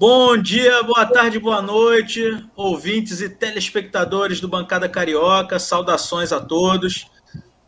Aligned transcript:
Bom 0.00 0.34
dia, 0.34 0.82
boa 0.82 1.04
tarde, 1.04 1.38
boa 1.38 1.60
noite, 1.60 2.42
ouvintes 2.56 3.20
e 3.20 3.28
telespectadores 3.28 4.40
do 4.40 4.48
Bancada 4.48 4.88
Carioca, 4.88 5.58
saudações 5.58 6.32
a 6.32 6.40
todos. 6.40 7.10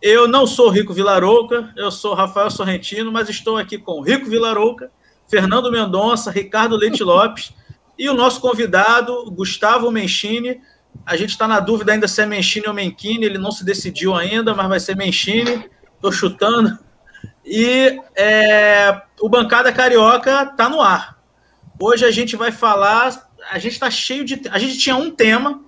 Eu 0.01 0.27
não 0.27 0.47
sou 0.47 0.71
Rico 0.71 0.95
Vilarouca, 0.95 1.71
eu 1.77 1.91
sou 1.91 2.15
Rafael 2.15 2.51
Sorrentino, 2.51 3.13
mas 3.13 3.29
estou 3.29 3.59
aqui 3.59 3.77
com 3.77 4.01
Rico 4.01 4.31
Vilarouca, 4.31 4.91
Fernando 5.29 5.71
Mendonça, 5.71 6.31
Ricardo 6.31 6.75
Leite 6.75 7.05
Lopes 7.05 7.53
e 7.99 8.09
o 8.09 8.15
nosso 8.15 8.41
convidado, 8.41 9.31
Gustavo 9.31 9.91
Menchini. 9.91 10.59
A 11.05 11.19
gente 11.19 11.33
está 11.33 11.47
na 11.47 11.61
dúvida 11.61 11.93
ainda 11.93 12.09
se 12.09 12.23
é 12.23 12.25
Menchini 12.25 12.67
ou 12.67 12.73
Menchini, 12.73 13.27
ele 13.27 13.37
não 13.37 13.53
se 13.53 13.63
decidiu 13.63 14.15
ainda, 14.15 14.55
mas 14.55 14.69
vai 14.71 14.81
ser 14.81 14.97
Menchini, 14.97 15.69
estou 15.97 16.11
chutando. 16.11 16.79
E 17.45 18.01
é, 18.17 19.03
o 19.21 19.29
Bancada 19.29 19.71
Carioca 19.71 20.45
está 20.45 20.67
no 20.71 20.81
ar. 20.81 21.12
Hoje 21.85 22.05
a 22.05 22.13
gente 22.13 22.37
vai 22.37 22.53
falar, 22.53 23.29
a 23.51 23.59
gente 23.59 23.73
está 23.73 23.91
cheio 23.91 24.25
de. 24.25 24.41
A 24.53 24.59
gente 24.61 24.79
tinha 24.79 24.95
um 24.95 25.11
tema, 25.11 25.65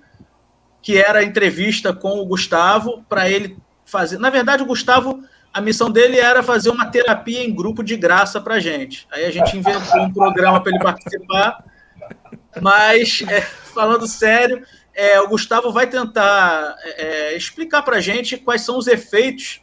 que 0.81 0.97
era 0.97 1.19
a 1.19 1.23
entrevista 1.25 1.91
com 1.91 2.21
o 2.21 2.25
Gustavo, 2.25 3.03
para 3.09 3.29
ele 3.29 3.57
fazer. 3.83 4.17
Na 4.17 4.29
verdade, 4.29 4.63
o 4.63 4.65
Gustavo, 4.65 5.21
a 5.53 5.59
missão 5.59 5.91
dele 5.91 6.17
era 6.17 6.41
fazer 6.41 6.69
uma 6.69 6.85
terapia 6.85 7.43
em 7.43 7.53
grupo 7.53 7.83
de 7.83 7.97
graça 7.97 8.39
para 8.39 8.61
gente. 8.61 9.05
Aí 9.11 9.25
a 9.25 9.29
gente 9.29 9.57
inventou 9.57 10.03
um 10.03 10.13
programa 10.13 10.63
para 10.63 10.71
ele 10.71 10.81
participar. 10.81 11.65
Mas, 12.61 13.21
é, 13.27 13.41
falando 13.41 14.07
sério, 14.07 14.65
é, 14.93 15.19
o 15.19 15.27
Gustavo 15.27 15.69
vai 15.73 15.85
tentar 15.85 16.77
é, 16.81 17.33
é 17.33 17.35
explicar 17.35 17.81
para 17.81 17.99
gente 17.99 18.37
quais 18.37 18.61
são 18.61 18.77
os 18.77 18.87
efeitos 18.87 19.59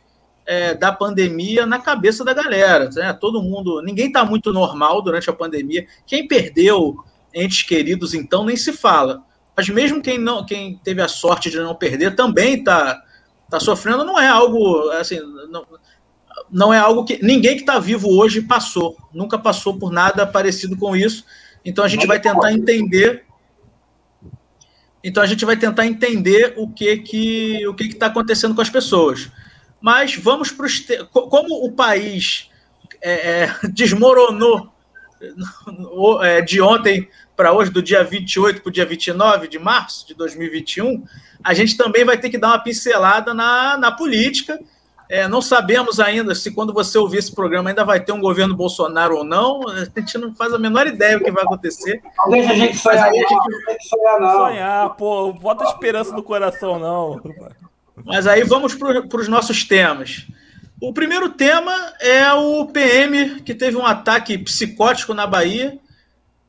é, 0.46 0.74
da 0.74 0.92
pandemia 0.92 1.66
na 1.66 1.78
cabeça 1.78 2.24
da 2.24 2.34
galera. 2.34 2.88
Né? 2.90 3.12
Todo 3.12 3.42
mundo, 3.42 3.82
ninguém 3.82 4.06
está 4.08 4.24
muito 4.24 4.52
normal 4.52 5.02
durante 5.02 5.30
a 5.30 5.32
pandemia. 5.32 5.86
Quem 6.06 6.26
perdeu 6.26 6.96
entes 7.34 7.62
queridos, 7.62 8.14
então, 8.14 8.44
nem 8.44 8.56
se 8.56 8.72
fala. 8.72 9.22
Mas 9.56 9.68
mesmo 9.68 10.02
quem 10.02 10.18
não, 10.18 10.44
quem 10.44 10.80
teve 10.82 11.02
a 11.02 11.08
sorte 11.08 11.50
de 11.50 11.58
não 11.58 11.74
perder, 11.74 12.14
também 12.14 12.54
está 12.54 13.02
está 13.44 13.60
sofrendo 13.60 14.02
não 14.02 14.18
é 14.18 14.26
algo 14.26 14.88
assim, 14.92 15.20
não, 15.50 15.66
não 16.50 16.72
é 16.72 16.78
algo 16.78 17.04
que 17.04 17.22
ninguém 17.22 17.54
que 17.54 17.60
está 17.60 17.78
vivo 17.78 18.08
hoje 18.08 18.40
passou, 18.40 18.96
nunca 19.12 19.38
passou 19.38 19.78
por 19.78 19.92
nada 19.92 20.26
parecido 20.26 20.74
com 20.76 20.96
isso. 20.96 21.24
Então 21.62 21.84
a 21.84 21.88
gente 21.88 22.06
vai 22.06 22.18
tentar 22.18 22.52
entender. 22.52 23.24
Então 25.04 25.22
a 25.22 25.26
gente 25.26 25.44
vai 25.44 25.56
tentar 25.56 25.86
entender 25.86 26.54
o 26.56 26.68
que 26.68 26.96
que 26.98 27.66
o 27.66 27.74
que 27.74 27.84
está 27.84 28.06
acontecendo 28.06 28.54
com 28.54 28.62
as 28.62 28.70
pessoas. 28.70 29.30
Mas 29.82 30.16
vamos 30.16 30.50
para 30.50 30.66
os 30.66 30.82
como 31.10 31.66
o 31.66 31.72
país 31.72 32.48
é, 33.02 33.42
é, 33.42 33.54
desmoronou 33.68 34.72
é, 36.22 36.40
de 36.40 36.60
ontem 36.60 37.08
para 37.36 37.52
hoje, 37.52 37.70
do 37.70 37.82
dia 37.82 38.04
28 38.04 38.60
para 38.60 38.68
o 38.68 38.72
dia 38.72 38.86
29 38.86 39.48
de 39.48 39.58
março 39.58 40.06
de 40.06 40.14
2021, 40.14 41.04
a 41.42 41.54
gente 41.54 41.76
também 41.76 42.04
vai 42.04 42.16
ter 42.16 42.30
que 42.30 42.38
dar 42.38 42.48
uma 42.48 42.58
pincelada 42.58 43.34
na, 43.34 43.76
na 43.76 43.90
política. 43.90 44.60
É, 45.08 45.28
não 45.28 45.42
sabemos 45.42 46.00
ainda 46.00 46.34
se 46.34 46.50
quando 46.52 46.72
você 46.72 46.96
ouvir 46.96 47.18
esse 47.18 47.34
programa 47.34 47.68
ainda 47.68 47.84
vai 47.84 48.00
ter 48.00 48.12
um 48.12 48.20
governo 48.20 48.56
Bolsonaro 48.56 49.18
ou 49.18 49.24
não. 49.24 49.60
A 49.68 49.84
gente 50.00 50.16
não 50.16 50.34
faz 50.34 50.54
a 50.54 50.58
menor 50.58 50.86
ideia 50.86 51.18
do 51.18 51.24
que 51.24 51.30
vai 51.30 51.44
acontecer. 51.44 52.00
Não 52.18 52.30
deixa 52.30 52.52
a 52.52 52.56
gente 52.56 52.78
sonhar, 52.78 53.08
a 53.08 53.12
gente... 53.12 53.30
Não 53.30 53.80
sonhar, 53.80 54.20
não. 54.20 54.30
Sonhar, 54.30 54.90
pô, 54.96 55.32
bota 55.32 55.64
esperança 55.64 56.12
no 56.12 56.22
coração, 56.22 56.78
não. 56.78 57.20
Mas 58.04 58.26
aí 58.26 58.42
vamos 58.44 58.74
para 58.74 59.20
os 59.20 59.28
nossos 59.28 59.64
temas. 59.64 60.26
O 60.80 60.92
primeiro 60.92 61.28
tema 61.28 61.72
é 62.00 62.32
o 62.32 62.66
PM, 62.66 63.40
que 63.42 63.54
teve 63.54 63.76
um 63.76 63.86
ataque 63.86 64.36
psicótico 64.36 65.14
na 65.14 65.26
Bahia. 65.26 65.78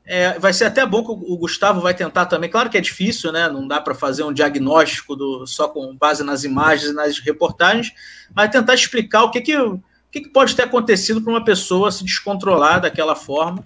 É, 0.05 0.37
vai 0.37 0.51
ser 0.51 0.65
até 0.65 0.85
bom 0.85 1.03
que 1.03 1.11
o 1.11 1.37
Gustavo 1.37 1.79
vai 1.79 1.93
tentar 1.93 2.25
também. 2.25 2.49
Claro 2.49 2.69
que 2.69 2.77
é 2.77 2.81
difícil, 2.81 3.31
né? 3.31 3.47
Não 3.47 3.67
dá 3.67 3.79
para 3.79 3.93
fazer 3.93 4.23
um 4.23 4.33
diagnóstico 4.33 5.15
do, 5.15 5.45
só 5.45 5.67
com 5.67 5.95
base 5.95 6.23
nas 6.23 6.43
imagens 6.43 6.91
e 6.91 6.93
nas 6.93 7.19
reportagens, 7.19 7.93
mas 8.35 8.49
tentar 8.49 8.73
explicar 8.73 9.23
o 9.23 9.29
que, 9.31 9.39
que, 9.39 9.55
o 9.55 9.79
que, 10.11 10.21
que 10.21 10.29
pode 10.29 10.55
ter 10.55 10.63
acontecido 10.63 11.21
para 11.21 11.31
uma 11.31 11.45
pessoa 11.45 11.91
se 11.91 12.03
descontrolar 12.03 12.81
daquela 12.81 13.15
forma. 13.15 13.63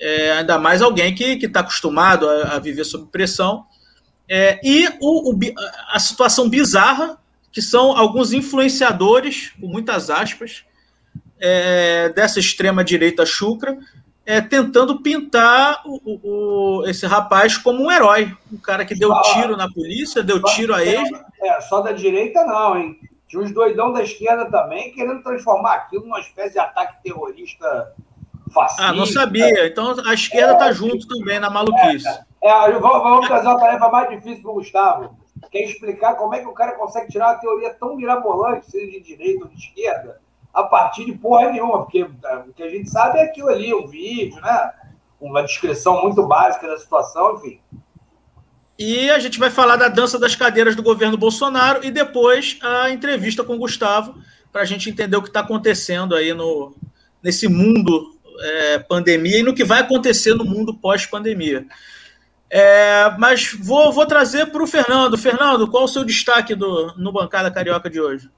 É, 0.00 0.32
ainda 0.32 0.58
mais 0.58 0.80
alguém 0.80 1.14
que 1.14 1.34
está 1.44 1.60
acostumado 1.60 2.28
a, 2.28 2.56
a, 2.56 2.58
viver 2.58 2.84
sob 2.84 3.06
pressão. 3.10 3.64
É, 4.28 4.60
e 4.62 4.88
o, 5.00 5.32
o, 5.32 5.38
a 5.90 5.98
situação 5.98 6.48
bizarra, 6.48 7.18
que 7.50 7.62
são 7.62 7.96
alguns 7.96 8.32
influenciadores, 8.32 9.52
com 9.60 9.66
muitas 9.66 10.10
aspas, 10.10 10.64
é, 11.40 12.10
dessa 12.10 12.38
extrema-direita 12.38 13.24
chucra, 13.24 13.78
é, 14.26 14.42
tentando 14.42 15.00
pintar 15.00 15.82
o, 15.86 16.20
o, 16.22 16.86
esse 16.86 17.06
rapaz 17.06 17.56
como 17.56 17.84
um 17.84 17.90
herói. 17.90 18.36
Um 18.52 18.58
cara 18.58 18.84
que 18.84 18.94
deu 18.94 19.10
tiro 19.22 19.56
na 19.56 19.70
polícia, 19.70 20.22
deu 20.22 20.42
tiro 20.42 20.74
a 20.74 20.84
ele. 20.84 21.18
É, 21.40 21.60
só 21.62 21.80
da 21.80 21.92
direita 21.92 22.44
não, 22.44 22.76
hein? 22.76 22.98
Tinha 23.26 23.42
uns 23.42 23.52
doidão 23.52 23.92
da 23.92 24.02
esquerda 24.02 24.50
também 24.50 24.92
querendo 24.92 25.22
transformar 25.22 25.74
aquilo 25.74 26.02
numa 26.02 26.20
espécie 26.20 26.52
de 26.52 26.58
ataque 26.58 27.02
terrorista 27.02 27.94
fascista. 28.52 28.84
Ah, 28.84 28.92
não 28.92 29.06
sabia. 29.06 29.66
Então 29.66 29.94
a 30.04 30.12
esquerda 30.12 30.52
está 30.54 30.68
é, 30.68 30.72
junto 30.74 31.06
também 31.08 31.38
na 31.38 31.48
maluquice. 31.48 32.08
É, 32.42 32.48
é 32.48 32.72
vamos, 32.78 33.26
trazer 33.26 33.46
uma 33.46 33.58
tarefa 33.58 33.88
mais 33.88 34.10
difícil 34.10 34.42
para 34.42 34.50
o 34.50 34.54
Gustavo. 34.54 35.16
Quer 35.50 35.64
explicar 35.64 36.14
como 36.14 36.34
é 36.34 36.40
que 36.40 36.46
o 36.46 36.52
cara 36.52 36.72
consegue 36.72 37.10
tirar 37.10 37.32
uma 37.32 37.40
teoria 37.40 37.74
tão 37.74 37.96
mirabolante, 37.96 38.70
seja 38.70 38.90
de 38.90 39.00
direita 39.00 39.44
ou 39.44 39.50
de 39.50 39.56
esquerda, 39.56 40.20
a 40.52 40.62
partir 40.62 41.04
de 41.04 41.12
porra 41.12 41.50
nenhuma, 41.50 41.84
porque 41.84 42.00
é, 42.24 42.36
o 42.36 42.52
que 42.52 42.62
a 42.62 42.70
gente 42.70 42.90
sabe 42.90 43.18
é 43.18 43.24
aquilo 43.24 43.48
ali, 43.48 43.72
o 43.72 43.86
vídeo, 43.86 44.40
né? 44.40 44.72
Uma 45.20 45.42
descrição 45.42 46.02
muito 46.02 46.26
básica 46.26 46.66
da 46.66 46.78
situação, 46.78 47.36
enfim. 47.36 47.60
E 48.78 49.10
a 49.10 49.18
gente 49.18 49.40
vai 49.40 49.50
falar 49.50 49.74
da 49.74 49.88
dança 49.88 50.18
das 50.18 50.36
cadeiras 50.36 50.76
do 50.76 50.82
governo 50.84 51.16
Bolsonaro 51.16 51.84
e 51.84 51.90
depois 51.90 52.58
a 52.62 52.88
entrevista 52.90 53.42
com 53.42 53.54
o 53.54 53.58
Gustavo, 53.58 54.14
para 54.52 54.62
a 54.62 54.64
gente 54.64 54.88
entender 54.88 55.16
o 55.16 55.22
que 55.22 55.28
está 55.28 55.40
acontecendo 55.40 56.14
aí 56.14 56.32
no, 56.32 56.74
nesse 57.22 57.48
mundo 57.48 58.16
é, 58.40 58.78
pandemia 58.78 59.40
e 59.40 59.42
no 59.42 59.54
que 59.54 59.64
vai 59.64 59.80
acontecer 59.80 60.34
no 60.34 60.44
mundo 60.44 60.72
pós-pandemia. 60.74 61.66
É, 62.50 63.10
mas 63.18 63.52
vou, 63.52 63.92
vou 63.92 64.06
trazer 64.06 64.46
para 64.46 64.62
o 64.62 64.66
Fernando. 64.66 65.18
Fernando, 65.18 65.70
qual 65.70 65.84
o 65.84 65.88
seu 65.88 66.04
destaque 66.04 66.54
do, 66.54 66.94
no 66.96 67.12
Bancada 67.12 67.50
Carioca 67.50 67.90
de 67.90 68.00
hoje? 68.00 68.30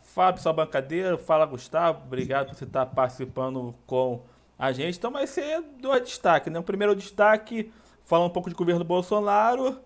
Fábio, 0.00 0.40
sua 0.40 0.52
bancadeira. 0.52 1.18
Fala, 1.18 1.44
Gustavo. 1.44 2.02
Obrigado 2.06 2.48
por 2.48 2.54
você 2.54 2.64
estar 2.64 2.86
participando 2.86 3.74
com 3.86 4.22
a 4.58 4.72
gente. 4.72 4.96
Então 4.96 5.10
vai 5.10 5.26
ser 5.26 5.62
dois 5.80 6.02
destaques, 6.02 6.52
né? 6.52 6.58
O 6.58 6.62
primeiro 6.62 6.94
destaque, 6.94 7.72
falando 8.04 8.28
um 8.28 8.32
pouco 8.32 8.48
de 8.48 8.54
governo 8.54 8.84
Bolsonaro. 8.84 9.78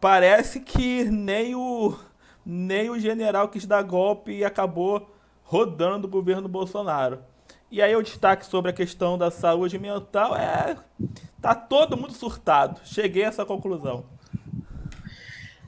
Parece 0.00 0.60
que 0.60 1.04
nem 1.04 1.54
o, 1.54 1.96
nem 2.44 2.90
o 2.90 2.98
general 2.98 3.48
quis 3.48 3.66
dar 3.66 3.82
golpe 3.82 4.32
e 4.32 4.44
acabou 4.44 5.10
rodando 5.42 6.06
o 6.06 6.10
governo 6.10 6.48
Bolsonaro. 6.48 7.20
E 7.70 7.82
aí 7.82 7.94
o 7.94 8.02
destaque 8.02 8.46
sobre 8.46 8.70
a 8.70 8.74
questão 8.74 9.18
da 9.18 9.30
saúde 9.30 9.78
mental 9.78 10.36
é. 10.36 10.76
Tá 11.40 11.54
todo 11.54 11.96
mundo 11.96 12.12
surtado. 12.12 12.80
Cheguei 12.84 13.24
a 13.24 13.28
essa 13.28 13.44
conclusão. 13.44 14.04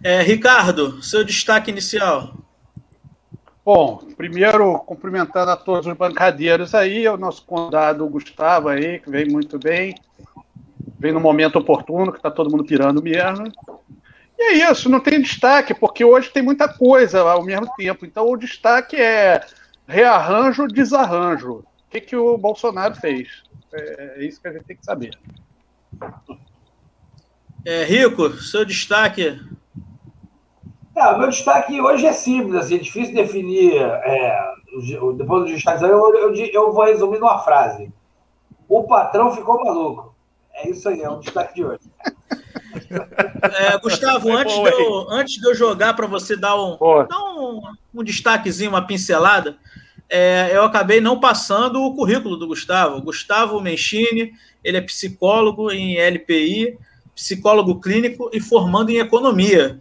É, 0.03 0.23
Ricardo, 0.23 1.03
seu 1.03 1.23
destaque 1.23 1.71
inicial. 1.71 2.35
Bom, 3.63 3.99
primeiro 4.17 4.79
cumprimentando 4.81 5.51
a 5.51 5.57
todos 5.57 5.87
os 5.87 5.97
bancadeiros 5.97 6.75
aí, 6.75 7.07
o 7.07 7.19
nosso 7.19 7.45
convidado 7.45 8.09
Gustavo 8.09 8.69
aí, 8.69 8.99
que 8.99 9.11
vem 9.11 9.29
muito 9.29 9.59
bem, 9.59 9.95
vem 10.99 11.13
no 11.13 11.21
momento 11.21 11.59
oportuno, 11.59 12.11
que 12.11 12.19
está 12.19 12.31
todo 12.31 12.51
mundo 12.51 12.65
pirando 12.65 13.03
mesmo. 13.03 13.53
E 14.39 14.43
é 14.43 14.71
isso, 14.71 14.89
não 14.89 15.01
tem 15.01 15.21
destaque, 15.21 15.75
porque 15.75 16.03
hoje 16.03 16.31
tem 16.31 16.43
muita 16.43 16.67
coisa 16.67 17.21
ao 17.21 17.45
mesmo 17.45 17.71
tempo. 17.77 18.07
Então 18.07 18.27
o 18.27 18.39
destaque 18.39 18.97
é 18.97 19.45
rearranjo, 19.87 20.67
desarranjo. 20.67 21.63
O 21.91 21.93
que, 21.93 22.01
que 22.01 22.17
o 22.17 22.39
Bolsonaro 22.39 22.95
fez? 22.95 23.43
É, 23.73 24.21
é 24.21 24.25
isso 24.25 24.41
que 24.41 24.47
a 24.47 24.53
gente 24.53 24.65
tem 24.65 24.77
que 24.77 24.85
saber. 24.85 25.19
É, 27.65 27.83
Rico, 27.83 28.31
seu 28.35 28.65
destaque 28.65 29.41
o 31.09 31.19
meu 31.19 31.29
destaque 31.29 31.81
hoje 31.81 32.07
é 32.07 32.13
simples, 32.13 32.55
assim, 32.55 32.77
é 32.77 32.79
difícil 32.79 33.15
definir. 33.15 33.81
É, 33.81 34.53
depois 35.17 35.45
dos 35.45 35.53
destaques, 35.53 35.83
eu, 35.83 36.15
eu, 36.15 36.35
eu, 36.35 36.73
vou 36.73 36.85
resumir 36.85 37.19
numa 37.19 37.39
frase. 37.39 37.93
O 38.69 38.85
patrão 38.85 39.35
ficou 39.35 39.65
maluco. 39.65 40.15
É 40.53 40.69
isso 40.69 40.89
aí, 40.89 41.01
é 41.01 41.09
o 41.09 41.17
destaque 41.17 41.55
de 41.55 41.65
hoje. 41.65 41.81
É, 43.59 43.79
Gustavo, 43.79 44.31
antes 44.31 44.55
de, 44.55 44.69
eu, 44.69 45.11
antes 45.11 45.35
de 45.41 45.49
eu 45.49 45.55
jogar 45.55 45.95
para 45.95 46.07
você 46.07 46.37
dar 46.37 46.55
um, 46.57 46.77
dar 46.79 47.19
um, 47.19 47.63
um 47.95 48.05
destaquezinho, 48.05 48.71
uma 48.71 48.87
pincelada, 48.87 49.57
é, 50.11 50.51
eu 50.53 50.65
acabei 50.65 51.01
não 51.01 51.21
passando 51.21 51.81
o 51.83 51.95
currículo 51.95 52.37
do 52.37 52.49
Gustavo. 52.49 53.01
Gustavo 53.01 53.61
Menchini, 53.61 54.33
ele 54.65 54.77
é 54.77 54.81
psicólogo 54.81 55.71
em 55.71 55.97
LPI, 55.97 56.77
psicólogo 57.15 57.81
clínico 57.81 58.29
e 58.33 58.41
formando 58.41 58.91
em 58.91 58.99
economia. 58.99 59.81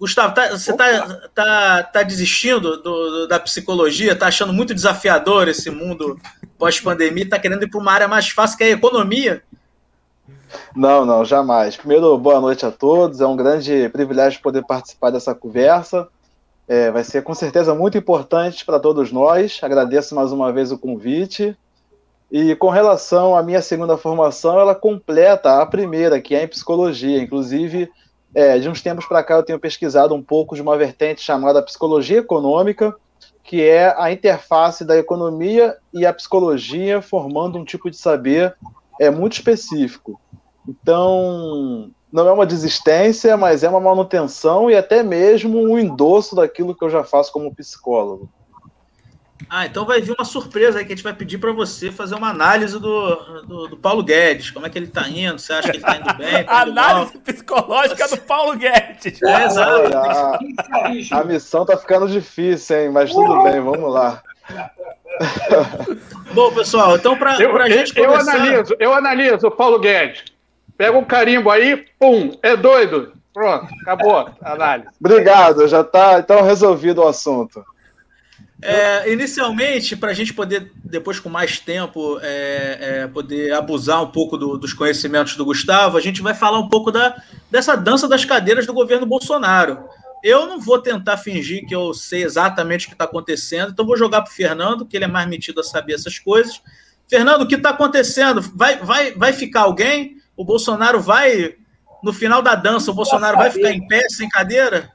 Gustavo, 0.00 0.34
tá, 0.34 0.50
você 0.50 0.72
está 0.72 1.28
tá, 1.34 1.82
tá 1.82 2.02
desistindo 2.02 2.78
do, 2.78 2.82
do, 2.82 3.28
da 3.28 3.38
psicologia? 3.38 4.12
Está 4.12 4.26
achando 4.28 4.52
muito 4.52 4.74
desafiador 4.74 5.46
esse 5.46 5.70
mundo 5.70 6.18
pós-pandemia? 6.58 7.24
Está 7.24 7.38
querendo 7.38 7.62
ir 7.62 7.70
para 7.70 7.78
uma 7.78 7.92
área 7.92 8.08
mais 8.08 8.30
fácil, 8.30 8.56
que 8.56 8.64
é 8.64 8.68
a 8.68 8.70
economia? 8.70 9.42
Não, 10.74 11.04
não, 11.04 11.24
jamais. 11.24 11.76
Primeiro, 11.76 12.16
boa 12.18 12.40
noite 12.40 12.64
a 12.64 12.70
todos. 12.70 13.20
É 13.20 13.26
um 13.26 13.36
grande 13.36 13.88
privilégio 13.90 14.40
poder 14.42 14.64
participar 14.64 15.10
dessa 15.10 15.34
conversa. 15.34 16.08
É, 16.72 16.90
vai 16.90 17.04
ser 17.04 17.22
com 17.22 17.34
certeza 17.34 17.74
muito 17.74 17.98
importante 17.98 18.64
para 18.64 18.80
todos 18.80 19.12
nós. 19.12 19.60
Agradeço 19.60 20.14
mais 20.14 20.32
uma 20.32 20.50
vez 20.50 20.72
o 20.72 20.78
convite. 20.78 21.54
E 22.30 22.56
com 22.56 22.70
relação 22.70 23.36
à 23.36 23.42
minha 23.42 23.60
segunda 23.60 23.98
formação, 23.98 24.58
ela 24.58 24.74
completa 24.74 25.60
a 25.60 25.66
primeira, 25.66 26.18
que 26.18 26.34
é 26.34 26.44
em 26.44 26.48
psicologia. 26.48 27.20
Inclusive, 27.20 27.90
é, 28.34 28.58
de 28.58 28.70
uns 28.70 28.80
tempos 28.80 29.04
para 29.04 29.22
cá, 29.22 29.34
eu 29.34 29.42
tenho 29.42 29.60
pesquisado 29.60 30.14
um 30.14 30.22
pouco 30.22 30.54
de 30.54 30.62
uma 30.62 30.74
vertente 30.78 31.20
chamada 31.20 31.62
psicologia 31.62 32.20
econômica, 32.20 32.96
que 33.44 33.60
é 33.60 33.94
a 33.98 34.10
interface 34.10 34.82
da 34.82 34.96
economia 34.96 35.76
e 35.92 36.06
a 36.06 36.14
psicologia 36.14 37.02
formando 37.02 37.58
um 37.58 37.66
tipo 37.66 37.90
de 37.90 37.98
saber 37.98 38.56
é, 38.98 39.10
muito 39.10 39.34
específico. 39.34 40.18
Então, 40.66 41.90
não 42.12 42.28
é 42.28 42.32
uma 42.32 42.44
desistência, 42.44 43.36
mas 43.36 43.64
é 43.64 43.68
uma 43.68 43.80
manutenção 43.80 44.70
e 44.70 44.76
até 44.76 45.02
mesmo 45.02 45.58
um 45.58 45.78
endosso 45.78 46.36
daquilo 46.36 46.74
que 46.74 46.84
eu 46.84 46.90
já 46.90 47.02
faço 47.02 47.32
como 47.32 47.54
psicólogo. 47.54 48.30
Ah, 49.48 49.66
então 49.66 49.84
vai 49.84 50.00
vir 50.00 50.14
uma 50.16 50.24
surpresa 50.24 50.78
aí 50.78 50.84
que 50.84 50.92
a 50.92 50.96
gente 50.96 51.04
vai 51.04 51.14
pedir 51.14 51.38
para 51.38 51.52
você 51.52 51.90
fazer 51.90 52.14
uma 52.14 52.28
análise 52.28 52.78
do, 52.78 53.42
do, 53.42 53.68
do, 53.68 53.76
Paulo 53.76 54.02
Guedes. 54.02 54.50
Como 54.50 54.64
é 54.64 54.70
que 54.70 54.78
ele 54.78 54.86
está 54.86 55.08
indo? 55.08 55.38
Você 55.38 55.52
acha 55.52 55.70
que 55.70 55.78
ele 55.78 55.84
está 55.84 55.96
indo 55.96 56.14
bem? 56.14 56.44
Tá 56.44 56.62
indo 56.62 56.70
análise 56.70 57.14
mal? 57.14 57.22
psicológica 57.22 58.08
do 58.08 58.18
Paulo 58.18 58.56
Guedes. 58.56 59.22
É, 59.22 59.44
exato. 59.44 59.96
A, 59.96 61.18
a, 61.20 61.24
missão 61.24 61.62
está 61.62 61.76
ficando 61.76 62.08
difícil, 62.08 62.78
hein? 62.78 62.90
Mas 62.90 63.10
tudo 63.10 63.42
bem, 63.42 63.60
vamos 63.60 63.92
lá. 63.92 64.22
Bom, 66.32 66.52
pessoal, 66.52 66.96
então 66.96 67.16
para 67.16 67.32
a 67.32 67.68
gente 67.68 67.94
começar... 67.94 68.36
Eu 68.36 68.44
analiso, 68.44 68.76
eu 68.78 68.94
analiso, 68.94 69.50
Paulo 69.50 69.78
Guedes. 69.78 70.24
Pega 70.76 70.96
um 70.96 71.04
carimbo 71.04 71.50
aí, 71.50 71.84
pum, 71.98 72.36
é 72.42 72.56
doido. 72.56 73.12
Pronto, 73.32 73.66
acabou 73.82 74.16
a 74.40 74.52
análise. 74.52 74.90
Obrigado, 75.00 75.66
já 75.66 75.80
está 75.80 76.18
então 76.18 76.42
resolvido 76.42 77.00
o 77.00 77.08
assunto. 77.08 77.64
É, 78.64 79.10
inicialmente, 79.12 79.96
para 79.96 80.10
a 80.10 80.14
gente 80.14 80.32
poder, 80.32 80.70
depois 80.84 81.18
com 81.18 81.28
mais 81.28 81.58
tempo, 81.58 82.20
é, 82.22 82.78
é, 82.80 83.06
poder 83.08 83.52
abusar 83.52 84.00
um 84.00 84.06
pouco 84.06 84.36
do, 84.36 84.56
dos 84.56 84.72
conhecimentos 84.72 85.34
do 85.34 85.44
Gustavo, 85.44 85.98
a 85.98 86.00
gente 86.00 86.22
vai 86.22 86.32
falar 86.32 86.60
um 86.60 86.68
pouco 86.68 86.92
da, 86.92 87.20
dessa 87.50 87.74
dança 87.74 88.06
das 88.06 88.24
cadeiras 88.24 88.64
do 88.64 88.72
governo 88.72 89.04
Bolsonaro. 89.04 89.82
Eu 90.22 90.46
não 90.46 90.60
vou 90.60 90.78
tentar 90.78 91.16
fingir 91.16 91.66
que 91.66 91.74
eu 91.74 91.92
sei 91.92 92.22
exatamente 92.22 92.86
o 92.86 92.88
que 92.90 92.94
está 92.94 93.04
acontecendo, 93.04 93.72
então 93.72 93.84
vou 93.84 93.96
jogar 93.96 94.22
para 94.22 94.30
o 94.30 94.34
Fernando, 94.34 94.86
que 94.86 94.96
ele 94.96 95.06
é 95.06 95.08
mais 95.08 95.28
metido 95.28 95.60
a 95.60 95.64
saber 95.64 95.94
essas 95.94 96.20
coisas. 96.20 96.62
Fernando, 97.08 97.42
o 97.42 97.48
que 97.48 97.56
está 97.56 97.70
acontecendo? 97.70 98.40
Vai, 98.54 98.76
vai, 98.76 99.10
vai 99.10 99.32
ficar 99.32 99.62
alguém? 99.62 100.21
O 100.36 100.44
Bolsonaro 100.44 101.00
vai, 101.00 101.56
no 102.02 102.12
final 102.12 102.42
da 102.42 102.54
dança, 102.54 102.90
o 102.90 102.94
Bolsonaro 102.94 103.36
vai 103.36 103.50
ficar 103.50 103.70
em 103.70 103.86
pé, 103.86 104.08
sem 104.08 104.28
cadeira? 104.28 104.92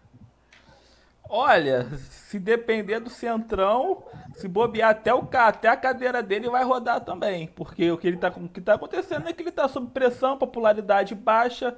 Olha, 1.30 1.88
se 2.28 2.40
depender 2.40 3.00
do 3.00 3.10
centrão, 3.10 4.04
se 4.36 4.48
bobear 4.48 4.92
até 4.92 5.14
o 5.14 5.28
até 5.34 5.68
a 5.68 5.78
cadeira 5.78 6.24
dele 6.24 6.50
vai 6.50 6.64
rodar 6.64 7.02
também. 7.02 7.48
Porque 7.48 7.92
o 7.92 7.98
que 7.98 8.08
ele 8.08 8.18
tá, 8.18 8.30
o 8.36 8.50
que 8.50 8.62
tá 8.62 8.74
acontecendo 8.74 9.28
é 9.28 9.34
que 9.34 9.42
ele 9.42 9.50
está 9.50 9.68
sob 9.68 9.88
pressão, 9.92 10.38
popularidade 10.38 11.14
baixa. 11.16 11.78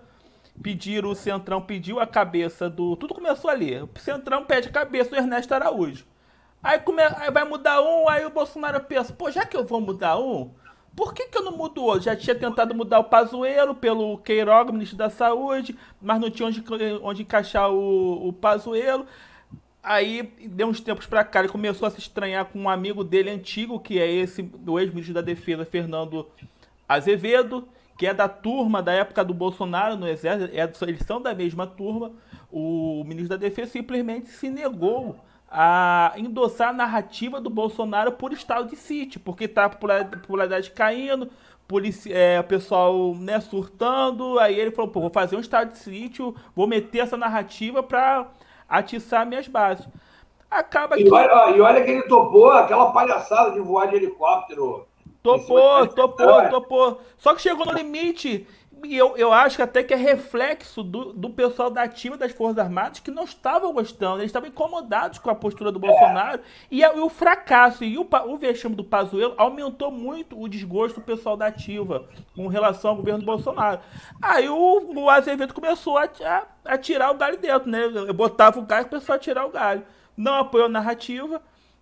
Pediram, 0.62 1.12
o 1.12 1.16
Centrão 1.16 1.62
pediu 1.62 2.00
a 2.00 2.08
cabeça 2.08 2.70
do. 2.70 2.96
Tudo 2.96 3.14
começou 3.14 3.50
ali. 3.50 3.80
O 3.82 3.90
Centrão 3.98 4.46
pede 4.46 4.68
a 4.68 4.72
cabeça 4.72 5.12
do 5.12 5.16
Ernesto 5.16 5.54
Araújo. 5.54 6.06
Aí, 6.62 6.80
come... 6.80 7.02
aí 7.02 7.32
vai 7.32 7.46
mudar 7.46 7.82
um, 7.82 8.10
aí 8.10 8.26
o 8.26 8.30
Bolsonaro 8.30 8.82
pensa, 8.82 9.14
pô, 9.14 9.32
já 9.32 9.46
que 9.46 9.56
eu 9.56 9.66
vou 9.66 9.80
mudar 9.80 10.20
um, 10.20 10.54
por 10.96 11.14
que, 11.14 11.28
que 11.28 11.38
eu 11.38 11.44
não 11.44 11.56
mudo 11.56 11.84
outro? 11.84 12.04
Já 12.04 12.16
tinha 12.16 12.36
tentado 12.36 12.76
mudar 12.76 13.00
o 13.00 13.06
Pazuello 13.06 13.76
pelo 13.76 14.18
Queiroga, 14.18 14.72
ministro 14.72 14.98
da 14.98 15.10
Saúde, 15.10 15.78
mas 16.02 16.20
não 16.20 16.30
tinha 16.30 16.48
onde, 16.48 16.64
onde 17.02 17.22
encaixar 17.22 17.72
o, 17.72 18.28
o 18.28 18.34
Pazuello. 18.34 19.06
Aí, 19.82 20.24
deu 20.46 20.68
uns 20.68 20.82
tempos 20.82 21.06
pra 21.06 21.24
cá, 21.24 21.40
ele 21.40 21.50
começou 21.50 21.88
a 21.88 21.92
se 21.92 22.00
estranhar 22.00 22.46
com 22.46 22.60
um 22.60 22.70
amigo 22.70 23.04
dele 23.04 23.30
antigo, 23.30 23.80
que 23.80 23.98
é 23.98 24.12
esse, 24.12 24.42
do 24.42 24.78
ex-ministro 24.78 25.14
da 25.14 25.22
Defesa, 25.22 25.66
Fernando 25.66 26.28
Azevedo, 26.88 27.68
que 27.98 28.06
é 28.06 28.14
da 28.14 28.28
turma 28.28 28.84
da 28.84 28.92
época 28.92 29.24
do 29.24 29.34
Bolsonaro 29.34 29.96
no 29.96 30.08
Exército, 30.08 30.54
é, 30.54 30.90
eles 30.90 31.06
são 31.06 31.22
da 31.22 31.34
mesma 31.34 31.66
turma. 31.66 32.12
O 32.52 33.04
ministro 33.06 33.30
da 33.30 33.38
Defesa 33.38 33.72
simplesmente 33.72 34.28
se 34.28 34.50
negou 34.50 35.16
a 35.52 36.14
endossar 36.16 36.70
a 36.70 36.74
narrativa 36.74 37.42
do 37.42 37.50
Bolsonaro 37.50 38.12
por 38.12 38.32
estado 38.32 38.70
de 38.70 38.76
sítio, 38.76 39.20
porque 39.20 39.48
tá 39.48 39.66
a 39.66 39.70
popularidade 39.70 40.72
caindo, 40.72 41.30
é, 42.10 42.40
o 42.40 42.44
pessoal 42.44 43.14
né, 43.16 43.40
surtando, 43.40 44.40
aí 44.40 44.60
ele 44.60 44.72
falou, 44.72 44.92
pô, 44.92 45.02
vou 45.02 45.10
fazer 45.10 45.36
um 45.36 45.40
estado 45.40 45.72
de 45.72 45.78
sítio, 45.78 46.36
vou 46.56 46.68
meter 46.68 47.00
essa 47.00 47.18
narrativa 47.18 47.82
para 47.82 48.28
atiçar 48.68 49.26
minhas 49.26 49.48
bases. 49.48 49.88
Acaba 50.50 50.96
que. 50.96 51.04
E 51.04 51.12
olha, 51.12 51.56
e 51.56 51.62
olha 51.62 51.84
que 51.84 51.92
ele 51.92 52.04
topou 52.04 52.50
aquela 52.52 52.92
palhaçada 52.92 53.52
de 53.52 53.60
voar 53.60 53.88
de 53.88 53.98
helicóptero. 53.98 54.88
Topou, 55.22 55.86
topou, 55.88 56.50
topou. 56.50 57.02
Só 57.18 57.36
que 57.36 57.42
chegou 57.42 57.66
no 57.66 57.74
limite. 57.74 58.48
E 58.84 58.96
eu, 58.96 59.18
eu 59.18 59.34
acho 59.34 59.56
que 59.56 59.62
até 59.62 59.84
que 59.84 59.94
é 59.94 59.98
reflexo 59.98 60.84
do, 60.84 61.12
do 61.14 61.30
pessoal 61.30 61.70
da 61.70 61.84
ativa 61.84 62.18
das 62.18 62.32
Forças 62.32 62.58
Armadas 62.58 63.00
que 63.00 63.12
não 63.12 63.24
estavam 63.24 63.74
gostando, 63.74 64.18
eles 64.18 64.30
estavam 64.30 64.48
incomodados 64.48 65.20
com 65.20 65.30
a 65.30 65.36
postura 65.36 65.72
do 65.72 65.80
Bolsonaro. 65.80 66.40
É. 66.40 66.42
E, 66.72 66.82
e, 66.82 67.00
o 67.00 67.10
fracasso 67.10 67.84
e 67.84 67.98
o, 67.98 68.08
o 68.28 68.38
vexame 68.38 68.76
do 68.76 68.84
Pazuello 68.84 69.34
aumentou 69.38 69.92
muito 69.92 70.40
o 70.40 70.48
desgosto 70.48 71.00
do 71.00 71.06
pessoal 71.06 71.36
da 71.36 71.48
ativa 71.48 72.08
com 72.36 72.48
relação 72.48 72.92
ao 72.92 72.98
governo 72.98 73.20
do 73.20 73.26
Bolsonaro. 73.26 73.82
Aí 74.22 74.48
o, 74.48 74.94
o 74.96 75.10
Azevedo 75.10 75.54
começou 75.54 75.98
a, 75.98 76.10
a, 76.24 76.48
a 76.66 76.78
tirar 76.78 77.12
o 77.12 77.18
galho 77.18 77.38
dentro, 77.38 77.70
né? 77.70 77.84
Eu 77.86 78.14
botava 78.14 78.60
o 78.60 78.66
galho 78.66 78.86
e 78.86 78.88
o 78.88 78.90
pessoal 78.90 79.16
a 79.16 79.20
tirar 79.20 79.46
o 79.46 79.52
galho. 79.52 79.84
Não 80.16 80.36
apoiou 80.36 80.68
a 80.68 80.70
narrativa. 80.70 81.42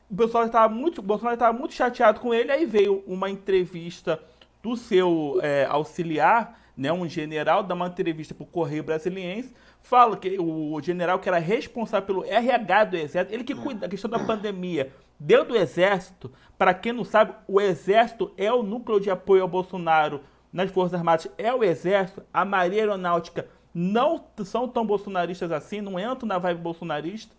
O 0.09 0.15
pessoal 0.15 0.45
estava 0.45 0.73
muito, 0.73 0.99
o 0.99 1.01
Bolsonaro 1.01 1.35
estava 1.35 1.57
muito 1.57 1.73
chateado 1.73 2.19
com 2.19 2.33
ele. 2.33 2.51
Aí 2.51 2.65
veio 2.65 3.03
uma 3.05 3.29
entrevista 3.29 4.19
do 4.63 4.75
seu 4.75 5.39
é, 5.41 5.65
auxiliar 5.69 6.66
né, 6.77 6.91
um 6.93 7.09
general 7.09 7.63
dá 7.63 7.73
uma 7.73 7.87
entrevista 7.87 8.35
para 8.35 8.43
o 8.43 8.47
Correio 8.47 8.83
Brasiliense, 8.83 9.53
fala 9.81 10.15
que 10.15 10.37
o 10.39 10.79
general 10.81 11.19
que 11.19 11.27
era 11.27 11.39
responsável 11.39 12.05
pelo 12.05 12.23
RH 12.23 12.83
do 12.85 12.97
Exército, 12.97 13.33
ele 13.33 13.43
que 13.43 13.55
cuida 13.55 13.81
da 13.81 13.89
questão 13.89 14.09
da 14.09 14.19
pandemia 14.19 14.93
dentro 15.19 15.49
do 15.49 15.57
Exército, 15.57 16.31
para 16.57 16.73
quem 16.73 16.93
não 16.93 17.03
sabe, 17.03 17.33
o 17.47 17.59
Exército 17.59 18.31
é 18.37 18.51
o 18.53 18.61
núcleo 18.61 18.99
de 18.99 19.09
apoio 19.09 19.41
ao 19.41 19.47
Bolsonaro 19.47 20.21
nas 20.53 20.69
Forças 20.71 20.93
Armadas, 20.93 21.27
é 21.37 21.53
o 21.53 21.63
Exército, 21.63 22.23
a 22.31 22.45
Marinha 22.45 22.83
Aeronáutica 22.83 23.47
não 23.73 24.25
são 24.43 24.67
tão 24.67 24.85
bolsonaristas 24.85 25.51
assim, 25.51 25.81
não 25.81 25.99
entram 25.99 26.27
na 26.27 26.39
vibe 26.39 26.61
bolsonarista. 26.61 27.35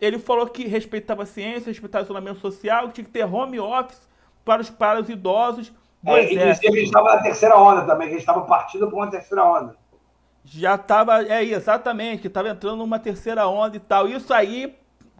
Ele 0.00 0.18
falou 0.18 0.46
que 0.48 0.66
respeitava 0.66 1.22
a 1.22 1.26
ciência, 1.26 1.70
respeitava 1.70 2.02
o 2.02 2.06
isolamento 2.06 2.40
social, 2.40 2.88
que 2.88 2.94
tinha 2.94 3.04
que 3.04 3.10
ter 3.10 3.24
home 3.24 3.60
office 3.60 4.00
para 4.44 4.60
os, 4.60 4.68
para 4.68 5.00
os 5.00 5.08
idosos, 5.08 5.72
é, 6.06 6.32
inclusive, 6.32 6.68
a 6.68 6.70
gente 6.70 6.84
estava 6.84 7.16
na 7.16 7.22
terceira 7.22 7.56
onda 7.58 7.82
também, 7.82 8.08
que 8.08 8.14
a 8.14 8.18
gente 8.18 8.28
estava 8.28 8.42
partindo 8.42 8.86
para 8.86 8.96
uma 8.96 9.10
terceira 9.10 9.44
onda. 9.44 9.76
Já 10.44 10.76
estava, 10.76 11.24
é 11.24 11.44
exatamente, 11.44 12.28
estava 12.28 12.48
entrando 12.48 12.76
numa 12.76 12.98
terceira 12.98 13.48
onda 13.48 13.76
e 13.76 13.80
tal. 13.80 14.06
Isso 14.06 14.32
aí 14.32 14.76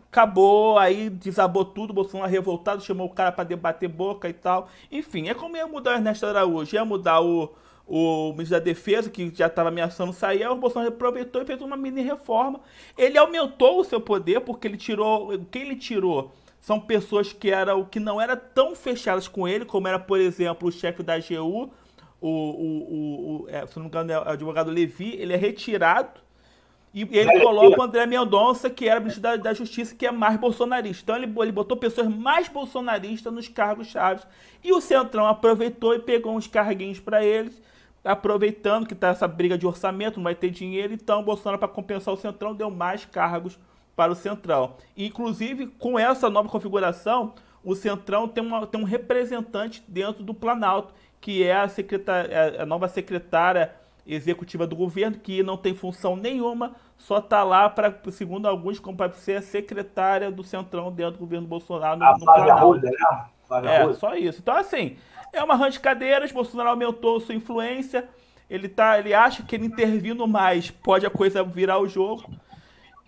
acabou, 0.08 0.78
aí 0.78 1.10
desabou 1.10 1.64
tudo, 1.64 1.92
Bolsonaro 1.92 2.30
revoltado, 2.30 2.82
chamou 2.82 3.06
o 3.06 3.12
cara 3.12 3.32
para 3.32 3.44
debater 3.44 3.88
boca 3.88 4.28
e 4.28 4.32
tal. 4.32 4.68
Enfim, 4.90 5.28
é 5.28 5.34
como 5.34 5.56
ia 5.56 5.66
mudar 5.66 5.90
o 5.90 5.94
Ernesto 5.94 6.26
Araújo, 6.26 6.74
ia 6.74 6.84
mudar 6.84 7.20
o, 7.20 7.52
o 7.86 8.32
ministro 8.32 8.58
da 8.58 8.64
Defesa, 8.64 9.10
que 9.10 9.30
já 9.34 9.46
estava 9.46 9.68
ameaçando 9.68 10.12
sair, 10.12 10.42
aí 10.42 10.48
o 10.48 10.56
Bolsonaro 10.56 10.92
aproveitou 10.92 11.42
e 11.42 11.44
fez 11.44 11.60
uma 11.60 11.76
mini 11.76 12.02
reforma. 12.02 12.60
Ele 12.96 13.18
aumentou 13.18 13.80
o 13.80 13.84
seu 13.84 14.00
poder, 14.00 14.40
porque 14.40 14.66
ele 14.66 14.76
tirou. 14.76 15.32
Quem 15.50 15.62
ele 15.62 15.76
tirou? 15.76 16.32
São 16.66 16.80
pessoas 16.80 17.32
que 17.32 17.48
eram 17.48 17.84
que 17.84 18.00
não 18.00 18.20
eram 18.20 18.36
tão 18.52 18.74
fechadas 18.74 19.28
com 19.28 19.46
ele, 19.46 19.64
como 19.64 19.86
era, 19.86 20.00
por 20.00 20.18
exemplo, 20.18 20.68
o 20.68 20.72
chefe 20.72 21.00
da 21.00 21.14
AGU, 21.14 21.70
o, 22.20 22.28
o, 22.28 23.44
o, 23.44 23.48
é, 23.48 23.64
se 23.68 23.76
não 23.76 23.84
me 23.84 23.88
engano, 23.88 24.10
é 24.10 24.18
o 24.18 24.28
advogado 24.30 24.68
Levi, 24.68 25.14
ele 25.14 25.32
é 25.32 25.36
retirado 25.36 26.18
e 26.92 27.02
ele 27.16 27.40
coloca 27.40 27.78
o 27.78 27.82
André 27.84 28.04
Mendonça, 28.04 28.68
que 28.68 28.88
era 28.88 28.98
ministro 28.98 29.22
da, 29.22 29.36
da, 29.36 29.54
Justiça, 29.54 29.94
que 29.94 30.04
é 30.04 30.10
mais 30.10 30.40
bolsonarista. 30.40 31.04
Então 31.04 31.14
ele, 31.14 31.32
ele 31.40 31.52
botou 31.52 31.76
pessoas 31.76 32.08
mais 32.08 32.48
bolsonaristas 32.48 33.32
nos 33.32 33.46
cargos 33.46 33.86
chaves. 33.86 34.26
E 34.64 34.72
o 34.72 34.80
Centrão 34.80 35.24
aproveitou 35.24 35.94
e 35.94 36.00
pegou 36.00 36.34
uns 36.34 36.48
carguinhos 36.48 36.98
para 36.98 37.24
eles, 37.24 37.62
aproveitando 38.04 38.88
que 38.88 38.94
tá 38.96 39.10
essa 39.10 39.28
briga 39.28 39.56
de 39.56 39.68
orçamento, 39.68 40.16
não 40.16 40.24
vai 40.24 40.34
ter 40.34 40.50
dinheiro, 40.50 40.92
então 40.92 41.20
o 41.20 41.24
Bolsonaro, 41.24 41.60
para 41.60 41.68
compensar 41.68 42.12
o 42.12 42.16
Centrão, 42.16 42.56
deu 42.56 42.72
mais 42.72 43.04
cargos 43.04 43.56
para 43.96 44.12
o 44.12 44.14
Centrão. 44.14 44.74
Inclusive, 44.96 45.66
com 45.66 45.98
essa 45.98 46.28
nova 46.28 46.48
configuração, 46.48 47.34
o 47.64 47.74
Centrão 47.74 48.28
tem, 48.28 48.44
uma, 48.44 48.66
tem 48.66 48.80
um 48.80 48.84
representante 48.84 49.82
dentro 49.88 50.22
do 50.22 50.34
Planalto, 50.34 50.94
que 51.20 51.42
é 51.42 51.56
a, 51.56 51.66
secretar, 51.66 52.26
é 52.30 52.60
a 52.60 52.66
nova 52.66 52.86
secretária 52.86 53.74
executiva 54.06 54.66
do 54.66 54.76
governo, 54.76 55.18
que 55.18 55.42
não 55.42 55.56
tem 55.56 55.74
função 55.74 56.14
nenhuma, 56.14 56.76
só 56.96 57.18
está 57.18 57.42
lá 57.42 57.68
para, 57.68 57.92
segundo 58.12 58.46
alguns, 58.46 58.78
como 58.78 58.96
para 58.96 59.12
ser 59.14 59.38
a 59.38 59.42
secretária 59.42 60.30
do 60.30 60.44
Centrão 60.44 60.92
dentro 60.92 61.14
do 61.14 61.18
governo 61.18 61.48
Bolsonaro. 61.48 62.00
A 62.02 62.12
no, 62.12 62.20
Flávia 62.20 62.54
Ruda, 62.54 62.88
né? 62.88 63.74
é, 63.74 63.92
só 63.94 64.14
isso. 64.14 64.40
Então, 64.40 64.56
assim, 64.56 64.96
é 65.32 65.42
uma 65.42 65.56
rã 65.56 65.68
de 65.68 65.80
cadeiras, 65.80 66.30
Bolsonaro 66.30 66.70
aumentou 66.70 67.18
sua 67.18 67.34
influência, 67.34 68.08
Ele, 68.48 68.68
tá, 68.68 68.98
ele 68.98 69.12
acha 69.12 69.42
que 69.42 69.56
ele 69.56 69.66
intervindo 69.66 70.24
mais 70.28 70.70
pode 70.70 71.04
a 71.04 71.10
coisa 71.10 71.42
virar 71.42 71.80
o 71.80 71.88
jogo. 71.88 72.30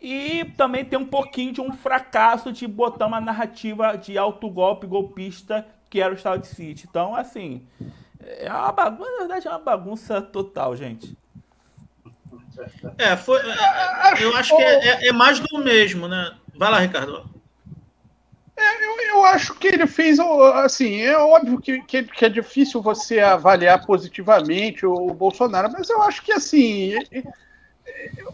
E 0.01 0.45
também 0.57 0.85
tem 0.85 0.99
um 0.99 1.07
pouquinho 1.07 1.53
de 1.53 1.61
um 1.61 1.73
fracasso 1.73 2.53
de 2.53 2.67
botar 2.67 3.07
uma 3.07 3.21
narrativa 3.21 3.97
de 3.97 4.17
alto 4.17 4.49
golpe 4.49 4.87
golpista 4.87 5.67
que 5.91 6.01
era 6.01 6.13
o 6.13 6.17
Estado 6.17 6.43
de 6.43 6.49
City. 6.49 6.87
Então, 6.89 7.15
assim, 7.15 7.67
é 8.21 8.53
uma 8.53 8.73
bagunça, 8.73 9.11
na 9.11 9.19
verdade 9.19 9.49
é 9.49 9.51
uma 9.51 9.59
bagunça 9.59 10.21
total, 10.21 10.77
gente. 10.77 11.17
É, 12.99 13.17
foi, 13.17 13.39
é, 13.41 14.25
eu 14.25 14.37
acho 14.37 14.57
que 14.57 14.63
é, 14.63 14.89
é, 14.89 15.09
é 15.09 15.13
mais 15.13 15.39
do 15.39 15.59
mesmo, 15.59 16.09
né? 16.09 16.35
Vai 16.55 16.71
lá, 16.71 16.81
Ricardo. 16.81 17.29
É, 18.57 18.85
eu, 18.85 19.17
eu, 19.17 19.25
acho 19.25 19.55
que 19.55 19.69
ele 19.69 19.87
fez, 19.87 20.19
assim, 20.19 21.01
é 21.01 21.17
óbvio 21.17 21.61
que, 21.61 21.81
que, 21.83 22.03
que, 22.03 22.25
é 22.25 22.29
difícil 22.29 22.83
você 22.83 23.21
avaliar 23.21 23.87
positivamente 23.87 24.85
o, 24.85 25.15
Bolsonaro, 25.15 25.71
mas 25.73 25.89
eu 25.89 26.03
acho 26.03 26.23
que, 26.23 26.33
assim, 26.33 26.95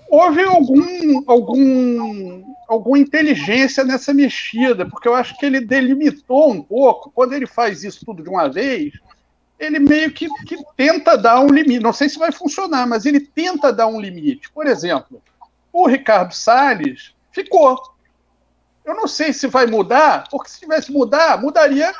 houve 0.08 0.42
algum, 0.42 1.22
algum, 1.26 2.44
alguma 2.68 2.98
inteligência 2.98 3.84
nessa 3.84 4.14
mexida, 4.14 4.86
porque 4.86 5.08
eu 5.08 5.14
acho 5.14 5.36
que 5.38 5.46
ele 5.46 5.60
delimitou 5.60 6.52
um 6.52 6.62
pouco, 6.62 7.10
quando 7.10 7.32
ele 7.32 7.46
faz 7.46 7.82
isso 7.82 8.04
tudo 8.04 8.22
de 8.22 8.28
uma 8.28 8.48
vez, 8.48 8.92
ele 9.58 9.78
meio 9.78 10.12
que, 10.12 10.28
que 10.44 10.56
tenta 10.76 11.16
dar 11.16 11.40
um 11.40 11.48
limite, 11.48 11.82
não 11.82 11.92
sei 11.92 12.08
se 12.08 12.18
vai 12.18 12.32
funcionar, 12.32 12.86
mas 12.86 13.06
ele 13.06 13.20
tenta 13.20 13.72
dar 13.72 13.86
um 13.86 14.00
limite. 14.00 14.50
Por 14.52 14.66
exemplo, 14.66 15.22
o 15.72 15.86
Ricardo 15.86 16.32
Salles 16.32 17.14
ficou, 17.32 17.80
eu 18.84 18.94
não 18.94 19.08
sei 19.08 19.32
se 19.32 19.46
vai 19.46 19.66
mudar, 19.66 20.28
porque 20.30 20.50
se 20.50 20.60
tivesse 20.60 20.92
mudar, 20.92 21.40
mudaria. 21.40 21.92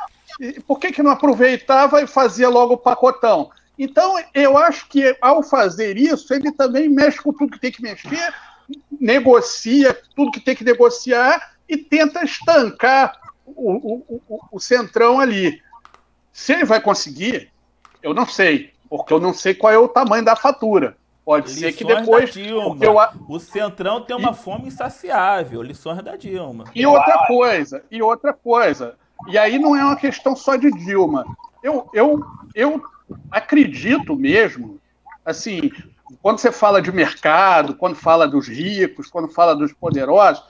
Por 0.66 0.78
que, 0.78 0.92
que 0.92 1.02
não 1.02 1.12
aproveitava 1.12 2.02
e 2.02 2.06
fazia 2.06 2.49
logo 2.49 2.75
o 2.75 2.78
pacotão? 2.78 3.50
Então, 3.78 4.22
eu 4.32 4.56
acho 4.56 4.88
que 4.88 5.16
ao 5.20 5.42
fazer 5.42 5.96
isso, 5.96 6.32
ele 6.32 6.52
também 6.52 6.88
mexe 6.88 7.20
com 7.20 7.32
tudo 7.32 7.52
que 7.52 7.60
tem 7.60 7.72
que 7.72 7.82
mexer, 7.82 8.32
negocia 9.00 9.98
tudo 10.14 10.30
que 10.30 10.40
tem 10.40 10.54
que 10.54 10.64
negociar 10.64 11.54
e 11.68 11.76
tenta 11.76 12.24
estancar 12.24 13.12
o, 13.44 13.72
o, 13.72 14.22
o, 14.28 14.40
o 14.52 14.60
centrão 14.60 15.18
ali. 15.18 15.60
Se 16.32 16.52
ele 16.52 16.64
vai 16.64 16.80
conseguir, 16.80 17.52
eu 18.02 18.14
não 18.14 18.26
sei, 18.26 18.72
porque 18.88 19.12
eu 19.12 19.20
não 19.20 19.32
sei 19.32 19.54
qual 19.54 19.72
é 19.72 19.78
o 19.78 19.88
tamanho 19.88 20.24
da 20.24 20.36
fatura. 20.36 20.96
Pode 21.24 21.46
Lições 21.46 21.60
ser 21.60 21.72
que 21.72 21.84
depois. 21.84 22.32
Dilma. 22.32 22.84
Eu... 22.84 22.96
O 23.28 23.40
Centrão 23.40 24.02
tem 24.02 24.14
uma 24.14 24.32
e... 24.32 24.34
fome 24.34 24.68
insaciável. 24.68 25.62
Lições 25.62 26.02
da 26.02 26.16
Dilma. 26.16 26.64
E 26.74 26.84
outra 26.84 27.26
coisa, 27.26 27.82
e 27.90 28.02
outra 28.02 28.34
coisa. 28.34 28.94
E 29.28 29.38
aí 29.38 29.58
não 29.58 29.74
é 29.74 29.82
uma 29.82 29.96
questão 29.96 30.36
só 30.36 30.54
de 30.56 30.70
Dilma. 30.70 31.24
Eu, 31.62 31.88
eu, 31.94 32.22
eu 32.54 32.82
acredito 33.30 34.16
mesmo, 34.16 34.80
assim, 35.25 35.70
quando 36.23 36.38
você 36.38 36.52
fala 36.52 36.80
de 36.80 36.92
mercado, 36.92 37.75
quando 37.75 37.96
fala 37.96 38.26
dos 38.28 38.49
ricos, 38.49 39.08
quando 39.08 39.28
fala 39.28 39.54
dos 39.54 39.73
poderosos, 39.73 40.44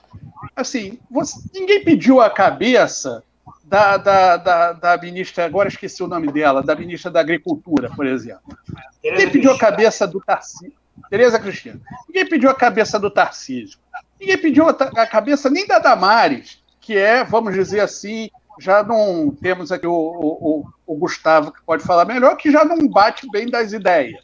assim, 0.55 0.99
você, 1.09 1.39
ninguém 1.53 1.83
pediu 1.83 2.21
a 2.21 2.29
cabeça 2.29 3.23
da, 3.63 3.97
da, 3.97 4.37
da, 4.37 4.73
da, 4.73 4.97
ministra, 4.97 5.45
agora 5.45 5.67
esqueci 5.67 6.03
o 6.03 6.07
nome 6.07 6.31
dela, 6.31 6.61
da 6.61 6.75
ministra 6.75 7.09
da 7.09 7.19
Agricultura, 7.19 7.89
por 7.95 8.05
exemplo. 8.05 8.57
Ninguém 9.03 9.29
pediu 9.29 9.51
a 9.51 9.57
cabeça 9.57 10.07
do 10.07 10.19
Tarcísio. 10.19 10.73
Tereza 11.09 11.39
Cristina. 11.39 11.79
Ninguém 12.07 12.27
pediu 12.27 12.49
a 12.49 12.55
cabeça 12.55 12.99
do 12.99 13.09
Tarcísio. 13.09 13.79
Ninguém 14.19 14.37
pediu 14.37 14.67
a 14.69 15.07
cabeça 15.07 15.49
nem 15.49 15.67
da 15.67 15.77
Damares, 15.77 16.63
que 16.79 16.95
é, 16.95 17.23
vamos 17.23 17.53
dizer 17.53 17.81
assim, 17.81 18.29
já 18.59 18.83
não 18.83 19.31
temos 19.31 19.71
aqui 19.71 19.87
o, 19.87 19.93
o, 19.93 20.65
o, 20.85 20.95
Gustavo 20.95 21.51
que 21.51 21.61
pode 21.65 21.83
falar 21.83 22.05
melhor, 22.05 22.35
que 22.37 22.51
já 22.51 22.63
não 22.63 22.87
bate 22.87 23.29
bem 23.31 23.49
das 23.49 23.73
ideias. 23.73 24.23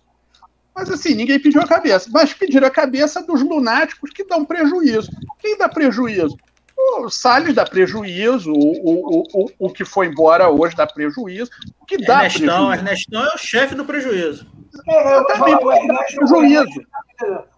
Mas 0.76 0.90
assim, 0.90 1.14
ninguém 1.14 1.40
pediu 1.40 1.62
a 1.62 1.68
cabeça. 1.68 2.10
Mas 2.12 2.34
pediram 2.34 2.68
a 2.68 2.72
cabeça 2.72 3.22
dos 3.22 3.42
lunáticos 3.42 4.12
que 4.12 4.24
dão 4.24 4.46
prejuízo. 4.46 5.12
Quem 5.40 5.58
dá 5.58 5.68
prejuízo? 5.68 6.38
O 6.78 7.10
Salles 7.10 7.54
dá 7.54 7.64
prejuízo, 7.64 8.52
o, 8.52 9.20
o, 9.20 9.24
o, 9.34 9.50
o 9.60 9.70
que 9.70 9.86
foi 9.86 10.08
embora 10.08 10.50
hoje 10.50 10.76
dá 10.76 10.88
prejuízo. 10.88 11.52
O 11.80 11.86
que 11.86 11.98
dá 11.98 12.26
Ernestão, 12.26 12.68
prejuízo. 12.68 12.74
Ernestão 12.74 13.26
é 13.26 13.36
o 13.36 13.38
chefe 13.38 13.76
do 13.76 13.86
prejuízo. 13.86 14.48
É, 14.88 15.18
eu 15.18 15.38
falo, 15.38 15.66
o, 15.66 15.72
Ernesto, 15.72 16.16
prejuízo. 16.16 16.82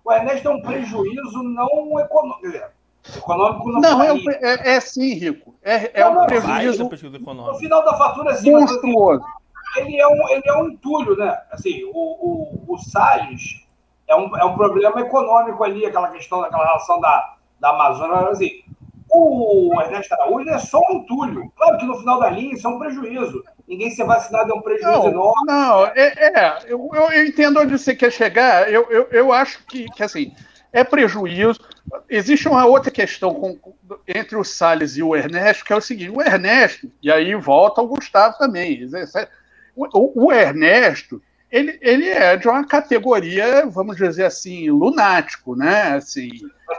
o 0.04 0.12
Ernesto 0.12 0.48
é 0.48 0.52
um 0.52 0.62
prejuízo 0.62 1.44
não 1.44 2.00
econômico. 2.00 2.74
Econômico 3.18 3.70
não, 3.70 3.82
não 3.82 4.04
é, 4.04 4.16
é, 4.42 4.76
é, 4.76 4.80
sim, 4.80 5.14
Rico. 5.14 5.56
É, 5.62 6.02
é 6.02 6.04
não, 6.06 6.24
um 6.24 6.26
prejuízo. 6.26 6.84
No 6.84 7.56
final 7.56 7.84
da 7.84 7.98
fatura, 7.98 8.36
sim, 8.36 8.52
monstruoso. 8.52 9.24
Ele 9.76 10.00
é, 10.00 10.08
um, 10.08 10.30
ele 10.30 10.44
é 10.46 10.54
um 10.56 10.70
entulho, 10.70 11.18
né? 11.18 11.42
Assim, 11.52 11.84
o, 11.86 11.92
o, 11.94 12.74
o 12.74 12.78
Salles 12.78 13.66
é 14.08 14.16
um, 14.16 14.38
é 14.38 14.46
um 14.46 14.56
problema 14.56 15.02
econômico 15.02 15.64
ali, 15.64 15.86
aquela 15.86 16.10
questão 16.10 16.42
daquela 16.42 16.66
relação 16.66 17.00
da, 17.02 17.36
da 17.60 17.70
Amazônia. 17.70 18.30
Assim, 18.30 18.64
o 19.10 19.82
Ernesto 19.82 20.14
Araújo 20.14 20.50
é 20.50 20.60
só 20.60 20.80
um 20.90 20.98
entulho. 20.98 21.52
Claro 21.56 21.78
que 21.78 21.86
no 21.86 21.98
final 22.00 22.20
da 22.20 22.30
linha 22.30 22.54
isso 22.54 22.68
é 22.68 22.70
um 22.70 22.80
prejuízo. 22.80 23.44
Ninguém 23.68 23.92
ser 23.92 24.06
vacinado 24.06 24.52
é 24.52 24.56
um 24.56 24.62
prejuízo 24.62 24.92
não, 24.92 25.08
enorme. 25.08 25.46
Não, 25.46 25.86
é, 25.88 26.14
é 26.18 26.58
eu, 26.68 26.90
eu, 26.94 27.26
entendo 27.26 27.60
onde 27.60 27.78
você 27.78 27.96
quer 27.96 28.12
chegar. 28.12 28.72
Eu, 28.72 28.90
eu, 28.90 29.08
eu 29.12 29.34
acho 29.34 29.66
que, 29.66 29.86
que, 29.86 30.04
assim, 30.04 30.34
é 30.74 30.84
prejuízo. 30.84 31.60
Existe 32.10 32.50
uma 32.50 32.66
outra 32.66 32.90
questão 32.90 33.34
com, 33.34 33.76
entre 34.08 34.36
o 34.36 34.44
Salles 34.44 34.98
e 34.98 35.04
o 35.04 35.16
Ernesto, 35.16 35.64
que 35.64 35.72
é 35.72 35.76
o 35.76 35.82
seguinte: 35.82 36.10
o 36.10 36.22
Ernesto, 36.22 36.92
e 37.02 37.12
aí 37.12 37.36
volta 37.36 37.82
o 37.82 37.88
Gustavo 37.88 38.38
também. 38.40 38.90
O, 39.76 40.26
o 40.26 40.32
Ernesto, 40.34 41.22
ele, 41.52 41.78
ele 41.80 42.10
é 42.10 42.36
de 42.36 42.48
uma 42.48 42.66
categoria, 42.66 43.68
vamos 43.68 43.96
dizer 43.96 44.26
assim, 44.26 44.72
lunático, 44.72 45.56
né? 45.56 45.94
Assim, 45.94 46.32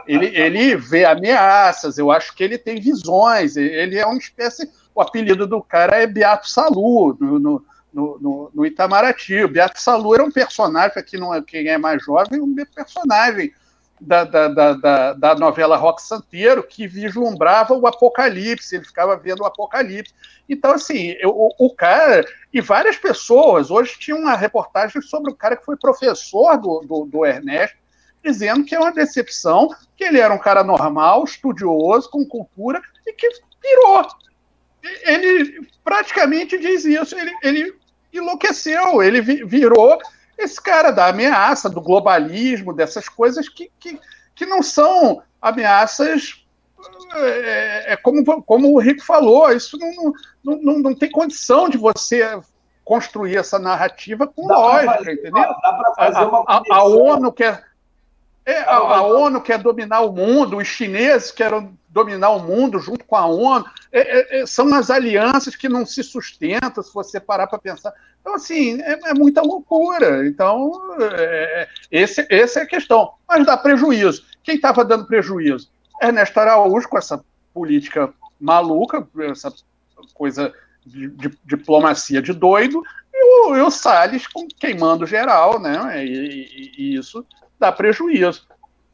ele, 0.05 0.25
ele 0.35 0.75
vê 0.75 1.05
ameaças, 1.05 1.97
eu 1.97 2.11
acho 2.11 2.35
que 2.35 2.43
ele 2.43 2.57
tem 2.57 2.81
visões, 2.81 3.55
ele 3.55 3.97
é 3.97 4.05
uma 4.05 4.17
espécie. 4.17 4.69
O 4.93 5.01
apelido 5.01 5.47
do 5.47 5.61
cara 5.61 5.97
é 5.97 6.07
Beato 6.07 6.49
Salu, 6.49 7.17
no, 7.19 7.39
no, 7.39 7.65
no, 7.93 8.51
no 8.53 8.65
Itamaraty. 8.65 9.43
O 9.43 9.49
Beato 9.49 9.81
Salu 9.81 10.15
era 10.15 10.23
um 10.23 10.31
personagem, 10.31 10.97
aqui 10.97 11.17
não 11.17 11.33
é, 11.33 11.41
quem 11.41 11.67
é 11.67 11.77
mais 11.77 12.03
jovem, 12.03 12.41
um 12.41 12.55
personagem 12.73 13.53
da, 13.99 14.23
da, 14.25 14.47
da, 14.73 15.13
da, 15.13 15.35
novela 15.35 15.77
Rock 15.77 16.01
Santeiro 16.01 16.63
que 16.63 16.87
vislumbrava 16.87 17.73
o 17.73 17.87
apocalipse, 17.87 18.75
ele 18.75 18.85
ficava 18.85 19.15
vendo 19.15 19.41
o 19.41 19.45
apocalipse. 19.45 20.13
Então, 20.49 20.71
assim, 20.71 21.15
eu, 21.19 21.29
o, 21.29 21.53
o, 21.57 21.73
cara, 21.73 22.25
e 22.53 22.59
várias 22.61 22.97
pessoas, 22.97 23.71
hoje 23.71 23.97
tinha 23.97 24.15
uma 24.15 24.35
reportagem 24.35 25.01
sobre 25.01 25.31
o 25.31 25.35
cara 25.35 25.55
que 25.55 25.65
foi 25.65 25.77
professor 25.77 26.57
do, 26.57 26.81
do, 26.81 27.05
do 27.05 27.25
Ernesto, 27.25 27.77
dizendo 28.23 28.65
que 28.65 28.75
é 28.75 28.79
uma 28.79 28.91
decepção, 28.91 29.69
que 29.95 30.03
ele 30.03 30.19
era 30.19 30.33
um 30.33 30.39
cara 30.39 30.63
normal, 30.63 31.23
estudioso, 31.23 32.09
com 32.09 32.25
cultura, 32.25 32.81
e 33.05 33.13
que 33.13 33.29
virou. 33.61 34.07
Ele 35.03 35.67
praticamente 35.83 36.57
diz 36.57 36.85
isso, 36.85 37.17
ele, 37.17 37.31
ele 37.41 37.75
enlouqueceu, 38.11 39.01
ele 39.01 39.21
virou 39.21 39.99
esse 40.37 40.61
cara 40.61 40.91
da 40.91 41.07
ameaça, 41.07 41.69
do 41.69 41.81
globalismo, 41.81 42.73
dessas 42.73 43.07
coisas 43.07 43.47
que, 43.49 43.71
que, 43.79 43.99
que 44.33 44.45
não 44.45 44.61
são 44.61 45.21
ameaças. 45.41 46.43
É, 47.13 47.93
é 47.93 47.97
como, 47.97 48.43
como 48.43 48.73
o 48.73 48.79
Rico 48.79 49.03
falou, 49.03 49.51
isso 49.51 49.77
não, 49.77 50.13
não, 50.43 50.61
não, 50.61 50.79
não 50.79 50.95
tem 50.95 51.09
condição 51.09 51.67
de 51.67 51.77
você 51.77 52.39
construir 52.83 53.37
essa 53.37 53.57
narrativa 53.57 54.27
com 54.27 54.47
dá 54.47 54.57
lógica, 54.57 54.97
fazer, 54.97 55.13
entendeu? 55.13 55.33
Dá 55.33 55.93
fazer 55.95 56.25
uma 56.25 56.43
a, 56.47 56.57
a, 56.57 56.75
a 56.75 56.83
ONU 56.83 57.31
quer. 57.31 57.63
É, 58.45 58.59
a, 58.59 58.75
a, 58.75 59.01
ONU 59.01 59.41
quer 59.41 59.57
dominar 59.57 60.01
o 60.01 60.11
mundo, 60.11 60.57
os 60.57 60.67
chineses 60.67 61.31
querem 61.31 61.75
dominar 61.89 62.29
o 62.29 62.39
mundo 62.39 62.77
junto 62.79 63.03
com 63.03 63.15
a 63.15 63.25
ONU. 63.25 63.65
É, 63.91 64.39
é, 64.39 64.41
é 64.41 64.45
são 64.45 64.71
as 64.75 64.91
alianças 64.91 65.55
que 65.55 65.67
não 65.67 65.85
se 65.85 66.03
sustentam, 66.03 66.83
se 66.83 66.93
você 66.93 67.19
parar 67.19 67.47
para 67.47 67.57
pensar. 67.57 67.91
Então, 68.21 68.35
assim, 68.35 68.79
é, 68.81 68.99
é 69.09 69.13
muita 69.15 69.41
loucura. 69.41 70.27
Então, 70.27 70.71
é, 71.01 71.67
esse, 71.91 72.25
essa 72.29 72.59
é 72.59 72.63
a 72.63 72.67
questão. 72.67 73.13
Mas 73.27 73.45
dá 73.45 73.57
prejuízo. 73.57 74.23
Quem 74.43 74.55
estava 74.55 74.85
dando 74.85 75.07
prejuízo? 75.07 75.69
Ernesto 75.99 76.39
Araújo, 76.39 76.87
com 76.87 76.99
essa 76.99 77.23
política 77.51 78.13
maluca, 78.39 79.07
essa 79.21 79.51
coisa 80.13 80.53
de, 80.85 81.09
de 81.09 81.31
diplomacia 81.43 82.21
de 82.21 82.33
doido, 82.33 82.83
e 83.11 83.23
o, 83.23 83.55
e 83.55 83.61
o 83.61 83.71
Salles 83.71 84.27
queimando 84.59 85.07
geral, 85.07 85.59
né? 85.59 86.05
E, 86.05 86.11
e, 86.11 86.71
e 86.77 86.95
isso 86.95 87.25
dá 87.59 87.71
prejuízo. 87.71 88.47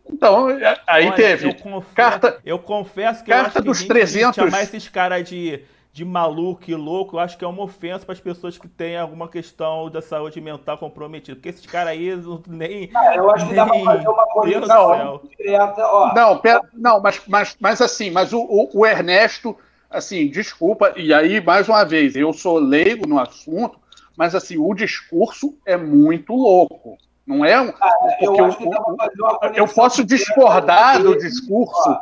Então, 0.09 0.47
aí 0.87 1.05
Olha, 1.05 1.15
teve 1.15 1.47
eu 1.47 1.55
confesso, 1.55 1.95
carta. 1.95 2.39
Eu 2.43 2.59
confesso 2.59 3.23
que 3.23 3.29
carta 3.29 3.59
eu 3.59 3.61
acho 3.61 3.61
dos 3.61 3.81
que 3.81 3.87
300 3.87 4.35
chamar 4.35 4.63
esses 4.63 4.89
caras 4.89 5.27
de 5.27 5.63
de 5.93 6.05
maluco 6.05 6.63
e 6.67 6.75
louco, 6.75 7.17
eu 7.17 7.19
acho 7.19 7.37
que 7.37 7.43
é 7.43 7.47
uma 7.47 7.63
ofensa 7.63 8.05
para 8.05 8.13
as 8.13 8.19
pessoas 8.19 8.57
que 8.57 8.67
têm 8.67 8.97
alguma 8.97 9.27
questão 9.27 9.89
da 9.89 10.01
saúde 10.01 10.39
mental 10.39 10.77
comprometida. 10.77 11.35
Porque 11.35 11.49
esses 11.49 11.65
caras 11.65 11.91
aí 11.91 12.11
nem. 12.47 12.89
Não, 12.91 13.13
eu 13.13 13.31
acho 13.31 13.47
que 13.47 13.53
dá 13.53 13.65
para 13.65 13.83
fazer 13.83 14.07
uma 14.07 14.25
conexão 14.27 15.21
direta. 15.37 15.85
Ó. 15.85 16.13
Não, 16.13 16.37
pera, 16.37 16.61
não 16.73 17.01
mas, 17.01 17.21
mas, 17.27 17.57
mas 17.59 17.81
assim, 17.81 18.09
mas 18.09 18.31
o, 18.31 18.39
o, 18.39 18.69
o, 18.73 18.85
Ernesto, 18.85 19.57
assim, 19.89 20.29
desculpa, 20.29 20.93
e 20.95 21.13
aí, 21.13 21.41
mais 21.41 21.67
uma 21.67 21.83
vez, 21.83 22.15
eu 22.15 22.31
sou 22.31 22.57
leigo 22.57 23.05
no 23.05 23.19
assunto, 23.19 23.77
mas 24.15 24.33
assim, 24.33 24.57
o 24.57 24.73
discurso 24.73 25.57
é 25.65 25.75
muito 25.75 26.33
louco. 26.33 26.97
Não 27.31 27.45
é 27.45 27.61
um. 27.61 27.73
Ah, 27.79 27.93
eu, 28.19 28.35
eu, 28.35 29.53
eu, 29.55 29.67
posso 29.67 30.03
discordar 30.03 31.01
do 31.01 31.17
discurso. 31.17 31.97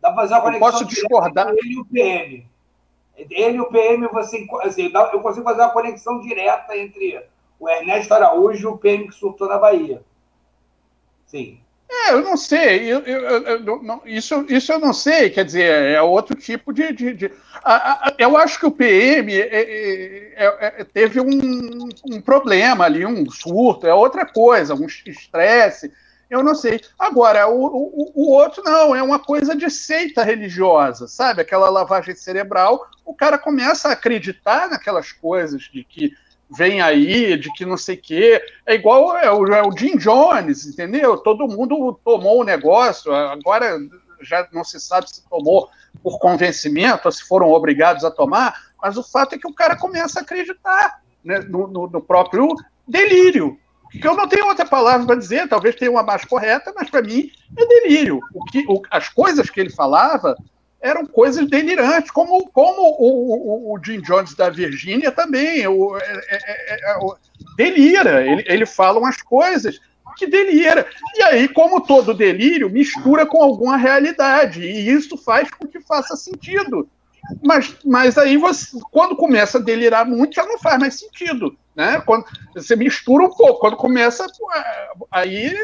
Dá 0.00 0.10
pra 0.10 0.14
fazer 0.16 0.34
uma 0.34 0.42
conexão 0.42 0.66
eu 0.66 0.72
posso 0.72 0.84
discordar. 0.84 1.48
ele 1.50 1.74
e 1.74 1.78
o 1.78 1.84
PM. 1.84 2.46
Ele 3.16 3.56
e 3.56 3.60
o 3.60 3.66
PM, 3.66 4.08
você, 4.08 4.44
assim, 4.64 4.90
eu 5.12 5.20
consigo 5.20 5.44
fazer 5.44 5.60
uma 5.60 5.70
conexão 5.70 6.20
direta 6.20 6.76
entre 6.76 7.24
o 7.60 7.68
Ernesto 7.68 8.12
Araújo 8.12 8.68
e 8.68 8.72
o 8.72 8.76
PM 8.76 9.06
que 9.06 9.14
surtou 9.14 9.48
na 9.48 9.58
Bahia. 9.58 10.02
Sim. 11.24 11.60
É, 11.88 12.12
eu 12.12 12.22
não 12.22 12.36
sei. 12.36 12.92
Eu, 12.92 13.00
eu, 13.00 13.20
eu, 13.20 13.82
não, 13.82 14.02
isso, 14.04 14.44
isso 14.48 14.72
eu 14.72 14.78
não 14.78 14.92
sei. 14.92 15.30
Quer 15.30 15.44
dizer, 15.44 15.70
é 15.70 16.02
outro 16.02 16.36
tipo 16.36 16.72
de. 16.72 16.92
de, 16.92 17.14
de 17.14 17.32
a, 17.62 18.08
a, 18.08 18.14
eu 18.18 18.36
acho 18.36 18.58
que 18.58 18.66
o 18.66 18.70
PM 18.70 19.32
é, 19.32 19.38
é, 19.40 20.34
é, 20.36 20.74
é, 20.80 20.84
teve 20.84 21.20
um, 21.20 21.88
um, 22.10 22.20
problema 22.20 22.84
ali, 22.84 23.06
um 23.06 23.28
surto, 23.30 23.86
é 23.86 23.94
outra 23.94 24.26
coisa, 24.26 24.74
um 24.74 24.86
estresse. 24.86 25.92
Eu 26.28 26.42
não 26.42 26.56
sei. 26.56 26.80
Agora, 26.98 27.46
o, 27.46 27.66
o, 27.66 28.12
o, 28.14 28.32
outro 28.32 28.62
não, 28.64 28.94
é 28.94 29.02
uma 29.02 29.20
coisa 29.20 29.54
de 29.54 29.70
seita 29.70 30.24
religiosa, 30.24 31.06
sabe? 31.06 31.40
Aquela 31.40 31.70
lavagem 31.70 32.16
cerebral. 32.16 32.84
O 33.04 33.14
cara 33.14 33.38
começa 33.38 33.88
a 33.88 33.92
acreditar 33.92 34.68
naquelas 34.68 35.12
coisas 35.12 35.62
de 35.62 35.84
que 35.84 36.12
vem 36.50 36.80
aí, 36.80 37.36
de 37.36 37.52
que 37.52 37.64
não 37.64 37.76
sei 37.76 37.96
o 37.96 38.00
quê. 38.00 38.42
É 38.64 38.74
igual 38.74 39.16
é 39.16 39.30
o, 39.30 39.46
é 39.46 39.62
o 39.62 39.76
Jim 39.76 39.96
Jones, 39.96 40.66
entendeu? 40.66 41.18
Todo 41.18 41.48
mundo 41.48 41.98
tomou 42.04 42.40
o 42.40 42.44
negócio, 42.44 43.12
agora 43.14 43.78
já 44.22 44.48
não 44.52 44.64
se 44.64 44.80
sabe 44.80 45.10
se 45.10 45.28
tomou 45.28 45.68
por 46.02 46.18
convencimento 46.18 47.02
ou 47.04 47.12
se 47.12 47.26
foram 47.26 47.50
obrigados 47.50 48.04
a 48.04 48.10
tomar, 48.10 48.54
mas 48.80 48.96
o 48.96 49.02
fato 49.02 49.34
é 49.34 49.38
que 49.38 49.48
o 49.48 49.54
cara 49.54 49.76
começa 49.76 50.20
a 50.20 50.22
acreditar 50.22 51.02
né, 51.24 51.40
no, 51.40 51.66
no, 51.66 51.88
no 51.88 52.00
próprio 52.00 52.54
delírio. 52.86 53.58
Que 53.90 54.06
eu 54.06 54.16
não 54.16 54.28
tenho 54.28 54.46
outra 54.46 54.66
palavra 54.66 55.06
para 55.06 55.16
dizer, 55.16 55.48
talvez 55.48 55.74
tenha 55.74 55.90
uma 55.90 56.02
mais 56.02 56.24
correta, 56.24 56.72
mas 56.76 56.90
para 56.90 57.02
mim 57.02 57.30
é 57.56 57.66
delírio. 57.66 58.20
O 58.34 58.44
que, 58.44 58.64
o, 58.68 58.82
as 58.90 59.08
coisas 59.08 59.48
que 59.48 59.60
ele 59.60 59.70
falava 59.70 60.36
eram 60.86 61.04
coisas 61.04 61.48
delirantes, 61.48 62.10
como, 62.10 62.48
como 62.50 62.80
o, 62.80 63.72
o, 63.72 63.74
o 63.74 63.84
Jim 63.84 64.00
Jones 64.00 64.34
da 64.34 64.48
Virgínia 64.48 65.10
também 65.10 65.66
o, 65.66 65.96
é, 65.96 66.22
é, 66.28 66.74
é, 66.74 66.92
é 66.92 66.98
delira. 67.56 68.24
Ele, 68.24 68.44
ele 68.46 68.66
fala 68.66 69.00
umas 69.00 69.20
coisas 69.20 69.80
que 70.16 70.26
delira. 70.26 70.86
E 71.14 71.22
aí, 71.22 71.48
como 71.48 71.80
todo 71.80 72.14
delírio, 72.14 72.70
mistura 72.70 73.26
com 73.26 73.42
alguma 73.42 73.76
realidade, 73.76 74.62
e 74.62 74.90
isso 74.90 75.16
faz 75.16 75.50
com 75.50 75.66
que 75.66 75.80
faça 75.80 76.16
sentido. 76.16 76.88
Mas, 77.42 77.76
mas 77.84 78.18
aí, 78.18 78.36
você, 78.36 78.78
quando 78.90 79.16
começa 79.16 79.58
a 79.58 79.60
delirar 79.60 80.06
muito, 80.06 80.34
já 80.34 80.44
não 80.44 80.58
faz 80.58 80.78
mais 80.78 80.98
sentido. 80.98 81.56
Né? 81.74 82.00
Quando 82.06 82.24
você 82.54 82.74
mistura 82.74 83.24
um 83.24 83.30
pouco, 83.30 83.60
quando 83.60 83.76
começa, 83.76 84.26
aí 85.10 85.54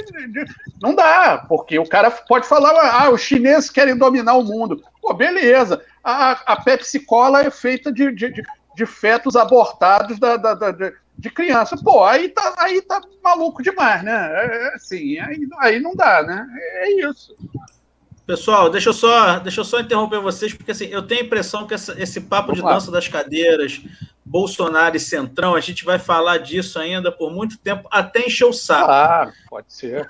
não 0.80 0.94
dá, 0.94 1.44
porque 1.48 1.78
o 1.78 1.88
cara 1.88 2.10
pode 2.10 2.46
falar, 2.46 2.72
ah, 3.02 3.10
os 3.10 3.22
chineses 3.22 3.70
querem 3.70 3.96
dominar 3.96 4.34
o 4.34 4.44
mundo. 4.44 4.82
Pô, 5.00 5.14
beleza. 5.14 5.82
A, 6.04 6.32
a 6.52 6.60
Pepsi 6.60 7.00
Cola 7.00 7.40
é 7.40 7.50
feita 7.50 7.90
de, 7.90 8.12
de, 8.12 8.30
de 8.76 8.87
fetos 8.87 9.37
abortados 9.37 10.18
da, 10.18 10.37
da, 10.37 10.54
da, 10.54 10.92
de 11.16 11.30
criança. 11.30 11.76
Pô, 11.82 12.04
aí 12.04 12.28
tá, 12.28 12.54
aí 12.58 12.82
tá 12.82 13.00
maluco 13.22 13.62
demais, 13.62 14.02
né? 14.02 14.12
É, 14.12 14.74
assim, 14.74 15.18
aí, 15.18 15.48
aí 15.60 15.80
não 15.80 15.94
dá, 15.94 16.22
né? 16.22 16.46
É 16.74 17.08
isso. 17.08 17.34
Pessoal, 18.32 18.70
deixa 18.70 18.88
eu 18.88 18.94
só, 18.94 19.38
deixa 19.40 19.60
eu 19.60 19.64
só 19.64 19.78
interromper 19.78 20.18
vocês, 20.18 20.54
porque 20.54 20.70
assim, 20.70 20.86
eu 20.86 21.02
tenho 21.02 21.20
a 21.20 21.24
impressão 21.24 21.66
que 21.66 21.74
essa, 21.74 21.94
esse 22.00 22.18
papo 22.18 22.54
de 22.54 22.62
dança 22.62 22.90
das 22.90 23.06
cadeiras, 23.06 23.82
Bolsonaro 24.24 24.96
e 24.96 25.00
Centrão, 25.00 25.54
a 25.54 25.60
gente 25.60 25.84
vai 25.84 25.98
falar 25.98 26.38
disso 26.38 26.78
ainda 26.78 27.12
por 27.12 27.30
muito 27.30 27.58
tempo, 27.58 27.86
até 27.90 28.24
encher 28.24 28.46
o 28.46 28.52
saco. 28.54 28.90
Ah, 28.90 29.30
pode 29.50 29.70
ser. 29.70 30.08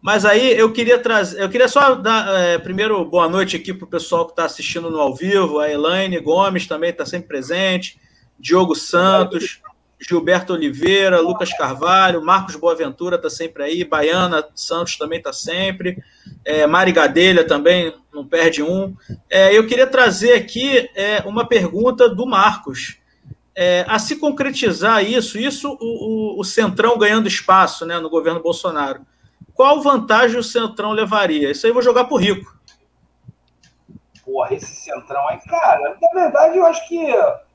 Mas 0.00 0.24
aí 0.24 0.58
eu 0.58 0.72
queria 0.72 0.98
trazer, 0.98 1.38
eu 1.38 1.50
queria 1.50 1.68
só 1.68 1.94
dar 1.94 2.26
é, 2.40 2.56
primeiro 2.56 3.04
boa 3.04 3.28
noite 3.28 3.54
aqui 3.54 3.74
para 3.74 3.84
o 3.84 3.90
pessoal 3.90 4.24
que 4.24 4.32
está 4.32 4.46
assistindo 4.46 4.90
no 4.90 4.98
ao 4.98 5.14
vivo, 5.14 5.58
a 5.58 5.70
Elaine 5.70 6.18
Gomes 6.18 6.66
também 6.66 6.88
está 6.88 7.04
sempre 7.04 7.28
presente, 7.28 8.00
Diogo 8.40 8.74
Santos, 8.74 9.60
Gilberto 9.98 10.52
Oliveira, 10.52 11.20
Lucas 11.20 11.52
Carvalho, 11.56 12.22
Marcos 12.22 12.54
Boaventura 12.54 13.16
está 13.16 13.30
sempre 13.30 13.62
aí, 13.62 13.84
Baiana 13.84 14.46
Santos 14.54 14.96
também 14.96 15.18
está 15.18 15.32
sempre, 15.32 16.02
é, 16.44 16.66
Mari 16.66 16.92
Gadelha 16.92 17.46
também 17.46 17.94
não 18.12 18.26
perde 18.26 18.62
um. 18.62 18.94
É, 19.30 19.56
eu 19.56 19.66
queria 19.66 19.86
trazer 19.86 20.34
aqui 20.34 20.90
é, 20.94 21.22
uma 21.24 21.46
pergunta 21.48 22.08
do 22.08 22.26
Marcos. 22.26 22.98
É, 23.58 23.86
a 23.88 23.98
se 23.98 24.16
concretizar 24.16 25.02
isso, 25.02 25.38
isso 25.38 25.78
o, 25.80 26.36
o, 26.36 26.40
o, 26.40 26.44
Centrão 26.44 26.98
ganhando 26.98 27.26
espaço 27.26 27.86
né, 27.86 27.98
no 27.98 28.10
governo 28.10 28.42
Bolsonaro, 28.42 29.00
qual 29.54 29.80
vantagem 29.80 30.38
o 30.38 30.44
Centrão 30.44 30.92
levaria? 30.92 31.50
Isso 31.50 31.64
aí 31.64 31.70
eu 31.70 31.74
vou 31.74 31.82
jogar 31.82 32.04
pro 32.04 32.18
Rico. 32.18 32.54
Porra, 34.22 34.52
esse 34.52 34.66
Centrão 34.66 35.26
aí, 35.28 35.38
cara, 35.48 35.96
na 36.02 36.20
verdade 36.20 36.58
eu 36.58 36.66
acho 36.66 36.86
que 36.86 37.00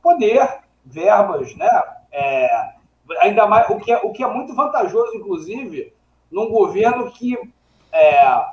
poder, 0.01 0.61
verbas, 0.83 1.55
né? 1.55 1.69
É, 2.11 2.73
ainda 3.19 3.47
mais, 3.47 3.69
o 3.69 3.77
que, 3.77 3.91
é, 3.91 3.97
o 4.03 4.11
que 4.11 4.23
é 4.23 4.27
muito 4.27 4.53
vantajoso, 4.53 5.15
inclusive, 5.15 5.93
num 6.31 6.49
governo 6.49 7.11
que 7.11 7.37
é, 7.91 8.45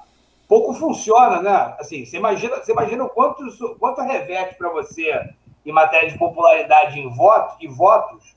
pouco 0.49 0.73
funciona, 0.75 1.43
né? 1.43 1.77
Assim, 1.79 2.05
você 2.05 2.17
imagina, 2.17 2.57
você 2.57 2.73
imagina 2.73 3.05
o 3.05 3.09
quanto, 3.09 3.45
quanto 3.79 4.01
reverte 4.03 4.57
para 4.57 4.71
você 4.71 5.29
em 5.65 5.73
matéria 5.73 6.11
de 6.11 6.19
popularidade 6.19 6.99
em 6.99 7.09
voto, 7.11 7.57
e 7.61 7.69
votos, 7.69 8.35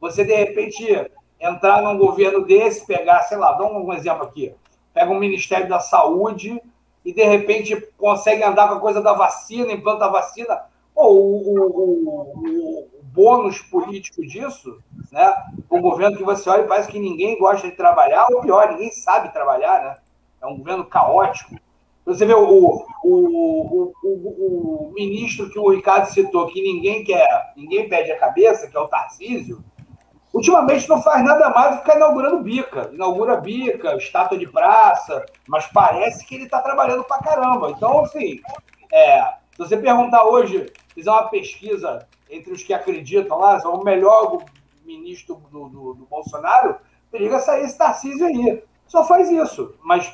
você 0.00 0.24
de 0.24 0.34
repente 0.34 1.10
entrar 1.38 1.82
num 1.82 1.98
governo 1.98 2.44
desse, 2.44 2.86
pegar, 2.86 3.22
sei 3.22 3.36
lá, 3.36 3.52
dá 3.52 3.64
um 3.64 3.92
exemplo 3.92 4.24
aqui, 4.24 4.54
pega 4.94 5.10
um 5.10 5.18
Ministério 5.18 5.68
da 5.68 5.80
Saúde 5.80 6.60
e 7.04 7.12
de 7.12 7.22
repente 7.22 7.76
consegue 7.98 8.42
andar 8.42 8.68
com 8.68 8.74
a 8.74 8.80
coisa 8.80 9.02
da 9.02 9.12
vacina, 9.12 9.72
implanta 9.72 10.06
a 10.06 10.10
vacina, 10.10 10.70
Pô, 10.94 11.06
o, 11.06 11.58
o, 11.58 11.70
o, 11.70 12.88
o 12.92 12.99
bônus 13.12 13.60
político 13.62 14.22
disso, 14.22 14.78
né? 15.10 15.34
Um 15.70 15.80
governo 15.80 16.16
que 16.16 16.22
você 16.22 16.48
olha 16.48 16.62
e 16.62 16.68
parece 16.68 16.90
que 16.90 16.98
ninguém 16.98 17.38
gosta 17.38 17.68
de 17.68 17.76
trabalhar, 17.76 18.26
ou 18.30 18.40
pior, 18.40 18.70
ninguém 18.70 18.90
sabe 18.90 19.32
trabalhar, 19.32 19.82
né? 19.82 19.96
É 20.40 20.46
um 20.46 20.56
governo 20.56 20.84
caótico. 20.84 21.56
Você 22.04 22.24
vê 22.24 22.34
o, 22.34 22.42
o, 22.42 22.84
o, 23.04 23.92
o, 24.02 24.88
o, 24.88 24.92
ministro 24.94 25.50
que 25.50 25.58
o 25.58 25.70
Ricardo 25.70 26.06
citou, 26.06 26.46
que 26.46 26.62
ninguém 26.62 27.04
quer, 27.04 27.52
ninguém 27.56 27.88
pede 27.88 28.10
a 28.10 28.18
cabeça, 28.18 28.66
que 28.66 28.76
é 28.76 28.80
o 28.80 28.88
Tarcísio, 28.88 29.62
ultimamente 30.32 30.88
não 30.88 31.02
faz 31.02 31.24
nada 31.24 31.50
mais 31.50 31.70
do 31.70 31.76
que 31.76 31.84
ficar 31.84 31.96
inaugurando 31.96 32.42
bica. 32.42 32.90
Inaugura 32.92 33.36
bica, 33.36 33.96
estátua 33.96 34.38
de 34.38 34.46
praça, 34.46 35.24
mas 35.46 35.66
parece 35.66 36.24
que 36.26 36.34
ele 36.34 36.44
está 36.44 36.60
trabalhando 36.60 37.04
pra 37.04 37.18
caramba. 37.18 37.70
Então, 37.70 38.00
assim, 38.00 38.40
é, 38.92 39.34
se 39.60 39.68
você 39.68 39.76
perguntar 39.76 40.24
hoje, 40.24 40.72
fizer 40.94 41.10
uma 41.10 41.28
pesquisa 41.28 42.06
entre 42.30 42.52
os 42.52 42.62
que 42.62 42.72
acreditam 42.72 43.38
lá, 43.38 43.58
o 43.68 43.84
melhor 43.84 44.38
ministro 44.84 45.36
do, 45.50 45.68
do, 45.68 45.94
do 45.94 46.06
Bolsonaro, 46.06 46.76
periga 47.10 47.38
sair 47.40 47.64
esse 47.64 47.76
Tarcísio 47.76 48.26
aí. 48.26 48.62
Só 48.86 49.04
faz 49.04 49.30
isso. 49.30 49.74
Mas 49.82 50.10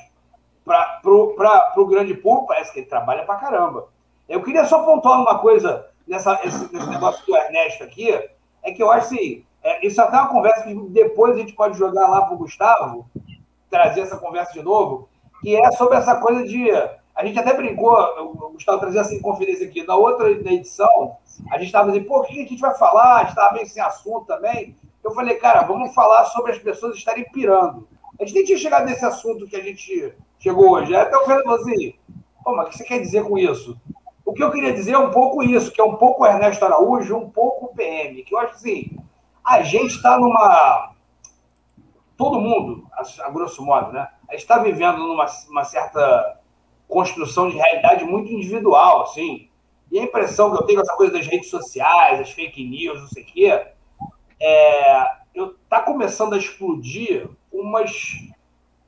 para 0.65 1.01
o 1.07 1.87
grande 1.87 2.15
público, 2.15 2.49
parece 2.49 2.73
que 2.73 2.81
ele 2.81 2.89
trabalha 2.89 3.25
para 3.25 3.39
caramba. 3.39 3.89
Eu 4.29 4.43
queria 4.43 4.65
só 4.65 4.83
pontuar 4.83 5.21
uma 5.21 5.39
coisa 5.39 5.87
nessa, 6.09 6.41
esse, 6.45 6.73
nesse 6.73 6.89
negócio 6.89 7.25
do 7.25 7.37
Ernesto 7.37 7.85
aqui, 7.85 8.11
é 8.63 8.73
que 8.73 8.83
eu 8.83 8.91
acho 8.91 9.15
assim, 9.15 9.45
é, 9.63 9.87
isso 9.87 10.03
até 10.03 10.17
é 10.17 10.21
uma 10.21 10.29
conversa 10.29 10.65
que 10.65 10.75
depois 10.91 11.37
a 11.37 11.39
gente 11.39 11.53
pode 11.53 11.79
jogar 11.79 12.09
lá 12.09 12.23
para 12.23 12.35
o 12.35 12.39
Gustavo, 12.39 13.09
trazer 13.71 14.01
essa 14.01 14.17
conversa 14.17 14.53
de 14.53 14.63
novo, 14.63 15.09
que 15.41 15.55
é 15.55 15.71
sobre 15.73 15.99
essa 15.99 16.17
coisa 16.17 16.43
de. 16.43 16.69
A 17.17 17.25
gente 17.25 17.39
até 17.39 17.55
brincou, 17.55 17.93
o 17.93 18.51
Gustavo 18.51 18.79
trazia 18.79 19.01
essa 19.01 19.15
inconfidência 19.15 19.67
aqui. 19.67 19.83
Na 19.83 19.97
outra 19.97 20.31
edição, 20.31 21.17
a 21.51 21.57
gente 21.57 21.69
estava 21.69 21.91
dizendo, 21.91 22.07
pô, 22.07 22.19
o 22.19 22.25
que 22.25 22.35
a 22.35 22.47
gente 22.47 22.61
vai 22.61 22.75
falar? 22.77 23.17
A 23.17 23.21
gente 23.21 23.31
estava 23.31 23.55
bem 23.55 23.65
sem 23.65 23.83
assunto 23.83 24.27
também. 24.27 24.77
Eu 25.03 25.13
falei, 25.13 25.37
cara, 25.37 25.63
vamos 25.63 25.95
falar 25.95 26.27
sobre 26.27 26.53
as 26.53 26.59
pessoas 26.59 26.97
estarem 26.97 27.25
pirando. 27.33 27.89
A 28.19 28.25
gente 28.25 28.35
nem 28.35 28.45
tinha 28.45 28.59
chegado 28.59 28.85
nesse 28.85 29.05
assunto 29.05 29.47
que 29.47 29.57
a 29.57 29.63
gente 29.63 30.15
chegou 30.39 30.71
hoje. 30.71 30.95
Até 30.95 31.17
o 31.17 31.25
Fernando 31.25 31.45
falou 31.45 31.61
assim: 31.61 31.95
Pô, 32.43 32.55
mas 32.55 32.67
o 32.67 32.71
que 32.71 32.79
você 32.79 32.85
quer 32.85 33.01
dizer 33.01 33.25
com 33.25 33.37
isso? 33.37 33.81
O 34.25 34.33
que 34.33 34.43
eu 34.43 34.51
queria 34.51 34.73
dizer 34.73 34.93
é 34.93 34.99
um 34.99 35.11
pouco 35.11 35.43
isso, 35.43 35.71
que 35.71 35.81
é 35.81 35.85
um 35.85 35.97
pouco 35.97 36.27
Ernesto 36.27 36.65
Araújo, 36.65 37.17
um 37.17 37.31
pouco 37.31 37.75
PM, 37.75 38.23
que 38.23 38.35
eu 38.35 38.39
acho 38.39 38.55
assim, 38.55 38.99
a 39.45 39.63
gente 39.63 39.97
está 39.97 40.19
numa. 40.19 40.93
Todo 42.17 42.41
mundo, 42.41 42.87
a, 42.93 43.31
grosso 43.31 43.65
modo, 43.65 43.93
né? 43.93 44.09
A 44.29 44.33
gente 44.33 44.43
está 44.43 44.59
vivendo 44.59 44.99
numa 44.99 45.27
uma 45.49 45.65
certa 45.65 46.41
construção 46.89 47.49
de 47.51 47.57
realidade 47.57 48.05
muito 48.05 48.33
individual, 48.33 49.03
assim. 49.03 49.49
E 49.91 49.99
a 49.99 50.03
impressão 50.03 50.51
que 50.51 50.63
eu 50.63 50.67
tenho 50.67 50.79
com 50.79 50.87
essa 50.87 50.97
coisa 50.97 51.13
das 51.13 51.27
redes 51.27 51.51
sociais, 51.51 52.21
as 52.21 52.31
fake 52.31 52.65
news, 52.65 53.01
não 53.01 53.09
sei 53.09 53.23
o 53.23 53.27
quê, 53.27 53.67
é, 54.41 55.07
eu, 55.35 55.55
tá 55.69 55.81
começando 55.81 56.35
a 56.35 56.39
explodir 56.39 57.29
umas, 57.53 58.13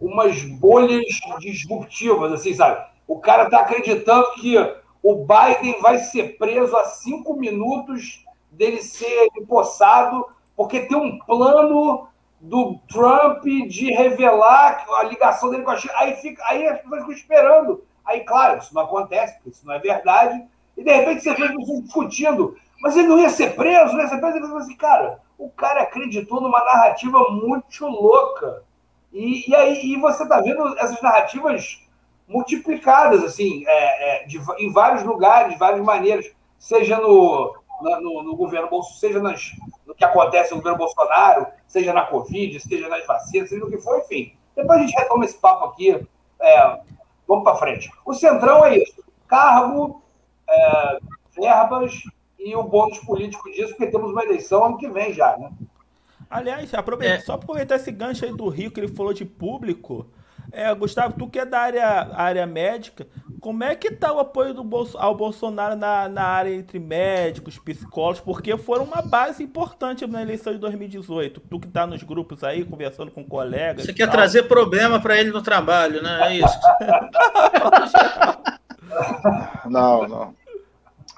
umas 0.00 0.42
bolhas 0.42 1.04
disruptivas, 1.38 2.32
assim, 2.32 2.54
sabe? 2.54 2.84
O 3.06 3.18
cara 3.18 3.44
está 3.44 3.60
acreditando 3.60 4.32
que 4.34 4.56
o 5.02 5.24
Biden 5.24 5.80
vai 5.80 5.98
ser 5.98 6.36
preso 6.36 6.76
a 6.76 6.84
cinco 6.84 7.34
minutos 7.34 8.24
dele 8.50 8.82
ser 8.82 9.28
empossado, 9.36 10.26
porque 10.56 10.80
tem 10.80 10.96
um 10.96 11.18
plano 11.20 12.08
do 12.40 12.78
Trump 12.88 13.44
de 13.44 13.90
revelar 13.92 14.84
a 14.96 15.02
ligação 15.04 15.50
dele 15.50 15.62
com 15.62 15.70
a 15.70 15.76
China. 15.76 15.94
Aí, 15.96 16.14
fica, 16.16 16.42
aí 16.46 16.66
as 16.66 16.80
pessoas 16.80 17.00
ficam 17.00 17.14
esperando. 17.14 17.84
Aí, 18.08 18.20
claro, 18.20 18.58
isso 18.58 18.74
não 18.74 18.82
acontece, 18.82 19.34
porque 19.34 19.50
isso 19.50 19.66
não 19.66 19.74
é 19.74 19.78
verdade. 19.78 20.42
E 20.74 20.82
de 20.82 20.90
repente 20.90 21.22
você 21.22 21.30
as 21.30 21.36
pessoas 21.36 21.82
discutindo, 21.82 22.56
mas 22.80 22.96
ele 22.96 23.06
não 23.06 23.18
ia 23.18 23.28
ser 23.28 23.54
preso, 23.54 23.92
não 23.92 24.00
ia 24.00 24.08
ser 24.08 24.18
preso. 24.18 24.38
Ele 24.38 24.46
fala 24.46 24.60
assim, 24.60 24.76
cara, 24.76 25.20
o 25.36 25.50
cara 25.50 25.82
acreditou 25.82 26.40
numa 26.40 26.64
narrativa 26.64 27.18
muito 27.30 27.86
louca. 27.86 28.62
E, 29.12 29.50
e 29.50 29.54
aí 29.54 29.92
e 29.92 29.96
você 30.00 30.22
está 30.22 30.40
vendo 30.40 30.66
essas 30.78 31.02
narrativas 31.02 31.86
multiplicadas, 32.26 33.22
assim, 33.22 33.64
é, 33.66 34.22
é, 34.22 34.26
de, 34.26 34.40
em 34.58 34.72
vários 34.72 35.02
lugares, 35.02 35.52
de 35.52 35.58
várias 35.58 35.84
maneiras, 35.84 36.30
seja 36.58 36.98
no, 36.98 37.54
no, 38.00 38.22
no 38.22 38.36
governo 38.36 38.70
Bolsonaro, 38.70 39.00
seja 39.00 39.20
nas, 39.20 39.52
no 39.86 39.94
que 39.94 40.04
acontece 40.04 40.52
no 40.52 40.58
governo 40.58 40.78
Bolsonaro, 40.78 41.46
seja 41.66 41.92
na 41.92 42.06
Covid, 42.06 42.58
seja 42.60 42.88
nas 42.88 43.06
vacinas, 43.06 43.50
seja 43.50 43.62
no 43.62 43.70
que 43.70 43.78
for, 43.78 43.98
enfim. 43.98 44.32
Depois 44.56 44.78
a 44.78 44.82
gente 44.82 44.96
retoma 44.96 45.26
esse 45.26 45.36
papo 45.36 45.66
aqui. 45.66 46.06
É, 46.40 46.78
vamos 47.28 47.44
para 47.44 47.56
frente. 47.56 47.90
O 48.04 48.14
Centrão 48.14 48.64
é 48.64 48.78
isso: 48.78 49.04
cargo, 49.28 50.02
é, 50.48 50.98
verbas 51.36 51.92
e 52.38 52.56
o 52.56 52.62
bônus 52.62 52.98
político 53.00 53.50
disso, 53.52 53.74
porque 53.76 53.92
temos 53.92 54.10
uma 54.10 54.24
eleição 54.24 54.64
ano 54.64 54.78
que 54.78 54.88
vem 54.88 55.12
já, 55.12 55.36
né? 55.36 55.52
Aliás, 56.30 56.72
aproveita, 56.74 57.14
é. 57.14 57.20
só 57.20 57.34
aproveitar 57.34 57.76
esse 57.76 57.92
gancho 57.92 58.24
aí 58.24 58.32
do 58.32 58.48
Rio 58.48 58.70
que 58.70 58.80
ele 58.80 58.88
falou 58.88 59.12
de 59.12 59.24
público. 59.24 60.06
É, 60.50 60.72
Gustavo, 60.74 61.14
tu 61.18 61.28
que 61.28 61.38
é 61.38 61.44
da 61.44 61.60
área, 61.60 62.10
área 62.14 62.46
médica, 62.46 63.06
como 63.40 63.62
é 63.62 63.74
que 63.74 63.90
tá 63.90 64.12
o 64.12 64.18
apoio 64.18 64.52
do 64.52 64.64
Bolso, 64.64 64.96
ao 64.98 65.14
Bolsonaro 65.14 65.76
na, 65.76 66.08
na 66.08 66.24
área 66.24 66.54
entre 66.54 66.78
médicos, 66.78 67.58
psicólogos? 67.58 68.20
Porque 68.20 68.56
foram 68.56 68.84
uma 68.84 69.02
base 69.02 69.42
importante 69.42 70.06
na 70.06 70.22
eleição 70.22 70.52
de 70.52 70.58
2018. 70.58 71.40
Tu 71.40 71.60
que 71.60 71.68
tá 71.68 71.86
nos 71.86 72.02
grupos 72.02 72.42
aí, 72.42 72.64
conversando 72.64 73.10
com 73.10 73.22
colegas. 73.24 73.84
Você 73.84 73.92
quer 73.92 74.06
tal. 74.06 74.16
trazer 74.16 74.44
problema 74.44 75.00
para 75.00 75.18
ele 75.18 75.30
no 75.30 75.42
trabalho, 75.42 76.02
né? 76.02 76.28
É 76.28 76.36
isso. 76.36 76.58
não, 79.68 80.08
não. 80.08 80.34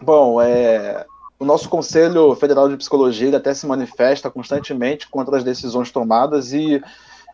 Bom, 0.02 0.40
é, 0.42 1.06
o 1.38 1.44
nosso 1.44 1.68
Conselho 1.68 2.34
Federal 2.34 2.68
de 2.68 2.76
Psicologia 2.76 3.34
até 3.36 3.54
se 3.54 3.66
manifesta 3.66 4.30
constantemente 4.30 5.08
contra 5.08 5.38
as 5.38 5.44
decisões 5.44 5.90
tomadas 5.90 6.52
e 6.52 6.82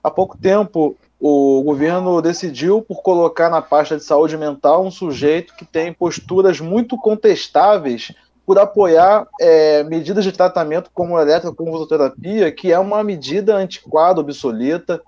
há 0.07 0.11
pouco 0.11 0.39
tempo 0.39 0.97
o 1.19 1.63
governo 1.65 2.23
decidiu 2.23 2.81
por 2.81 3.03
colocar 3.03 3.51
na 3.51 3.61
pasta 3.61 3.97
de 3.97 4.05
saúde 4.05 4.37
mental 4.37 4.85
um 4.85 4.91
sujeito 4.91 5.57
que 5.57 5.65
tem 5.65 5.93
posturas 5.93 6.61
muito 6.61 6.97
contestáveis 6.97 8.13
por 8.45 8.57
apoiar 8.57 9.27
é, 9.41 9.83
medidas 9.83 10.23
de 10.23 10.31
tratamento 10.31 10.91
como 10.95 11.17
a 11.17 11.23
eletroconvulsoterapia, 11.23 12.53
que 12.53 12.71
é 12.71 12.79
uma 12.79 13.03
medida 13.03 13.57
antiquada, 13.57 14.21
obsoleta. 14.21 15.03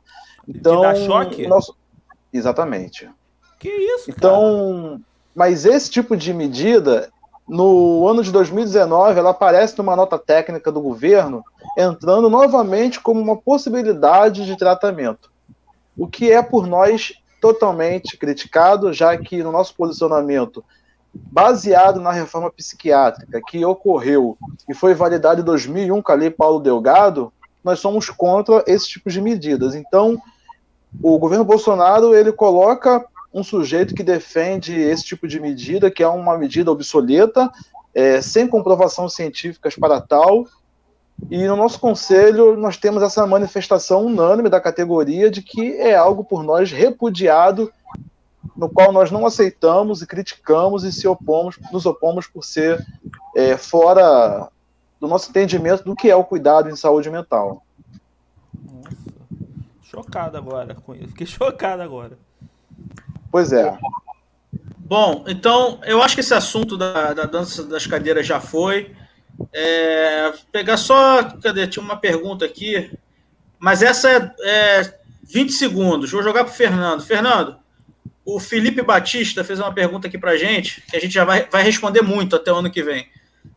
Então, 0.48 0.80
dá 0.80 0.96
choque? 0.96 1.46
Nosso... 1.46 1.76
Exatamente. 2.32 3.08
Que 3.60 3.68
isso, 3.68 4.10
Então, 4.10 4.88
cara? 4.88 5.00
mas 5.36 5.64
esse 5.64 5.88
tipo 5.88 6.16
de 6.16 6.34
medida, 6.34 7.10
no 7.48 8.06
ano 8.06 8.22
de 8.22 8.30
2019, 8.30 9.18
ela 9.18 9.30
aparece 9.30 9.76
numa 9.78 9.96
nota 9.96 10.18
técnica 10.18 10.70
do 10.70 10.80
governo, 10.80 11.42
entrando 11.76 12.28
novamente 12.28 13.00
como 13.00 13.20
uma 13.20 13.36
possibilidade 13.36 14.44
de 14.44 14.56
tratamento 14.56 15.30
o 15.98 16.06
que 16.06 16.30
é 16.30 16.40
por 16.40 16.66
nós 16.66 17.12
totalmente 17.40 18.16
criticado, 18.16 18.92
já 18.92 19.16
que 19.18 19.42
no 19.42 19.50
nosso 19.50 19.74
posicionamento, 19.74 20.64
baseado 21.12 22.00
na 22.00 22.12
reforma 22.12 22.50
psiquiátrica 22.50 23.40
que 23.48 23.64
ocorreu 23.64 24.38
e 24.68 24.74
foi 24.74 24.94
validada 24.94 25.40
em 25.40 25.44
2001 25.44 26.00
com 26.00 26.12
a 26.12 26.14
Lei 26.14 26.30
Paulo 26.30 26.60
Delgado, 26.60 27.32
nós 27.64 27.80
somos 27.80 28.08
contra 28.08 28.62
esse 28.66 28.88
tipo 28.88 29.10
de 29.10 29.20
medidas. 29.20 29.74
Então, 29.74 30.16
o 31.02 31.18
governo 31.18 31.44
Bolsonaro 31.44 32.14
ele 32.14 32.30
coloca 32.30 33.04
um 33.38 33.44
sujeito 33.44 33.94
que 33.94 34.02
defende 34.02 34.74
esse 34.78 35.04
tipo 35.04 35.26
de 35.28 35.40
medida, 35.40 35.90
que 35.90 36.02
é 36.02 36.08
uma 36.08 36.36
medida 36.36 36.70
obsoleta, 36.70 37.50
é, 37.94 38.20
sem 38.20 38.46
comprovação 38.46 39.08
científicas 39.08 39.76
para 39.76 40.00
tal, 40.00 40.46
e 41.30 41.46
no 41.46 41.56
nosso 41.56 41.80
conselho, 41.80 42.56
nós 42.56 42.76
temos 42.76 43.02
essa 43.02 43.26
manifestação 43.26 44.06
unânime 44.06 44.48
da 44.48 44.60
categoria 44.60 45.30
de 45.30 45.42
que 45.42 45.72
é 45.72 45.94
algo 45.94 46.22
por 46.22 46.44
nós 46.44 46.70
repudiado, 46.70 47.72
no 48.56 48.68
qual 48.68 48.92
nós 48.92 49.10
não 49.10 49.26
aceitamos 49.26 50.00
e 50.00 50.06
criticamos 50.06 50.84
e 50.84 50.92
se 50.92 51.08
opomos, 51.08 51.58
nos 51.72 51.86
opomos 51.86 52.26
por 52.26 52.44
ser 52.44 52.84
é, 53.34 53.56
fora 53.56 54.48
do 55.00 55.08
nosso 55.08 55.30
entendimento 55.30 55.84
do 55.84 55.94
que 55.94 56.10
é 56.10 56.16
o 56.16 56.24
cuidado 56.24 56.70
em 56.70 56.76
saúde 56.76 57.10
mental. 57.10 57.62
Nossa, 58.64 58.96
chocado 59.82 60.36
agora. 60.36 60.76
Fiquei 61.08 61.26
chocado 61.26 61.82
agora. 61.82 62.16
Pois 63.30 63.52
é. 63.52 63.78
Bom, 64.78 65.24
então 65.28 65.80
eu 65.84 66.02
acho 66.02 66.14
que 66.14 66.20
esse 66.20 66.32
assunto 66.32 66.76
da, 66.76 67.12
da 67.12 67.24
dança 67.24 67.62
das 67.64 67.86
cadeiras 67.86 68.26
já 68.26 68.40
foi. 68.40 68.94
É, 69.52 70.32
pegar 70.50 70.76
só. 70.76 71.24
Cadê? 71.24 71.66
Tinha 71.66 71.84
uma 71.84 71.96
pergunta 71.96 72.44
aqui. 72.44 72.90
Mas 73.58 73.82
essa 73.82 74.08
é, 74.08 74.34
é 74.42 74.98
20 75.24 75.52
segundos. 75.52 76.10
Vou 76.10 76.22
jogar 76.22 76.44
para 76.44 76.52
o 76.52 76.56
Fernando. 76.56 77.02
Fernando, 77.02 77.56
o 78.24 78.40
Felipe 78.40 78.82
Batista 78.82 79.44
fez 79.44 79.58
uma 79.58 79.72
pergunta 79.72 80.06
aqui 80.06 80.18
para 80.18 80.36
gente, 80.36 80.82
que 80.82 80.96
a 80.96 81.00
gente 81.00 81.12
já 81.12 81.24
vai, 81.24 81.48
vai 81.50 81.62
responder 81.62 82.02
muito 82.02 82.36
até 82.36 82.52
o 82.52 82.56
ano 82.56 82.70
que 82.70 82.82
vem. 82.82 83.08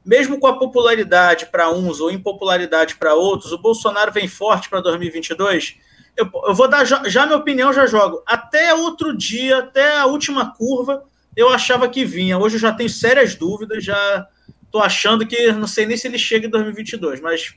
Mesmo 0.06 0.40
com 0.40 0.48
a 0.48 0.58
popularidade 0.58 1.46
para 1.48 1.72
uns 1.72 2.00
ou 2.00 2.10
impopularidade 2.10 2.96
para 2.96 3.14
outros, 3.14 3.52
o 3.52 3.58
Bolsonaro 3.58 4.12
vem 4.12 4.28
forte 4.28 4.70
para 4.70 4.82
2022? 4.82 5.78
Eu, 6.16 6.30
eu, 6.48 6.54
vou 6.54 6.68
dar 6.68 6.86
já, 6.86 7.26
minha 7.26 7.38
opinião, 7.38 7.74
já 7.74 7.86
jogo. 7.86 8.22
Até 8.26 8.74
outro 8.74 9.16
dia, 9.16 9.60
até 9.60 9.98
a 9.98 10.06
última 10.06 10.54
curva, 10.54 11.04
eu 11.36 11.50
achava 11.50 11.88
que 11.88 12.04
vinha. 12.04 12.38
Hoje 12.38 12.56
eu 12.56 12.60
já 12.60 12.74
tenho 12.74 12.90
sérias 12.90 13.36
dúvidas, 13.36 13.84
já 13.84 14.28
tô 14.72 14.80
achando 14.80 15.26
que 15.26 15.52
não 15.52 15.68
sei 15.68 15.86
nem 15.86 15.98
se 15.98 16.08
ele 16.08 16.18
chega 16.18 16.48
em 16.48 16.50
2022, 16.50 17.22
mas 17.22 17.56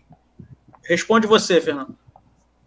responde 0.84 1.26
você, 1.26 1.60
Fernando. 1.60 1.96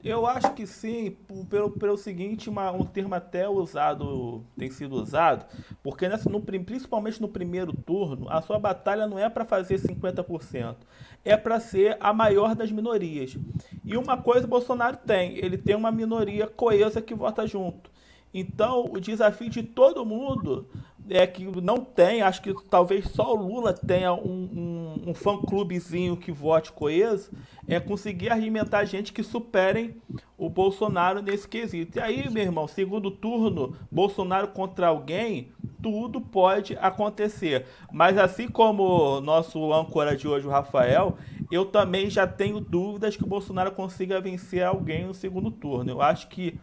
Eu 0.07 0.25
acho 0.25 0.53
que 0.53 0.65
sim, 0.65 1.17
pelo, 1.49 1.69
pelo 1.69 1.97
seguinte, 1.97 2.49
uma, 2.49 2.71
um 2.71 2.85
termo 2.85 3.13
até 3.13 3.49
usado, 3.49 4.41
tem 4.57 4.71
sido 4.71 4.95
usado, 4.95 5.45
porque 5.83 6.07
nessa, 6.07 6.29
no, 6.29 6.39
principalmente 6.39 7.21
no 7.21 7.27
primeiro 7.27 7.73
turno, 7.73 8.25
a 8.29 8.41
sua 8.41 8.57
batalha 8.57 9.05
não 9.05 9.19
é 9.19 9.27
para 9.27 9.43
fazer 9.43 9.75
50%, 9.75 10.77
é 11.25 11.35
para 11.35 11.59
ser 11.59 11.97
a 11.99 12.13
maior 12.13 12.55
das 12.55 12.71
minorias. 12.71 13.37
E 13.83 13.97
uma 13.97 14.15
coisa 14.15 14.45
o 14.45 14.49
Bolsonaro 14.49 14.95
tem, 14.95 15.37
ele 15.39 15.57
tem 15.57 15.75
uma 15.75 15.91
minoria 15.91 16.47
coesa 16.47 17.01
que 17.01 17.13
vota 17.13 17.45
junto. 17.45 17.91
Então, 18.33 18.85
o 18.89 19.01
desafio 19.01 19.49
de 19.49 19.61
todo 19.61 20.05
mundo 20.05 20.69
é 21.09 21.25
que 21.25 21.45
não 21.61 21.77
tem, 21.77 22.21
acho 22.21 22.41
que 22.41 22.53
talvez 22.69 23.05
só 23.09 23.33
o 23.33 23.35
Lula 23.35 23.73
tenha 23.73 24.13
um, 24.13 24.99
um, 25.05 25.09
um 25.09 25.13
fã-clubezinho 25.13 26.17
que 26.17 26.31
vote 26.31 26.71
coeso, 26.71 27.31
é 27.67 27.79
conseguir 27.79 28.31
alimentar 28.31 28.85
gente 28.85 29.13
que 29.13 29.23
superem 29.23 29.95
o 30.37 30.49
Bolsonaro 30.49 31.21
nesse 31.21 31.47
quesito. 31.47 31.97
E 31.97 32.01
aí, 32.01 32.29
meu 32.29 32.43
irmão, 32.43 32.67
segundo 32.67 33.09
turno, 33.09 33.75
Bolsonaro 33.91 34.49
contra 34.49 34.87
alguém, 34.87 35.51
tudo 35.81 36.21
pode 36.21 36.77
acontecer. 36.79 37.65
Mas 37.91 38.17
assim 38.17 38.47
como 38.47 39.21
nosso 39.21 39.73
âncora 39.73 40.15
de 40.15 40.27
hoje, 40.27 40.47
o 40.47 40.51
Rafael, 40.51 41.17
eu 41.51 41.65
também 41.65 42.09
já 42.09 42.27
tenho 42.27 42.59
dúvidas 42.59 43.15
que 43.15 43.23
o 43.23 43.27
Bolsonaro 43.27 43.71
consiga 43.71 44.21
vencer 44.21 44.63
alguém 44.63 45.05
no 45.07 45.13
segundo 45.13 45.51
turno. 45.51 45.91
Eu 45.91 46.01
acho 46.01 46.27
que 46.27 46.59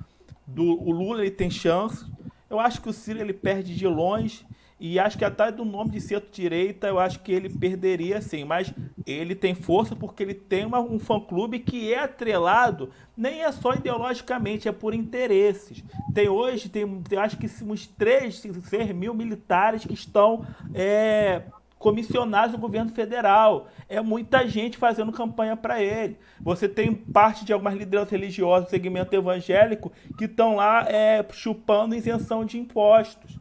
do, 0.46 0.64
o 0.64 0.90
Lula 0.90 1.22
ele 1.22 1.30
tem 1.30 1.50
chance, 1.50 2.04
eu 2.54 2.60
acho 2.60 2.80
que 2.80 2.88
o 2.88 2.92
Ciro 2.92 3.20
ele 3.20 3.32
perde 3.32 3.74
de 3.74 3.86
longe 3.86 4.46
e 4.78 4.98
acho 4.98 5.16
que 5.16 5.24
até 5.24 5.50
do 5.50 5.64
nome 5.64 5.90
de 5.90 6.00
centro-direita 6.00 6.86
eu 6.86 6.98
acho 6.98 7.20
que 7.20 7.32
ele 7.32 7.48
perderia 7.48 8.20
sim, 8.20 8.44
mas 8.44 8.72
ele 9.06 9.34
tem 9.34 9.54
força 9.54 9.96
porque 9.96 10.22
ele 10.22 10.34
tem 10.34 10.64
uma, 10.64 10.80
um 10.80 10.98
fã-clube 10.98 11.58
que 11.58 11.92
é 11.92 12.00
atrelado, 12.00 12.90
nem 13.16 13.42
é 13.42 13.50
só 13.50 13.74
ideologicamente, 13.74 14.68
é 14.68 14.72
por 14.72 14.94
interesses. 14.94 15.82
Tem 16.12 16.28
hoje, 16.28 16.68
tem, 16.68 17.02
tem 17.02 17.18
acho 17.18 17.36
que 17.36 17.46
uns 17.64 17.86
3, 17.86 18.42
6 18.62 18.94
mil 18.94 19.14
militares 19.14 19.84
que 19.84 19.94
estão 19.94 20.46
é, 20.72 21.42
comissionados 21.84 22.52
do 22.52 22.58
governo 22.58 22.90
federal. 22.90 23.68
É 23.90 24.00
muita 24.00 24.48
gente 24.48 24.78
fazendo 24.78 25.12
campanha 25.12 25.54
para 25.54 25.82
ele. 25.82 26.16
Você 26.40 26.66
tem 26.66 26.94
parte 26.94 27.44
de 27.44 27.52
algumas 27.52 27.74
lideranças 27.74 28.10
religiosas 28.10 28.68
do 28.68 28.70
segmento 28.70 29.14
evangélico 29.14 29.92
que 30.16 30.24
estão 30.24 30.56
lá 30.56 30.86
é, 30.88 31.22
chupando 31.32 31.94
isenção 31.94 32.42
de 32.42 32.58
impostos. 32.58 33.38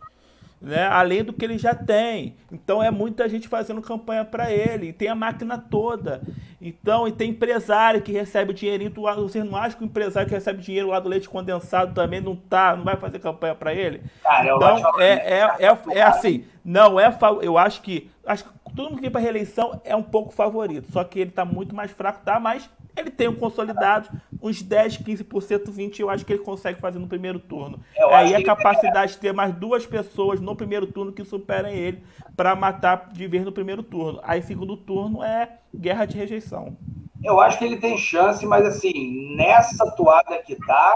Né? 0.62 0.88
além 0.88 1.26
do 1.26 1.34
que 1.34 1.44
ele 1.44 1.58
já 1.58 1.76
tem. 1.76 2.38
Então 2.50 2.82
é 2.82 2.90
muita 2.90 3.28
gente 3.28 3.50
fazendo 3.50 3.82
campanha 3.82 4.24
para 4.24 4.50
ele. 4.50 4.88
E 4.88 4.94
tem 4.94 5.10
a 5.10 5.16
máquina 5.16 5.58
toda. 5.58 6.22
Então, 6.62 7.06
e 7.06 7.12
tem 7.12 7.32
empresário 7.32 8.02
que 8.02 8.14
recebe 8.14 8.54
dinheirinho. 8.54 8.90
Tu, 8.90 9.02
você 9.02 9.44
não 9.44 9.58
acha 9.58 9.76
que 9.76 9.84
o 9.84 9.86
empresário 9.86 10.30
que 10.30 10.34
recebe 10.34 10.62
dinheiro 10.62 10.88
lá 10.88 11.02
do 11.02 11.10
leite 11.10 11.28
condensado 11.28 11.94
também 11.94 12.22
não 12.22 12.38
tá, 12.38 12.78
não 12.78 12.86
vai 12.86 12.96
fazer 12.96 13.20
campanha 13.20 13.54
para 13.54 13.74
ele? 13.74 14.02
Cara, 14.24 14.56
então, 14.56 15.02
é, 15.02 15.12
é, 15.12 15.68
é, 15.68 15.78
é, 15.98 16.02
assim, 16.02 16.46
não 16.64 16.98
é. 16.98 17.14
Eu 17.42 17.58
acho 17.58 17.82
que. 17.82 18.10
Acho 18.26 18.46
que 18.46 18.52
todo 18.76 18.86
mundo 18.86 18.96
que 18.96 19.02
vem 19.02 19.12
para 19.12 19.22
reeleição 19.22 19.82
é 19.84 19.96
um 19.96 20.04
pouco 20.04 20.34
favorito. 20.34 20.92
Só 20.92 21.04
que 21.04 21.20
ele 21.20 21.30
está 21.30 21.44
muito 21.44 21.76
mais 21.76 21.92
fraco, 21.92 22.24
tá? 22.24 22.40
Mas 22.40 22.70
Ele 22.96 23.10
tem 23.10 23.28
um 23.28 23.36
consolidado, 23.36 24.10
uns 24.42 24.62
10, 24.62 25.00
15%, 25.00 25.72
20% 25.72 26.00
eu 26.00 26.10
acho 26.10 26.26
que 26.26 26.34
ele 26.34 26.44
consegue 26.44 26.80
fazer 26.80 27.00
no 27.00 27.08
primeiro 27.08 27.40
turno. 27.40 27.80
Eu 27.96 28.14
Aí 28.14 28.36
a 28.36 28.44
capacidade 28.44 29.14
de 29.14 29.18
ter 29.18 29.34
mais 29.34 29.54
duas 29.54 29.86
pessoas 29.86 30.40
no 30.40 30.56
primeiro 30.56 30.86
turno 30.86 31.12
que 31.12 31.24
superem 31.26 31.76
ele 31.76 32.04
para 32.36 32.56
matar 32.56 33.10
de 33.12 33.28
vez 33.28 33.44
no 33.44 33.52
primeiro 33.52 33.82
turno. 33.82 34.20
Aí 34.24 34.42
segundo 34.44 34.78
turno 34.78 35.24
é 35.24 35.58
guerra 35.76 36.06
de 36.06 36.18
rejeição. 36.18 36.78
Eu 37.24 37.40
acho 37.40 37.58
que 37.58 37.66
ele 37.66 37.78
tem 37.78 37.98
chance, 37.98 38.46
mas 38.46 38.66
assim, 38.66 39.36
nessa 39.36 39.90
toada 39.96 40.38
que 40.44 40.56
tá, 40.56 40.94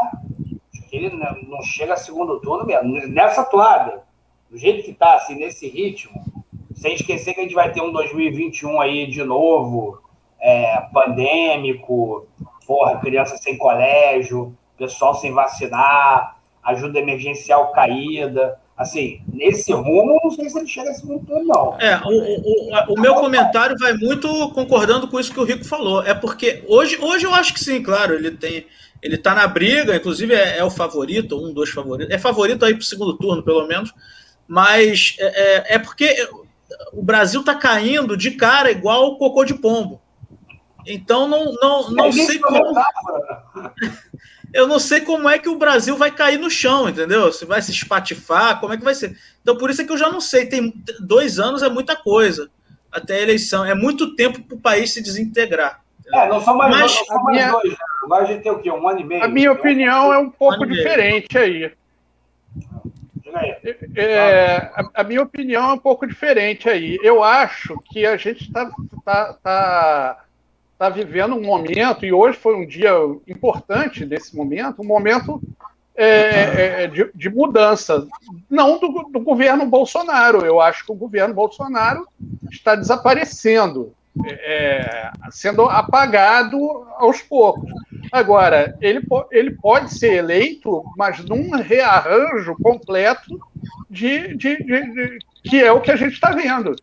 ele 0.92 1.10
não 1.10 1.62
chega 1.63 1.94
a 1.94 1.98
segundo 1.98 2.40
turno 2.42 2.66
mesmo. 2.66 3.08
Nessa 3.08 3.44
toada, 3.44 4.04
do 4.50 4.58
jeito 4.58 4.84
que 4.86 4.94
tá, 4.94 5.16
assim, 5.16 5.36
nesse 5.36 5.68
ritmo, 5.68 6.22
sem 6.78 6.94
esquecer 6.94 7.34
que 7.34 7.42
a 7.42 7.44
gente 7.44 7.56
vai 7.56 7.72
ter 7.72 7.82
um 7.82 7.92
2021 7.92 8.80
aí 8.80 9.08
de 9.08 9.24
novo, 9.24 10.00
é, 10.40 10.80
pandêmico, 10.94 12.28
porra, 12.66 12.98
criança 12.98 13.36
sem 13.38 13.58
colégio, 13.58 14.56
pessoal 14.78 15.16
sem 15.16 15.34
vacinar, 15.34 16.38
ajuda 16.63 17.00
emergencial 17.00 17.72
caída. 17.72 18.60
Assim, 18.78 19.22
nesse 19.34 19.74
rumo, 19.74 20.20
não 20.24 20.30
sei 20.30 20.48
se 20.50 20.60
ele 20.60 20.68
chega 20.68 20.92
a 20.92 20.94
segundo 20.94 21.26
turno, 21.26 21.46
não. 21.46 21.78
É, 21.80 22.00
o, 22.06 22.92
o, 22.92 22.94
o, 22.94 23.02
meu 23.02 23.16
comentário 23.16 23.76
vai 23.80 23.94
muito 23.94 24.28
concordando 24.52 25.08
com 25.08 25.20
isso 25.20 25.34
que 25.34 25.40
o 25.40 25.44
Rico 25.44 25.66
falou. 25.66 26.04
É 26.04 26.13
porque 26.13 26.63
hoje, 26.68 26.96
hoje 27.02 27.26
eu 27.26 27.34
acho 27.34 27.56
que 27.56 27.60
sim, 27.60 27.82
claro, 27.82 28.13
ele 28.13 28.30
tem. 28.30 28.68
Ele 29.02 29.18
tá 29.18 29.34
na 29.34 29.48
briga, 29.48 29.96
inclusive 29.96 30.34
é, 30.34 30.60
é 30.60 30.63
o 30.63 30.70
favorito, 30.70 31.44
um 31.44 31.52
dos 31.52 31.72
favoritos. 31.72 32.13
É 32.13 32.20
favorito 32.20 32.63
aí 32.66 32.76
pro 32.76 32.84
segundo 32.84 33.18
turno, 33.18 33.42
pelo 33.42 33.68
menos. 33.68 33.92
Mas 34.48 35.16
é, 35.20 35.26
é, 35.26 35.76
é 35.76 35.80
porque 35.80 36.16
o 36.93 37.01
Brasil 37.01 37.43
tá 37.43 37.56
caindo 37.56 38.17
de 38.17 38.32
cara 38.32 38.71
igual 38.71 39.08
o 39.08 39.17
cocô 39.17 39.43
de 39.43 39.53
pombo. 39.53 40.01
Então 40.86 41.27
não, 41.27 41.53
não, 41.53 41.91
não 41.91 42.12
sei 42.12 42.39
como. 42.39 42.73
Eu 44.53 44.65
não 44.65 44.80
sei 44.80 45.01
como 45.01 45.27
é 45.27 45.38
que 45.38 45.49
o 45.49 45.58
Brasil 45.58 45.97
vai 45.97 46.10
cair 46.10 46.39
no 46.39 46.49
chão, 46.49 46.88
entendeu? 46.88 47.34
Se 47.34 47.45
vai 47.45 47.62
se 47.62 47.71
espatifar, 47.71 48.62
como 48.62 48.73
é 48.73 48.77
que 48.77 48.84
vai 48.84 48.95
ser? 48.95 49.17
Então 49.41 49.58
por 49.58 49.69
isso 49.69 49.82
é 49.82 49.86
que 49.86 49.91
eu 49.91 49.97
já 49.97 50.10
não 50.10 50.21
sei. 50.21 50.45
Tem 50.45 50.73
dois 51.01 51.38
anos 51.38 51.62
é 51.62 51.69
muita 51.69 51.97
coisa 51.97 52.49
até 52.89 53.15
a 53.15 53.21
eleição. 53.21 53.65
É 53.65 53.75
muito 53.75 54.15
tempo 54.15 54.41
para 54.41 54.56
o 54.56 54.60
país 54.60 54.93
se 54.93 55.01
desintegrar. 55.01 55.82
É, 56.13 56.30
não 56.30 56.41
são 56.41 56.56
mais, 56.56 56.71
Mas, 56.71 56.95
não 56.95 57.06
são 57.06 57.23
mais 57.23 57.38
minha... 57.38 57.51
dois. 57.51 57.71
Né? 57.71 57.77
A 58.13 58.23
gente 58.23 58.43
tem 58.43 58.51
o 58.51 58.60
quê? 58.60 58.71
Um 58.71 58.88
ano 58.88 59.01
e 59.01 59.03
meio? 59.03 59.23
A 59.23 59.27
minha 59.27 59.51
opinião 59.51 60.13
é 60.13 60.17
um 60.17 60.30
pouco 60.30 60.63
um 60.63 60.67
diferente 60.67 61.38
aí. 61.38 61.71
É, 63.96 64.72
a, 64.74 64.90
a, 64.96 65.04
minha 65.04 65.22
opinião 65.22 65.70
é 65.70 65.74
um 65.74 65.78
pouco 65.78 66.08
diferente 66.08 66.70
aí. 66.70 66.98
Eu 67.02 67.24
acho 67.24 67.80
que 67.86 68.06
a 68.06 68.18
gente 68.18 68.44
está 68.44 68.70
tá, 69.04 69.34
tá, 69.42 70.26
tá 70.78 70.90
vivendo 70.90 71.36
um 71.36 71.42
momento, 71.42 72.06
e 72.06 72.13
hoje 72.13 72.38
foi 72.38 72.56
um 72.56 72.66
dia 72.66 72.92
importante 73.28 74.06
desse 74.06 74.36
momento, 74.36 74.82
um 74.82 74.86
momento 74.86 75.42
é, 75.96 76.84
é, 76.84 76.88
de, 76.88 77.10
de, 77.16 77.30
mudança, 77.30 78.08
não 78.48 78.80
do, 78.80 79.10
do, 79.12 79.20
governo 79.20 79.66
Bolsonaro. 79.66 80.46
Eu 80.46 80.62
acho 80.62 80.86
que 80.86 80.92
o 80.92 80.96
governo 80.96 81.34
Bolsonaro 81.34 82.08
está 82.52 82.76
desaparecendo, 82.76 83.94
é, 84.25 85.12
sendo 85.32 85.63
apagado 85.63 86.58
aos 86.97 87.21
poucos. 87.21 87.69
Agora, 88.12 88.77
ele, 88.82 89.01
ele 89.32 89.51
pode 89.51 89.93
ser 89.93 90.13
eleito, 90.13 90.84
mas 90.97 91.23
num 91.23 91.51
rearranjo 91.51 92.56
completo 92.62 93.39
de, 93.89 94.36
de, 94.36 94.58
de, 94.58 94.91
de 94.91 95.19
que 95.43 95.62
é 95.62 95.71
o 95.71 95.82
que 95.82 95.91
a 95.91 95.95
gente 95.95 96.13
está 96.13 96.32
vendo. 96.32 96.75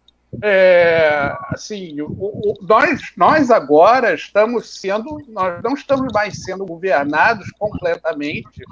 É, 0.42 1.32
assim, 1.50 2.00
o, 2.00 2.08
o, 2.08 2.54
nós, 2.62 3.00
nós 3.16 3.50
agora 3.50 4.14
estamos 4.14 4.80
sendo, 4.80 5.22
nós 5.28 5.62
não 5.62 5.74
estamos 5.74 6.12
mais 6.12 6.42
sendo 6.42 6.66
governados 6.66 7.50
completamente 7.52 8.64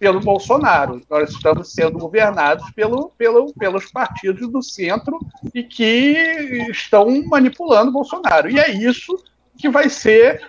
pelo 0.00 0.18
Bolsonaro, 0.18 1.02
nós 1.10 1.30
estamos 1.30 1.74
sendo 1.74 1.98
governados 1.98 2.68
pelo, 2.70 3.10
pelo, 3.18 3.52
pelos 3.52 3.84
partidos 3.92 4.50
do 4.50 4.62
centro 4.62 5.18
e 5.54 5.62
que 5.62 6.66
estão 6.70 7.22
manipulando 7.26 7.90
o 7.90 7.92
Bolsonaro. 7.92 8.50
E 8.50 8.58
é 8.58 8.70
isso 8.70 9.22
que 9.58 9.68
vai 9.68 9.90
ser 9.90 10.40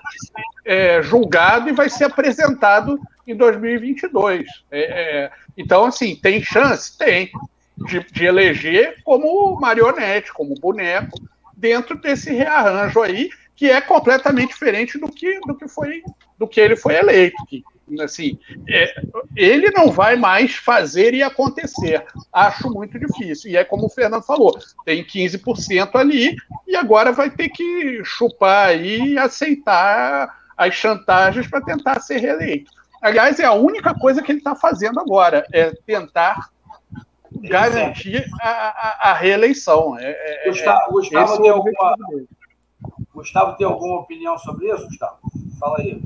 é, 0.66 1.02
julgado 1.04 1.68
e 1.68 1.74
vai 1.74 1.90
ser 1.90 2.06
apresentado 2.06 2.98
em 3.28 3.36
2022. 3.36 4.48
É, 4.72 4.80
é, 4.80 5.32
então, 5.58 5.84
assim, 5.84 6.16
tem 6.16 6.42
chance? 6.42 6.98
Tem. 6.98 7.30
De, 7.76 8.00
de, 8.12 8.26
eleger 8.26 9.02
como 9.04 9.60
marionete, 9.60 10.32
como 10.32 10.54
boneco, 10.54 11.20
dentro 11.58 12.00
desse 12.00 12.32
rearranjo 12.32 13.02
aí, 13.02 13.28
que 13.56 13.70
é 13.72 13.82
completamente 13.82 14.50
diferente 14.50 15.00
do 15.00 15.12
que, 15.12 15.40
do 15.42 15.56
que, 15.56 15.68
foi, 15.68 16.04
do 16.41 16.47
que 16.47 16.60
ele 16.60 16.75
foi 16.75 16.95
eleito. 16.95 17.38
Que, 17.47 17.63
assim, 18.01 18.39
é, 18.67 18.93
ele 19.36 19.69
não 19.69 19.91
vai 19.91 20.15
mais 20.15 20.56
fazer 20.56 21.13
e 21.13 21.21
acontecer. 21.21 22.04
Acho 22.34 22.69
muito 22.69 22.97
difícil. 22.99 23.51
E 23.51 23.58
é 23.58 23.63
como 23.63 23.86
o 23.86 23.89
Fernando 23.89 24.23
falou, 24.23 24.58
tem 24.84 25.04
15% 25.04 25.95
ali 25.95 26.36
e 26.67 26.75
agora 26.75 27.12
vai 27.12 27.30
ter 27.30 27.49
que 27.49 28.01
chupar 28.04 28.69
aí 28.69 29.13
e 29.13 29.17
aceitar 29.19 30.36
as 30.58 30.73
chantagens 30.73 31.47
para 31.47 31.62
tentar 31.62 31.99
ser 31.99 32.17
reeleito. 32.17 32.71
Aliás, 33.01 33.39
é 33.39 33.45
a 33.45 33.54
única 33.54 33.93
coisa 33.93 34.21
que 34.21 34.32
ele 34.32 34.39
está 34.39 34.56
fazendo 34.56 34.99
agora, 34.99 35.45
é 35.54 35.71
tentar 35.86 36.49
garantir 37.32 38.25
a, 38.39 38.49
a, 38.49 39.12
a 39.12 39.13
reeleição. 39.13 39.97
É, 39.97 40.12
é, 40.12 40.47
é 40.47 40.49
Gustavo, 40.49 40.91
Gustavo, 40.91 41.41
tem 41.41 41.49
alguma, 41.49 41.95
Gustavo, 43.13 43.58
tem 43.58 43.65
alguma 43.65 43.99
opinião 44.01 44.38
sobre 44.38 44.71
isso, 44.71 44.86
Gustavo? 44.86 45.17
Fala 45.60 45.80
aí. 45.80 46.01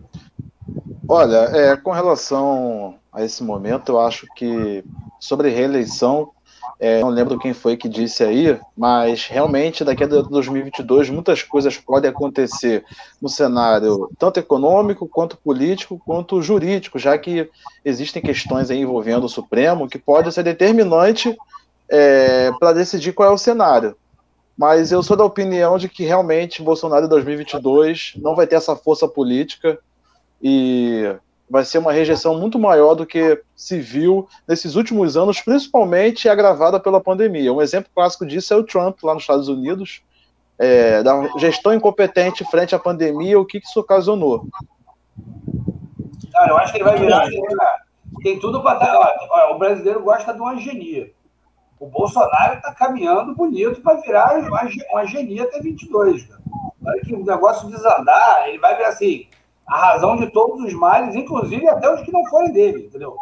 Olha, 1.07 1.49
é, 1.55 1.77
com 1.77 1.91
relação 1.91 2.95
a 3.13 3.23
esse 3.23 3.43
momento, 3.43 3.93
eu 3.93 3.99
acho 3.99 4.25
que 4.35 4.83
sobre 5.19 5.49
reeleição, 5.49 6.31
é, 6.79 6.99
não 6.99 7.09
lembro 7.09 7.37
quem 7.37 7.53
foi 7.53 7.77
que 7.77 7.87
disse 7.87 8.23
aí, 8.23 8.59
mas 8.75 9.27
realmente 9.27 9.83
daqui 9.83 10.03
a 10.03 10.07
2022 10.07 11.09
muitas 11.11 11.43
coisas 11.43 11.77
podem 11.77 12.09
acontecer 12.09 12.83
no 13.21 13.29
cenário 13.29 14.09
tanto 14.17 14.39
econômico, 14.39 15.07
quanto 15.07 15.37
político, 15.37 16.01
quanto 16.03 16.41
jurídico, 16.41 16.97
já 16.97 17.17
que 17.17 17.49
existem 17.83 18.21
questões 18.21 18.71
envolvendo 18.71 19.25
o 19.25 19.29
Supremo 19.29 19.87
que 19.87 19.99
podem 19.99 20.31
ser 20.31 20.43
determinante 20.43 21.37
é, 21.87 22.51
para 22.59 22.73
decidir 22.73 23.13
qual 23.13 23.29
é 23.29 23.33
o 23.33 23.37
cenário. 23.37 23.95
Mas 24.57 24.91
eu 24.91 25.03
sou 25.03 25.15
da 25.15 25.23
opinião 25.23 25.77
de 25.77 25.87
que 25.87 26.03
realmente 26.03 26.63
Bolsonaro 26.63 27.05
em 27.05 27.09
2022 27.09 28.13
não 28.17 28.35
vai 28.35 28.47
ter 28.47 28.55
essa 28.55 28.75
força 28.75 29.07
política 29.07 29.77
e 30.41 31.15
vai 31.49 31.63
ser 31.63 31.77
uma 31.77 31.91
rejeição 31.91 32.37
muito 32.39 32.57
maior 32.57 32.95
do 32.95 33.05
que 33.05 33.41
se 33.55 33.79
viu 33.79 34.27
nesses 34.47 34.75
últimos 34.75 35.15
anos, 35.15 35.41
principalmente 35.41 36.27
agravada 36.27 36.79
pela 36.79 37.01
pandemia. 37.01 37.53
Um 37.53 37.61
exemplo 37.61 37.91
clássico 37.93 38.25
disso 38.25 38.53
é 38.53 38.57
o 38.57 38.63
Trump, 38.63 39.01
lá 39.03 39.13
nos 39.13 39.23
Estados 39.23 39.47
Unidos, 39.47 40.01
é, 40.57 41.03
da 41.03 41.27
gestão 41.37 41.73
incompetente 41.73 42.43
frente 42.45 42.73
à 42.73 42.79
pandemia, 42.79 43.39
o 43.39 43.45
que 43.45 43.59
isso 43.59 43.79
ocasionou. 43.79 44.47
Cara, 46.31 46.49
eu 46.49 46.57
acho 46.57 46.71
que 46.71 46.77
ele 46.79 46.85
vai 46.85 46.97
virar. 46.97 47.27
Tem 48.23 48.39
tudo 48.39 48.61
para 48.61 48.79
dar. 48.79 49.51
O 49.51 49.59
brasileiro 49.59 50.03
gosta 50.03 50.33
de 50.33 50.39
uma 50.39 50.57
genia. 50.57 51.11
O 51.79 51.87
Bolsonaro 51.87 52.55
está 52.55 52.73
caminhando 52.73 53.35
bonito 53.35 53.81
para 53.81 53.99
virar 54.01 54.33
uma 54.91 55.05
genia 55.05 55.43
até 55.43 55.59
22. 55.59 56.23
Cara. 56.23 56.41
Olha 56.85 57.01
que 57.01 57.13
o 57.13 57.23
negócio 57.23 57.69
desandar, 57.69 58.47
ele 58.47 58.57
vai 58.57 58.75
ver 58.75 58.85
assim 58.85 59.27
a 59.67 59.91
razão 59.91 60.15
de 60.17 60.27
todos 60.27 60.63
os 60.63 60.73
males, 60.73 61.15
inclusive 61.15 61.67
até 61.67 61.91
os 61.91 62.01
que 62.01 62.11
não 62.11 62.25
forem 62.25 62.51
dele, 62.51 62.85
entendeu? 62.85 63.15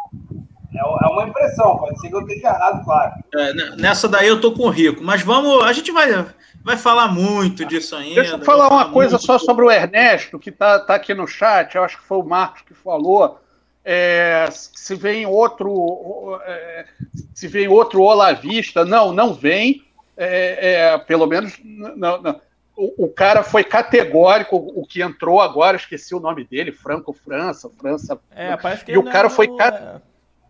É, 0.74 0.78
é 0.78 1.08
uma 1.08 1.24
impressão, 1.24 1.78
pode 1.78 1.98
ser 2.00 2.08
que 2.08 2.14
eu 2.14 2.20
esteja 2.20 2.48
errado, 2.48 2.84
claro. 2.84 3.12
É, 3.34 3.76
nessa 3.76 4.08
daí 4.08 4.28
eu 4.28 4.40
tô 4.40 4.52
com 4.52 4.64
o 4.64 4.70
Rico, 4.70 5.02
mas 5.02 5.22
vamos, 5.22 5.62
a 5.62 5.72
gente 5.72 5.90
vai, 5.92 6.26
vai 6.62 6.76
falar 6.76 7.08
muito 7.08 7.64
disso 7.64 7.94
ainda. 7.96 8.22
Deixa 8.22 8.36
eu 8.36 8.44
falar 8.44 8.68
uma 8.68 8.90
coisa 8.90 9.12
muito. 9.12 9.24
só 9.24 9.38
sobre 9.38 9.64
o 9.64 9.70
Ernesto, 9.70 10.38
que 10.38 10.50
tá, 10.50 10.80
tá 10.80 10.96
aqui 10.96 11.14
no 11.14 11.26
chat, 11.26 11.74
eu 11.74 11.84
acho 11.84 11.98
que 11.98 12.04
foi 12.04 12.18
o 12.18 12.24
Marcos 12.24 12.62
que 12.62 12.74
falou. 12.74 13.38
É, 13.86 14.48
se 14.50 14.94
vem 14.94 15.26
outro 15.26 16.40
é, 16.46 16.86
se 17.34 17.46
vem 17.46 17.68
outro 17.68 18.00
olavista, 18.02 18.82
não, 18.82 19.12
não 19.12 19.34
vem, 19.34 19.84
é, 20.16 20.92
é 20.92 20.98
pelo 20.98 21.26
menos 21.26 21.58
não, 21.62 22.20
não, 22.22 22.40
o, 22.76 23.04
o, 23.04 23.08
cara 23.08 23.42
foi 23.42 23.62
categórico, 23.62 24.56
o 24.56 24.84
que 24.86 25.02
entrou 25.02 25.40
agora, 25.40 25.76
esqueci 25.76 26.14
o 26.14 26.20
nome 26.20 26.44
dele, 26.44 26.72
Franco 26.72 27.12
França, 27.12 27.70
França. 27.70 28.18
É, 28.30 28.56
parece 28.56 28.84
que 28.84 28.92
e 28.92 28.98
o 28.98 29.04
cara 29.04 29.30
foi 29.30 29.46
é, 29.46 30.00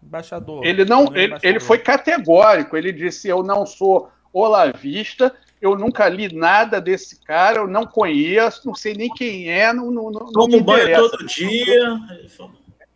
embaixador. 0.03 0.65
Ele 0.65 0.85
não, 0.85 1.05
é 1.15 1.25
ele, 1.25 1.37
ele 1.43 1.61
foi 1.61 1.79
categórico. 1.79 2.77
Ele 2.77 2.93
disse: 2.93 3.29
"Eu 3.29 3.43
não 3.43 3.67
sou 3.67 4.11
olavista, 4.33 5.35
eu 5.61 5.77
nunca 5.77 6.09
li 6.09 6.35
nada 6.35 6.81
desse 6.81 7.21
cara, 7.21 7.59
eu 7.59 7.69
não 7.69 7.87
conheço, 7.87 8.67
não 8.67 8.75
sei 8.75 8.95
nem 8.95 9.09
quem 9.11 9.51
é, 9.51 9.73
não, 9.73 9.91
não, 9.91 10.11
não 10.11 10.33
Tomo 10.33 10.63
banho 10.63 10.97
todo 10.97 11.27
dia. 11.27 11.99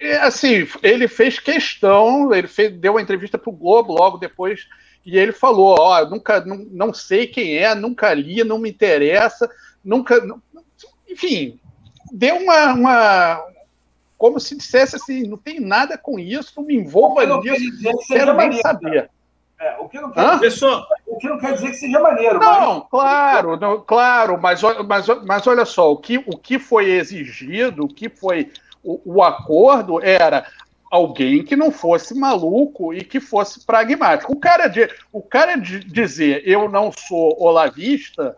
É, 0.00 0.16
assim, 0.18 0.66
ele 0.82 1.08
fez 1.08 1.38
questão, 1.38 2.32
ele 2.32 2.46
fez, 2.46 2.72
deu 2.72 2.92
uma 2.92 3.02
entrevista 3.02 3.36
para 3.36 3.50
o 3.50 3.56
Globo 3.56 3.92
logo 3.92 4.18
depois 4.18 4.66
e 5.04 5.18
ele 5.18 5.32
falou: 5.32 5.76
Ó, 5.78 6.00
oh, 6.00 6.06
nunca, 6.06 6.40
não, 6.40 6.56
não 6.70 6.94
sei 6.94 7.26
quem 7.26 7.56
é, 7.56 7.74
nunca 7.74 8.12
li, 8.14 8.44
não 8.44 8.58
me 8.58 8.70
interessa, 8.70 9.50
nunca. 9.84 10.20
Enfim, 11.08 11.58
dê 12.12 12.32
uma, 12.32 12.72
uma, 12.72 13.44
como 14.16 14.38
se 14.40 14.56
dissesse 14.56 14.96
assim, 14.96 15.22
não 15.22 15.38
tem 15.38 15.60
nada 15.60 15.96
com 15.96 16.18
isso, 16.18 16.52
não 16.56 16.64
me 16.64 16.74
envolva 16.74 17.24
nisso, 17.24 17.82
não 17.82 17.96
quero 18.06 18.34
nem 18.34 18.52
saber. 18.60 19.10
É, 19.60 19.76
o, 19.80 19.88
que 19.88 20.00
não 20.00 20.12
quer 20.12 20.38
dizer, 20.38 20.66
o 21.04 21.18
que 21.18 21.28
não 21.28 21.38
quer 21.38 21.54
dizer 21.54 21.70
que 21.70 21.74
seja 21.74 21.98
maneiro. 21.98 22.38
Não, 22.38 22.74
mas... 22.78 22.88
claro, 22.90 23.56
não, 23.56 23.80
claro, 23.80 24.40
mas, 24.40 24.60
mas, 24.86 25.06
mas 25.24 25.46
olha 25.48 25.64
só, 25.64 25.90
o 25.90 25.96
que, 25.96 26.18
o 26.18 26.38
que 26.38 26.60
foi 26.60 26.90
exigido, 26.90 27.84
o 27.84 27.88
que 27.88 28.08
foi 28.08 28.52
o, 28.84 29.16
o 29.16 29.22
acordo 29.22 30.00
era 30.00 30.46
alguém 30.90 31.44
que 31.44 31.56
não 31.56 31.70
fosse 31.70 32.14
maluco 32.14 32.94
e 32.94 33.02
que 33.02 33.20
fosse 33.20 33.64
pragmático. 33.64 34.32
O 34.32 34.36
cara, 34.36 34.68
de, 34.68 34.88
o 35.12 35.22
cara 35.22 35.56
de 35.56 35.80
dizer 35.80 36.42
eu 36.46 36.68
não 36.68 36.90
sou 36.90 37.36
olavista, 37.40 38.34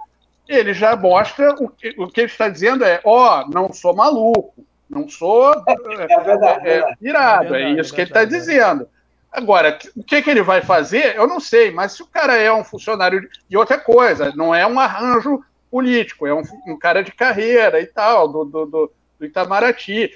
ele 0.49 0.75
já 0.75 0.97
mostra 0.97 1.55
o 1.55 1.69
que, 1.69 1.95
o 1.97 2.09
que 2.09 2.23
ele 2.23 2.31
está 2.31 2.49
dizendo 2.49 2.85
é, 2.85 3.01
ó, 3.05 3.43
oh, 3.43 3.51
não 3.51 3.73
sou 3.73 3.95
maluco, 3.95 4.65
não 4.89 5.09
sou 5.09 5.53
é, 5.67 6.23
verdade, 6.25 6.69
é, 6.69 6.79
é, 6.79 6.95
irado, 7.01 7.55
é, 7.55 7.63
é, 7.63 7.71
isso 7.81 7.95
que 7.95 8.01
ele 8.01 8.11
está 8.11 8.25
dizendo. 8.25 8.89
Agora, 9.33 9.79
o 9.97 10.03
que, 10.03 10.21
que 10.21 10.29
ele 10.29 10.43
vai 10.43 10.61
fazer, 10.61 11.17
eu 11.17 11.27
não 11.29 11.39
sei, 11.39 11.71
mas 11.71 11.93
se 11.93 12.03
o 12.03 12.07
cara 12.07 12.37
é 12.37 12.53
um 12.53 12.65
funcionário. 12.65 13.21
De... 13.21 13.29
E 13.49 13.57
outra 13.57 13.79
coisa, 13.79 14.33
não 14.35 14.53
é 14.53 14.67
um 14.67 14.81
arranjo 14.81 15.41
político, 15.71 16.27
é 16.27 16.35
um, 16.35 16.43
um 16.67 16.77
cara 16.77 17.05
de 17.05 17.13
carreira 17.13 17.81
e 17.81 17.87
tal, 17.87 18.27
do, 18.27 18.45
do, 18.45 18.67
do, 18.67 18.93
do 19.21 19.25
Itamaraty. 19.25 20.13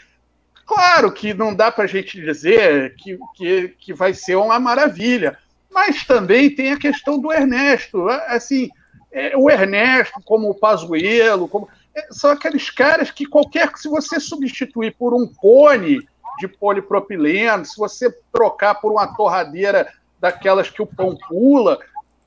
Claro 0.66 1.12
que 1.12 1.34
não 1.34 1.54
dá 1.54 1.70
para 1.70 1.84
a 1.84 1.88
gente 1.88 2.20
dizer 2.20 2.94
que, 2.96 3.18
que, 3.34 3.68
que 3.78 3.92
vai 3.92 4.14
ser 4.14 4.36
uma 4.36 4.58
maravilha, 4.58 5.38
mas 5.70 6.04
também 6.04 6.54
tem 6.54 6.72
a 6.72 6.78
questão 6.78 7.18
do 7.18 7.32
Ernesto. 7.32 8.08
Assim, 8.08 8.70
é, 9.12 9.36
o 9.36 9.50
Ernesto, 9.50 10.20
como 10.24 10.50
o 10.50 10.54
Pazuello, 10.54 11.48
como, 11.48 11.68
é, 11.94 12.06
são 12.10 12.30
aqueles 12.30 12.70
caras 12.70 13.10
que 13.10 13.26
qualquer 13.26 13.72
que 13.72 13.78
se 13.78 13.88
você 13.88 14.18
substituir 14.18 14.94
por 14.96 15.14
um 15.14 15.26
cone 15.26 16.00
de 16.38 16.48
polipropileno, 16.48 17.64
se 17.64 17.76
você 17.76 18.10
trocar 18.32 18.76
por 18.76 18.92
uma 18.92 19.06
torradeira 19.14 19.92
daquelas 20.18 20.70
que 20.70 20.82
o 20.82 20.86
pão 20.86 21.16
pula, 21.28 21.78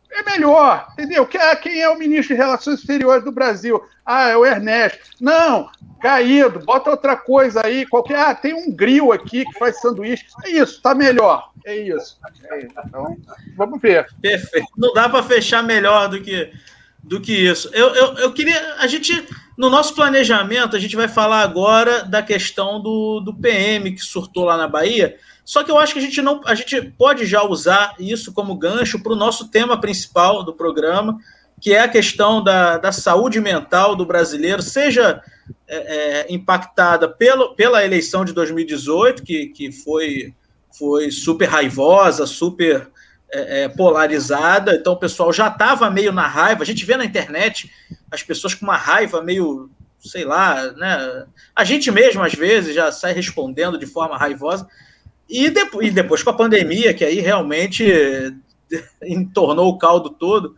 é 0.10 0.24
melhor, 0.24 0.88
entendeu? 0.94 1.28
Ah, 1.40 1.56
quem 1.56 1.82
é 1.82 1.90
o 1.90 1.98
ministro 1.98 2.36
de 2.36 2.42
Relações 2.42 2.80
Exteriores 2.80 3.24
do 3.24 3.32
Brasil? 3.32 3.82
Ah, 4.06 4.30
é 4.30 4.38
o 4.38 4.46
Ernesto. 4.46 5.00
Não, 5.20 5.70
caído, 6.02 6.60
bota 6.60 6.92
outra 6.92 7.16
coisa 7.16 7.66
aí, 7.66 7.86
qualquer. 7.86 8.20
Ah, 8.20 8.34
tem 8.34 8.54
um 8.54 8.72
grill 8.72 9.12
aqui 9.12 9.46
que 9.46 9.60
faz 9.60 9.80
sanduíche. 9.82 10.26
É 10.46 10.50
isso, 10.52 10.82
tá 10.82 10.96
melhor. 10.96 11.52
É 11.66 11.76
isso. 11.76 12.18
É. 12.52 12.62
Então, 12.62 13.18
vamos 13.56 13.82
ver. 13.82 14.08
Perfeito. 14.22 14.68
Não 14.78 14.94
dá 14.94 15.10
para 15.10 15.24
fechar 15.24 15.62
melhor 15.64 16.08
do 16.08 16.22
que 16.22 16.52
do 17.08 17.22
que 17.22 17.34
isso. 17.34 17.70
Eu, 17.74 17.96
eu, 17.96 18.14
eu 18.16 18.34
queria. 18.34 18.76
A 18.80 18.88
gente, 18.88 19.26
no 19.58 19.70
nosso 19.70 19.96
planejamento, 19.96 20.76
a 20.76 20.80
gente 20.80 20.96
vai 20.96 21.08
falar 21.08 21.42
agora 21.42 22.04
da 22.04 22.22
questão 22.22 22.82
do, 22.82 23.22
do 23.22 23.34
PM 23.34 23.92
que 23.92 24.02
surtou 24.02 24.44
lá 24.44 24.58
na 24.58 24.68
Bahia. 24.68 25.18
Só 25.48 25.64
que 25.64 25.72
eu 25.72 25.80
acho 25.80 25.94
que 25.94 26.00
a 26.00 26.02
gente 26.02 26.22
não. 26.22 26.42
A 26.46 26.54
gente 26.54 26.82
pode 26.82 27.26
já 27.26 27.42
usar 27.42 27.96
isso 27.98 28.34
como 28.34 28.54
gancho 28.58 29.02
para 29.02 29.14
o 29.14 29.16
nosso 29.16 29.48
tema 29.48 29.80
principal 29.80 30.44
do 30.44 30.54
programa, 30.54 31.18
que 31.62 31.74
é 31.74 31.80
a 31.80 31.88
questão 31.88 32.44
da, 32.44 32.78
da 32.78 32.92
saúde 32.92 33.40
mental 33.40 33.96
do 33.96 34.06
brasileiro, 34.06 34.62
seja 34.62 35.22
é, 35.66 35.78
é, 35.78 36.26
impactada 36.30 37.08
pelo, 37.08 37.56
pela 37.56 37.86
eleição 37.86 38.26
de 38.26 38.34
2018, 38.34 39.24
que, 39.24 39.46
que 39.48 39.72
foi, 39.72 40.34
foi 40.78 41.12
super 41.12 41.46
raivosa, 41.46 42.26
super 42.26 42.92
é, 43.32 43.64
é, 43.64 43.70
polarizada, 43.70 44.76
então 44.76 44.92
o 44.92 45.00
pessoal 45.00 45.32
já 45.32 45.48
estava 45.48 45.90
meio 45.90 46.12
na 46.12 46.28
raiva. 46.28 46.62
A 46.62 46.66
gente 46.66 46.84
vê 46.84 46.98
na 46.98 47.06
internet 47.06 47.72
as 48.12 48.22
pessoas 48.22 48.54
com 48.54 48.66
uma 48.66 48.76
raiva 48.76 49.22
meio, 49.22 49.70
sei 49.98 50.26
lá, 50.26 50.74
né? 50.74 51.26
A 51.56 51.64
gente 51.64 51.90
mesmo, 51.90 52.22
às 52.22 52.34
vezes, 52.34 52.76
já 52.76 52.92
sai 52.92 53.14
respondendo 53.14 53.78
de 53.78 53.86
forma 53.86 54.18
raivosa. 54.18 54.68
E, 55.30 55.50
depois, 55.50 55.88
e 55.88 55.92
depois 55.92 56.24
com 56.24 56.30
a 56.30 56.38
pandemia, 56.38 56.94
que 56.94 57.04
aí 57.04 57.20
realmente 57.20 57.86
entornou 59.04 59.70
o 59.70 59.78
caldo 59.78 60.10
todo. 60.10 60.56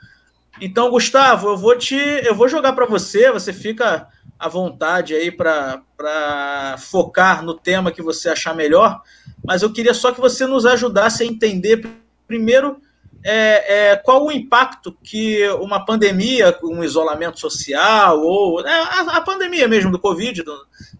Então, 0.62 0.90
Gustavo, 0.90 1.50
eu 1.50 1.58
vou 1.58 1.78
te, 1.78 1.96
eu 1.96 2.36
vou 2.36 2.48
jogar 2.48 2.74
para 2.74 2.86
você. 2.86 3.32
Você 3.32 3.54
fica 3.54 4.08
à 4.38 4.48
vontade 4.48 5.14
aí 5.14 5.32
para 5.32 6.76
focar 6.78 7.44
no 7.44 7.54
tema 7.54 7.92
que 7.92 8.02
você 8.02 8.30
achar 8.30 8.56
melhor. 8.56 9.02
Mas 9.44 9.62
eu 9.62 9.72
queria 9.72 9.94
só 9.94 10.12
que 10.12 10.20
você 10.20 10.46
nos 10.46 10.66
ajudasse 10.66 11.24
a 11.24 11.26
entender 11.26 11.82
Primeiro, 12.30 12.80
é, 13.26 13.90
é, 13.90 13.96
qual 13.96 14.24
o 14.24 14.32
impacto 14.32 14.96
que 15.04 15.50
uma 15.54 15.84
pandemia, 15.84 16.56
um 16.62 16.84
isolamento 16.84 17.40
social, 17.40 18.22
ou 18.22 18.62
é, 18.62 18.72
a, 18.72 19.18
a, 19.18 19.22
pandemia 19.22 19.68
mesmo 19.68 19.92
do 19.92 19.98
Covid, 19.98 20.44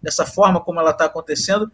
dessa 0.02 0.26
forma 0.26 0.60
como 0.60 0.80
ela 0.80 0.90
está 0.90 1.04
acontecendo, 1.04 1.70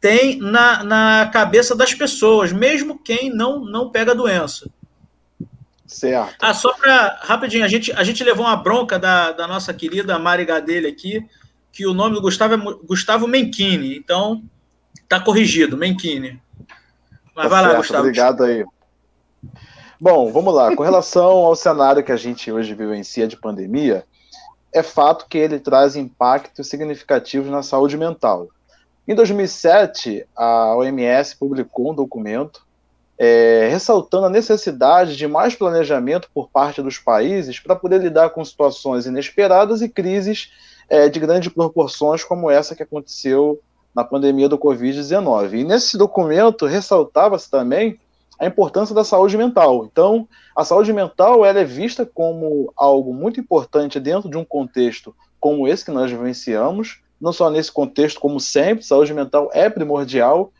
tem 0.00 0.38
na, 0.38 0.82
na 0.82 1.30
cabeça 1.32 1.76
das 1.76 1.92
pessoas, 1.92 2.52
mesmo 2.52 2.98
quem 2.98 3.30
não, 3.30 3.64
não 3.64 3.90
pega 3.90 4.12
a 4.12 4.14
doença. 4.14 4.68
Certo. 5.86 6.36
Ah, 6.40 6.54
só 6.54 6.72
para. 6.72 7.18
Rapidinho, 7.22 7.64
a 7.64 7.68
gente, 7.68 7.92
a 7.92 8.04
gente 8.04 8.22
levou 8.22 8.46
uma 8.46 8.56
bronca 8.56 8.98
da, 8.98 9.32
da 9.32 9.46
nossa 9.46 9.74
querida 9.74 10.18
Mari 10.18 10.44
Gadelha 10.44 10.88
aqui, 10.88 11.26
que 11.72 11.84
o 11.84 11.92
nome 11.92 12.14
do 12.14 12.22
Gustavo 12.22 12.54
é 12.54 12.86
Gustavo 12.86 13.26
Menchini. 13.26 13.96
Então, 13.96 14.42
tá 15.08 15.20
corrigido, 15.20 15.76
Menchini. 15.76 16.40
Mas 17.34 17.44
tá 17.44 17.48
vai 17.48 17.60
certo, 17.60 17.72
lá, 17.72 17.78
Gustavo. 17.78 18.04
Obrigado 18.04 18.44
aí. 18.44 18.64
Bom, 20.00 20.32
vamos 20.32 20.54
lá. 20.54 20.74
Com 20.74 20.82
relação 20.82 21.28
ao 21.28 21.56
cenário 21.56 22.04
que 22.04 22.12
a 22.12 22.16
gente 22.16 22.50
hoje 22.50 22.72
vivencia 22.72 23.26
de 23.26 23.36
pandemia, 23.36 24.04
é 24.72 24.82
fato 24.82 25.26
que 25.28 25.36
ele 25.36 25.58
traz 25.58 25.96
impactos 25.96 26.68
significativos 26.68 27.50
na 27.50 27.62
saúde 27.62 27.96
mental. 27.96 28.48
Em 29.10 29.14
2007, 29.16 30.24
a 30.36 30.76
OMS 30.76 31.34
publicou 31.36 31.90
um 31.90 31.94
documento 31.94 32.64
é, 33.18 33.66
ressaltando 33.68 34.26
a 34.26 34.30
necessidade 34.30 35.16
de 35.16 35.26
mais 35.26 35.56
planejamento 35.56 36.30
por 36.32 36.48
parte 36.48 36.80
dos 36.80 36.96
países 36.96 37.58
para 37.58 37.74
poder 37.74 38.00
lidar 38.00 38.30
com 38.30 38.44
situações 38.44 39.06
inesperadas 39.06 39.82
e 39.82 39.88
crises 39.88 40.52
é, 40.88 41.08
de 41.08 41.18
grandes 41.18 41.52
proporções, 41.52 42.22
como 42.22 42.48
essa 42.48 42.76
que 42.76 42.84
aconteceu 42.84 43.60
na 43.92 44.04
pandemia 44.04 44.48
do 44.48 44.56
Covid-19. 44.56 45.54
E 45.54 45.64
nesse 45.64 45.98
documento 45.98 46.64
ressaltava-se 46.64 47.50
também 47.50 47.98
a 48.38 48.46
importância 48.46 48.94
da 48.94 49.02
saúde 49.02 49.36
mental. 49.36 49.88
Então, 49.90 50.28
a 50.54 50.64
saúde 50.64 50.92
mental 50.92 51.44
ela 51.44 51.58
é 51.58 51.64
vista 51.64 52.06
como 52.06 52.72
algo 52.76 53.12
muito 53.12 53.40
importante 53.40 53.98
dentro 53.98 54.30
de 54.30 54.36
um 54.36 54.44
contexto 54.44 55.12
como 55.40 55.66
esse 55.66 55.84
que 55.84 55.90
nós 55.90 56.12
vivenciamos, 56.12 57.00
não 57.20 57.32
só 57.32 57.50
nesse 57.50 57.70
contexto, 57.70 58.20
como 58.20 58.40
sempre, 58.40 58.84
saúde 58.84 59.12
mental 59.12 59.50
é 59.52 59.68
primordial. 59.68 60.52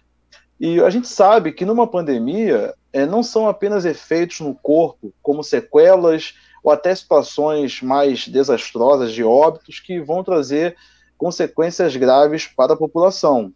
E 0.59 0.81
a 0.81 0.91
gente 0.91 1.09
sabe 1.09 1.53
que 1.53 1.65
numa 1.65 1.87
pandemia 1.87 2.75
é, 2.93 3.07
não 3.07 3.23
são 3.23 3.49
apenas 3.49 3.85
efeitos 3.85 4.41
no 4.41 4.55
corpo, 4.55 5.13
como 5.23 5.43
sequelas 5.43 6.35
ou 6.63 6.71
até 6.71 6.95
situações 6.95 7.81
mais 7.81 8.29
desastrosas 8.29 9.13
de 9.13 9.25
óbitos 9.25 9.81
que 9.81 10.01
vão 10.01 10.23
trazer 10.23 10.77
consequências 11.17 11.97
graves 11.97 12.47
para 12.47 12.75
a 12.75 12.77
população. 12.77 13.53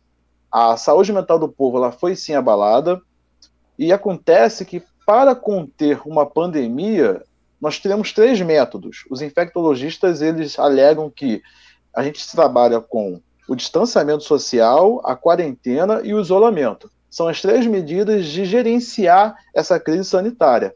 A 0.51 0.77
saúde 0.77 1.13
mental 1.13 1.39
do 1.39 1.49
povo 1.49 1.77
ela 1.77 1.93
foi 1.93 2.17
sim 2.17 2.35
abalada, 2.35 3.03
e 3.79 3.93
acontece 3.93 4.65
que, 4.65 4.83
para 5.07 5.35
conter 5.35 6.01
uma 6.07 6.25
pandemia, 6.25 7.23
nós 7.61 7.79
temos 7.79 8.13
três 8.13 8.41
métodos. 8.41 9.05
Os 9.11 9.21
infectologistas 9.21 10.23
eles 10.23 10.59
alegam 10.59 11.11
que 11.11 11.43
a 11.95 12.03
gente 12.03 12.31
trabalha 12.31 12.81
com 12.81 13.21
o 13.49 13.55
distanciamento 13.55 14.25
social, 14.25 15.01
a 15.05 15.15
quarentena 15.15 16.01
e 16.03 16.15
o 16.15 16.21
isolamento. 16.21 16.91
São 17.11 17.29
as 17.29 17.41
três 17.41 17.67
medidas 17.67 18.27
de 18.27 18.45
gerenciar 18.45 19.37
essa 19.55 19.79
crise 19.79 20.05
sanitária. 20.05 20.75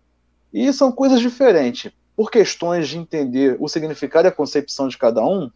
E 0.52 0.72
são 0.72 0.92
coisas 0.92 1.20
diferentes. 1.20 1.90
Por 2.16 2.30
questões 2.30 2.88
de 2.88 2.98
entender 2.98 3.56
o 3.60 3.68
significado 3.68 4.26
e 4.26 4.30
a 4.30 4.32
concepção 4.32 4.88
de 4.88 4.98
cada 4.98 5.24
um, 5.24 5.50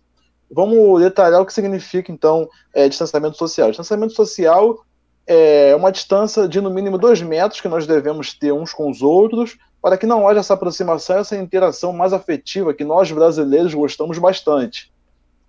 vamos 0.51 1.01
detalhar 1.01 1.41
o 1.41 1.47
que 1.47 1.53
significa, 1.53 2.11
então, 2.11 2.49
é, 2.75 2.89
distanciamento 2.89 3.37
social. 3.37 3.69
Distanciamento 3.69 4.15
social 4.15 4.85
é 5.27 5.75
uma 5.75 5.91
distância 5.91 6.49
de 6.49 6.61
no 6.61 6.71
mínimo 6.71 6.99
dois 6.99 7.23
metros 7.23 7.61
que 7.61 7.69
nós 7.69 7.87
devemos 7.87 8.35
ter 8.35 8.53
uns 8.53 8.73
com 8.73 8.91
os 8.91 9.03
outros, 9.03 9.57
para 9.81 9.97
que 9.97 10.07
não 10.07 10.29
haja 10.29 10.41
essa 10.41 10.55
aproximação, 10.55 11.19
essa 11.19 11.37
interação 11.37 11.93
mais 11.93 12.13
afetiva 12.13 12.75
que 12.75 12.85
nós 12.85 13.11
brasileiros 13.11 13.75
gostamos 13.75 14.19
bastante. 14.19 14.92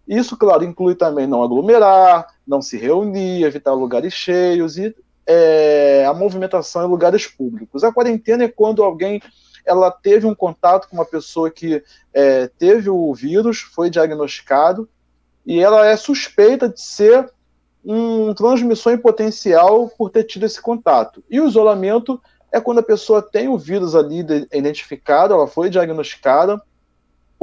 Isso, 0.07 0.35
claro, 0.35 0.63
inclui 0.63 0.95
também 0.95 1.25
não 1.25 1.43
aglomerar, 1.43 2.27
não 2.45 2.61
se 2.61 2.77
reunir, 2.77 3.43
evitar 3.43 3.73
lugares 3.73 4.13
cheios 4.13 4.77
e 4.77 4.93
é, 5.25 6.05
a 6.05 6.13
movimentação 6.13 6.85
em 6.85 6.89
lugares 6.89 7.25
públicos. 7.25 7.83
A 7.83 7.93
quarentena 7.93 8.43
é 8.43 8.49
quando 8.49 8.83
alguém 8.83 9.21
ela 9.65 9.89
teve 9.89 10.25
um 10.27 10.35
contato 10.35 10.89
com 10.89 10.97
uma 10.97 11.05
pessoa 11.05 11.49
que 11.49 11.81
é, 12.13 12.47
teve 12.47 12.89
o 12.89 13.13
vírus, 13.13 13.61
foi 13.61 13.89
diagnosticado 13.89 14.89
e 15.45 15.59
ela 15.59 15.87
é 15.87 15.95
suspeita 15.95 16.67
de 16.67 16.81
ser 16.81 17.31
um 17.83 18.33
transmissor 18.33 18.93
em 18.93 18.97
potencial 18.97 19.89
por 19.97 20.09
ter 20.09 20.23
tido 20.23 20.45
esse 20.45 20.61
contato. 20.61 21.23
E 21.29 21.39
o 21.39 21.47
isolamento 21.47 22.21
é 22.51 22.59
quando 22.61 22.79
a 22.79 22.83
pessoa 22.83 23.21
tem 23.21 23.47
o 23.47 23.57
vírus 23.57 23.95
ali 23.95 24.19
identificado, 24.53 25.33
ela 25.33 25.47
foi 25.47 25.69
diagnosticada, 25.69 26.61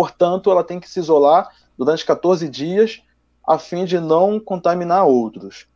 portanto, 0.00 0.50
ela 0.50 0.64
tem 0.64 0.80
que 0.80 0.88
se 0.88 0.98
isolar 0.98 1.50
durante 1.76 2.06
14 2.06 2.48
dias 2.48 3.02
a 3.46 3.58
fim 3.58 3.84
de 3.84 4.00
não 4.00 4.40
contaminar 4.40 5.04
outros. 5.04 5.66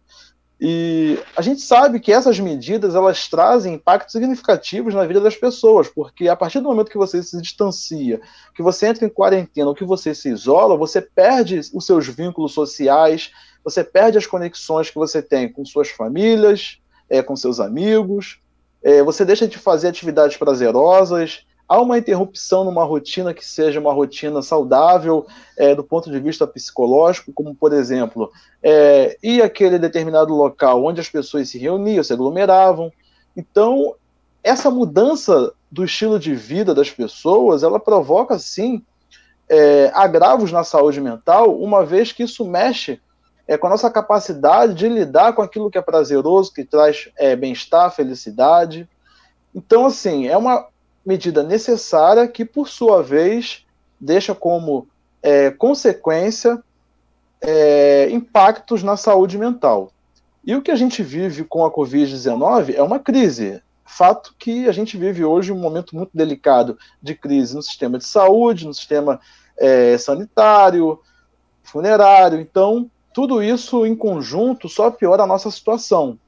E 0.59 1.19
a 1.37 1.43
gente 1.43 1.61
sabe 1.61 2.01
que 2.01 2.11
essas 2.11 2.41
medidas 2.41 2.95
elas 2.95 3.29
trazem 3.29 3.75
impactos 3.75 4.13
significativos 4.13 4.95
na 4.95 5.05
vida 5.05 5.21
das 5.21 5.37
pessoas, 5.37 5.89
porque 5.89 6.27
a 6.27 6.35
partir 6.35 6.61
do 6.61 6.71
momento 6.71 6.91
que 6.91 6.97
você 6.97 7.23
se 7.23 7.39
distancia, 7.39 8.19
que 8.55 8.63
você 8.63 8.87
entra 8.87 9.05
em 9.05 9.11
quarentena 9.11 9.69
ou 9.69 9.75
que 9.75 9.85
você 9.85 10.15
se 10.15 10.31
isola, 10.31 10.75
você 10.75 11.03
perde 11.03 11.61
os 11.75 11.85
seus 11.85 12.09
vínculos 12.09 12.55
sociais, 12.55 13.31
você 13.63 13.85
perde 13.85 14.17
as 14.17 14.27
conexões 14.27 14.89
que 14.89 14.97
você 14.97 15.21
tem 15.21 15.53
com 15.53 15.67
suas 15.67 15.91
famílias, 15.91 16.79
é, 17.11 17.23
com 17.23 17.37
seus 17.37 17.61
amigos, 17.61 18.41
é, 18.83 19.03
você 19.03 19.23
deixa 19.23 19.47
de 19.47 19.59
fazer 19.59 19.89
atividades 19.89 20.39
prazerosas, 20.39 21.45
há 21.69 21.81
uma 21.81 21.99
interrupção 21.99 22.65
numa 22.65 22.85
rotina 22.85 23.33
que 23.33 23.45
seja 23.45 23.81
uma 23.81 23.93
rotina 23.93 24.43
saudável 24.43 25.27
é, 25.57 25.75
do 25.75 25.83
ponto 25.83 26.11
de 26.11 26.21
vista 26.21 26.47
psicológico, 26.47 27.33
como 27.33 27.55
por 27.55 27.73
exemplo, 27.73 28.31
é, 28.63 29.17
ir 29.23 29.43
aquele 29.43 29.79
determinado 29.79 30.35
local 30.35 30.85
onde 30.85 31.01
as 31.01 31.09
pessoas 31.09 31.49
se 31.49 31.59
reuniam, 31.59 32.05
se 32.05 32.13
aglomeravam. 32.13 32.93
Então, 33.37 33.95
essa 34.43 34.71
mudança 34.71 35.53
do 35.71 35.85
estilo 35.85 36.19
de 36.19 36.35
vida 36.35 36.75
das 36.75 36.91
pessoas, 36.91 37.63
ela 37.63 37.81
provoca 37.81 38.39
sim 38.39 38.83
é, 39.49 39.91
agravos 39.95 40.53
na 40.53 40.65
saúde 40.65 41.01
mental, 41.01 41.59
uma 41.59 41.85
vez 41.85 42.13
que 42.13 42.23
isso 42.23 42.45
mexe 42.45 43.01
é, 43.47 43.59
com 43.59 43.67
a 43.67 43.71
nossa 43.71 43.91
capacidade 43.91 44.75
de 44.75 44.89
lidar 44.89 45.35
com 45.35 45.43
aquilo 45.43 45.71
que 45.71 45.79
é 45.79 45.83
prazeroso, 45.83 46.53
que 46.53 46.65
traz 46.65 47.09
é, 47.17 47.37
bem-estar, 47.37 47.91
felicidade. 47.91 48.89
Então, 49.55 49.87
assim, 49.87 50.27
é 50.27 50.37
uma 50.37 50.67
medida 51.05 51.43
necessária 51.43 52.27
que, 52.27 52.45
por 52.45 52.69
sua 52.69 53.03
vez, 53.03 53.65
deixa 54.01 54.35
como 54.35 54.89
é, 55.23 55.51
consequência 55.51 56.63
é, 57.41 58.09
impactos 58.11 58.83
na 58.83 58.97
saúde 58.97 59.39
mental. 59.39 59.91
E 60.45 60.55
o 60.55 60.63
que 60.63 60.71
a 60.71 60.77
gente 60.77 61.03
vive 61.03 61.45
com 61.45 61.65
a 61.65 61.71
Covid-19 61.71 62.75
é 62.75 62.83
uma 62.83 62.99
crise. 62.99 63.63
Fato 63.85 64.35
que 64.39 64.69
a 64.69 64.73
gente 64.73 64.97
vive 64.97 65.25
hoje 65.25 65.53
um 65.53 65.59
momento 65.59 65.95
muito 65.95 66.11
delicado 66.13 66.79
de 67.03 67.15
crise 67.15 67.55
no 67.55 67.63
sistema 67.63 67.99
de 67.99 68.07
saúde, 68.07 68.67
no 68.67 68.75
sistema 68.75 69.21
é, 69.59 69.97
sanitário, 69.97 70.99
funerário. 71.63 72.41
Então, 72.41 72.91
tudo 73.13 73.43
isso 73.43 73.87
em 73.87 73.95
conjunto 73.95 74.69
só 74.69 74.91
piora 74.91 75.23
a 75.23 75.27
nossa 75.27 75.51
situação. 75.51 76.19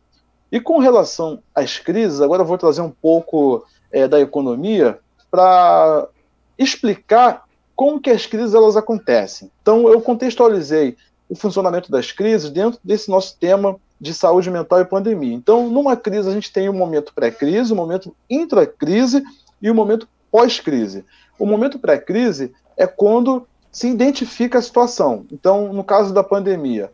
E 0.50 0.60
com 0.60 0.78
relação 0.78 1.42
às 1.54 1.78
crises, 1.78 2.20
agora 2.20 2.42
eu 2.42 2.46
vou 2.46 2.56
trazer 2.56 2.80
um 2.80 2.90
pouco 2.90 3.64
é, 3.90 4.06
da 4.06 4.20
economia 4.20 4.98
para 5.30 6.08
explicar 6.58 7.44
como 7.74 8.00
que 8.00 8.10
as 8.10 8.26
crises 8.26 8.54
elas 8.54 8.76
acontecem. 8.76 9.50
Então 9.60 9.88
eu 9.88 10.00
contextualizei 10.00 10.96
o 11.28 11.34
funcionamento 11.34 11.90
das 11.90 12.12
crises 12.12 12.50
dentro 12.50 12.78
desse 12.82 13.10
nosso 13.10 13.36
tema 13.38 13.76
de 14.00 14.12
saúde 14.14 14.50
mental 14.50 14.80
e 14.80 14.84
pandemia. 14.84 15.34
Então, 15.34 15.68
numa 15.68 15.96
crise 15.96 16.28
a 16.28 16.32
gente 16.32 16.52
tem 16.52 16.68
o 16.68 16.72
um 16.72 16.76
momento 16.76 17.12
pré-crise, 17.14 17.72
o 17.72 17.74
um 17.74 17.78
momento 17.78 18.14
intra-crise 18.28 19.22
e 19.60 19.68
o 19.68 19.72
um 19.72 19.76
momento 19.76 20.06
pós-crise. 20.30 21.04
O 21.38 21.46
momento 21.46 21.78
pré-crise 21.78 22.52
é 22.76 22.86
quando 22.86 23.46
se 23.72 23.88
identifica 23.88 24.58
a 24.58 24.62
situação. 24.62 25.26
Então, 25.32 25.72
no 25.72 25.82
caso 25.82 26.12
da 26.12 26.22
pandemia, 26.22 26.90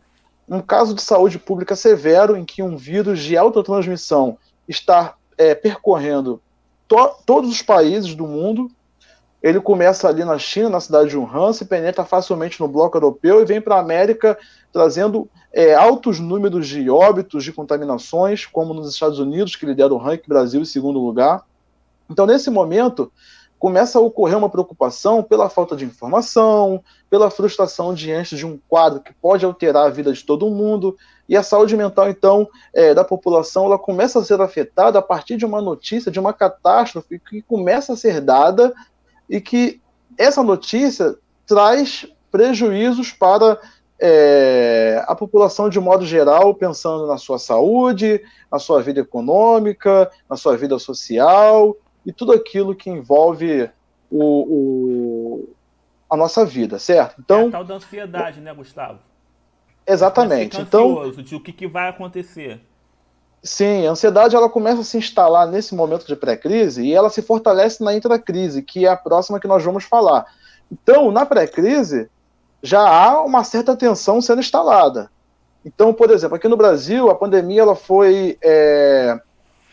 um 0.47 0.61
caso 0.61 0.93
de 0.93 1.01
saúde 1.01 1.39
pública 1.39 1.75
severo 1.75 2.35
em 2.35 2.45
que 2.45 2.61
um 2.61 2.75
vírus 2.75 3.19
de 3.19 3.37
alta 3.37 3.63
transmissão 3.63 4.37
está 4.67 5.15
é, 5.37 5.55
percorrendo 5.55 6.41
to 6.93 7.15
todos 7.25 7.49
os 7.49 7.61
países 7.61 8.13
do 8.13 8.27
mundo. 8.27 8.69
Ele 9.41 9.59
começa 9.59 10.07
ali 10.07 10.23
na 10.23 10.37
China, 10.37 10.69
na 10.69 10.79
cidade 10.79 11.09
de 11.09 11.17
Wuhan, 11.17 11.51
se 11.51 11.65
penetra 11.65 12.05
facilmente 12.05 12.61
no 12.61 12.67
bloco 12.67 12.95
europeu 12.95 13.41
e 13.41 13.45
vem 13.45 13.59
para 13.59 13.75
a 13.75 13.79
América 13.79 14.37
trazendo 14.71 15.29
é, 15.51 15.75
altos 15.75 16.19
números 16.19 16.67
de 16.67 16.89
óbitos, 16.89 17.43
de 17.43 17.51
contaminações, 17.51 18.45
como 18.45 18.73
nos 18.73 18.93
Estados 18.93 19.19
Unidos, 19.19 19.55
que 19.55 19.65
lidera 19.65 19.93
o 19.93 19.97
ranking 19.97 20.29
Brasil 20.29 20.61
em 20.61 20.65
segundo 20.65 20.97
lugar. 20.99 21.43
Então, 22.09 22.25
nesse 22.25 22.49
momento, 22.49 23.11
começa 23.59 23.99
a 23.99 24.01
ocorrer 24.01 24.37
uma 24.37 24.49
preocupação 24.49 25.21
pela 25.21 25.49
falta 25.49 25.75
de 25.75 25.85
informação, 25.85 26.81
pela 27.09 27.29
frustração 27.29 27.93
diante 27.93 28.35
de 28.35 28.45
um 28.45 28.57
quadro 28.67 29.01
que 29.01 29.13
pode 29.13 29.45
alterar 29.45 29.87
a 29.87 29.89
vida 29.89 30.13
de 30.13 30.23
todo 30.23 30.49
mundo, 30.49 30.95
e 31.27 31.37
a 31.37 31.43
saúde 31.43 31.77
mental, 31.77 32.09
então, 32.09 32.47
é, 32.73 32.93
da 32.93 33.03
população, 33.03 33.65
ela 33.65 33.79
começa 33.79 34.19
a 34.19 34.23
ser 34.23 34.39
afetada 34.41 34.99
a 34.99 35.01
partir 35.01 35.37
de 35.37 35.45
uma 35.45 35.61
notícia, 35.61 36.11
de 36.11 36.19
uma 36.19 36.33
catástrofe 36.33 37.19
que 37.19 37.41
começa 37.41 37.93
a 37.93 37.97
ser 37.97 38.19
dada 38.19 38.73
e 39.29 39.39
que 39.39 39.81
essa 40.17 40.43
notícia 40.43 41.15
traz 41.47 42.05
prejuízos 42.29 43.11
para 43.11 43.59
é, 43.99 45.03
a 45.07 45.15
população 45.15 45.69
de 45.69 45.79
modo 45.79 46.05
geral, 46.05 46.53
pensando 46.53 47.07
na 47.07 47.17
sua 47.17 47.39
saúde, 47.39 48.21
na 48.51 48.59
sua 48.59 48.81
vida 48.81 48.99
econômica, 48.99 50.11
na 50.29 50.35
sua 50.35 50.57
vida 50.57 50.77
social, 50.77 51.75
e 52.05 52.11
tudo 52.11 52.33
aquilo 52.33 52.75
que 52.75 52.89
envolve 52.89 53.69
o, 54.11 54.23
o 54.23 55.49
a 56.09 56.17
nossa 56.17 56.45
vida, 56.45 56.77
certo? 56.77 57.15
Então, 57.19 57.41
é 57.41 57.47
a 57.47 57.51
tal 57.51 57.63
da 57.63 57.75
ansiedade, 57.75 58.39
né, 58.39 58.53
Gustavo? 58.53 58.99
Exatamente. 59.85 60.59
Então, 60.59 61.11
de 61.11 61.35
o 61.35 61.39
que, 61.39 61.51
que 61.51 61.67
vai 61.67 61.89
acontecer. 61.89 62.61
Sim, 63.41 63.85
a 63.85 63.91
ansiedade 63.91 64.35
ela 64.35 64.49
começa 64.49 64.81
a 64.81 64.83
se 64.83 64.97
instalar 64.97 65.47
nesse 65.47 65.75
momento 65.75 66.07
de 66.07 66.15
pré-crise 66.15 66.83
e 66.83 66.93
ela 66.93 67.09
se 67.09 67.21
fortalece 67.21 67.83
na 67.83 67.93
intracrise, 67.93 68.61
que 68.61 68.85
é 68.85 68.89
a 68.89 68.95
próxima 68.95 69.39
que 69.39 69.47
nós 69.47 69.63
vamos 69.63 69.83
falar. 69.83 70.25
Então, 70.71 71.11
na 71.11 71.25
pré-crise, 71.25 72.09
já 72.61 72.79
há 72.79 73.21
uma 73.21 73.43
certa 73.43 73.75
tensão 73.75 74.21
sendo 74.21 74.39
instalada. 74.39 75.11
Então, 75.65 75.93
por 75.93 76.09
exemplo, 76.09 76.35
aqui 76.35 76.47
no 76.47 76.55
Brasil, 76.55 77.09
a 77.09 77.15
pandemia 77.15 77.61
ela 77.61 77.75
foi, 77.75 78.37
é, 78.41 79.19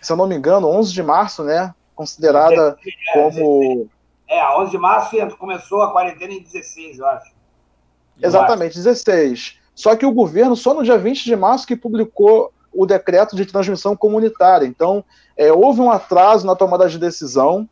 se 0.01 0.13
eu 0.13 0.17
não 0.17 0.27
me 0.27 0.35
engano, 0.35 0.67
11 0.67 0.93
de 0.93 1.03
março, 1.03 1.45
né? 1.45 1.73
considerada 2.01 2.79
é, 2.83 3.13
como. 3.13 3.91
É, 4.27 4.41
a 4.41 4.59
11 4.59 4.71
de 4.71 4.79
março 4.79 5.37
começou 5.37 5.83
a 5.83 5.93
quarentena 5.93 6.33
em 6.33 6.43
16, 6.43 6.99
eu 6.99 7.07
acho. 7.07 7.33
Exatamente, 8.23 8.73
acho. 8.73 8.85
16. 8.85 9.60
Só 9.81 9.97
que 9.97 10.05
o 10.05 10.13
governo, 10.13 10.55
só 10.55 10.75
no 10.75 10.85
dia 10.85 10.99
20 10.99 11.25
de 11.25 11.35
março, 11.35 11.67
que 11.67 11.75
publicou 11.75 12.53
o 12.71 12.85
decreto 12.85 13.35
de 13.35 13.47
transmissão 13.47 13.97
comunitária. 13.97 14.67
Então, 14.67 15.03
é, 15.35 15.51
houve 15.51 15.81
um 15.81 15.91
atraso 15.91 16.47
na 16.47 16.55
tomada 16.55 16.87
de 16.87 16.99
decisão. 16.99 17.67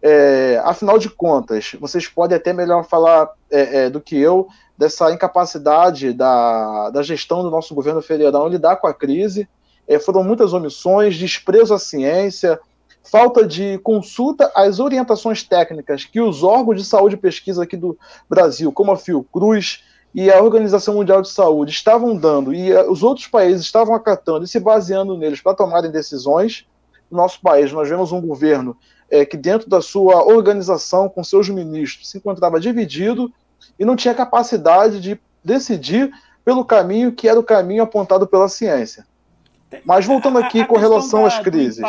É, 0.00 0.62
afinal 0.64 1.00
de 1.00 1.10
contas, 1.10 1.72
vocês 1.80 2.06
podem 2.06 2.36
até 2.36 2.52
melhor 2.52 2.84
falar 2.84 3.28
é, 3.50 3.86
é 3.86 3.90
do 3.90 4.00
que 4.00 4.16
eu 4.16 4.46
dessa 4.78 5.10
incapacidade 5.10 6.12
da, 6.12 6.90
da 6.90 7.02
gestão 7.02 7.42
do 7.42 7.50
nosso 7.50 7.74
governo 7.74 8.00
federal 8.00 8.46
lidar 8.46 8.76
com 8.76 8.86
a 8.86 8.94
crise. 8.94 9.48
É, 9.88 9.98
foram 9.98 10.22
muitas 10.22 10.52
omissões, 10.52 11.16
desprezo 11.16 11.74
à 11.74 11.78
ciência, 11.80 12.60
falta 13.02 13.44
de 13.44 13.78
consulta 13.78 14.48
às 14.54 14.78
orientações 14.78 15.42
técnicas 15.42 16.04
que 16.04 16.20
os 16.20 16.44
órgãos 16.44 16.76
de 16.76 16.84
saúde 16.84 17.16
e 17.16 17.18
pesquisa 17.18 17.64
aqui 17.64 17.76
do 17.76 17.98
Brasil, 18.30 18.70
como 18.70 18.92
a 18.92 18.96
Fiocruz 18.96 19.82
e 20.14 20.30
a 20.30 20.42
Organização 20.42 20.94
Mundial 20.94 21.22
de 21.22 21.28
Saúde, 21.28 21.72
estavam 21.72 22.16
dando 22.16 22.54
e 22.54 22.72
eh, 22.72 22.88
os 22.88 23.02
outros 23.02 23.26
países 23.26 23.62
estavam 23.62 23.94
acatando 23.94 24.44
e 24.44 24.48
se 24.48 24.58
baseando 24.58 25.16
neles 25.16 25.40
para 25.40 25.54
tomarem 25.54 25.90
decisões. 25.90 26.66
No 27.10 27.18
nosso 27.18 27.40
país, 27.40 27.72
nós 27.72 27.88
vemos 27.88 28.12
um 28.12 28.20
governo 28.20 28.76
é, 29.10 29.24
que, 29.24 29.36
dentro 29.36 29.68
da 29.68 29.80
sua 29.80 30.22
organização, 30.24 31.08
com 31.08 31.24
seus 31.24 31.48
ministros, 31.48 32.10
se 32.10 32.18
encontrava 32.18 32.60
dividido 32.60 33.32
e 33.78 33.84
não 33.84 33.96
tinha 33.96 34.14
capacidade 34.14 35.00
de 35.00 35.18
decidir 35.42 36.10
pelo 36.44 36.64
caminho 36.64 37.12
que 37.12 37.28
era 37.28 37.38
o 37.38 37.44
caminho 37.44 37.82
apontado 37.82 38.26
pela 38.26 38.48
ciência. 38.48 39.06
Mas 39.84 40.06
voltando 40.06 40.38
aqui 40.38 40.60
a, 40.60 40.64
a 40.64 40.66
com 40.66 40.76
relação 40.76 41.22
da, 41.22 41.28
às 41.28 41.38
crises. 41.38 41.82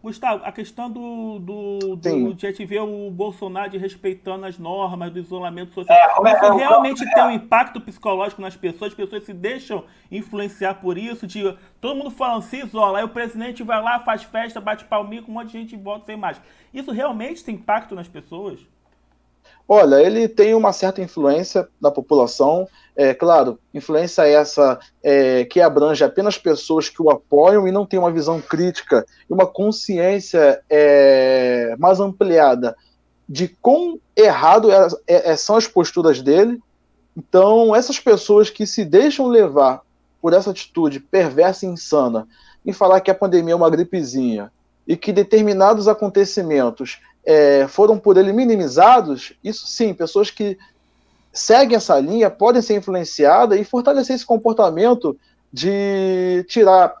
Gustavo, 0.00 0.44
a 0.44 0.52
questão 0.52 0.88
do, 0.88 1.40
do, 1.40 1.96
do 1.96 2.34
de 2.34 2.46
a 2.46 2.50
gente 2.50 2.64
ver 2.64 2.80
o 2.80 3.10
Bolsonaro 3.10 3.76
respeitando 3.76 4.46
as 4.46 4.56
normas 4.56 5.12
do 5.12 5.18
isolamento 5.18 5.74
social, 5.74 5.96
é, 6.24 6.30
é, 6.30 6.34
isso 6.34 6.44
é, 6.44 6.56
realmente 6.56 7.02
é, 7.02 7.14
tem 7.14 7.24
um 7.24 7.30
impacto 7.32 7.80
psicológico 7.80 8.40
nas 8.40 8.56
pessoas, 8.56 8.92
as 8.92 8.96
pessoas 8.96 9.24
se 9.24 9.32
deixam 9.32 9.84
influenciar 10.10 10.74
por 10.74 10.96
isso, 10.96 11.26
de 11.26 11.52
todo 11.80 11.96
mundo 11.96 12.12
falando 12.12 12.42
se 12.42 12.58
isola, 12.58 12.98
aí 12.98 13.04
o 13.04 13.08
presidente 13.08 13.64
vai 13.64 13.82
lá, 13.82 13.98
faz 13.98 14.22
festa, 14.22 14.60
bate 14.60 14.84
palminho 14.84 15.24
com 15.24 15.32
um 15.32 15.34
monte 15.34 15.48
de 15.48 15.58
gente 15.58 15.76
volta 15.76 16.06
sem 16.06 16.16
mais. 16.16 16.40
Isso 16.72 16.92
realmente 16.92 17.44
tem 17.44 17.56
impacto 17.56 17.96
nas 17.96 18.06
pessoas? 18.06 18.60
Olha, 19.70 19.96
ele 20.02 20.26
tem 20.26 20.54
uma 20.54 20.72
certa 20.72 21.02
influência 21.02 21.68
na 21.78 21.90
população, 21.90 22.66
é 22.96 23.12
claro, 23.12 23.58
influência 23.74 24.26
essa 24.26 24.78
é, 25.02 25.44
que 25.44 25.60
abrange 25.60 26.02
apenas 26.02 26.38
pessoas 26.38 26.88
que 26.88 27.02
o 27.02 27.10
apoiam 27.10 27.68
e 27.68 27.70
não 27.70 27.84
tem 27.84 27.98
uma 27.98 28.10
visão 28.10 28.40
crítica 28.40 29.04
e 29.28 29.32
uma 29.32 29.46
consciência 29.46 30.62
é, 30.70 31.76
mais 31.78 32.00
ampliada 32.00 32.74
de 33.28 33.46
quão 33.46 34.00
errado 34.16 34.72
é, 34.72 34.88
é, 35.06 35.32
é, 35.32 35.36
são 35.36 35.56
as 35.56 35.66
posturas 35.66 36.22
dele. 36.22 36.58
Então, 37.14 37.76
essas 37.76 38.00
pessoas 38.00 38.48
que 38.48 38.66
se 38.66 38.86
deixam 38.86 39.26
levar 39.26 39.82
por 40.22 40.32
essa 40.32 40.50
atitude 40.50 40.98
perversa 40.98 41.66
e 41.66 41.68
insana 41.68 42.26
em 42.64 42.72
falar 42.72 43.02
que 43.02 43.10
a 43.10 43.14
pandemia 43.14 43.52
é 43.52 43.56
uma 43.56 43.68
gripezinha 43.68 44.50
e 44.86 44.96
que 44.96 45.12
determinados 45.12 45.86
acontecimentos 45.86 47.00
é, 47.28 47.68
foram 47.68 47.98
por 47.98 48.16
ele 48.16 48.32
minimizados, 48.32 49.34
isso 49.44 49.66
sim, 49.66 49.92
pessoas 49.92 50.30
que 50.30 50.56
seguem 51.30 51.76
essa 51.76 52.00
linha 52.00 52.30
podem 52.30 52.62
ser 52.62 52.76
influenciadas 52.76 53.60
e 53.60 53.64
fortalecer 53.64 54.16
esse 54.16 54.24
comportamento 54.24 55.14
de 55.52 56.42
tirar 56.48 56.94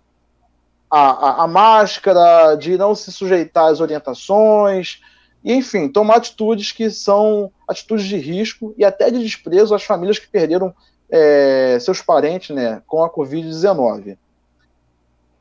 a, 0.90 1.00
a, 1.00 1.44
a, 1.44 1.48
máscara, 1.48 2.56
de 2.56 2.76
não 2.76 2.94
se 2.94 3.10
sujeitar 3.10 3.72
às 3.72 3.80
orientações, 3.80 5.00
e, 5.42 5.54
enfim, 5.54 5.88
tomar 5.88 6.16
atitudes 6.16 6.72
que 6.72 6.90
são 6.90 7.50
atitudes 7.66 8.04
de 8.04 8.18
risco 8.18 8.74
e 8.76 8.84
até 8.84 9.10
de 9.10 9.22
desprezo 9.22 9.74
às 9.74 9.82
famílias 9.82 10.18
que 10.18 10.28
perderam 10.28 10.74
é, 11.08 11.78
seus 11.80 12.02
parentes 12.02 12.54
né, 12.54 12.82
com 12.86 13.02
a 13.02 13.10
Covid-19. 13.10 14.18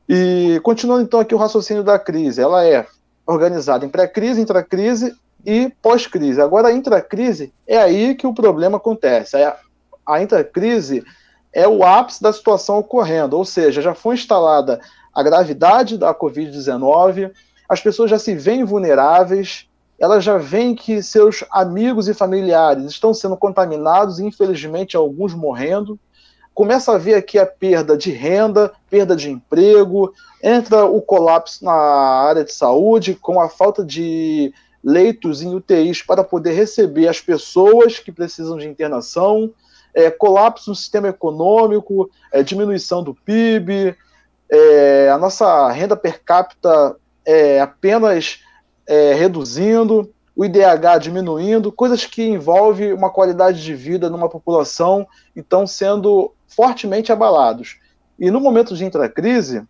E 0.08 0.62
continuando 0.64 1.04
então 1.04 1.20
aqui 1.20 1.36
o 1.36 1.38
raciocínio 1.38 1.84
da 1.84 2.00
crise, 2.00 2.42
ela 2.42 2.66
é 2.66 2.88
organizada 3.28 3.86
em 3.86 3.90
pré-crise, 3.90 4.42
intracrise 4.42 5.14
e 5.46 5.72
pós-crise. 5.82 6.42
Agora, 6.42 6.70
a 6.70 6.74
intracrise 6.74 7.54
é 7.68 7.78
aí 7.78 8.16
que 8.16 8.26
o 8.26 8.34
problema 8.34 8.78
acontece. 8.78 9.36
A, 9.36 9.58
a 10.08 10.22
intracrise 10.22 11.04
é 11.54 11.68
o 11.68 11.84
ápice 11.84 12.22
da 12.22 12.32
situação 12.32 12.78
ocorrendo, 12.78 13.38
ou 13.38 13.46
seja, 13.46 13.82
já 13.82 13.94
foi 13.94 14.16
instalada 14.16 14.80
a 15.14 15.24
gravidade 15.24 15.98
da 15.98 16.14
Covid-19, 16.14 17.32
as 17.68 17.82
pessoas 17.82 18.10
já 18.10 18.20
se 18.20 18.36
veem 18.36 18.64
vulneráveis, 18.64 19.68
elas 20.00 20.24
já 20.24 20.38
veem 20.38 20.76
que 20.76 21.02
seus 21.02 21.44
amigos 21.50 22.08
e 22.08 22.14
familiares 22.14 22.86
estão 22.86 23.14
sendo 23.14 23.36
contaminados, 23.36 24.20
e 24.20 24.26
infelizmente 24.26 24.96
alguns 24.96 25.34
morrendo. 25.34 26.00
Começa 26.58 26.96
a 26.96 26.98
ver 26.98 27.14
aqui 27.14 27.38
a 27.38 27.46
perda 27.46 27.96
de 27.96 28.10
renda, 28.10 28.74
perda 28.90 29.16
de 29.16 29.30
emprego, 29.30 30.12
entra 30.42 30.86
o 30.86 31.00
colapso 31.00 31.64
na 31.64 31.72
área 31.72 32.44
de 32.44 32.52
saúde, 32.52 33.14
com 33.14 33.40
a 33.40 33.48
falta 33.48 33.86
de 33.86 34.52
leitos 34.84 35.44
em 35.44 35.54
UTIs 35.54 36.02
para 36.02 36.24
poder 36.24 36.54
receber 36.54 37.08
as 37.08 37.22
pessoas 37.22 38.00
que 38.00 38.12
precisam 38.12 38.58
de 38.58 38.68
internação, 38.68 39.54
é, 39.94 40.10
colapso 40.10 40.72
no 40.72 40.76
sistema 40.76 41.10
econômico, 41.10 42.10
é, 42.32 42.42
diminuição 42.42 43.04
do 43.04 43.14
PIB, 43.14 43.96
é, 44.50 45.12
a 45.12 45.18
nossa 45.20 45.70
renda 45.70 45.96
per 45.96 46.24
capita 46.24 46.96
é 47.24 47.62
apenas 47.62 48.40
é, 48.88 49.14
reduzindo, 49.14 50.12
o 50.36 50.44
IDH 50.44 51.02
diminuindo, 51.02 51.72
coisas 51.72 52.04
que 52.04 52.24
envolvem 52.24 52.94
uma 52.94 53.12
qualidade 53.12 53.64
de 53.64 53.76
vida 53.76 54.10
numa 54.10 54.28
população, 54.28 55.08
então 55.36 55.68
sendo 55.68 56.34
fortemente 56.48 57.12
abalados. 57.12 57.78
E 58.20 58.32
no 58.32 58.40
momento 58.40 58.76
de 58.76 58.86
intracrise, 58.86 59.64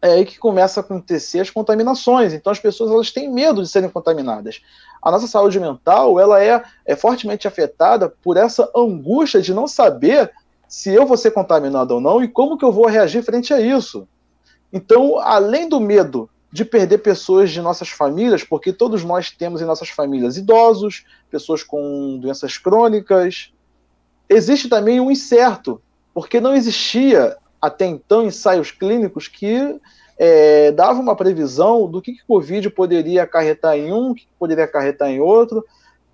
é 0.00 0.12
aí 0.12 0.24
que 0.24 0.38
começa 0.38 0.80
a 0.80 0.82
acontecer 0.82 1.40
as 1.40 1.50
contaminações. 1.50 2.32
Então 2.32 2.52
as 2.52 2.60
pessoas 2.60 2.90
elas 2.90 3.10
têm 3.10 3.30
medo 3.30 3.62
de 3.62 3.68
serem 3.68 3.90
contaminadas. 3.90 4.60
A 5.02 5.10
nossa 5.10 5.26
saúde 5.26 5.60
mental 5.60 6.18
ela 6.18 6.42
é, 6.42 6.62
é 6.84 6.96
fortemente 6.96 7.46
afetada 7.46 8.08
por 8.08 8.36
essa 8.36 8.70
angústia 8.74 9.40
de 9.40 9.52
não 9.52 9.66
saber 9.66 10.32
se 10.68 10.92
eu 10.92 11.06
vou 11.06 11.16
ser 11.16 11.30
contaminado 11.30 11.94
ou 11.94 12.00
não 12.00 12.22
e 12.22 12.28
como 12.28 12.58
que 12.58 12.64
eu 12.64 12.72
vou 12.72 12.86
reagir 12.86 13.22
frente 13.22 13.54
a 13.54 13.60
isso. 13.60 14.06
Então, 14.72 15.18
além 15.18 15.68
do 15.68 15.80
medo 15.80 16.28
de 16.50 16.64
perder 16.64 16.98
pessoas 16.98 17.50
de 17.50 17.60
nossas 17.60 17.88
famílias, 17.88 18.42
porque 18.42 18.72
todos 18.72 19.04
nós 19.04 19.30
temos 19.30 19.60
em 19.60 19.64
nossas 19.64 19.90
famílias 19.90 20.36
idosos, 20.36 21.04
pessoas 21.30 21.62
com 21.62 22.18
doenças 22.18 22.56
crônicas. 22.56 23.52
Existe 24.28 24.68
também 24.68 25.00
um 25.00 25.10
incerto, 25.10 25.80
porque 26.16 26.40
não 26.40 26.54
existia 26.54 27.36
até 27.60 27.84
então 27.84 28.24
ensaios 28.24 28.70
clínicos 28.70 29.28
que 29.28 29.78
é, 30.18 30.72
davam 30.72 31.02
uma 31.02 31.14
previsão 31.14 31.86
do 31.86 32.00
que, 32.00 32.14
que 32.14 32.26
Covid 32.26 32.70
poderia 32.70 33.24
acarretar 33.24 33.76
em 33.76 33.92
um, 33.92 34.14
que 34.14 34.26
poderia 34.38 34.64
acarretar 34.64 35.10
em 35.10 35.20
outro. 35.20 35.62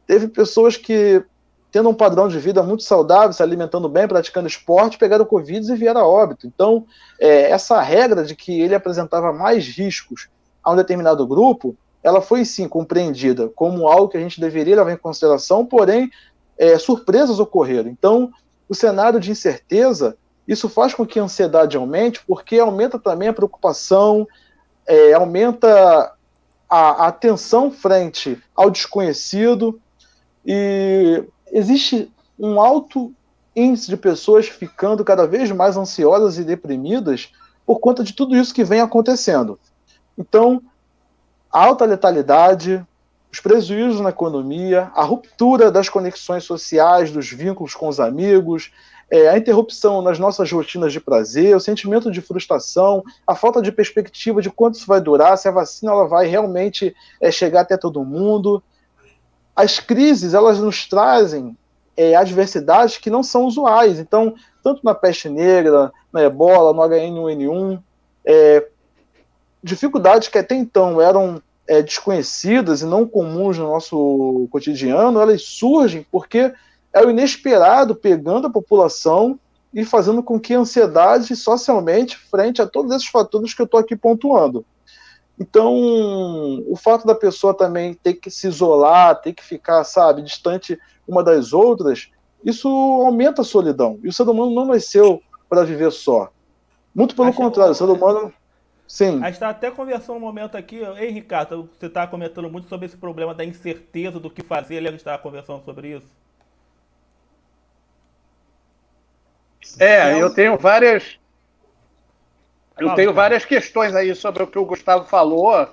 Teve 0.04 0.26
pessoas 0.26 0.76
que, 0.76 1.24
tendo 1.70 1.88
um 1.88 1.94
padrão 1.94 2.26
de 2.26 2.36
vida 2.40 2.64
muito 2.64 2.82
saudável, 2.82 3.32
se 3.32 3.44
alimentando 3.44 3.88
bem, 3.88 4.08
praticando 4.08 4.48
esporte, 4.48 4.98
pegaram 4.98 5.24
Covid 5.24 5.72
e 5.72 5.76
vieram 5.76 6.00
a 6.00 6.04
óbito. 6.08 6.48
Então, 6.48 6.84
é, 7.20 7.48
essa 7.52 7.80
regra 7.80 8.24
de 8.24 8.34
que 8.34 8.60
ele 8.60 8.74
apresentava 8.74 9.32
mais 9.32 9.64
riscos 9.68 10.28
a 10.64 10.72
um 10.72 10.76
determinado 10.76 11.24
grupo, 11.28 11.76
ela 12.02 12.20
foi 12.20 12.44
sim 12.44 12.68
compreendida 12.68 13.48
como 13.54 13.86
algo 13.86 14.08
que 14.08 14.16
a 14.16 14.20
gente 14.20 14.40
deveria 14.40 14.74
levar 14.74 14.90
em 14.90 14.96
consideração, 14.96 15.64
porém, 15.64 16.10
é, 16.58 16.76
surpresas 16.76 17.38
ocorreram. 17.38 17.88
Então, 17.88 18.32
o 18.68 18.74
cenário 18.74 19.20
de 19.20 19.30
incerteza, 19.30 20.16
isso 20.46 20.68
faz 20.68 20.94
com 20.94 21.06
que 21.06 21.18
a 21.18 21.22
ansiedade 21.22 21.76
aumente, 21.76 22.22
porque 22.26 22.58
aumenta 22.58 22.98
também 22.98 23.28
a 23.28 23.32
preocupação, 23.32 24.26
é, 24.86 25.12
aumenta 25.12 26.12
a, 26.68 27.06
a 27.06 27.12
tensão 27.12 27.70
frente 27.70 28.42
ao 28.54 28.70
desconhecido, 28.70 29.80
e 30.44 31.24
existe 31.52 32.12
um 32.38 32.60
alto 32.60 33.14
índice 33.54 33.88
de 33.88 33.96
pessoas 33.96 34.48
ficando 34.48 35.04
cada 35.04 35.26
vez 35.26 35.50
mais 35.52 35.76
ansiosas 35.76 36.38
e 36.38 36.44
deprimidas 36.44 37.30
por 37.66 37.78
conta 37.78 38.02
de 38.02 38.12
tudo 38.12 38.36
isso 38.36 38.54
que 38.54 38.64
vem 38.64 38.80
acontecendo. 38.80 39.58
Então, 40.16 40.62
alta 41.50 41.84
letalidade, 41.84 42.84
os 43.32 43.40
prejuízos 43.40 44.00
na 44.00 44.10
economia, 44.10 44.90
a 44.94 45.02
ruptura 45.02 45.70
das 45.70 45.88
conexões 45.88 46.44
sociais, 46.44 47.10
dos 47.10 47.32
vínculos 47.32 47.74
com 47.74 47.88
os 47.88 47.98
amigos, 47.98 48.70
é, 49.10 49.28
a 49.28 49.38
interrupção 49.38 50.02
nas 50.02 50.18
nossas 50.18 50.52
rotinas 50.52 50.92
de 50.92 51.00
prazer, 51.00 51.56
o 51.56 51.60
sentimento 51.60 52.10
de 52.10 52.20
frustração, 52.20 53.02
a 53.26 53.34
falta 53.34 53.62
de 53.62 53.72
perspectiva 53.72 54.42
de 54.42 54.50
quanto 54.50 54.74
isso 54.74 54.86
vai 54.86 55.00
durar, 55.00 55.38
se 55.38 55.48
a 55.48 55.50
vacina 55.50 55.92
ela 55.92 56.06
vai 56.06 56.26
realmente 56.26 56.94
é, 57.20 57.30
chegar 57.30 57.62
até 57.62 57.76
todo 57.78 58.04
mundo. 58.04 58.62
As 59.56 59.80
crises 59.80 60.34
elas 60.34 60.58
nos 60.58 60.86
trazem 60.86 61.56
é, 61.96 62.14
adversidades 62.14 62.98
que 62.98 63.08
não 63.08 63.22
são 63.22 63.46
usuais. 63.46 63.98
Então, 63.98 64.34
tanto 64.62 64.84
na 64.84 64.94
peste 64.94 65.30
negra, 65.30 65.90
na 66.12 66.22
ebola, 66.22 66.74
no 66.74 66.82
H1N1, 66.82 67.82
é, 68.26 68.66
dificuldades 69.62 70.28
que 70.28 70.36
até 70.36 70.54
então 70.54 71.00
eram 71.00 71.40
é, 71.66 71.82
desconhecidas 71.82 72.82
e 72.82 72.86
não 72.86 73.06
comuns 73.06 73.58
no 73.58 73.66
nosso 73.66 74.48
cotidiano, 74.50 75.20
elas 75.20 75.42
surgem 75.42 76.06
porque 76.10 76.52
é 76.92 77.04
o 77.04 77.10
inesperado 77.10 77.94
pegando 77.94 78.46
a 78.46 78.50
população 78.50 79.38
e 79.72 79.84
fazendo 79.84 80.22
com 80.22 80.38
que 80.38 80.54
a 80.54 80.58
ansiedade 80.58 81.34
socialmente 81.34 82.16
frente 82.16 82.60
a 82.60 82.66
todos 82.66 82.94
esses 82.94 83.08
fatores 83.08 83.54
que 83.54 83.62
eu 83.62 83.64
estou 83.64 83.80
aqui 83.80 83.96
pontuando. 83.96 84.64
Então, 85.40 85.74
o 86.68 86.76
fato 86.76 87.06
da 87.06 87.14
pessoa 87.14 87.54
também 87.54 87.94
ter 87.94 88.14
que 88.14 88.30
se 88.30 88.46
isolar, 88.46 89.20
ter 89.20 89.32
que 89.32 89.42
ficar, 89.42 89.82
sabe, 89.84 90.22
distante 90.22 90.78
uma 91.08 91.22
das 91.22 91.52
outras, 91.52 92.10
isso 92.44 92.68
aumenta 92.68 93.42
a 93.42 93.44
solidão. 93.44 93.98
E 94.02 94.08
o 94.08 94.12
ser 94.12 94.28
humano 94.28 94.54
não 94.54 94.66
nasceu 94.66 95.22
para 95.48 95.64
viver 95.64 95.90
só. 95.90 96.30
Muito 96.94 97.16
pelo 97.16 97.28
Acho 97.28 97.38
contrário, 97.38 97.72
o 97.72 97.74
ser 97.74 97.84
humano 97.84 98.32
Sim. 98.92 99.22
A 99.22 99.28
gente 99.28 99.36
está 99.36 99.48
até 99.48 99.70
conversando 99.70 100.16
um 100.16 100.20
momento 100.20 100.54
aqui. 100.54 100.82
Ei, 100.98 101.10
Ricardo, 101.10 101.66
você 101.72 101.86
está 101.86 102.06
comentando 102.06 102.50
muito 102.50 102.68
sobre 102.68 102.84
esse 102.84 102.96
problema 102.98 103.34
da 103.34 103.42
incerteza 103.42 104.20
do 104.20 104.28
que 104.28 104.42
fazer. 104.42 104.74
Lembra 104.80 104.92
que 104.92 104.98
estava 104.98 105.16
conversando 105.16 105.64
sobre 105.64 105.96
isso? 105.96 106.06
É, 109.80 110.20
eu 110.20 110.34
tenho 110.34 110.58
várias. 110.58 111.18
Eu 112.78 112.94
tenho 112.94 113.14
várias 113.14 113.46
questões 113.46 113.94
aí 113.94 114.14
sobre 114.14 114.42
o 114.42 114.46
que 114.46 114.58
o 114.58 114.66
Gustavo 114.66 115.06
falou. 115.06 115.70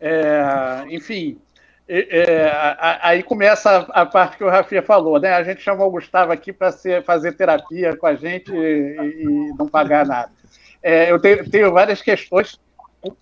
É, 0.00 0.86
enfim, 0.88 1.40
é, 1.86 2.50
aí 3.00 3.22
começa 3.22 3.86
a, 3.90 4.04
parte 4.04 4.38
que 4.38 4.42
o 4.42 4.50
Rafinha 4.50 4.82
falou, 4.82 5.20
né? 5.20 5.34
A 5.34 5.44
gente 5.44 5.62
chamou 5.62 5.86
o 5.86 5.92
Gustavo 5.92 6.32
aqui 6.32 6.52
para 6.52 6.72
fazer 7.04 7.36
terapia 7.36 7.96
com 7.96 8.08
a 8.08 8.16
gente 8.16 8.52
e, 8.52 9.22
e 9.22 9.54
não 9.56 9.68
pagar 9.68 10.04
nada 10.04 10.35
é, 10.86 11.10
eu 11.10 11.18
tenho, 11.18 11.50
tenho, 11.50 11.72
várias 11.72 12.00
questões 12.00 12.60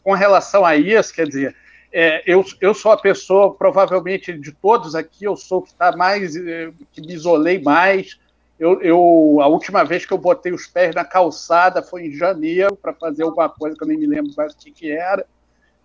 com 0.02 0.12
relação 0.12 0.66
a 0.66 0.76
isso, 0.76 1.14
quer 1.14 1.26
dizer, 1.26 1.56
é, 1.90 2.22
eu, 2.26 2.44
eu 2.60 2.74
sou 2.74 2.92
a 2.92 2.96
pessoa, 2.98 3.54
provavelmente 3.54 4.34
de 4.38 4.52
todos 4.52 4.94
aqui, 4.94 5.24
eu 5.24 5.34
sou 5.34 5.62
que 5.62 5.68
está 5.68 5.96
mais, 5.96 6.36
é, 6.36 6.70
que 6.92 7.00
me 7.00 7.14
isolei 7.14 7.62
mais. 7.62 8.18
Eu, 8.60 8.82
eu, 8.82 9.38
a 9.40 9.46
última 9.46 9.82
vez 9.82 10.04
que 10.04 10.12
eu 10.12 10.18
botei 10.18 10.52
os 10.52 10.66
pés 10.66 10.94
na 10.94 11.06
calçada 11.06 11.82
foi 11.82 12.04
em 12.06 12.12
janeiro 12.12 12.76
para 12.76 12.92
fazer 12.92 13.22
alguma 13.22 13.48
coisa 13.48 13.74
que 13.74 13.82
eu 13.82 13.88
nem 13.88 13.96
me 13.96 14.06
lembro 14.06 14.30
mais 14.36 14.52
o 14.52 14.58
que, 14.58 14.70
que 14.70 14.90
era. 14.90 15.24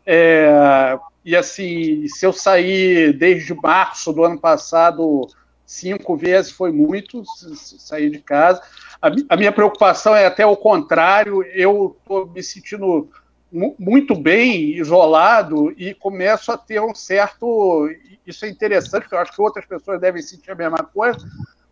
É, 0.06 1.00
e 1.24 1.34
assim, 1.34 2.06
se 2.10 2.26
eu 2.26 2.34
sair 2.34 3.14
desde 3.14 3.54
março 3.54 4.12
do 4.12 4.26
ano 4.26 4.38
passado 4.38 5.30
cinco 5.70 6.18
vezes 6.18 6.52
foi 6.52 6.72
muito 6.72 7.24
sair 7.54 8.10
de 8.10 8.18
casa. 8.18 8.60
A, 9.00 9.38
minha 9.38 9.52
preocupação 9.52 10.16
é 10.16 10.26
até 10.26 10.44
o 10.44 10.58
contrário, 10.58 11.44
eu 11.44 11.96
estou 12.02 12.26
me 12.26 12.42
sentindo 12.42 13.08
muito 13.52 14.16
bem 14.16 14.76
isolado 14.76 15.72
e 15.78 15.94
começo 15.94 16.52
a 16.52 16.58
ter 16.58 16.82
um 16.82 16.96
certo. 16.96 17.88
Isso 18.26 18.46
é 18.46 18.50
interessante, 18.50 19.04
porque 19.04 19.14
eu 19.14 19.20
acho 19.20 19.32
que 19.32 19.42
outras 19.42 19.64
pessoas 19.64 20.02
devem 20.02 20.24
sentir 20.24 20.50
a 20.50 20.56
mesma 20.56 20.80
coisa. 20.80 21.20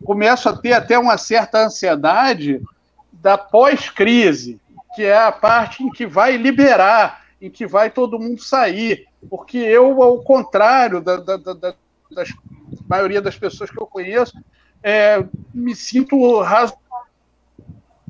Começo 0.03 0.47
a 0.47 0.55
ter 0.55 0.73
até 0.73 0.97
uma 0.97 1.17
certa 1.17 1.65
ansiedade 1.65 2.61
da 3.11 3.35
pós-crise, 3.35 4.61
que 4.95 5.03
é 5.03 5.17
a 5.17 5.31
parte 5.31 5.83
em 5.83 5.89
que 5.89 6.05
vai 6.05 6.37
liberar, 6.37 7.25
em 7.41 7.49
que 7.49 7.65
vai 7.65 7.89
todo 7.89 8.19
mundo 8.19 8.43
sair. 8.43 9.07
Porque 9.27 9.57
eu, 9.57 10.03
ao 10.03 10.21
contrário 10.21 11.01
da, 11.01 11.17
da, 11.17 11.37
da, 11.37 11.73
das 12.11 12.29
maioria 12.88 13.21
das 13.21 13.38
pessoas 13.38 13.69
que 13.69 13.79
eu 13.79 13.85
conheço, 13.85 14.33
é, 14.81 15.23
me 15.53 15.75
sinto 15.75 16.41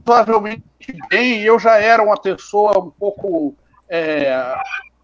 razoavelmente 0.05 0.63
bem. 1.09 1.41
Eu 1.41 1.57
já 1.59 1.78
era 1.78 2.03
uma 2.03 2.19
pessoa 2.19 2.78
um 2.80 2.91
pouco, 2.91 3.55
é, 3.89 4.55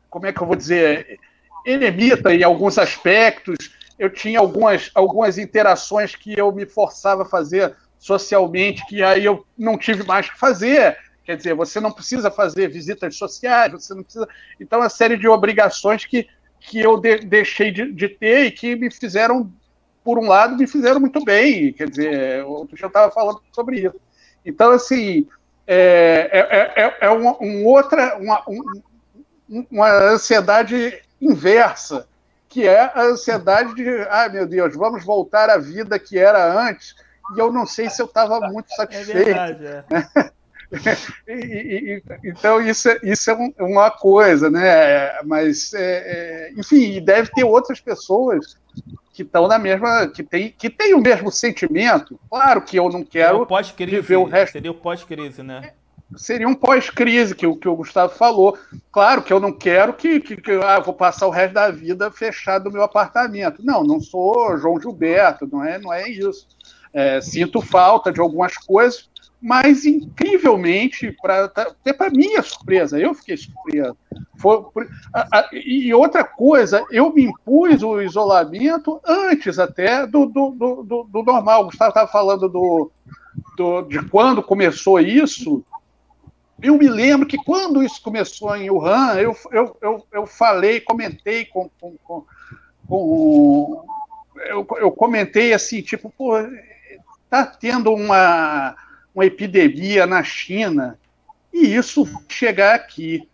como 0.10 0.26
é 0.28 0.34
que 0.34 0.42
eu 0.42 0.48
vou 0.48 0.56
dizer, 0.56 1.20
eremita 1.66 2.34
em 2.34 2.44
alguns 2.44 2.78
aspectos. 2.78 3.72
Eu 3.98 4.10
tinha 4.10 4.40
algumas, 4.40 4.92
algumas 4.94 5.38
interações 5.38 6.16
que 6.16 6.38
eu 6.38 6.52
me 6.52 6.66
forçava 6.66 7.24
a 7.24 7.26
fazer 7.26 7.76
socialmente, 7.98 8.86
que 8.86 9.02
aí 9.02 9.24
eu 9.24 9.46
não 9.58 9.78
tive 9.78 10.04
mais 10.04 10.30
que 10.30 10.38
fazer. 10.38 10.98
Quer 11.24 11.38
dizer, 11.38 11.54
você 11.54 11.80
não 11.80 11.92
precisa 11.92 12.30
fazer 12.30 12.68
visitas 12.68 13.16
sociais, 13.16 13.72
você 13.72 13.94
não 13.94 14.04
precisa. 14.04 14.28
Então, 14.60 14.80
uma 14.80 14.90
série 14.90 15.16
de 15.16 15.28
obrigações 15.28 16.04
que, 16.06 16.28
que 16.60 16.80
eu 16.80 16.98
de, 16.98 17.20
deixei 17.20 17.72
de, 17.72 17.94
de, 17.94 18.10
ter 18.10 18.46
e 18.46 18.52
que 18.52 18.76
me 18.76 18.92
fizeram, 18.92 19.50
por 20.04 20.20
um 20.20 20.28
lado, 20.28 20.58
me 20.58 20.68
fizeram 20.68 21.00
muito 21.00 21.24
bem. 21.24 21.74
Quer 21.74 21.90
dizer, 21.90 22.44
outro 22.46 22.76
dia 22.76 22.86
eu 22.86 22.88
estava 22.88 23.12
falando 23.12 23.42
sobre 23.52 23.80
isso. 23.80 23.96
Então, 24.46 24.72
assim, 24.72 25.28
é, 25.66 26.30
é, 26.32 26.84
é, 26.84 26.98
é 27.02 27.10
uma, 27.10 27.38
um 27.42 27.66
outra, 27.66 28.18
uma, 28.18 28.44
um, 28.48 29.66
uma 29.72 29.92
ansiedade 30.12 31.02
inversa, 31.22 32.08
que 32.50 32.68
é 32.68 32.82
a 32.82 33.02
ansiedade 33.04 33.74
de, 33.74 33.88
ah, 34.10 34.30
meu 34.30 34.46
Deus, 34.46 34.76
vamos 34.76 35.04
voltar 35.06 35.50
à 35.50 35.58
vida 35.58 35.98
que 35.98 36.20
era 36.20 36.54
antes, 36.68 36.96
e 37.36 37.40
eu 37.40 37.52
não 37.52 37.66
sei 37.66 37.90
se 37.90 38.02
eu 38.02 38.06
estava 38.06 38.40
muito 38.42 38.72
é 38.74 38.76
satisfeito. 38.76 39.18
É 39.18 39.24
verdade, 39.24 39.66
é. 39.66 39.84
e, 41.28 41.34
e, 41.34 42.04
então, 42.26 42.60
isso, 42.62 42.90
é, 42.90 43.00
isso 43.04 43.30
é 43.32 43.36
um, 43.36 43.54
uma 43.60 43.90
coisa, 43.90 44.50
né? 44.50 45.22
Mas, 45.24 45.74
é, 45.74 45.82
é, 45.82 46.52
enfim, 46.58 47.02
deve 47.04 47.32
ter 47.32 47.44
outras 47.44 47.80
pessoas 47.80 48.58
que 49.14 49.22
estão 49.22 49.48
na 49.48 49.60
mesma, 49.60 50.08
que 50.08 50.24
tem, 50.24 50.50
que 50.50 50.70
tem 50.70 50.96
o 50.96 51.00
mesmo 51.00 51.32
sentimento. 51.32 52.20
Claro 52.30 52.62
que 52.64 52.78
eu 52.78 52.90
não 52.90 53.04
quero 53.04 53.48
é 53.52 53.86
viver 53.86 54.16
o 54.16 54.24
resto. 54.24 54.54
Seria 54.54 54.72
o 54.72 54.76
pós-crise, 54.76 55.44
né? 55.44 55.72
Seria 56.16 56.48
um 56.48 56.56
pós-crise 56.56 57.36
que, 57.36 57.52
que 57.56 57.68
o 57.68 57.76
Gustavo 57.76 58.14
falou. 58.14 58.58
Claro 58.92 59.22
que 59.22 59.32
eu 59.32 59.40
não 59.40 59.54
quero 59.54 59.94
que, 59.94 60.20
que, 60.20 60.36
que 60.36 60.52
ah, 60.52 60.80
vou 60.80 60.94
passar 60.94 61.28
o 61.28 61.32
resto 61.32 61.54
da 61.54 61.70
vida 61.70 62.10
fechado 62.12 62.66
no 62.66 62.72
meu 62.72 62.84
apartamento. 62.84 63.64
Não, 63.64 63.84
não 63.84 64.00
sou 64.00 64.58
João 64.58 64.82
Gilberto, 64.82 65.48
não 65.52 65.64
é, 65.64 65.78
não 65.78 65.94
é 65.94 66.10
isso. 66.10 66.48
É, 66.92 67.22
sinto 67.22 67.62
falta 67.62 68.12
de 68.12 68.20
algumas 68.20 68.58
coisas, 68.58 69.10
mas 69.44 69.86
incrivelmente, 69.86 71.12
para 71.22 71.44
até 71.44 71.92
para 71.92 72.10
minha 72.10 72.42
surpresa, 72.42 72.98
eu 72.98 73.14
fiquei 73.14 73.36
surpreso. 73.36 73.98
Foi, 74.38 74.88
a, 75.14 75.40
a, 75.40 75.50
e 75.52 75.94
outra 75.94 76.24
coisa, 76.24 76.86
eu 76.90 77.14
me 77.14 77.26
impus 77.26 77.84
o 77.84 78.02
isolamento 78.02 79.02
antes 79.06 79.60
até 79.60 80.08
do, 80.08 80.28
do, 80.28 80.52
do, 80.52 81.04
do 81.04 81.24
normal. 81.24 81.64
O 81.64 81.66
Gustavo 81.66 81.90
estava 81.90 82.10
falando 82.10 82.48
do, 82.48 82.90
do, 83.58 83.82
de 83.82 84.02
quando 84.06 84.42
começou 84.42 84.98
isso. 85.02 85.62
Eu 86.62 86.78
me 86.78 86.88
lembro 86.88 87.28
que 87.28 87.36
quando 87.36 87.84
isso 87.84 88.02
começou 88.02 88.56
em 88.56 88.70
Wuhan, 88.70 89.16
eu, 89.16 89.36
eu, 89.52 89.78
eu, 89.82 90.08
eu 90.14 90.26
falei, 90.26 90.80
comentei 90.80 91.44
com. 91.44 91.70
com, 91.82 91.98
com, 91.98 92.26
com 92.88 93.86
eu, 94.46 94.66
eu 94.78 94.92
comentei 94.92 95.52
assim, 95.52 95.82
tipo, 95.82 96.10
pô, 96.18 96.36
tá 97.30 97.46
tendo 97.46 97.94
uma 97.94 98.78
uma 99.14 99.26
epidemia 99.26 100.06
na 100.06 100.24
China, 100.24 100.98
e 101.54 101.76
isso 101.76 102.08
chegar 102.28 102.76
aqui. 102.76 103.28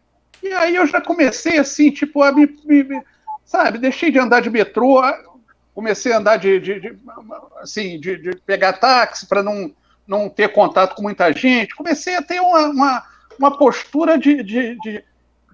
E 0.44 0.48
aí 0.54 0.76
eu 0.76 0.86
já 0.86 1.02
comecei 1.02 1.58
assim, 1.58 1.92
tipo, 1.92 2.22
a 2.22 2.32
me, 2.32 2.48
me 2.66 3.02
sabe, 3.46 3.78
deixei 3.78 4.12
de 4.12 4.20
andar 4.20 4.42
de 4.42 4.50
metrô, 4.50 5.02
comecei 5.74 6.12
a 6.14 6.18
andar 6.18 6.38
de, 6.38 6.60
de, 6.60 6.80
de 6.80 6.98
assim, 7.62 8.00
de, 8.00 8.18
de, 8.18 8.36
pegar 8.46 8.74
táxi 8.74 9.26
para 9.26 9.42
não, 9.42 9.74
não 10.06 10.30
ter 10.30 10.50
contato 10.50 10.96
com 10.96 11.02
muita 11.02 11.32
gente, 11.32 11.76
comecei 11.76 12.16
a 12.16 12.22
ter 12.22 12.40
uma, 12.42 12.68
uma, 12.68 13.04
uma 13.38 13.58
postura 13.58 14.18
de, 14.18 14.44
de, 14.44 15.04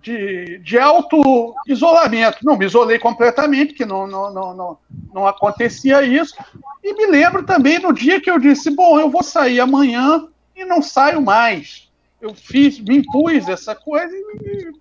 de, 0.06 0.60
de, 0.60 0.78
auto-isolamento. 0.78 2.38
Não 2.44 2.56
me 2.56 2.66
isolei 2.66 3.00
completamente, 3.00 3.74
que 3.74 3.84
não, 3.84 4.06
não, 4.06 4.32
não, 4.32 4.54
não, 4.56 4.78
não 5.12 5.28
acontecia 5.28 6.04
isso, 6.04 6.36
e 6.84 6.94
me 6.94 7.08
lembro 7.08 7.44
também 7.44 7.80
no 7.80 7.92
dia 7.92 8.22
que 8.22 8.30
eu 8.30 8.38
disse: 8.38 8.70
bom, 8.70 9.00
eu 9.00 9.10
vou 9.10 9.24
sair 9.24 9.60
amanhã 9.60 10.28
e 10.56 10.64
não 10.64 10.82
saio 10.82 11.22
mais. 11.22 11.90
Eu 12.22 12.36
fiz, 12.36 12.80
me 12.80 12.98
impus 12.98 13.50
essa 13.50 13.74
coisa 13.74 14.16
e, 14.16 14.72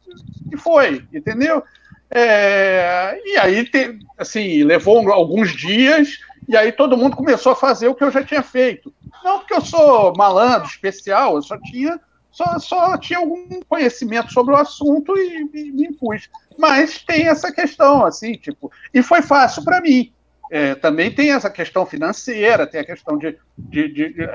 e 0.53 0.57
foi, 0.59 1.05
entendeu? 1.13 1.63
É, 2.11 3.19
e 3.25 3.39
aí, 3.39 3.65
te, 3.65 3.99
assim, 4.19 4.63
levou 4.63 5.11
alguns 5.11 5.57
dias 5.57 6.19
e 6.47 6.55
aí 6.55 6.71
todo 6.71 6.97
mundo 6.97 7.17
começou 7.17 7.53
a 7.53 7.57
fazer 7.57 7.89
o 7.89 7.95
que 7.95 8.05
eu 8.05 8.11
já 8.11 8.23
tinha 8.23 8.43
feito. 8.43 8.93
Não 9.25 9.39
porque 9.39 9.55
eu 9.55 9.63
sou 9.63 10.13
malandro, 10.17 10.69
especial, 10.69 11.37
eu 11.37 11.43
só 11.43 11.59
tinha 11.59 11.99
só, 12.35 12.59
só 12.59 12.99
tinha 12.99 13.21
algum 13.21 13.61
conhecimento 13.69 14.33
sobre 14.33 14.53
o 14.53 14.57
assunto 14.57 15.17
e, 15.17 15.49
e 15.55 15.71
me 15.71 15.87
impus. 15.87 16.29
Mas 16.59 17.01
tem 17.05 17.29
essa 17.29 17.53
questão, 17.53 18.05
assim, 18.05 18.33
tipo, 18.33 18.73
e 18.93 19.03
foi 19.05 19.23
fácil 19.23 19.63
para 19.63 19.81
mim. 19.81 20.13
É, 20.51 20.75
também 20.75 21.15
tem 21.15 21.31
essa 21.31 21.49
questão 21.49 21.87
financeira, 21.87 22.67
tem 22.67 22.81
a 22.81 22.85
questão 22.85 23.17
de. 23.17 23.39
de, 23.57 23.89
de, 23.89 24.15
de 24.15 24.23
é, 24.23 24.27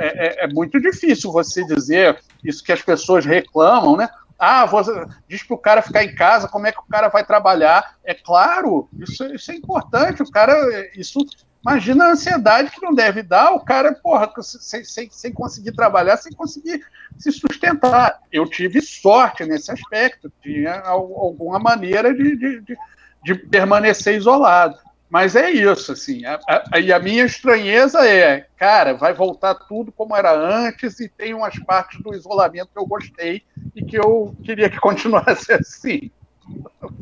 é, 0.42 0.46
é, 0.46 0.48
muito 0.48 0.80
difícil 0.80 1.30
você 1.30 1.64
dizer 1.66 2.18
isso 2.42 2.64
que 2.64 2.72
as 2.72 2.82
pessoas 2.82 3.26
reclamam, 3.26 3.98
né? 3.98 4.08
Ah, 4.38 4.66
você, 4.66 4.92
diz 5.28 5.44
para 5.44 5.56
o 5.56 5.60
cara 5.60 5.82
ficar 5.82 6.02
em 6.02 6.16
casa, 6.16 6.48
como 6.48 6.66
é 6.66 6.72
que 6.72 6.80
o 6.80 6.88
cara 6.90 7.10
vai 7.10 7.26
trabalhar? 7.26 7.98
É 8.06 8.14
claro, 8.14 8.88
isso, 8.98 9.26
isso 9.26 9.52
é 9.52 9.56
importante. 9.56 10.24
O 10.24 10.32
cara, 10.32 10.56
isso, 10.96 11.20
imagina 11.62 12.06
a 12.06 12.12
ansiedade 12.12 12.72
que 12.72 12.82
não 12.82 12.94
deve 12.94 13.22
dar 13.22 13.52
o 13.52 13.60
cara, 13.60 13.94
porra, 13.94 14.32
sem, 14.42 14.84
sem, 14.84 15.10
sem 15.10 15.34
conseguir 15.34 15.74
trabalhar, 15.74 16.18
sem 16.18 16.32
conseguir 16.32 16.86
se 17.18 17.32
sustentar. 17.32 18.20
Eu 18.32 18.46
tive 18.46 18.82
sorte 18.82 19.46
nesse 19.46 19.72
aspecto, 19.72 20.32
tinha 20.42 20.80
alguma 20.82 21.60
maneira 21.60 22.14
de, 22.14 22.36
de, 22.36 22.62
de, 22.62 22.78
de 23.24 23.36
permanecer 23.36 24.16
isolado. 24.16 24.78
Mas 25.10 25.36
é 25.36 25.50
isso, 25.50 25.92
assim. 25.92 26.24
A, 26.24 26.40
a, 26.72 26.80
e 26.80 26.94
a 26.94 27.00
minha 27.00 27.26
estranheza 27.26 28.08
é, 28.08 28.46
cara, 28.56 28.94
vai 28.94 29.12
voltar 29.12 29.56
tudo 29.56 29.92
como 29.92 30.16
era 30.16 30.32
antes 30.32 31.00
e 31.00 31.10
tem 31.10 31.34
umas 31.34 31.58
partes 31.60 32.00
do 32.02 32.14
isolamento 32.14 32.70
que 32.72 32.80
eu 32.80 32.86
gostei 32.86 33.42
e 33.76 33.84
que 33.84 33.98
eu 33.98 34.36
queria 34.44 34.70
que 34.70 34.78
continuasse 34.80 35.52
assim. 35.52 36.12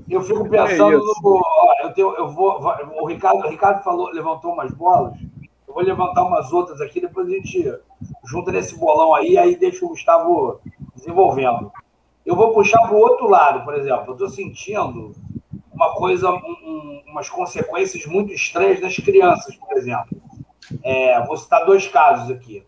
Eu 0.10 0.22
fico 0.22 0.50
pensando 0.50 0.94
é 0.94 0.98
no. 0.98 1.42
eu, 1.84 1.94
tenho, 1.94 2.16
eu 2.16 2.28
vou. 2.30 2.60
O 3.02 3.06
Ricardo, 3.06 3.46
o 3.46 3.50
Ricardo 3.50 3.84
falou, 3.84 4.10
levantou 4.12 4.54
umas 4.54 4.72
bolas. 4.74 5.14
Eu 5.68 5.74
vou 5.74 5.84
levantar 5.84 6.24
umas 6.24 6.52
outras 6.54 6.80
aqui, 6.80 7.02
depois 7.02 7.28
a 7.28 7.32
gente 7.32 7.74
junta 8.26 8.52
nesse 8.52 8.78
bolão 8.78 9.14
aí, 9.14 9.38
aí 9.38 9.56
deixa 9.56 9.86
o 9.86 9.90
Gustavo 9.90 10.60
desenvolvendo. 10.96 11.72
Eu 12.26 12.36
vou 12.36 12.54
puxar 12.54 12.82
para 12.82 12.96
o 12.96 13.00
outro 13.00 13.28
lado, 13.28 13.64
por 13.64 13.74
exemplo. 13.74 14.06
Eu 14.08 14.14
estou 14.14 14.30
sentindo 14.30 15.14
uma 15.74 15.94
coisa, 15.94 16.32
um, 16.32 17.04
umas 17.08 17.30
consequências 17.30 18.06
muito 18.06 18.34
estranhas 18.34 18.82
das 18.82 18.96
crianças, 18.96 19.56
por 19.56 19.78
exemplo. 19.78 20.18
É, 20.84 21.22
vou 21.26 21.38
citar 21.38 21.66
dois 21.66 21.88
casos 21.88 22.32
aqui. 22.32 22.66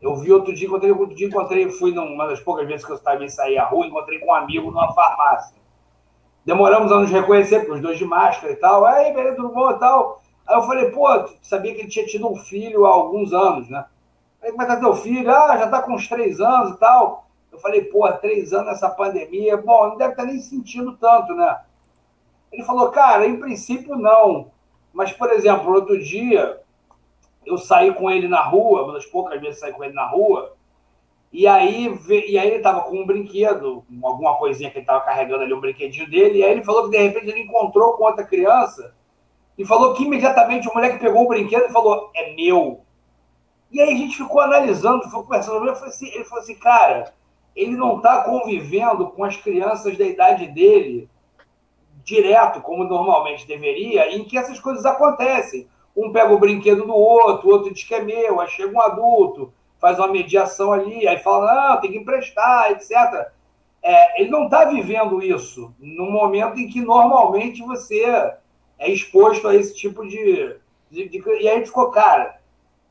Eu 0.00 0.16
vi 0.16 0.32
outro 0.32 0.52
dia, 0.52 0.66
encontrei, 0.66 0.90
outro 0.90 1.14
dia 1.14 1.28
encontrei, 1.28 1.70
fui 1.70 1.92
numa 1.92 2.26
das 2.26 2.40
poucas 2.40 2.66
vezes 2.66 2.84
que 2.84 2.90
eu 2.90 2.96
estava 2.96 3.24
em 3.24 3.28
sair 3.28 3.58
à 3.58 3.64
rua, 3.64 3.86
encontrei 3.86 4.18
com 4.18 4.26
um 4.26 4.34
amigo 4.34 4.70
numa 4.70 4.92
farmácia. 4.92 5.61
Demoramos 6.44 6.90
a 6.90 6.98
nos 6.98 7.10
reconhecer, 7.10 7.60
porque 7.60 7.72
os 7.72 7.80
dois 7.80 7.98
de 7.98 8.04
máscara 8.04 8.52
e 8.52 8.56
tal. 8.56 8.84
Aí, 8.84 9.12
beleza, 9.12 9.36
tudo 9.36 9.50
bom 9.50 9.70
e 9.70 9.78
tal. 9.78 10.20
Aí 10.46 10.56
eu 10.56 10.62
falei, 10.62 10.90
pô, 10.90 11.06
sabia 11.40 11.74
que 11.74 11.82
ele 11.82 11.88
tinha 11.88 12.06
tido 12.06 12.30
um 12.30 12.36
filho 12.36 12.84
há 12.84 12.90
alguns 12.90 13.32
anos, 13.32 13.68
né? 13.68 13.84
Aí, 14.42 14.50
como 14.50 14.62
é 14.62 14.66
que 14.66 14.72
tá 14.72 14.80
teu 14.80 14.94
filho? 14.94 15.30
Ah, 15.30 15.56
já 15.56 15.68
tá 15.68 15.82
com 15.82 15.94
uns 15.94 16.08
três 16.08 16.40
anos 16.40 16.74
e 16.74 16.78
tal. 16.78 17.26
Eu 17.52 17.58
falei, 17.58 17.84
pô, 17.84 18.10
três 18.14 18.52
anos 18.52 18.66
nessa 18.66 18.88
pandemia. 18.88 19.56
Bom, 19.56 19.90
não 19.90 19.96
deve 19.96 20.12
estar 20.12 20.24
nem 20.24 20.38
sentindo 20.40 20.96
tanto, 20.96 21.34
né? 21.34 21.60
Ele 22.50 22.64
falou, 22.64 22.90
cara, 22.90 23.26
em 23.26 23.38
princípio 23.38 23.94
não. 23.96 24.50
Mas, 24.92 25.12
por 25.12 25.30
exemplo, 25.30 25.72
outro 25.72 25.98
dia 25.98 26.60
eu 27.46 27.56
saí 27.58 27.92
com 27.94 28.10
ele 28.10 28.28
na 28.28 28.42
rua, 28.42 28.84
uma 28.84 28.92
das 28.94 29.06
poucas 29.06 29.40
vezes 29.40 29.60
saí 29.60 29.72
com 29.72 29.82
ele 29.82 29.94
na 29.94 30.06
rua, 30.06 30.54
e 31.32 31.46
aí, 31.46 31.98
e 32.28 32.38
aí 32.38 32.46
ele 32.46 32.56
estava 32.56 32.82
com 32.82 32.98
um 32.98 33.06
brinquedo, 33.06 33.84
alguma 34.02 34.36
coisinha 34.36 34.70
que 34.70 34.76
ele 34.76 34.82
estava 34.82 35.02
carregando 35.02 35.44
ali, 35.44 35.54
um 35.54 35.60
brinquedinho 35.60 36.10
dele, 36.10 36.38
e 36.38 36.44
aí 36.44 36.50
ele 36.50 36.62
falou 36.62 36.84
que 36.84 36.90
de 36.90 36.98
repente 36.98 37.30
ele 37.30 37.40
encontrou 37.40 37.94
com 37.94 38.04
outra 38.04 38.22
criança 38.22 38.94
e 39.56 39.64
falou 39.64 39.94
que 39.94 40.04
imediatamente 40.04 40.68
o 40.68 40.74
moleque 40.74 40.98
pegou 40.98 41.24
o 41.24 41.28
brinquedo 41.28 41.64
e 41.64 41.72
falou: 41.72 42.10
é 42.14 42.34
meu. 42.34 42.82
E 43.70 43.80
aí 43.80 43.94
a 43.94 43.96
gente 43.96 44.18
ficou 44.18 44.42
analisando, 44.42 45.04
ficou 45.04 45.22
conversando, 45.22 45.64
ele 45.64 45.74
falou 45.74 45.88
assim, 45.88 46.08
ele 46.08 46.24
falou 46.24 46.42
assim 46.42 46.54
cara, 46.56 47.14
ele 47.56 47.76
não 47.76 47.96
está 47.96 48.22
convivendo 48.24 49.08
com 49.08 49.24
as 49.24 49.36
crianças 49.36 49.96
da 49.96 50.04
idade 50.04 50.48
dele 50.48 51.08
direto, 52.04 52.60
como 52.60 52.84
normalmente 52.84 53.46
deveria, 53.46 54.14
em 54.14 54.24
que 54.24 54.36
essas 54.36 54.60
coisas 54.60 54.84
acontecem. 54.84 55.66
Um 55.96 56.12
pega 56.12 56.32
o 56.32 56.38
brinquedo 56.38 56.86
do 56.86 56.94
outro, 56.94 57.48
o 57.48 57.52
outro 57.52 57.72
diz 57.72 57.84
que 57.84 57.94
é 57.94 58.02
meu, 58.02 58.40
aí 58.40 58.48
chega 58.48 58.74
um 58.74 58.80
adulto, 58.80 59.52
faz 59.82 59.98
uma 59.98 60.06
mediação 60.06 60.72
ali, 60.72 61.08
aí 61.08 61.18
fala, 61.18 61.72
não, 61.72 61.80
tem 61.80 61.90
que 61.90 61.98
emprestar, 61.98 62.70
etc. 62.70 62.92
É, 63.82 64.22
ele 64.22 64.30
não 64.30 64.44
está 64.44 64.64
vivendo 64.64 65.20
isso 65.20 65.74
no 65.80 66.08
momento 66.08 66.56
em 66.60 66.68
que 66.68 66.80
normalmente 66.80 67.60
você 67.62 68.04
é 68.78 68.88
exposto 68.88 69.48
a 69.48 69.56
esse 69.56 69.74
tipo 69.74 70.06
de. 70.06 70.56
de, 70.88 71.08
de 71.08 71.22
e 71.40 71.48
aí 71.48 71.66
ficou, 71.66 71.90
cara, 71.90 72.40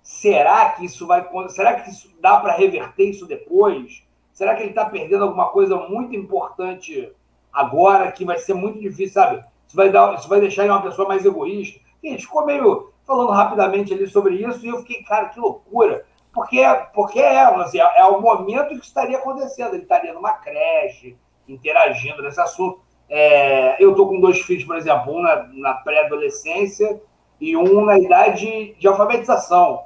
será 0.01 0.71
que 0.71 0.83
isso 0.83 1.07
vai. 1.07 1.25
Será 1.47 1.75
que 1.75 1.89
isso 1.89 2.13
dá 2.19 2.37
para 2.41 2.57
reverter 2.57 3.05
isso 3.05 3.25
depois? 3.25 4.03
Será 4.33 4.53
que 4.53 4.63
ele 4.63 4.71
está 4.71 4.83
perdendo 4.83 5.23
alguma 5.23 5.47
coisa 5.47 5.77
muito 5.77 6.13
importante 6.13 7.09
agora 7.53 8.11
que 8.11 8.25
vai 8.25 8.37
ser 8.37 8.53
muito 8.53 8.81
difícil, 8.81 9.13
sabe? 9.13 9.45
Isso 9.65 9.77
vai, 9.77 9.89
dar, 9.89 10.15
isso 10.15 10.27
vai 10.27 10.41
deixar 10.41 10.63
ele 10.63 10.73
uma 10.73 10.81
pessoa 10.81 11.07
mais 11.07 11.23
egoísta. 11.23 11.79
E 12.03 12.09
a 12.09 12.11
gente 12.11 12.25
ficou 12.25 12.45
meio 12.45 12.91
falando 13.05 13.31
rapidamente 13.31 13.93
ali 13.93 14.07
sobre 14.07 14.35
isso 14.35 14.65
e 14.65 14.69
eu 14.69 14.79
fiquei, 14.79 15.03
cara, 15.03 15.29
que 15.29 15.39
loucura. 15.39 16.05
Porque, 16.33 16.61
porque 16.93 17.19
é, 17.19 17.41
assim, 17.41 17.79
é, 17.79 17.99
é 17.99 18.05
o 18.05 18.21
momento 18.21 18.79
que 18.79 18.85
estaria 18.85 19.17
acontecendo. 19.17 19.73
Ele 19.73 19.83
estaria 19.83 20.13
numa 20.13 20.33
creche, 20.33 21.17
interagindo 21.47 22.21
nesse 22.21 22.39
assunto. 22.39 22.81
É, 23.09 23.81
eu 23.83 23.91
estou 23.91 24.07
com 24.07 24.19
dois 24.19 24.39
filhos, 24.41 24.63
por 24.63 24.77
exemplo, 24.77 25.13
um 25.13 25.21
na, 25.21 25.47
na 25.53 25.73
pré-adolescência 25.73 27.01
e 27.39 27.57
um 27.57 27.83
na 27.83 27.99
idade 27.99 28.73
de 28.75 28.87
alfabetização. 28.87 29.85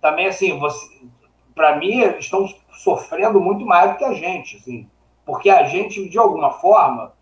Também, 0.00 0.26
assim, 0.26 0.58
para 1.54 1.76
mim, 1.76 2.00
eles 2.00 2.24
estão 2.24 2.48
sofrendo 2.72 3.40
muito 3.40 3.64
mais 3.64 3.92
do 3.92 3.98
que 3.98 4.04
a 4.04 4.14
gente, 4.14 4.56
assim, 4.56 4.88
porque 5.24 5.48
a 5.48 5.64
gente, 5.64 6.08
de 6.08 6.18
alguma 6.18 6.50
forma, 6.50 7.12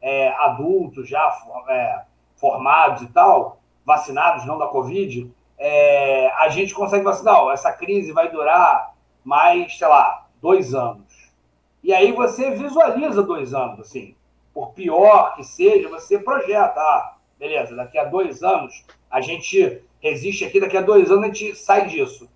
é, 0.00 0.28
adultos 0.28 1.08
já 1.08 1.36
é, 1.68 2.02
formados 2.36 3.02
e 3.02 3.08
tal, 3.08 3.60
vacinados, 3.84 4.46
não 4.46 4.58
da 4.58 4.68
Covid, 4.68 5.32
é, 5.58 6.30
a 6.38 6.48
gente 6.48 6.72
consegue 6.72 7.04
vacinar. 7.04 7.48
essa 7.52 7.72
crise 7.72 8.12
vai 8.12 8.30
durar 8.30 8.94
mais, 9.24 9.76
sei 9.76 9.88
lá, 9.88 10.26
dois 10.40 10.74
anos. 10.74 11.32
E 11.82 11.92
aí 11.92 12.12
você 12.12 12.50
visualiza 12.52 13.22
dois 13.22 13.52
anos, 13.52 13.80
assim. 13.80 14.14
Por 14.54 14.72
pior 14.72 15.34
que 15.34 15.44
seja, 15.44 15.88
você 15.88 16.18
projeta. 16.18 16.80
Ah, 16.80 17.16
beleza, 17.38 17.74
daqui 17.74 17.98
a 17.98 18.04
dois 18.04 18.42
anos 18.42 18.84
a 19.10 19.20
gente 19.20 19.82
resiste 20.00 20.44
aqui, 20.44 20.60
daqui 20.60 20.76
a 20.76 20.82
dois 20.82 21.10
anos 21.10 21.24
a 21.24 21.26
gente 21.26 21.54
sai 21.54 21.86
disso. 21.86 22.28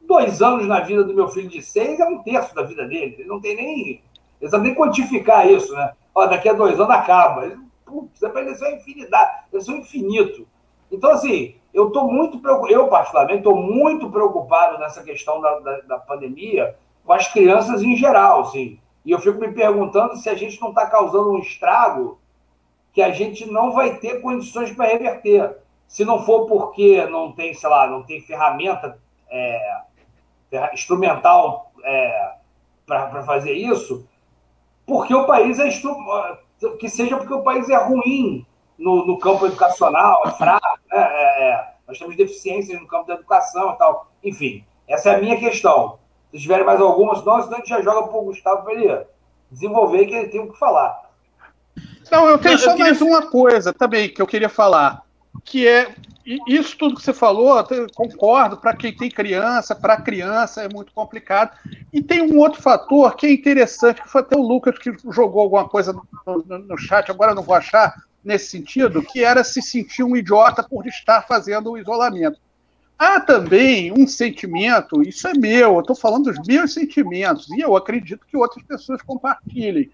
Dois 0.00 0.42
anos 0.42 0.66
na 0.66 0.80
vida 0.80 1.04
do 1.04 1.14
meu 1.14 1.28
filho 1.28 1.48
de 1.48 1.62
seis 1.62 2.00
é 2.00 2.04
um 2.04 2.22
terço 2.22 2.54
da 2.54 2.62
vida 2.62 2.86
dele. 2.86 3.16
Ele 3.18 3.28
não 3.28 3.40
tem 3.40 3.54
nem. 3.54 4.02
Ele 4.40 4.50
sabe 4.50 4.64
nem 4.64 4.74
quantificar 4.74 5.48
isso, 5.48 5.72
né? 5.74 5.92
Ó, 6.14 6.26
daqui 6.26 6.48
a 6.48 6.52
dois 6.52 6.78
anos 6.80 6.90
acaba. 6.90 7.44
Ele, 7.44 7.58
putz, 7.84 8.22
ele 8.22 8.50
é 8.50 8.76
infinidade, 8.76 9.44
ele 9.52 9.62
é 9.62 9.72
infinito. 9.72 10.48
Então, 10.90 11.10
assim, 11.10 11.59
eu 11.72 11.88
estou 11.88 12.10
muito 12.10 12.38
preocupado, 12.40 12.72
eu 12.72 12.88
particularmente 12.88 13.38
estou 13.38 13.56
muito 13.56 14.10
preocupado 14.10 14.78
nessa 14.78 15.02
questão 15.02 15.40
da, 15.40 15.58
da, 15.60 15.80
da, 15.80 15.98
pandemia 15.98 16.76
com 17.04 17.12
as 17.12 17.28
crianças 17.28 17.82
em 17.82 17.96
geral, 17.96 18.40
assim. 18.40 18.78
E 19.04 19.12
eu 19.12 19.18
fico 19.18 19.38
me 19.38 19.52
perguntando 19.52 20.16
se 20.16 20.28
a 20.28 20.34
gente 20.34 20.60
não 20.60 20.70
está 20.70 20.86
causando 20.86 21.32
um 21.32 21.38
estrago 21.38 22.18
que 22.92 23.00
a 23.00 23.10
gente 23.10 23.50
não 23.50 23.72
vai 23.72 23.96
ter 23.98 24.20
condições 24.20 24.72
para 24.72 24.88
reverter. 24.88 25.56
Se 25.86 26.04
não 26.04 26.24
for 26.24 26.46
porque 26.46 27.04
não 27.06 27.32
tem, 27.32 27.54
sei 27.54 27.68
lá, 27.68 27.86
não 27.86 28.02
tem 28.02 28.20
ferramenta 28.20 28.98
é, 29.30 29.82
instrumental 30.72 31.70
é, 31.84 32.32
para 32.86 33.22
fazer 33.22 33.52
isso, 33.52 34.06
porque 34.84 35.14
o 35.14 35.26
país 35.26 35.58
é 35.60 35.68
que 36.78 36.88
seja 36.88 37.16
porque 37.16 37.32
o 37.32 37.42
país 37.42 37.68
é 37.68 37.76
ruim 37.76 38.44
no, 38.80 39.06
no 39.06 39.18
campo 39.18 39.46
educacional, 39.46 40.22
é 40.26 40.30
fraco, 40.30 40.78
né? 40.90 40.98
É, 40.98 41.50
é, 41.50 41.70
nós 41.86 41.98
temos 41.98 42.16
deficiências 42.16 42.80
no 42.80 42.86
campo 42.86 43.06
da 43.06 43.14
educação 43.14 43.74
e 43.74 43.78
tal. 43.78 44.10
Enfim, 44.24 44.64
essa 44.88 45.10
é 45.10 45.16
a 45.16 45.20
minha 45.20 45.38
questão. 45.38 45.98
Se 46.32 46.40
tiverem 46.40 46.64
mais 46.64 46.80
algumas, 46.80 47.18
senão, 47.18 47.42
senão 47.42 47.54
a 47.54 47.58
gente 47.58 47.68
já 47.68 47.82
joga 47.82 48.08
para 48.08 48.18
o 48.18 48.24
Gustavo 48.24 48.62
para 48.62 48.72
ele 48.72 49.06
desenvolver, 49.50 50.06
que 50.06 50.14
ele 50.14 50.28
tem 50.28 50.40
o 50.40 50.50
que 50.50 50.58
falar. 50.58 51.10
Não, 52.10 52.26
eu 52.28 52.38
tenho 52.38 52.54
Não, 52.54 52.60
só 52.60 52.70
eu 52.70 52.76
queria... 52.76 52.90
mais 52.90 53.02
uma 53.02 53.30
coisa 53.30 53.72
também 53.72 54.08
que 54.08 54.22
eu 54.22 54.26
queria 54.26 54.48
falar, 54.48 55.02
que 55.44 55.68
é 55.68 55.94
isso 56.46 56.76
tudo 56.76 56.94
que 56.94 57.02
você 57.02 57.12
falou, 57.12 57.62
concordo, 57.94 58.56
para 58.56 58.76
quem 58.76 58.94
tem 58.94 59.10
criança, 59.10 59.74
para 59.74 60.00
criança 60.00 60.62
é 60.62 60.68
muito 60.68 60.92
complicado. 60.92 61.56
E 61.92 62.00
tem 62.00 62.22
um 62.22 62.38
outro 62.38 62.62
fator 62.62 63.14
que 63.16 63.26
é 63.26 63.32
interessante, 63.32 64.00
que 64.00 64.08
foi 64.08 64.20
até 64.20 64.36
o 64.36 64.42
Lucas 64.42 64.78
que 64.78 64.92
jogou 65.10 65.42
alguma 65.42 65.68
coisa 65.68 65.92
no, 65.92 66.04
no, 66.46 66.58
no 66.58 66.78
chat, 66.78 67.10
agora 67.10 67.32
eu 67.32 67.34
não 67.34 67.42
vou 67.42 67.54
achar, 67.54 67.94
nesse 68.24 68.46
sentido, 68.46 69.02
que 69.02 69.24
era 69.24 69.42
se 69.42 69.62
sentir 69.62 70.02
um 70.02 70.16
idiota 70.16 70.62
por 70.62 70.86
estar 70.86 71.22
fazendo 71.22 71.72
o 71.72 71.78
isolamento. 71.78 72.38
Há 72.98 73.18
também 73.18 73.90
um 73.92 74.06
sentimento, 74.06 75.02
isso 75.02 75.26
é 75.26 75.32
meu, 75.32 75.74
eu 75.74 75.80
estou 75.80 75.96
falando 75.96 76.24
dos 76.24 76.46
meus 76.46 76.74
sentimentos, 76.74 77.48
e 77.50 77.60
eu 77.60 77.74
acredito 77.74 78.26
que 78.26 78.36
outras 78.36 78.62
pessoas 78.64 79.00
compartilhem, 79.00 79.90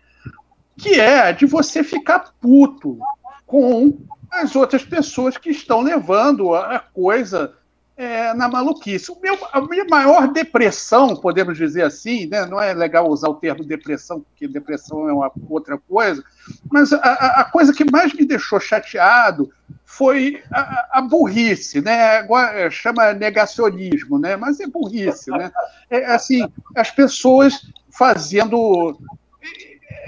que 0.77 1.01
é 1.01 1.33
de 1.33 1.47
você 1.47 1.85
ficar 1.85 2.35
puto 2.41 2.99
com 3.47 3.97
as 4.31 4.57
outras 4.57 4.85
pessoas 4.85 5.39
que 5.39 5.51
estão 5.51 5.83
levando 5.83 6.53
a 6.55 6.81
coisa 6.81 7.55
é, 7.97 8.35
na 8.35 8.49
maluquice. 8.49 9.11
O 9.11 9.19
meu, 9.21 9.39
a 9.53 9.61
minha 9.61 9.85
maior 9.87 10.29
depressão, 10.29 11.17
podemos 11.17 11.57
dizer 11.57 11.83
assim, 11.83 12.27
né? 12.27 12.45
não 12.45 12.61
é 12.61 12.75
legal 12.75 13.09
usar 13.09 13.29
o 13.29 13.35
termo 13.35 13.65
depressão, 13.65 14.21
porque 14.21 14.47
depressão 14.47 15.09
é 15.09 15.13
uma 15.13 15.33
outra 15.49 15.79
coisa, 15.79 16.23
mas 16.71 16.93
a, 16.93 17.41
a 17.41 17.45
coisa 17.45 17.73
que 17.73 17.91
mais 17.91 18.13
me 18.13 18.25
deixou 18.25 18.61
chateado 18.61 19.51
foi 19.85 20.43
a, 20.53 20.99
a 20.99 21.01
burrice, 21.01 21.81
né? 21.81 22.19
Agora 22.19 22.71
chama 22.71 23.15
negacionismo, 23.15 24.19
né? 24.19 24.37
mas 24.37 24.61
é 24.61 24.67
burrice. 24.67 25.31
Né? 25.31 25.51
É, 25.89 26.05
assim, 26.07 26.47
as 26.75 26.91
pessoas 26.91 27.71
fazendo 27.91 28.99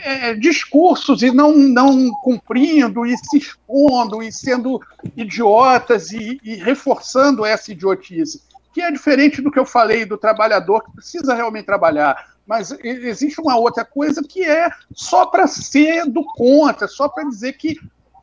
é, 0.02 0.34
discursos 0.34 1.22
e 1.22 1.30
não, 1.30 1.52
não 1.52 2.10
cumprindo 2.22 3.04
e 3.04 3.16
se 3.16 3.38
expondo 3.38 4.22
e 4.22 4.32
sendo 4.32 4.80
idiotas 5.16 6.12
e, 6.12 6.40
e, 6.42 6.54
reforçando 6.56 7.44
essa 7.44 7.72
idiotice, 7.72 8.42
que 8.72 8.80
é 8.80 8.90
diferente 8.90 9.42
do 9.42 9.50
que 9.50 9.58
eu 9.58 9.66
falei 9.66 10.04
do 10.04 10.16
trabalhador 10.16 10.84
que 10.84 10.92
precisa 10.92 11.34
realmente 11.34 11.66
trabalhar. 11.66 12.36
Mas 12.46 12.72
existe 12.82 13.40
uma 13.40 13.56
outra 13.56 13.84
coisa 13.84 14.22
que 14.22 14.42
é 14.42 14.70
só 14.94 15.26
para 15.26 15.46
ser 15.46 16.06
do 16.06 16.24
contra, 16.24 16.88
só 16.88 17.08
para 17.08 17.28
dizer 17.28 17.54
que, 17.54 17.78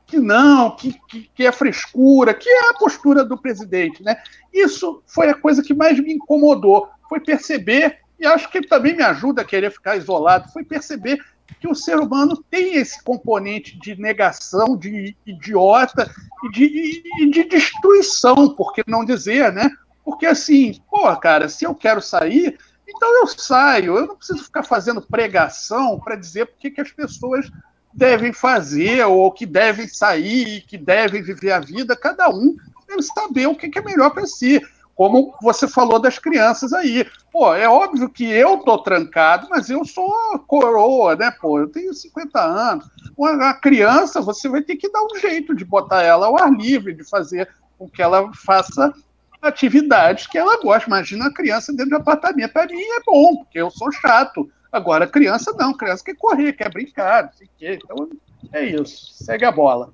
que 0.08 0.18
não, 0.18 0.76
que, 0.76 0.96
que, 1.08 1.30
que, 1.36 1.46
é 1.46 1.52
frescura, 1.52 2.34
que 2.34 2.50
é 2.50 2.70
a 2.70 2.74
postura 2.74 3.24
do 3.24 3.38
presidente. 3.38 4.02
Né? 4.02 4.18
Isso 4.52 5.04
foi 5.06 5.30
a 5.30 5.36
coisa 5.36 5.62
que 5.62 5.76
mais 5.76 6.00
me 6.00 6.14
incomodou, 6.14 6.88
foi 7.08 7.20
perceber, 7.20 8.00
e 8.20 8.26
acho 8.26 8.50
que 8.50 8.66
também 8.66 8.96
me 8.96 9.04
ajuda 9.04 9.44
a 9.44 9.46
querer 9.46 9.72
ficar 9.72 9.96
isolado, 9.96 10.52
foi 10.52 10.64
perceber 10.64 11.20
que 11.60 11.68
o 11.68 11.76
ser 11.76 12.00
humano 12.00 12.44
tem 12.50 12.76
esse 12.76 13.04
componente 13.04 13.78
de 13.80 13.96
negação, 14.00 14.78
de 14.78 15.16
idiota 15.26 16.12
e 16.44 16.52
de, 16.52 17.04
e 17.20 17.30
de 17.30 17.44
destruição, 17.46 18.54
por 18.56 18.74
que 18.74 18.84
não 18.88 19.06
dizer, 19.06 19.52
né? 19.54 19.70
Porque 20.04 20.26
assim, 20.26 20.80
pô, 20.90 21.16
cara, 21.18 21.50
se 21.50 21.66
eu 21.66 21.74
quero 21.74 22.02
sair, 22.02 22.58
então 22.88 23.22
eu 23.22 23.28
saio. 23.28 23.98
Eu 23.98 24.08
não 24.08 24.16
preciso 24.16 24.44
ficar 24.44 24.64
fazendo 24.64 25.02
pregação 25.02 26.00
para 26.00 26.16
dizer 26.16 26.46
por 26.46 26.58
que 26.58 26.80
as 26.80 26.92
pessoas 26.92 27.50
devem 27.94 28.34
fazer, 28.34 29.04
ou 29.06 29.32
que 29.32 29.46
devem 29.46 29.88
sair, 29.88 30.62
que 30.62 30.78
devem 30.78 31.24
viver 31.24 31.52
a 31.52 31.60
vida. 31.60 31.96
Cada 31.96 32.30
um 32.30 32.56
deve 32.88 33.02
saber 33.02 33.48
o 33.48 33.56
que 33.56 33.78
é 33.78 33.82
melhor 33.82 34.12
para 34.12 34.28
si 34.28 34.62
como 34.96 35.36
você 35.42 35.68
falou 35.68 36.00
das 36.00 36.18
crianças 36.18 36.72
aí. 36.72 37.06
Pô, 37.32 37.54
é 37.54 37.68
óbvio 37.68 38.10
que 38.10 38.26
eu 38.26 38.60
tô 38.60 38.78
trancado, 38.78 39.48
mas 39.50 39.70
eu 39.70 39.84
sou 39.84 40.40
coroa, 40.48 41.16
né, 41.18 41.30
pô? 41.40 41.60
Eu 41.60 41.68
tenho 41.68 41.94
50 41.94 42.40
anos. 42.40 42.90
Uma 43.18 43.54
criança, 43.54 44.22
você 44.22 44.48
vai 44.48 44.62
ter 44.62 44.78
que 44.78 44.90
dar 44.90 45.04
um 45.04 45.20
jeito 45.20 45.54
de 45.54 45.66
botar 45.66 46.02
ela 46.02 46.28
ao 46.28 46.42
ar 46.42 46.52
livre, 46.52 46.94
de 46.94 47.04
fazer 47.04 47.50
com 47.78 47.90
que 47.90 48.02
ela 48.02 48.32
faça 48.34 48.94
atividades 49.42 50.28
que 50.28 50.38
ela 50.38 50.60
gosta. 50.62 50.88
Imagina 50.88 51.28
a 51.28 51.34
criança 51.34 51.74
dentro 51.74 51.90
de 51.90 51.96
apartamento. 51.96 52.54
Para 52.54 52.68
mim 52.68 52.82
é 52.82 53.04
bom, 53.06 53.36
porque 53.38 53.60
eu 53.60 53.70
sou 53.70 53.92
chato. 53.92 54.50
Agora, 54.72 55.06
criança 55.06 55.54
não, 55.58 55.74
criança 55.74 56.04
quer 56.06 56.16
correr, 56.16 56.54
quer 56.54 56.72
brincar, 56.72 57.26
não 57.26 57.34
sei 57.34 57.48
o 57.48 57.50
quê. 57.58 57.80
Então, 57.84 58.10
é 58.54 58.66
isso. 58.66 59.14
Segue 59.14 59.44
a 59.44 59.52
bola. 59.52 59.94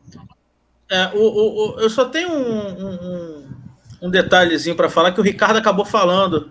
É, 0.89 1.07
o, 1.15 1.19
o, 1.19 1.75
o 1.75 1.79
eu 1.79 1.89
só 1.89 2.05
tenho 2.05 2.29
um, 2.29 2.85
um 2.85 3.61
um 3.70 3.70
detalhezinho 4.09 4.75
para 4.75 4.89
falar 4.89 5.11
que 5.11 5.19
o 5.19 5.23
Ricardo 5.23 5.57
acabou 5.57 5.85
falando, 5.85 6.49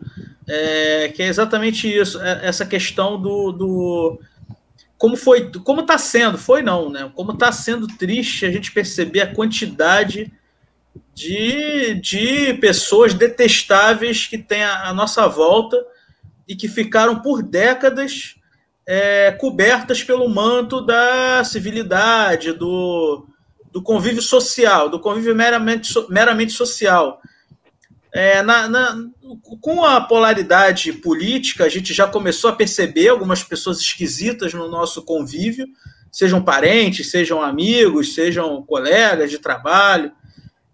é, 0.48 1.08
que 1.08 1.22
é 1.22 1.26
exatamente 1.26 1.88
isso, 1.88 2.20
é, 2.20 2.40
essa 2.46 2.64
questão 2.64 3.20
do, 3.20 3.52
do 3.52 4.20
como 4.96 5.16
foi, 5.16 5.50
como 5.64 5.80
está 5.80 5.96
sendo, 5.96 6.36
foi 6.36 6.62
não, 6.62 6.90
né? 6.90 7.10
Como 7.14 7.32
está 7.32 7.50
sendo 7.50 7.86
triste 7.86 8.44
a 8.44 8.50
gente 8.50 8.70
perceber 8.70 9.22
a 9.22 9.34
quantidade 9.34 10.32
de, 11.14 11.94
de 11.94 12.54
pessoas 12.54 13.14
detestáveis 13.14 14.26
que 14.26 14.38
tem 14.38 14.62
à 14.62 14.92
nossa 14.92 15.26
volta 15.26 15.82
e 16.46 16.54
que 16.54 16.68
ficaram 16.68 17.20
por 17.20 17.42
décadas 17.42 18.36
é, 18.86 19.30
cobertas 19.32 20.02
pelo 20.02 20.28
manto 20.28 20.80
da 20.80 21.44
civilidade, 21.44 22.52
do, 22.52 23.26
do 23.70 23.82
convívio 23.82 24.20
social, 24.20 24.88
do 24.88 24.98
convívio 24.98 25.34
meramente, 25.34 25.94
meramente 26.08 26.52
social. 26.52 27.20
É, 28.12 28.42
na, 28.42 28.68
na, 28.68 29.04
com 29.60 29.84
a 29.84 30.00
polaridade 30.00 30.92
política, 30.94 31.64
a 31.64 31.68
gente 31.68 31.94
já 31.94 32.08
começou 32.08 32.50
a 32.50 32.56
perceber 32.56 33.08
algumas 33.08 33.44
pessoas 33.44 33.78
esquisitas 33.78 34.52
no 34.52 34.68
nosso 34.68 35.02
convívio, 35.02 35.66
sejam 36.10 36.42
parentes, 36.42 37.10
sejam 37.10 37.40
amigos, 37.40 38.14
sejam 38.14 38.62
colegas 38.62 39.30
de 39.30 39.38
trabalho. 39.38 40.12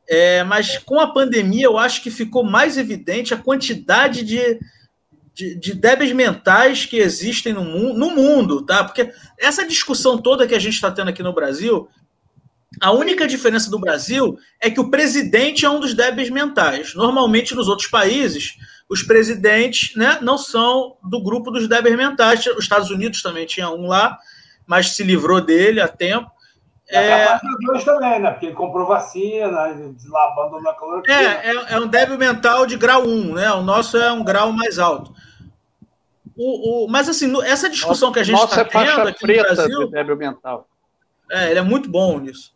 É, 0.09 0.45
mas 0.45 0.78
com 0.78 0.99
a 0.99 1.12
pandemia, 1.12 1.66
eu 1.66 1.76
acho 1.76 2.03
que 2.03 2.11
ficou 2.11 2.43
mais 2.43 2.78
evidente 2.78 3.34
a 3.34 3.39
quantidade 3.39 4.22
de, 4.22 4.59
de, 5.34 5.55
de 5.57 5.74
débeis 5.74 6.12
mentais 6.12 6.87
que 6.87 6.97
existem 6.97 7.53
no 7.53 7.64
mundo, 7.64 7.99
no 7.99 8.11
mundo, 8.11 8.64
tá? 8.64 8.84
Porque 8.84 9.12
essa 9.39 9.66
discussão 9.66 10.16
toda 10.16 10.47
que 10.47 10.55
a 10.55 10.59
gente 10.59 10.74
está 10.74 10.91
tendo 10.91 11.09
aqui 11.09 11.22
no 11.22 11.34
Brasil, 11.34 11.89
a 12.81 12.93
única 12.93 13.27
diferença 13.27 13.70
do 13.70 13.79
Brasil 13.79 14.39
é 14.61 14.70
que 14.70 14.81
o 14.81 14.91
presidente 14.91 15.64
é 15.64 15.70
um 15.70 15.81
dos 15.81 15.95
débeis 15.95 16.31
mentais. 16.31 16.95
Normalmente, 16.95 17.55
nos 17.55 17.68
outros 17.68 17.89
países, 17.89 18.57
os 18.89 19.03
presidentes 19.03 19.95
né, 19.97 20.18
não 20.20 20.37
são 20.37 20.97
do 21.03 21.22
grupo 21.22 21.51
dos 21.51 21.68
débeis 21.68 21.97
mentais. 21.97 22.47
Os 22.47 22.64
Estados 22.64 22.91
Unidos 22.91 23.22
também 23.22 23.47
tinha 23.47 23.70
um 23.70 23.87
lá, 23.87 24.18
mas 24.66 24.91
se 24.91 25.03
livrou 25.03 25.41
dele 25.41 25.81
a 25.81 25.89
tempo. 25.89 26.31
É, 26.89 27.41
Deus 27.59 27.83
também, 27.85 28.20
né? 28.20 28.31
Porque 28.31 28.47
ele 28.47 28.55
comprou 28.55 28.87
vacina, 28.87 29.49
lá 29.49 30.24
abandonou 30.33 30.70
a 30.70 30.74
cloroquina. 30.74 31.16
É, 31.16 31.51
é, 31.51 31.74
é, 31.74 31.81
um 31.81 31.89
débil 31.89 32.16
mental 32.16 32.64
de 32.64 32.77
grau 32.77 33.03
1, 33.03 33.35
né? 33.35 33.53
O 33.53 33.62
nosso 33.62 33.97
é 33.97 34.12
um 34.12 34.22
grau 34.22 34.53
mais 34.53 34.79
alto. 34.79 35.12
O, 36.37 36.85
o, 36.85 36.89
mas 36.89 37.09
assim, 37.09 37.33
essa 37.43 37.68
discussão 37.68 38.12
que 38.12 38.20
a 38.20 38.22
gente 38.22 38.41
está 38.41 38.61
é 38.61 38.64
tendo 38.64 39.09
aqui 39.09 39.27
no 39.27 39.43
Brasil. 39.43 39.87
De 39.87 39.91
débil 39.91 40.16
mental. 40.16 40.68
É, 41.29 41.51
ele 41.51 41.59
é 41.59 41.62
muito 41.62 41.91
bom 41.91 42.20
nisso. 42.20 42.55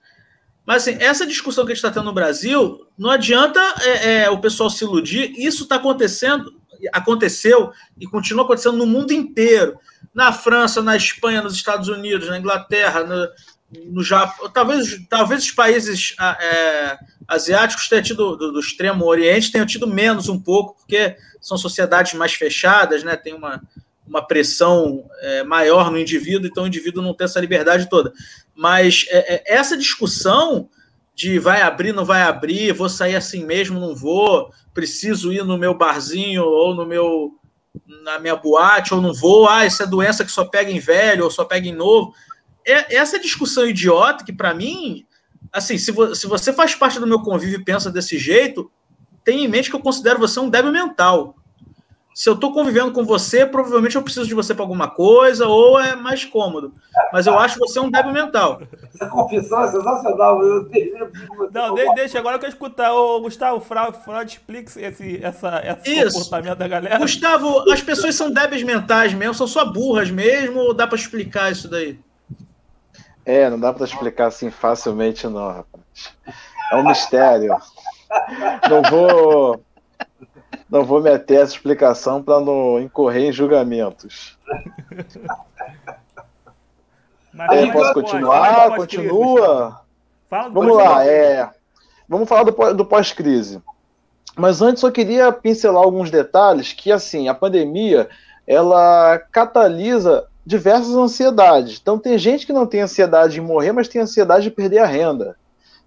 Mas 0.67 0.87
assim, 0.87 0.97
essa 1.01 1.27
discussão 1.27 1.65
que 1.65 1.73
a 1.73 1.75
gente 1.75 1.85
está 1.85 1.91
tendo 1.91 2.07
no 2.07 2.15
Brasil, 2.15 2.87
não 2.97 3.11
adianta 3.11 3.61
é, 3.81 4.23
é, 4.23 4.31
o 4.31 4.39
pessoal 4.39 4.71
se 4.71 4.85
iludir. 4.85 5.33
Isso 5.37 5.65
está 5.65 5.77
acontecendo, 5.77 6.53
aconteceu 6.93 7.73
e 7.99 8.07
continua 8.07 8.45
acontecendo 8.45 8.77
no 8.77 8.87
mundo 8.87 9.13
inteiro. 9.13 9.79
Na 10.15 10.33
França, 10.33 10.83
na 10.83 10.97
Espanha, 10.97 11.43
nos 11.43 11.55
Estados 11.55 11.89
Unidos, 11.89 12.29
na 12.29 12.39
Inglaterra, 12.39 13.05
no, 13.05 13.29
no 13.87 14.03
Japão, 14.03 14.51
talvez, 14.51 15.01
talvez 15.09 15.45
os 15.45 15.53
países 15.53 16.15
ah, 16.19 16.37
é, 16.41 16.99
asiáticos 17.29 17.89
tenham 17.89 18.03
tido, 18.03 18.37
do, 18.37 18.53
do, 18.53 18.61
extremo 18.61 19.05
oriente 19.05 19.53
tenham 19.53 19.67
tido 19.67 19.87
menos 19.87 20.29
um 20.29 20.39
pouco, 20.39 20.77
porque 20.79 21.17
são 21.41 21.57
sociedades 21.57 22.15
mais 22.15 22.35
fechadas, 22.35 23.05
né? 23.05 23.17
Tem 23.17 23.33
uma, 23.33 23.63
uma 24.07 24.27
pressão 24.27 25.05
é, 25.21 25.45
maior 25.45 25.91
no 25.91 25.99
indivíduo, 25.99 26.49
então 26.49 26.65
o 26.65 26.67
indivíduo 26.67 27.03
não 27.03 27.15
tem 27.15 27.25
essa 27.25 27.41
liberdade 27.41 27.89
toda. 27.89 28.13
Mas 28.61 29.07
é, 29.09 29.35
é, 29.35 29.55
essa 29.55 29.77
discussão 29.77 30.69
de 31.15 31.39
vai 31.39 31.63
abrir, 31.63 31.93
não 31.93 32.05
vai 32.05 32.23
abrir, 32.23 32.73
vou 32.73 32.89
sair 32.89 33.17
assim 33.17 33.45
mesmo, 33.45 33.81
não 33.81 33.95
vou, 33.95 34.53
preciso 34.75 35.33
ir 35.33 35.45
no 35.45 35.57
meu 35.59 35.75
barzinho 35.75 36.45
ou 36.45 36.75
no 36.75 36.85
meu 36.85 37.37
na 38.05 38.19
minha 38.19 38.35
boate, 38.35 38.93
ou 38.93 39.01
não 39.01 39.15
vou, 39.15 39.49
ah, 39.49 39.65
isso 39.65 39.83
é 39.83 39.87
doença 39.87 40.25
que 40.25 40.33
só 40.33 40.45
pega 40.45 40.71
em 40.71 40.81
velho 40.81 41.25
ou 41.25 41.31
só 41.31 41.45
pega 41.45 41.69
em 41.69 41.73
novo 41.73 42.13
é, 42.67 42.97
essa 42.97 43.19
discussão 43.19 43.67
idiota 43.67 44.25
que, 44.25 44.33
para 44.33 44.55
mim, 44.55 45.07
assim, 45.53 45.79
se, 45.79 45.91
vo, 45.91 46.15
se 46.15 46.27
você 46.27 46.53
faz 46.53 46.75
parte 46.75 46.99
do 46.99 47.07
meu 47.07 47.21
convívio 47.21 47.61
e 47.61 47.65
pensa 47.65 47.91
desse 47.91 48.19
jeito, 48.19 48.71
tenha 49.25 49.45
em 49.45 49.49
mente 49.49 49.71
que 49.71 49.77
eu 49.77 49.81
considero 49.81 50.19
você 50.19 50.39
um 50.41 50.51
débil 50.51 50.73
mental. 50.73 51.37
Se 52.13 52.29
eu 52.29 52.35
estou 52.35 52.53
convivendo 52.53 52.93
com 52.93 53.05
você, 53.05 53.47
provavelmente 53.47 53.97
eu 53.97 54.03
preciso 54.03 54.27
de 54.27 54.35
você 54.35 54.53
para 54.53 54.65
alguma 54.65 54.91
coisa, 54.91 55.47
ou 55.47 55.81
é 55.81 55.95
mais 55.95 56.25
cômodo. 56.25 56.73
Mas 57.13 57.27
eu 57.27 57.39
acho 57.39 57.59
você 57.59 57.79
um 57.79 57.91
débil 57.91 58.13
mental. 58.13 58.61
Essa 58.93 59.07
confissão 59.07 59.63
é 59.63 59.69
sensacional. 59.69 60.43
Eu 60.43 60.69
não, 61.53 61.75
de, 61.75 61.95
deixa, 61.95 62.19
agora 62.19 62.39
que 62.39 62.45
eu 62.45 62.49
escutar. 62.49 62.93
o 62.93 63.21
Gustavo, 63.21 63.61
Freud, 63.61 63.97
Freud 64.05 64.33
explica 64.33 64.81
esse, 64.81 65.25
essa, 65.25 65.63
esse 65.65 65.99
Isso. 65.99 66.19
comportamento 66.19 66.59
da 66.59 66.69
galera. 66.69 66.99
Gustavo, 66.99 67.71
as 67.71 67.81
pessoas 67.81 68.15
são 68.15 68.31
débeis 68.31 68.63
mentais 68.65 69.15
mesmo, 69.15 69.35
são 69.35 69.47
só 69.47 69.65
burras 69.65 70.11
mesmo, 70.11 70.59
ou 70.61 70.75
dá 70.75 70.87
para 70.87 70.97
explicar 70.97 71.53
isso 71.53 71.69
daí? 71.69 71.99
É, 73.25 73.49
não 73.49 73.61
dá 73.61 73.73
para 73.73 73.85
explicar 73.85 74.27
assim 74.27 74.51
facilmente, 74.51 75.27
não, 75.29 75.47
rapaz. 75.47 75.85
É 76.73 76.77
um 76.77 76.87
mistério. 76.87 77.57
Não 78.69 78.83
vou, 78.83 79.63
não 80.71 80.85
vou 80.85 81.03
meter 81.03 81.41
essa 81.41 81.53
explicação 81.53 82.23
para 82.23 82.41
não 82.41 82.81
incorrer 82.81 83.29
em 83.29 83.33
julgamentos. 83.33 84.39
É, 87.49 87.71
posso 87.71 87.95
continuar? 87.95 88.75
Continua? 88.75 89.81
vamos 90.29 90.77
lá, 90.77 91.07
é, 91.07 91.49
vamos 92.09 92.29
falar 92.29 92.43
do, 92.43 92.75
do 92.75 92.85
pós-crise. 92.85 93.63
Mas 94.37 94.61
antes 94.61 94.83
eu 94.83 94.91
queria 94.91 95.33
pincelar 95.33 95.83
alguns 95.83 96.11
detalhes 96.11 96.73
que, 96.73 96.91
assim, 96.91 97.29
a 97.29 97.35
pandemia, 97.35 98.09
ela 98.47 99.19
catalisa 99.31 100.27
diversas 100.45 100.95
ansiedades. 100.95 101.79
Então, 101.81 101.99
tem 101.99 102.19
gente 102.19 102.47
que 102.47 102.53
não 102.53 102.67
tem 102.67 102.81
ansiedade 102.81 103.35
de 103.35 103.41
morrer, 103.41 103.73
mas 103.73 103.89
tem 103.89 104.03
ansiedade 104.03 104.45
de 104.45 104.51
perder 104.51 104.79
a 104.79 104.87
renda. 104.87 105.37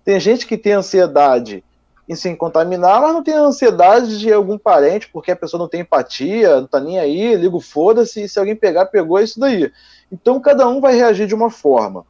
Tem 0.06 0.20
gente 0.20 0.48
que 0.48 0.58
tem 0.58 0.74
ansiedade 0.74 1.64
em 2.08 2.16
se 2.16 2.36
contaminar, 2.36 3.02
mas 3.02 3.14
não 3.14 3.24
tem 3.24 3.34
ansiedade 3.34 4.20
de 4.20 4.32
algum 4.32 4.58
parente, 4.58 5.10
porque 5.12 5.32
a 5.32 5.36
pessoa 5.36 5.60
não 5.60 5.70
tem 5.70 5.82
empatia, 5.82 6.62
não 6.62 6.68
tá 6.68 6.80
nem 6.80 7.00
aí, 7.00 7.36
liga 7.36 7.56
o 7.56 7.62
foda-se, 7.62 8.24
e 8.24 8.30
se 8.30 8.38
alguém 8.38 8.56
pegar, 8.56 8.88
pegou 8.88 9.20
é 9.20 9.24
isso 9.24 9.40
daí. 9.40 9.72
Então, 10.12 10.40
cada 10.40 10.68
um 10.68 10.82
vai 10.82 10.96
reagir 10.96 11.28
de 11.28 11.36
uma 11.36 11.50
forma. 11.50 12.06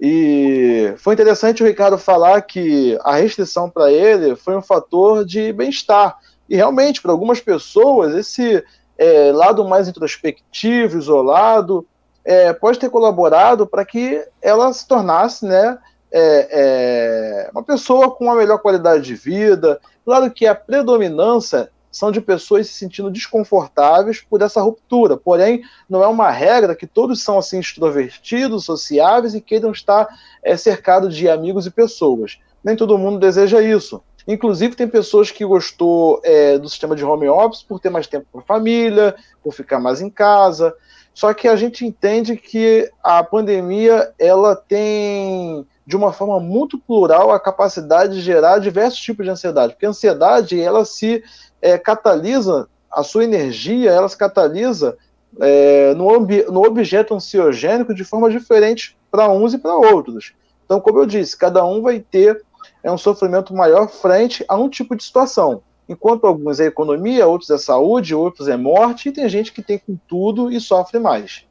E 0.00 0.94
foi 0.98 1.14
interessante 1.14 1.62
o 1.62 1.66
Ricardo 1.66 1.98
falar 1.98 2.42
que 2.42 2.96
a 3.02 3.16
restrição 3.16 3.68
para 3.68 3.90
ele 3.90 4.36
foi 4.36 4.56
um 4.56 4.62
fator 4.62 5.24
de 5.24 5.52
bem-estar. 5.52 6.16
E 6.48 6.54
realmente, 6.54 7.02
para 7.02 7.10
algumas 7.10 7.40
pessoas, 7.40 8.14
esse 8.14 8.62
é, 8.96 9.32
lado 9.32 9.64
mais 9.64 9.88
introspectivo, 9.88 10.98
isolado, 10.98 11.86
é, 12.24 12.52
pode 12.52 12.78
ter 12.78 12.90
colaborado 12.90 13.66
para 13.66 13.84
que 13.84 14.24
ela 14.40 14.72
se 14.72 14.86
tornasse 14.86 15.44
né, 15.46 15.78
é, 16.10 16.48
é, 16.50 17.50
uma 17.52 17.62
pessoa 17.62 18.10
com 18.10 18.24
uma 18.24 18.34
melhor 18.34 18.58
qualidade 18.58 19.04
de 19.04 19.14
vida. 19.14 19.80
Claro 20.04 20.30
que 20.30 20.46
a 20.46 20.54
predominância 20.54 21.70
são 21.90 22.12
de 22.12 22.20
pessoas 22.20 22.66
se 22.68 22.74
sentindo 22.74 23.10
desconfortáveis 23.10 24.20
por 24.20 24.42
essa 24.42 24.60
ruptura, 24.60 25.16
porém, 25.16 25.62
não 25.88 26.02
é 26.02 26.06
uma 26.06 26.30
regra 26.30 26.76
que 26.76 26.86
todos 26.86 27.22
são 27.22 27.38
assim 27.38 27.58
extrovertidos, 27.58 28.64
sociáveis 28.64 29.34
e 29.34 29.40
queiram 29.40 29.72
estar 29.72 30.06
é, 30.42 30.56
cercados 30.56 31.16
de 31.16 31.28
amigos 31.28 31.66
e 31.66 31.70
pessoas. 31.70 32.38
Nem 32.62 32.76
todo 32.76 32.98
mundo 32.98 33.18
deseja 33.18 33.62
isso. 33.62 34.02
Inclusive, 34.26 34.76
tem 34.76 34.86
pessoas 34.86 35.30
que 35.30 35.44
gostou 35.44 36.20
é, 36.22 36.58
do 36.58 36.68
sistema 36.68 36.94
de 36.94 37.02
home 37.02 37.28
office 37.28 37.62
por 37.62 37.80
ter 37.80 37.88
mais 37.88 38.06
tempo 38.06 38.26
com 38.30 38.40
a 38.40 38.42
família, 38.42 39.14
por 39.42 39.54
ficar 39.54 39.80
mais 39.80 40.02
em 40.02 40.10
casa. 40.10 40.74
Só 41.18 41.34
que 41.34 41.48
a 41.48 41.56
gente 41.56 41.84
entende 41.84 42.36
que 42.36 42.88
a 43.02 43.24
pandemia 43.24 44.14
ela 44.20 44.54
tem, 44.54 45.66
de 45.84 45.96
uma 45.96 46.12
forma 46.12 46.38
muito 46.38 46.78
plural, 46.78 47.32
a 47.32 47.40
capacidade 47.40 48.14
de 48.14 48.20
gerar 48.20 48.60
diversos 48.60 49.00
tipos 49.00 49.26
de 49.26 49.32
ansiedade. 49.32 49.72
Porque 49.72 49.84
a 49.84 49.88
ansiedade 49.88 50.60
ela 50.60 50.84
se 50.84 51.24
é, 51.60 51.76
catalisa, 51.76 52.68
a 52.88 53.02
sua 53.02 53.24
energia 53.24 53.90
ela 53.90 54.08
se 54.08 54.16
catalisa 54.16 54.96
é, 55.40 55.92
no, 55.94 56.20
no 56.52 56.64
objeto 56.64 57.16
ansiogênico 57.16 57.92
de 57.92 58.04
forma 58.04 58.30
diferente 58.30 58.96
para 59.10 59.28
uns 59.28 59.54
e 59.54 59.58
para 59.58 59.74
outros. 59.74 60.34
Então, 60.64 60.80
como 60.80 61.00
eu 61.00 61.06
disse, 61.06 61.36
cada 61.36 61.64
um 61.64 61.82
vai 61.82 61.98
ter 61.98 62.44
é 62.80 62.92
um 62.92 62.98
sofrimento 62.98 63.52
maior 63.52 63.88
frente 63.88 64.44
a 64.46 64.56
um 64.56 64.68
tipo 64.68 64.94
de 64.94 65.02
situação. 65.02 65.62
Enquanto 65.88 66.26
alguns 66.26 66.60
é 66.60 66.66
economia, 66.66 67.26
outros 67.26 67.50
é 67.50 67.56
saúde, 67.56 68.14
outros 68.14 68.46
é 68.46 68.56
morte, 68.56 69.08
e 69.08 69.12
tem 69.12 69.28
gente 69.28 69.52
que 69.52 69.62
tem 69.62 69.78
com 69.78 69.96
tudo 70.06 70.52
e 70.52 70.60
sofre 70.60 70.98
mais. 70.98 71.46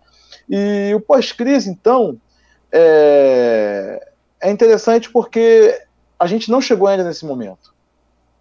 E 0.48 0.94
o 0.94 1.02
pós-crise, 1.02 1.70
então, 1.70 2.20
é, 2.72 4.08
é 4.40 4.52
interessante 4.52 5.10
porque 5.10 5.82
a 6.20 6.28
gente 6.28 6.52
não 6.52 6.62
chegou 6.62 6.88
ainda 6.88 7.04
nesse 7.04 7.26
momento. 7.26 7.74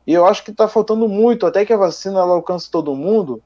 E 0.06 0.12
eu 0.12 0.26
acho 0.26 0.44
que 0.44 0.50
está 0.50 0.68
faltando 0.68 1.08
muito, 1.08 1.46
até 1.46 1.64
que 1.64 1.72
a 1.72 1.76
vacina 1.76 2.20
alcance 2.20 2.70
todo 2.70 2.94
mundo, 2.94 3.42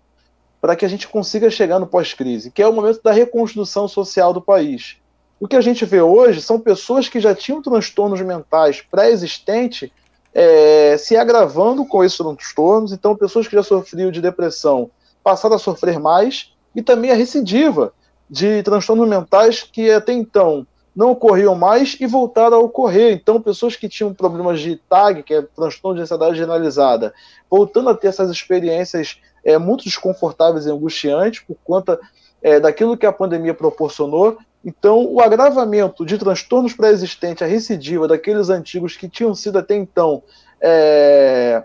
para 0.60 0.76
que 0.76 0.84
a 0.84 0.88
gente 0.88 1.08
consiga 1.08 1.48
chegar 1.50 1.78
no 1.78 1.86
pós-crise, 1.86 2.50
que 2.50 2.60
é 2.60 2.66
o 2.66 2.72
momento 2.72 3.02
da 3.02 3.12
reconstrução 3.12 3.88
social 3.88 4.32
do 4.32 4.42
país. 4.42 4.98
O 5.38 5.48
que 5.48 5.56
a 5.56 5.60
gente 5.60 5.86
vê 5.86 6.02
hoje 6.02 6.42
são 6.42 6.60
pessoas 6.60 7.08
que 7.08 7.18
já 7.18 7.34
tinham 7.34 7.62
transtornos 7.62 8.20
mentais 8.20 8.82
pré-existentes 8.82 9.90
é, 10.34 10.96
se 10.98 11.16
agravando 11.16 11.84
com 11.84 12.04
esses 12.04 12.18
transtornos, 12.18 12.92
então 12.92 13.16
pessoas 13.16 13.48
que 13.48 13.56
já 13.56 13.62
sofriam 13.62 14.10
de 14.10 14.20
depressão 14.20 14.90
passaram 15.22 15.56
a 15.56 15.58
sofrer 15.58 15.98
mais, 15.98 16.52
e 16.74 16.82
também 16.82 17.10
a 17.10 17.14
recidiva 17.14 17.92
de 18.28 18.62
transtornos 18.62 19.08
mentais 19.08 19.62
que 19.62 19.90
até 19.90 20.12
então 20.12 20.66
não 20.94 21.12
ocorriam 21.12 21.54
mais 21.54 21.96
e 22.00 22.06
voltaram 22.06 22.56
a 22.56 22.60
ocorrer. 22.60 23.12
Então, 23.12 23.40
pessoas 23.40 23.76
que 23.76 23.88
tinham 23.88 24.12
problemas 24.12 24.60
de 24.60 24.76
TAG, 24.76 25.22
que 25.22 25.34
é 25.34 25.42
transtorno 25.42 25.96
de 25.96 26.02
ansiedade 26.02 26.36
generalizada, 26.36 27.14
voltando 27.48 27.90
a 27.90 27.94
ter 27.94 28.08
essas 28.08 28.30
experiências 28.30 29.20
é, 29.44 29.56
muito 29.56 29.84
desconfortáveis 29.84 30.66
e 30.66 30.70
angustiantes 30.70 31.40
por 31.40 31.56
conta 31.64 31.98
é, 32.42 32.58
daquilo 32.60 32.96
que 32.96 33.06
a 33.06 33.12
pandemia 33.12 33.54
proporcionou, 33.54 34.38
então, 34.64 35.06
o 35.06 35.20
agravamento 35.20 36.04
de 36.04 36.18
transtornos 36.18 36.74
pré-existentes, 36.74 37.42
a 37.42 37.46
recidiva 37.46 38.06
daqueles 38.06 38.50
antigos 38.50 38.96
que 38.96 39.08
tinham 39.08 39.34
sido 39.34 39.58
até 39.58 39.74
então 39.74 40.22
é, 40.60 41.64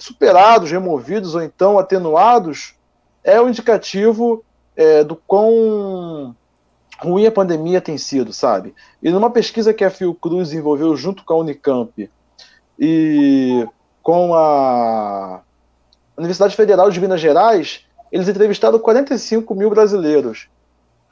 superados, 0.00 0.70
removidos 0.70 1.34
ou 1.34 1.42
então 1.42 1.78
atenuados, 1.78 2.74
é 3.22 3.40
o 3.40 3.48
indicativo 3.48 4.42
é, 4.74 5.04
do 5.04 5.14
quão 5.14 6.34
ruim 7.00 7.26
a 7.26 7.32
pandemia 7.32 7.80
tem 7.80 7.98
sido, 7.98 8.32
sabe? 8.32 8.74
E 9.02 9.10
numa 9.10 9.30
pesquisa 9.30 9.74
que 9.74 9.84
a 9.84 9.90
Fiocruz 9.90 10.48
desenvolveu 10.48 10.96
junto 10.96 11.24
com 11.24 11.34
a 11.34 11.38
Unicamp, 11.38 12.10
e 12.78 13.66
com 14.02 14.34
a 14.34 15.42
Universidade 16.16 16.54
Federal 16.54 16.90
de 16.90 17.00
Minas 17.00 17.20
Gerais, 17.20 17.84
eles 18.12 18.28
entrevistaram 18.28 18.78
45 18.78 19.54
mil 19.54 19.68
brasileiros. 19.68 20.48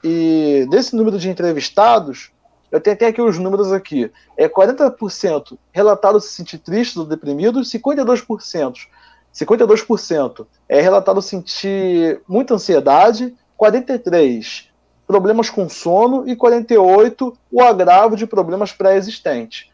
E 0.09 0.65
desse 0.71 0.95
número 0.95 1.19
de 1.19 1.29
entrevistados, 1.29 2.31
eu 2.71 2.81
tenho 2.81 2.95
até 2.95 3.07
aqui 3.09 3.21
os 3.21 3.41
números 3.41 3.73
aqui. 3.73 4.09
É 4.37 4.49
40% 4.49 5.59
relataram 5.73 6.21
se 6.21 6.29
sentir 6.29 6.59
tristes 6.59 6.97
ou 6.97 7.05
deprimidos, 7.05 7.73
52%. 7.73 8.75
52% 9.35 10.47
é 10.69 10.81
relatado 10.81 11.21
sentir 11.21 12.23
muita 12.29 12.55
ansiedade, 12.55 13.35
43 13.57 14.69
problemas 15.09 15.51
com 15.51 15.69
sono 15.69 16.29
e 16.29 16.37
48 16.37 17.37
o 17.51 17.61
agravo 17.61 18.15
de 18.17 18.29
problemas 18.29 18.71
pré-existentes. 18.71 19.71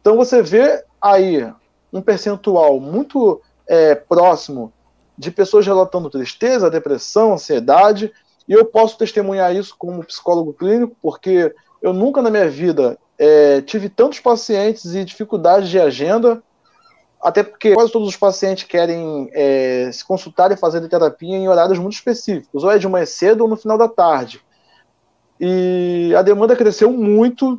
Então 0.00 0.16
você 0.16 0.42
vê 0.42 0.84
aí 1.00 1.52
um 1.92 2.00
percentual 2.00 2.78
muito 2.78 3.42
é, 3.66 3.96
próximo 3.96 4.72
de 5.18 5.32
pessoas 5.32 5.66
relatando 5.66 6.08
tristeza, 6.08 6.70
depressão, 6.70 7.32
ansiedade, 7.32 8.12
e 8.52 8.54
eu 8.54 8.66
posso 8.66 8.98
testemunhar 8.98 9.56
isso 9.56 9.74
como 9.78 10.04
psicólogo 10.04 10.52
clínico, 10.52 10.94
porque 11.00 11.54
eu 11.80 11.94
nunca 11.94 12.20
na 12.20 12.28
minha 12.28 12.50
vida 12.50 12.98
é, 13.18 13.62
tive 13.62 13.88
tantos 13.88 14.20
pacientes 14.20 14.94
e 14.94 15.02
dificuldades 15.06 15.70
de 15.70 15.80
agenda, 15.80 16.42
até 17.18 17.42
porque 17.42 17.72
quase 17.72 17.90
todos 17.90 18.06
os 18.06 18.16
pacientes 18.16 18.64
querem 18.64 19.30
é, 19.32 19.88
se 19.90 20.04
consultar 20.04 20.52
e 20.52 20.56
fazer 20.58 20.86
terapia 20.86 21.34
em 21.34 21.48
horários 21.48 21.78
muito 21.78 21.94
específicos, 21.94 22.62
ou 22.62 22.70
é 22.70 22.76
de 22.76 22.86
manhã 22.86 23.06
cedo 23.06 23.40
ou 23.40 23.48
no 23.48 23.56
final 23.56 23.78
da 23.78 23.88
tarde. 23.88 24.42
E 25.40 26.12
a 26.14 26.20
demanda 26.20 26.54
cresceu 26.54 26.92
muito, 26.92 27.58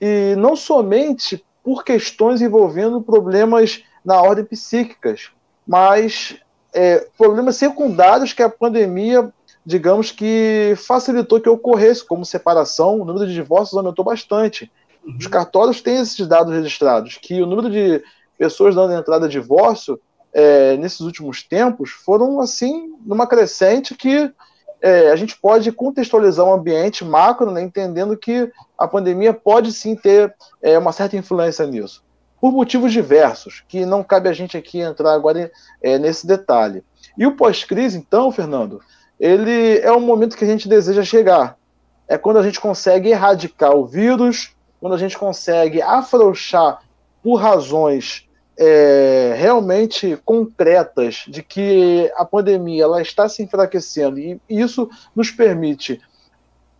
e 0.00 0.34
não 0.38 0.56
somente 0.56 1.44
por 1.62 1.84
questões 1.84 2.40
envolvendo 2.40 3.02
problemas 3.02 3.84
na 4.02 4.22
ordem 4.22 4.46
psíquicas, 4.46 5.32
mas 5.66 6.38
é, 6.72 7.06
problemas 7.16 7.56
secundários 7.56 8.32
que 8.32 8.42
a 8.42 8.48
pandemia, 8.48 9.32
digamos 9.64 10.10
que 10.10 10.74
facilitou 10.76 11.40
que 11.40 11.48
ocorresse, 11.48 12.04
como 12.04 12.24
separação, 12.24 13.00
o 13.00 13.04
número 13.04 13.26
de 13.26 13.34
divórcios 13.34 13.76
aumentou 13.76 14.04
bastante. 14.04 14.70
Uhum. 15.04 15.16
Os 15.18 15.26
cartórios 15.26 15.80
têm 15.80 15.98
esses 15.98 16.26
dados 16.26 16.54
registrados, 16.54 17.18
que 17.20 17.42
o 17.42 17.46
número 17.46 17.70
de 17.70 18.02
pessoas 18.38 18.74
dando 18.74 18.94
entrada 18.94 19.26
a 19.26 19.28
divórcio 19.28 20.00
é, 20.32 20.76
nesses 20.76 21.00
últimos 21.00 21.42
tempos 21.42 21.90
foram 21.90 22.40
assim 22.40 22.92
numa 23.06 23.26
crescente 23.26 23.94
que 23.94 24.30
é, 24.82 25.10
a 25.10 25.16
gente 25.16 25.38
pode 25.40 25.70
contextualizar 25.72 26.44
um 26.44 26.52
ambiente 26.52 27.04
macro, 27.04 27.50
né, 27.50 27.62
entendendo 27.62 28.16
que 28.16 28.50
a 28.76 28.86
pandemia 28.86 29.32
pode 29.32 29.72
sim 29.72 29.94
ter 29.94 30.34
é, 30.60 30.76
uma 30.76 30.92
certa 30.92 31.16
influência 31.16 31.64
nisso 31.66 32.04
por 32.44 32.52
motivos 32.52 32.92
diversos, 32.92 33.64
que 33.66 33.86
não 33.86 34.04
cabe 34.04 34.28
a 34.28 34.32
gente 34.34 34.54
aqui 34.54 34.78
entrar 34.78 35.14
agora 35.14 35.50
é, 35.82 35.98
nesse 35.98 36.26
detalhe. 36.26 36.84
E 37.16 37.26
o 37.26 37.36
pós-crise, 37.36 37.96
então, 37.96 38.30
Fernando, 38.30 38.82
ele 39.18 39.78
é 39.78 39.90
o 39.90 40.00
momento 40.00 40.36
que 40.36 40.44
a 40.44 40.48
gente 40.48 40.68
deseja 40.68 41.02
chegar. 41.02 41.56
É 42.06 42.18
quando 42.18 42.38
a 42.38 42.42
gente 42.42 42.60
consegue 42.60 43.10
erradicar 43.10 43.74
o 43.74 43.86
vírus, 43.86 44.54
quando 44.80 44.94
a 44.94 44.98
gente 44.98 45.16
consegue 45.16 45.80
afrouxar 45.80 46.80
por 47.22 47.36
razões 47.36 48.28
é, 48.56 49.34
realmente 49.36 50.18
concretas 50.24 51.24
de 51.26 51.42
que 51.42 52.12
a 52.16 52.24
pandemia 52.24 52.84
ela 52.84 53.02
está 53.02 53.28
se 53.28 53.42
enfraquecendo 53.42 54.18
e 54.18 54.40
isso 54.48 54.88
nos 55.14 55.30
permite 55.30 56.00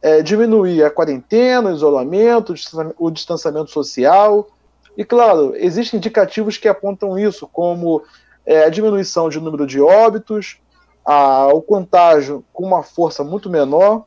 é, 0.03 0.23
diminuir 0.23 0.85
a 0.85 0.91
quarentena, 0.91 1.71
o 1.71 1.75
isolamento, 1.75 2.55
o 2.99 3.11
distanciamento 3.11 3.71
social, 3.71 4.49
e 4.97 5.05
claro, 5.05 5.55
existem 5.57 5.99
indicativos 5.99 6.57
que 6.57 6.69
apontam 6.69 7.19
isso, 7.19 7.49
como 7.53 8.03
é, 8.47 8.65
a 8.65 8.69
diminuição 8.69 9.29
de 9.29 9.41
número 9.41 9.67
de 9.67 9.81
óbitos, 9.81 10.59
a, 11.05 11.49
o 11.49 11.61
contágio 11.61 12.45
com 12.53 12.65
uma 12.65 12.83
força 12.83 13.23
muito 13.23 13.51
menor. 13.51 14.05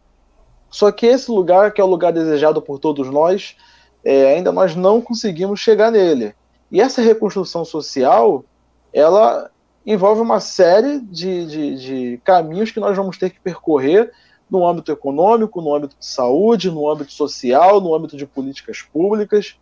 Só 0.69 0.91
que 0.91 1.05
esse 1.05 1.31
lugar, 1.31 1.71
que 1.71 1.79
é 1.79 1.83
o 1.83 1.87
lugar 1.87 2.11
desejado 2.11 2.61
por 2.61 2.79
todos 2.79 3.09
nós, 3.09 3.55
é, 4.03 4.35
ainda 4.35 4.51
nós 4.51 4.75
não 4.75 5.01
conseguimos 5.01 5.59
chegar 5.59 5.91
nele. 5.91 6.33
E 6.71 6.81
essa 6.81 7.01
reconstrução 7.01 7.63
social, 7.63 8.43
ela 8.91 9.49
envolve 9.85 10.21
uma 10.21 10.39
série 10.39 10.99
de, 10.99 11.45
de, 11.45 11.75
de 11.77 12.21
caminhos 12.23 12.71
que 12.71 12.79
nós 12.79 12.95
vamos 12.97 13.17
ter 13.17 13.29
que 13.29 13.39
percorrer 13.39 14.11
no 14.49 14.67
âmbito 14.67 14.91
econômico, 14.91 15.61
no 15.61 15.73
âmbito 15.73 15.95
de 15.97 16.05
saúde, 16.05 16.71
no 16.71 16.89
âmbito 16.89 17.11
social, 17.11 17.79
no 17.79 17.93
âmbito 17.95 18.17
de 18.17 18.25
políticas 18.25 18.81
públicas. 18.81 19.55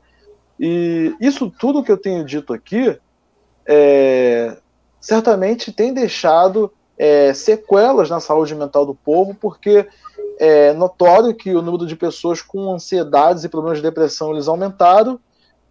E 0.60 1.16
isso 1.20 1.52
tudo 1.60 1.84
que 1.84 1.92
eu 1.92 1.98
tenho 1.98 2.24
dito 2.24 2.54
aqui 2.54 2.98
é, 3.66 4.58
certamente 5.00 5.72
tem 5.72 5.94
deixado 5.94 6.72
é, 6.98 7.34
sequelas 7.34 8.10
na 8.10 8.20
saúde 8.20 8.56
mental 8.56 8.86
do 8.86 8.96
povo, 8.96 9.36
porque 9.36 9.88
é 10.40 10.74
notório 10.74 11.34
que 11.34 11.54
o 11.54 11.62
número 11.62 11.86
de 11.86 11.96
pessoas 11.96 12.42
com 12.42 12.74
ansiedades 12.74 13.44
e 13.44 13.50
problemas 13.50 13.80
de 13.80 13.84
depressão 13.84 14.32
eles 14.32 14.48
aumentaram, 14.48 15.20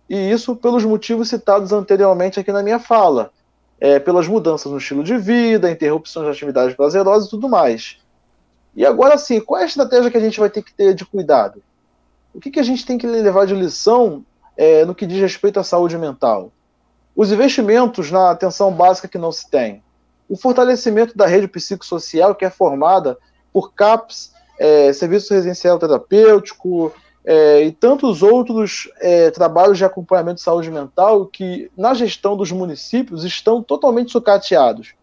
e 0.08 0.30
isso 0.30 0.54
pelos 0.56 0.84
motivos 0.84 1.28
citados 1.28 1.72
anteriormente 1.72 2.38
aqui 2.38 2.52
na 2.52 2.62
minha 2.62 2.78
fala, 2.78 3.30
é, 3.80 3.98
pelas 3.98 4.28
mudanças 4.28 4.70
no 4.70 4.78
estilo 4.78 5.02
de 5.02 5.16
vida, 5.16 5.70
interrupções 5.70 6.26
de 6.26 6.32
atividades 6.32 6.76
prazerosas 6.76 7.26
e 7.26 7.30
tudo 7.30 7.48
mais. 7.48 7.98
E 8.76 8.84
agora 8.84 9.16
sim, 9.16 9.40
qual 9.40 9.60
é 9.60 9.64
a 9.64 9.66
estratégia 9.66 10.10
que 10.10 10.16
a 10.16 10.20
gente 10.20 10.40
vai 10.40 10.50
ter 10.50 10.62
que 10.62 10.74
ter 10.74 10.94
de 10.94 11.04
cuidado? 11.04 11.62
O 12.34 12.40
que, 12.40 12.50
que 12.50 12.60
a 12.60 12.64
gente 12.64 12.84
tem 12.84 12.98
que 12.98 13.06
levar 13.06 13.46
de 13.46 13.54
lição 13.54 14.24
é, 14.56 14.84
no 14.84 14.94
que 14.94 15.06
diz 15.06 15.20
respeito 15.20 15.58
à 15.58 15.64
saúde 15.64 15.98
mental. 15.98 16.52
Os 17.14 17.30
investimentos 17.30 18.10
na 18.10 18.30
atenção 18.30 18.72
básica 18.72 19.08
que 19.08 19.18
não 19.18 19.30
se 19.30 19.48
tem. 19.48 19.82
O 20.28 20.36
fortalecimento 20.36 21.16
da 21.16 21.26
rede 21.26 21.48
psicossocial, 21.48 22.34
que 22.34 22.44
é 22.44 22.50
formada 22.50 23.18
por 23.52 23.72
CAPS, 23.72 24.32
é, 24.58 24.92
Serviço 24.92 25.34
Residencial 25.34 25.78
Terapêutico, 25.78 26.92
é, 27.24 27.62
e 27.62 27.72
tantos 27.72 28.22
outros 28.22 28.90
é, 29.00 29.30
trabalhos 29.30 29.78
de 29.78 29.84
acompanhamento 29.84 30.36
de 30.36 30.42
saúde 30.42 30.70
mental 30.70 31.26
que, 31.26 31.70
na 31.76 31.94
gestão 31.94 32.36
dos 32.36 32.52
municípios, 32.52 33.24
estão 33.24 33.62
totalmente 33.62 34.12
sucateados. 34.12 34.94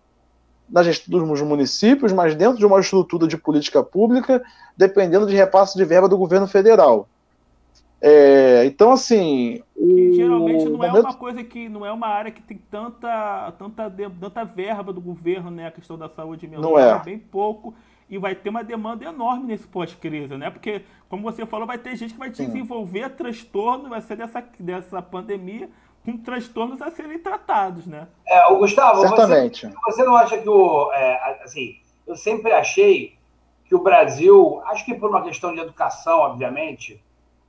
Na 0.69 0.83
gestão 0.83 1.19
dos 1.19 1.41
municípios, 1.41 2.13
mas 2.13 2.35
dentro 2.35 2.57
de 2.57 2.65
uma 2.65 2.79
estrutura 2.79 3.27
de 3.27 3.37
política 3.37 3.83
pública, 3.83 4.41
dependendo 4.77 5.25
de 5.25 5.35
repasse 5.35 5.75
de 5.75 5.83
verba 5.83 6.07
do 6.07 6.17
governo 6.17 6.47
federal. 6.47 7.09
É, 8.01 8.65
então, 8.65 8.91
assim. 8.91 9.61
O... 9.75 10.13
Geralmente 10.13 10.65
não 10.65 10.83
é 10.83 10.91
uma 10.91 11.13
coisa 11.13 11.43
que. 11.43 11.69
Não 11.69 11.85
é 11.85 11.91
uma 11.91 12.07
área 12.07 12.31
que 12.31 12.41
tem 12.41 12.57
tanta, 12.57 13.53
tanta, 13.59 13.91
tanta 14.19 14.43
verba 14.43 14.91
do 14.91 14.99
governo, 14.99 15.51
né? 15.51 15.67
A 15.67 15.71
questão 15.71 15.97
da 15.97 16.09
saúde 16.09 16.47
mental. 16.47 16.71
Não 16.71 16.79
é. 16.79 16.89
é 16.89 16.99
bem 16.99 17.19
pouco. 17.19 17.75
E 18.09 18.17
vai 18.17 18.35
ter 18.35 18.49
uma 18.49 18.63
demanda 18.63 19.05
enorme 19.05 19.45
nesse 19.45 19.67
pós-crise, 19.67 20.35
né? 20.35 20.49
Porque, 20.49 20.81
como 21.07 21.23
você 21.23 21.45
falou, 21.45 21.65
vai 21.65 21.77
ter 21.77 21.95
gente 21.95 22.13
que 22.13 22.19
vai 22.19 22.29
desenvolver 22.29 23.09
Sim. 23.09 23.15
transtorno, 23.15 23.87
vai 23.87 24.01
ser 24.01 24.17
dessa, 24.17 24.43
dessa 24.59 25.01
pandemia, 25.01 25.69
com 26.03 26.17
transtornos 26.17 26.81
a 26.81 26.91
serem 26.91 27.19
tratados, 27.19 27.85
né? 27.85 28.07
É, 28.27 28.47
o 28.47 28.57
Gustavo, 28.57 29.01
Certamente. 29.01 29.65
Você, 29.65 29.75
você 29.85 30.03
não 30.03 30.15
acha 30.15 30.37
que 30.37 30.49
o. 30.49 30.91
É, 30.91 31.41
assim, 31.43 31.77
eu 32.05 32.15
sempre 32.15 32.51
achei 32.51 33.15
que 33.63 33.75
o 33.75 33.79
Brasil, 33.79 34.61
acho 34.65 34.83
que 34.83 34.93
por 34.95 35.09
uma 35.09 35.23
questão 35.23 35.53
de 35.53 35.61
educação, 35.61 36.19
obviamente 36.19 37.01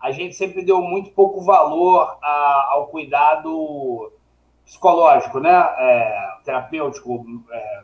a 0.02 0.10
gente 0.10 0.34
sempre 0.34 0.64
deu 0.64 0.82
muito 0.82 1.10
pouco 1.12 1.40
valor 1.40 2.18
a, 2.20 2.70
ao 2.72 2.88
cuidado 2.88 4.12
psicológico, 4.64 5.38
né? 5.38 5.54
É, 5.78 6.28
terapêutico, 6.44 7.24
é, 7.52 7.80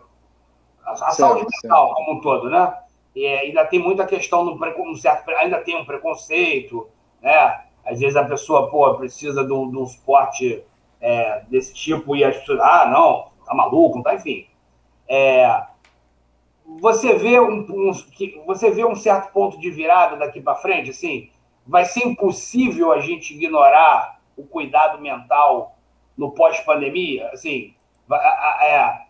a, 0.85 0.91
a 0.91 1.11
saúde 1.11 1.47
mental 1.63 1.95
como 1.95 2.19
um 2.19 2.21
todo, 2.21 2.51
né? 2.51 2.77
E 3.15 3.25
é, 3.25 3.41
ainda 3.41 3.65
tem 3.65 3.79
muita 3.79 4.05
questão 4.05 4.45
no 4.45 4.59
um 4.83 4.97
certo, 4.97 5.31
ainda 5.31 5.59
tem 5.61 5.77
um 5.77 5.85
preconceito, 5.85 6.89
né? 7.23 7.65
Às 7.87 8.01
vezes 8.01 8.17
a 8.17 8.25
pessoa 8.25 8.69
pô, 8.69 8.93
precisa 8.97 9.45
de 9.45 9.53
um, 9.53 9.71
de 9.71 9.79
um 9.79 9.87
suporte 9.87 10.65
é, 11.01 11.45
desse 11.49 11.73
tipo 11.73 12.17
e 12.17 12.25
as 12.25 12.37
pessoas, 12.37 12.61
ah, 12.61 12.87
não, 12.91 13.31
tá 13.47 13.55
maluco, 13.55 13.97
não 13.97 14.03
tá, 14.03 14.15
enfim. 14.15 14.47
É, 15.09 15.63
você 16.81 17.15
vê 17.15 17.41
um, 17.41 17.61
um, 17.61 17.93
você 18.45 18.71
vê 18.71 18.85
um 18.85 18.97
certo 18.97 19.33
ponto 19.33 19.59
de 19.59 19.71
virada 19.71 20.17
daqui 20.17 20.41
para 20.41 20.57
frente, 20.57 20.91
assim, 20.91 21.31
vai 21.69 21.85
ser 21.85 22.01
impossível 22.01 22.91
a 22.91 23.01
gente 23.01 23.35
ignorar 23.35 24.19
o 24.37 24.43
cuidado 24.43 25.01
mental 25.01 25.77
no 26.17 26.33
pós-pandemia? 26.33 27.29
Assim, 27.33 27.75
a, 28.11 28.59
é, 28.63 29.07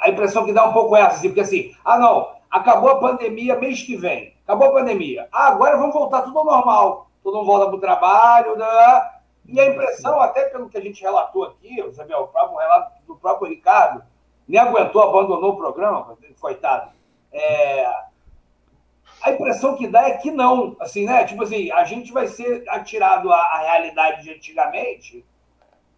a, 0.00 0.08
impressão 0.08 0.46
que 0.46 0.52
dá 0.52 0.64
um 0.64 0.72
pouco 0.72 0.96
essa, 0.96 1.16
assim, 1.16 1.28
porque 1.28 1.40
assim, 1.40 1.74
ah, 1.84 1.98
não, 1.98 2.32
acabou 2.48 2.90
a 2.90 3.00
pandemia 3.00 3.58
mês 3.58 3.82
que 3.82 3.96
vem, 3.96 4.34
acabou 4.44 4.68
a 4.68 4.72
pandemia, 4.72 5.28
ah, 5.32 5.48
agora 5.48 5.76
vamos 5.76 5.92
voltar 5.92 6.22
tudo 6.22 6.38
ao 6.38 6.44
normal, 6.44 7.10
todo 7.22 7.38
mundo 7.38 7.46
volta 7.46 7.66
para 7.66 7.76
o 7.76 7.80
trabalho, 7.80 8.56
né? 8.56 8.66
e 9.46 9.58
a 9.60 9.66
impressão, 9.66 10.20
até 10.20 10.44
pelo 10.44 10.68
que 10.68 10.78
a 10.78 10.80
gente 10.80 11.02
relatou 11.02 11.42
aqui, 11.42 11.84
sabe, 11.92 12.14
o 12.14 12.28
próprio 12.28 12.58
relato 12.58 12.92
do 13.06 13.16
próprio 13.16 13.48
Ricardo, 13.48 14.04
nem 14.46 14.60
aguentou, 14.60 15.02
abandonou 15.02 15.52
o 15.52 15.56
programa, 15.56 16.16
coitado. 16.40 16.92
É, 17.32 17.86
a 19.22 19.30
impressão 19.30 19.76
que 19.76 19.86
dá 19.86 20.08
é 20.08 20.16
que 20.16 20.30
não, 20.30 20.76
assim, 20.80 21.04
né? 21.04 21.24
Tipo 21.24 21.42
assim, 21.42 21.70
a 21.72 21.84
gente 21.84 22.12
vai 22.12 22.26
ser 22.26 22.64
atirado 22.68 23.32
à, 23.32 23.36
à 23.36 23.58
realidade 23.60 24.22
de 24.22 24.30
antigamente 24.30 25.24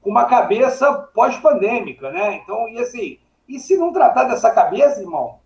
com 0.01 0.11
uma 0.11 0.25
cabeça 0.25 0.93
pós-pandêmica, 1.15 2.11
né? 2.11 2.35
Então, 2.43 2.69
e 2.69 2.79
assim, 2.79 3.19
e 3.49 3.59
se 3.61 3.77
não 3.77 3.93
tratar 3.93 4.25
dessa 4.25 4.51
cabeça, 4.51 5.01
irmão, 5.01 5.39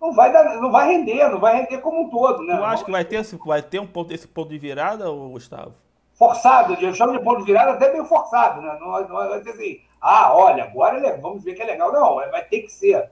não 0.00 0.12
vai, 0.12 0.32
dar, 0.32 0.60
não 0.60 0.70
vai 0.70 0.88
render, 0.88 1.28
não 1.28 1.38
vai 1.38 1.56
render 1.56 1.78
como 1.78 2.02
um 2.02 2.10
todo, 2.10 2.42
né? 2.42 2.58
Eu 2.58 2.64
acho 2.64 2.84
que 2.84 2.90
vai 2.90 3.04
ter, 3.04 3.22
vai 3.44 3.62
ter 3.62 3.78
um 3.78 3.86
ponto, 3.86 4.12
esse 4.12 4.26
ponto 4.26 4.50
de 4.50 4.58
virada, 4.58 5.08
Gustavo? 5.08 5.74
Forçado, 6.14 6.74
eu 6.74 6.94
chamo 6.94 7.12
de 7.12 7.24
ponto 7.24 7.38
de 7.38 7.44
virada 7.44 7.72
até 7.72 7.90
meio 7.90 8.04
forçado, 8.04 8.60
né? 8.60 8.76
Não, 8.80 9.08
não 9.08 9.28
vai 9.28 9.40
ter 9.40 9.50
assim, 9.50 9.80
ah, 10.00 10.34
olha, 10.36 10.64
agora 10.64 10.98
é, 11.06 11.16
vamos 11.16 11.42
ver 11.42 11.54
que 11.54 11.62
é 11.62 11.66
legal. 11.66 11.90
Não, 11.92 12.16
vai 12.16 12.44
ter 12.44 12.60
que 12.60 12.68
ser, 12.68 13.10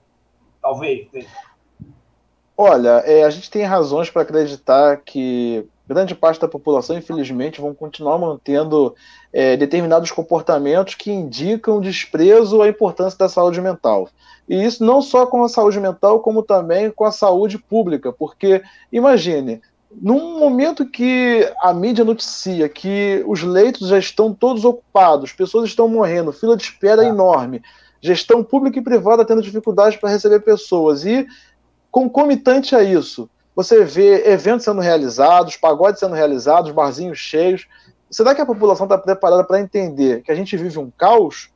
talvez. 0.61 1.09
Olha, 2.57 3.03
é, 3.07 3.25
a 3.25 3.31
gente 3.31 3.51
tem 3.51 3.65
razões 3.65 4.11
para 4.11 4.23
acreditar 4.23 4.99
que 4.99 5.67
grande 5.87 6.15
parte 6.15 6.41
da 6.41 6.49
população, 6.49 6.97
infelizmente, 6.97 7.61
vão 7.61 7.75
continuar 7.75 8.19
mantendo 8.19 8.95
é, 9.33 9.57
determinados 9.57 10.11
comportamentos 10.11 10.95
que 10.95 11.11
indicam 11.11 11.81
desprezo 11.81 12.63
à 12.63 12.69
importância 12.69 13.19
da 13.19 13.29
saúde 13.29 13.61
mental. 13.61 14.09
E 14.49 14.65
isso 14.65 14.85
não 14.85 15.01
só 15.01 15.27
com 15.27 15.43
a 15.43 15.49
saúde 15.49 15.81
mental, 15.81 16.21
como 16.21 16.43
também 16.43 16.91
com 16.91 17.05
a 17.05 17.13
saúde 17.13 17.59
pública, 17.59 18.13
porque 18.13 18.63
imagine, 18.91 19.61
num 19.91 20.39
momento 20.39 20.87
que 20.87 21.51
a 21.61 21.73
mídia 21.73 22.05
noticia 22.05 22.69
que 22.69 23.23
os 23.27 23.43
leitos 23.43 23.89
já 23.89 23.99
estão 23.99 24.33
todos 24.33 24.65
ocupados, 24.65 25.33
pessoas 25.33 25.69
estão 25.69 25.89
morrendo, 25.89 26.33
fila 26.33 26.57
de 26.57 26.65
espera 26.65 27.05
é. 27.05 27.09
enorme, 27.09 27.63
gestão 28.01 28.43
pública 28.43 28.79
e 28.79 28.83
privada 28.83 29.25
tendo 29.25 29.43
dificuldades 29.43 29.97
para 29.97 30.11
receber 30.11 30.41
pessoas, 30.41 31.05
e 31.05 31.27
concomitante 31.93 32.75
a 32.75 32.83
isso, 32.83 33.29
você 33.55 33.85
vê 33.85 34.31
eventos 34.31 34.65
sendo 34.65 34.81
realizados, 34.81 35.59
pagodes 35.59 36.01
sendo 36.01 36.15
realizados, 36.15 36.73
barzinhos 36.73 37.19
cheios. 37.19 37.69
Será 38.11 38.35
que 38.35 38.41
a 38.41 38.47
população 38.47 38.87
está 38.87 38.97
preparada 38.97 39.45
para 39.45 39.61
entender 39.61 40.23
que 40.23 40.33
a 40.33 40.35
gente 40.35 40.57
vive 40.57 40.79
um 40.79 40.91
caos? 40.91 41.51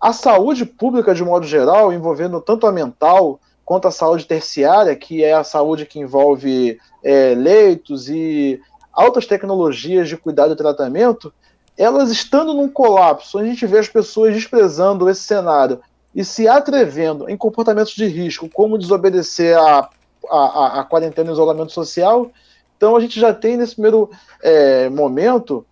A 0.00 0.12
saúde 0.12 0.64
pública, 0.64 1.12
de 1.12 1.24
modo 1.24 1.46
geral, 1.46 1.92
envolvendo 1.92 2.40
tanto 2.40 2.64
a 2.64 2.72
mental 2.72 3.40
quanto 3.64 3.88
a 3.88 3.90
saúde 3.90 4.24
terciária, 4.24 4.94
que 4.94 5.24
é 5.24 5.32
a 5.32 5.42
saúde 5.42 5.84
que 5.84 5.98
envolve 5.98 6.78
é, 7.02 7.34
leitos 7.34 8.08
e 8.08 8.60
altas 8.92 9.26
tecnologias 9.26 10.08
de 10.08 10.16
cuidado 10.16 10.52
e 10.52 10.56
tratamento, 10.56 11.34
elas 11.76 12.10
estando 12.10 12.54
num 12.54 12.68
colapso, 12.68 13.38
a 13.38 13.44
gente 13.44 13.66
vê 13.66 13.78
as 13.78 13.88
pessoas 13.88 14.32
desprezando 14.32 15.10
esse 15.10 15.22
cenário 15.22 15.80
e 16.16 16.24
se 16.24 16.48
atrevendo 16.48 17.30
em 17.30 17.36
comportamentos 17.36 17.94
de 17.94 18.06
risco, 18.06 18.48
como 18.48 18.78
desobedecer 18.78 19.56
a 19.56 19.88
a, 20.30 20.80
a, 20.80 20.84
quarentena 20.84 21.30
e 21.30 21.32
isolamento 21.32 21.72
social. 21.72 22.30
Então 22.76 22.96
a 22.96 23.00
gente 23.00 23.18
já 23.18 23.32
tem 23.32 23.56
nesse 23.56 23.74
primeiro 23.74 24.10
é, 24.42 24.88
momento 24.88 25.66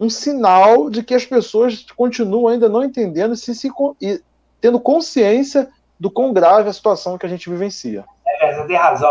um 0.00 0.08
sinal 0.08 0.90
de 0.90 1.02
que 1.02 1.14
as 1.14 1.24
pessoas 1.24 1.84
continuam 1.96 2.48
ainda 2.48 2.68
não 2.68 2.84
entendendo 2.84 3.36
se, 3.36 3.54
se 3.54 3.70
e 4.00 4.20
tendo 4.60 4.80
consciência 4.80 5.68
do 5.98 6.10
quão 6.10 6.32
grave 6.32 6.68
a 6.68 6.72
situação 6.72 7.18
que 7.18 7.26
a 7.26 7.28
gente 7.28 7.50
vivencia. 7.50 8.04
É, 8.40 8.54
você 8.54 8.66
tem 8.68 8.76
razão. 8.76 9.10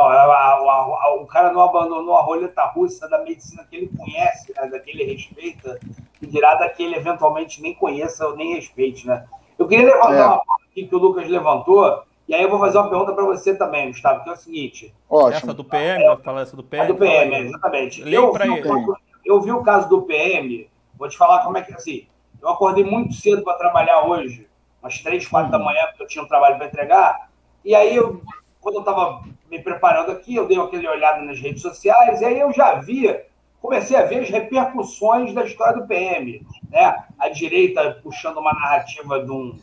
o 1.22 1.26
cara 1.26 1.52
não 1.52 1.62
abandonou 1.62 2.16
a 2.16 2.22
roleta 2.22 2.64
russa 2.66 3.10
da 3.10 3.22
medicina 3.24 3.66
que 3.70 3.76
ele 3.76 3.92
conhece, 3.98 4.54
né, 4.56 4.68
da 4.68 4.80
que 4.80 4.92
ele 4.92 5.04
respeita, 5.04 5.80
e 6.22 6.28
dirá 6.28 6.56
da 6.56 6.70
que 6.70 6.84
ele 6.84 6.96
eventualmente 6.96 7.62
nem 7.62 7.76
conheça 7.76 8.26
ou 8.26 8.36
nem 8.36 8.56
respeite. 8.56 9.06
Né? 9.06 9.26
Eu 9.58 9.68
queria 9.68 9.86
levantar 9.86 10.14
é. 10.14 10.26
uma 10.26 10.38
coisa 10.46 10.70
aqui 10.70 10.88
que 10.88 10.96
o 10.96 11.00
Lucas 11.00 11.28
levantou, 11.28 12.04
e 12.28 12.36
aí 12.36 12.44
eu 12.44 12.50
vou 12.50 12.60
fazer 12.60 12.78
uma 12.78 12.90
pergunta 12.90 13.14
para 13.14 13.24
você 13.24 13.56
também, 13.56 13.88
Gustavo, 13.88 14.24
que 14.24 14.30
é 14.30 14.34
o 14.34 14.38
seguinte. 14.38 14.94
Ótimo. 15.10 15.38
Essa 15.38 15.54
do 15.54 15.64
PM, 15.64 16.04
é, 16.04 16.18
falar 16.18 16.42
essa 16.42 16.56
do 16.58 16.64
PM. 16.64 16.84
A 16.84 16.88
do 16.88 16.96
PM, 16.96 17.36
exatamente. 17.36 18.02
Eu 18.02 18.34
vi, 18.34 18.50
o, 18.50 18.98
eu 19.26 19.42
vi 19.42 19.52
o 19.52 19.64
caso 19.64 19.88
do 19.88 20.02
PM, 20.02 20.70
vou 20.98 21.08
te 21.08 21.18
falar 21.18 21.44
como 21.44 21.58
é 21.58 21.62
que 21.62 21.74
assim. 21.74 22.06
Eu 22.42 22.50
acordei 22.50 22.84
muito 22.84 23.14
cedo 23.14 23.44
para 23.44 23.58
trabalhar 23.58 24.06
hoje, 24.06 24.48
umas 24.82 25.00
três, 25.00 25.28
quatro 25.28 25.52
da 25.52 25.58
manhã, 25.58 25.86
porque 25.88 26.04
eu 26.04 26.08
tinha 26.08 26.24
um 26.24 26.28
trabalho 26.28 26.58
para 26.58 26.68
entregar. 26.68 27.30
E 27.64 27.74
aí, 27.74 27.96
eu, 27.96 28.22
quando 28.60 28.76
eu 28.76 28.82
estava 28.82 29.24
me 29.50 29.60
preparando 29.60 30.12
aqui, 30.12 30.36
eu 30.36 30.48
dei 30.48 30.60
aquele 30.60 30.88
olhada 30.88 31.22
nas 31.22 31.40
redes 31.40 31.62
sociais, 31.62 32.22
e 32.22 32.26
aí 32.26 32.40
eu 32.40 32.52
já 32.52 32.76
via, 32.76 33.26
comecei 33.62 33.98
a 33.98 34.06
ver 34.06 34.22
as 34.22 34.30
repercussões 34.30 35.34
da 35.34 35.44
história 35.44 35.82
do 35.82 35.88
PM. 35.88 36.46
Né? 36.70 37.04
A 37.18 37.30
direita 37.30 38.00
puxando 38.04 38.38
uma 38.38 38.54
narrativa 38.54 39.24
de 39.24 39.32
um, 39.32 39.58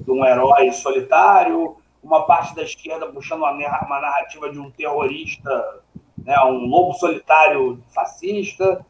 de 0.00 0.10
um 0.10 0.24
herói 0.24 0.72
solitário, 0.72 1.76
uma 2.02 2.26
parte 2.26 2.54
da 2.54 2.62
esquerda 2.62 3.06
puxando 3.06 3.40
uma, 3.40 3.52
uma 3.52 4.00
narrativa 4.00 4.50
de 4.50 4.58
um 4.58 4.70
terrorista, 4.70 5.80
né, 6.18 6.38
um 6.44 6.66
lobo 6.66 6.92
solitário 6.94 7.82
fascista. 7.94 8.84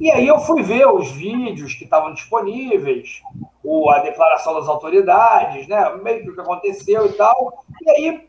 E 0.00 0.10
aí 0.10 0.26
eu 0.26 0.38
fui 0.40 0.62
ver 0.62 0.86
os 0.86 1.10
vídeos 1.10 1.74
que 1.74 1.84
estavam 1.84 2.14
disponíveis, 2.14 3.22
o, 3.62 3.90
a 3.90 3.98
declaração 3.98 4.54
das 4.54 4.68
autoridades, 4.68 5.66
né, 5.68 5.94
meio 5.96 6.22
que 6.22 6.30
o 6.30 6.34
que 6.34 6.40
aconteceu 6.40 7.06
e 7.06 7.12
tal. 7.14 7.64
E 7.82 7.90
aí 7.90 8.28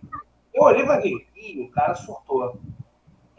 eu 0.53 0.63
olhei 0.63 0.83
e 0.83 0.87
falei, 0.87 1.27
ih, 1.35 1.61
o 1.61 1.71
cara 1.71 1.95
surtou. 1.95 2.57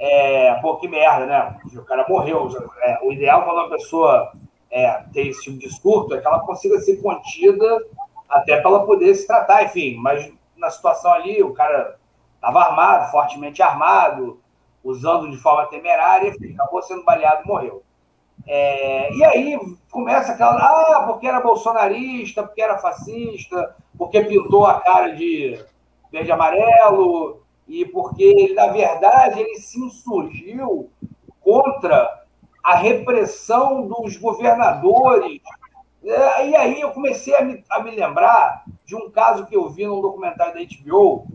É, 0.06 0.54
pô, 0.56 0.76
que 0.76 0.86
merda, 0.86 1.24
né? 1.24 1.56
O 1.74 1.82
cara 1.82 2.04
morreu. 2.06 2.50
É, 2.82 2.98
o 3.02 3.10
ideal 3.10 3.42
quando 3.42 3.56
uma 3.56 3.70
pessoa 3.70 4.32
é, 4.70 5.02
tem 5.14 5.28
esse 5.28 5.44
tipo 5.44 5.58
de 5.58 5.70
surto 5.70 6.14
é 6.14 6.20
que 6.20 6.26
ela 6.26 6.40
consiga 6.40 6.78
ser 6.80 7.00
contida 7.00 7.82
até 8.28 8.60
para 8.60 8.70
ela 8.70 8.84
poder 8.84 9.14
se 9.14 9.26
tratar, 9.26 9.64
enfim. 9.64 9.96
Mas 9.96 10.30
na 10.58 10.68
situação 10.68 11.10
ali, 11.10 11.42
o 11.42 11.54
cara 11.54 11.96
estava 12.34 12.60
armado, 12.60 13.10
fortemente 13.10 13.62
armado, 13.62 14.38
usando 14.84 15.30
de 15.30 15.38
forma 15.38 15.64
temerária, 15.68 16.28
enfim, 16.28 16.52
acabou 16.52 16.82
sendo 16.82 17.02
baleado 17.02 17.42
e 17.42 17.48
morreu. 17.48 17.82
É, 18.46 19.10
e 19.10 19.24
aí 19.24 19.58
começa 19.90 20.32
aquela, 20.32 20.56
ah, 20.56 21.04
porque 21.06 21.26
era 21.26 21.40
bolsonarista, 21.40 22.42
porque 22.42 22.60
era 22.60 22.76
fascista, 22.76 23.74
porque 23.96 24.22
pintou 24.22 24.66
a 24.66 24.80
cara 24.80 25.14
de 25.14 25.64
verde 26.12 26.30
amarelo, 26.30 27.42
e 27.66 27.84
porque, 27.86 28.52
na 28.54 28.66
verdade, 28.68 29.40
ele 29.40 29.56
se 29.56 29.80
insurgiu 29.80 30.90
contra 31.40 32.24
a 32.62 32.76
repressão 32.76 33.86
dos 33.86 34.16
governadores. 34.16 35.40
É, 36.04 36.48
e 36.48 36.56
aí 36.56 36.80
eu 36.80 36.90
comecei 36.90 37.34
a 37.34 37.42
me, 37.42 37.64
a 37.70 37.82
me 37.82 37.90
lembrar 37.90 38.64
de 38.84 38.94
um 38.94 39.10
caso 39.10 39.46
que 39.46 39.56
eu 39.56 39.68
vi 39.70 39.86
num 39.86 40.00
documentário 40.00 40.54
da 40.54 40.60
HBO, 40.60 41.26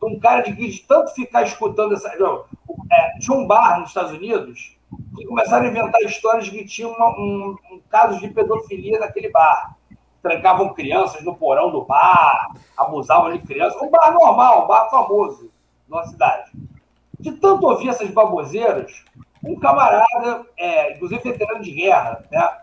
de 0.00 0.06
um 0.06 0.18
cara 0.18 0.42
de 0.42 0.52
de 0.54 0.80
tanto 0.80 1.12
ficar 1.14 1.42
escutando 1.42 1.94
essa. 1.94 2.14
Não, 2.16 2.44
é, 2.90 3.18
tinha 3.18 3.36
um 3.36 3.46
bar 3.46 3.80
nos 3.80 3.88
Estados 3.88 4.12
Unidos 4.12 4.76
que 5.16 5.24
começaram 5.26 5.66
a 5.66 5.68
inventar 5.68 6.00
histórias 6.02 6.46
de 6.46 6.50
que 6.52 6.64
tinha 6.64 6.88
uma, 6.88 7.08
um, 7.18 7.56
um 7.70 7.80
caso 7.90 8.20
de 8.20 8.28
pedofilia 8.28 8.98
naquele 8.98 9.30
bar. 9.30 9.76
Trancavam 10.22 10.72
crianças 10.72 11.24
no 11.24 11.34
porão 11.34 11.72
do 11.72 11.84
bar, 11.84 12.48
abusavam 12.76 13.32
de 13.32 13.40
crianças. 13.40 13.80
Um 13.82 13.90
bar 13.90 14.12
normal, 14.12 14.64
um 14.64 14.68
bar 14.68 14.88
famoso 14.88 15.51
na 15.96 16.04
cidade. 16.04 16.50
De 17.18 17.32
tanto 17.32 17.66
ouvir 17.66 17.88
essas 17.88 18.10
baboseiras, 18.10 19.04
um 19.44 19.58
camarada, 19.58 20.46
é, 20.56 20.94
inclusive 20.94 21.22
veterano 21.22 21.62
de 21.62 21.72
guerra, 21.72 22.24
né? 22.30 22.58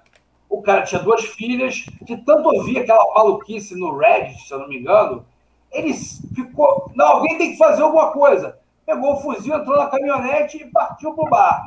O 0.49 0.61
cara 0.61 0.81
tinha 0.81 1.01
duas 1.01 1.23
filhas, 1.26 1.85
de 2.01 2.18
tanto 2.18 2.49
ouvir 2.49 2.80
aquela 2.80 3.14
maluquice 3.14 3.76
no 3.76 3.95
Reddit, 3.95 4.47
se 4.47 4.53
eu 4.53 4.60
não 4.60 4.68
me 4.68 4.80
engano, 4.80 5.26
ele 5.72 5.93
ficou. 5.93 6.91
Não, 6.95 7.07
alguém 7.07 7.38
tem 7.38 7.51
que 7.51 7.57
fazer 7.57 7.84
alguma 7.84 8.11
coisa. 8.11 8.57
Pegou 8.85 9.14
o 9.14 9.18
fuzil, 9.18 9.56
entrou 9.56 9.77
na 9.77 9.88
caminhonete 9.88 10.57
e 10.57 10.72
partiu 10.72 11.14
pro 11.14 11.30
bar. 11.30 11.64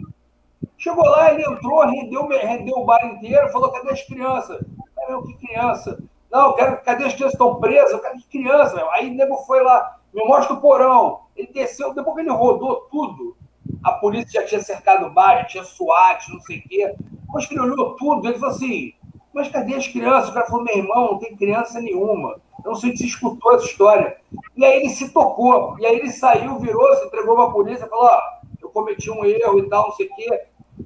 Chegou 0.76 1.04
lá, 1.04 1.32
ele 1.32 1.44
entrou, 1.44 1.86
rendeu, 1.86 2.26
rendeu 2.26 2.76
o 2.78 2.84
bar 2.84 3.04
inteiro, 3.06 3.52
falou: 3.52 3.70
cadê 3.70 3.90
as 3.90 4.02
crianças? 4.02 4.60
Meu, 5.08 5.22
que 5.22 5.34
criança? 5.34 6.02
Não, 6.30 6.54
quero, 6.54 6.82
cadê 6.82 7.04
as 7.04 7.14
crianças 7.14 7.34
estão 7.34 7.60
presas? 7.60 8.00
Quero 8.00 8.18
que 8.18 8.26
criança. 8.26 8.84
Aí 8.92 9.08
o 9.08 9.14
nego 9.14 9.36
foi 9.38 9.62
lá, 9.62 9.98
me 10.12 10.24
mostra 10.24 10.54
o 10.54 10.60
porão. 10.60 11.21
Ele 11.36 11.50
desceu, 11.52 11.94
depois 11.94 12.16
que 12.16 12.22
ele 12.22 12.30
rodou 12.30 12.88
tudo, 12.90 13.36
a 13.82 13.92
polícia 13.92 14.40
já 14.40 14.46
tinha 14.46 14.62
cercado 14.62 15.06
o 15.06 15.10
bar, 15.10 15.38
já 15.38 15.44
tinha 15.44 15.64
SWAT, 15.64 16.28
não 16.30 16.40
sei 16.40 16.58
o 16.58 16.62
quê. 16.62 16.94
Depois 17.26 17.46
que 17.46 17.54
ele 17.54 17.62
olhou 17.62 17.94
tudo, 17.96 18.28
ele 18.28 18.38
falou 18.38 18.54
assim: 18.54 18.92
Mas 19.32 19.48
cadê 19.48 19.74
as 19.74 19.88
crianças? 19.88 20.30
O 20.30 20.34
cara 20.34 20.46
falou: 20.46 20.64
Meu 20.64 20.76
irmão, 20.76 21.12
não 21.12 21.18
tem 21.18 21.36
criança 21.36 21.80
nenhuma. 21.80 22.40
Eu 22.64 22.72
não 22.72 22.74
sei 22.74 22.96
se 22.96 23.06
escutou 23.06 23.54
essa 23.54 23.66
história. 23.66 24.16
E 24.56 24.64
aí 24.64 24.80
ele 24.80 24.90
se 24.90 25.10
tocou. 25.10 25.76
E 25.78 25.86
aí 25.86 25.96
ele 25.96 26.10
saiu, 26.10 26.58
virou, 26.58 26.94
se 26.96 27.06
entregou 27.06 27.34
para 27.34 27.46
a 27.46 27.50
polícia, 27.50 27.86
falou: 27.86 28.04
Ó, 28.04 28.20
eu 28.60 28.68
cometi 28.68 29.10
um 29.10 29.24
erro 29.24 29.58
e 29.58 29.68
tal, 29.68 29.88
não 29.88 29.92
sei 29.92 30.06
o 30.06 30.14
quê. 30.14 30.42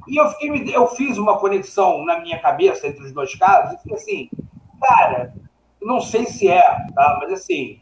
E 0.08 0.16
eu, 0.16 0.28
fiquei, 0.30 0.76
eu 0.76 0.86
fiz 0.88 1.18
uma 1.18 1.38
conexão 1.38 2.04
na 2.04 2.20
minha 2.20 2.38
cabeça 2.38 2.86
entre 2.86 3.04
os 3.04 3.12
dois 3.12 3.34
casos 3.34 3.74
e 3.74 3.78
fiquei 3.78 3.94
assim: 3.94 4.30
Cara, 4.80 5.34
não 5.82 6.00
sei 6.00 6.26
se 6.26 6.48
é, 6.48 6.62
tá? 6.94 7.18
Mas 7.20 7.32
assim, 7.32 7.80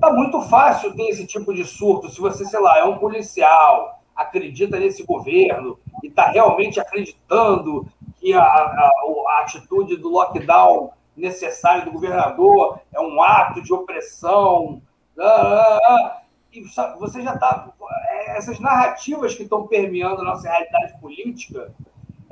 tá 0.00 0.12
muito 0.12 0.40
fácil 0.42 0.94
ter 0.94 1.08
esse 1.08 1.26
tipo 1.26 1.52
de 1.54 1.64
surto 1.64 2.08
se 2.08 2.20
você, 2.20 2.44
sei 2.44 2.60
lá, 2.60 2.78
é 2.78 2.84
um 2.84 2.98
policial, 2.98 4.00
acredita 4.14 4.78
nesse 4.78 5.04
governo 5.04 5.78
e 6.02 6.08
está 6.08 6.28
realmente 6.28 6.80
acreditando 6.80 7.86
que 8.18 8.32
a, 8.32 8.42
a, 8.42 8.90
a, 9.28 9.40
atitude 9.42 9.96
do 9.96 10.08
lockdown 10.08 10.90
necessário 11.16 11.84
do 11.84 11.92
governador 11.92 12.80
é 12.92 13.00
um 13.00 13.22
ato 13.22 13.62
de 13.62 13.72
opressão. 13.72 14.80
Ah, 15.18 15.22
ah, 15.22 15.80
ah, 15.86 16.22
e 16.52 16.62
você 16.98 17.22
já 17.22 17.34
está. 17.34 17.70
É, 18.08 18.36
essas 18.36 18.58
narrativas 18.58 19.34
que 19.34 19.42
estão 19.42 19.66
permeando 19.66 20.20
a 20.22 20.24
nossa 20.24 20.48
realidade 20.48 20.98
política, 21.00 21.72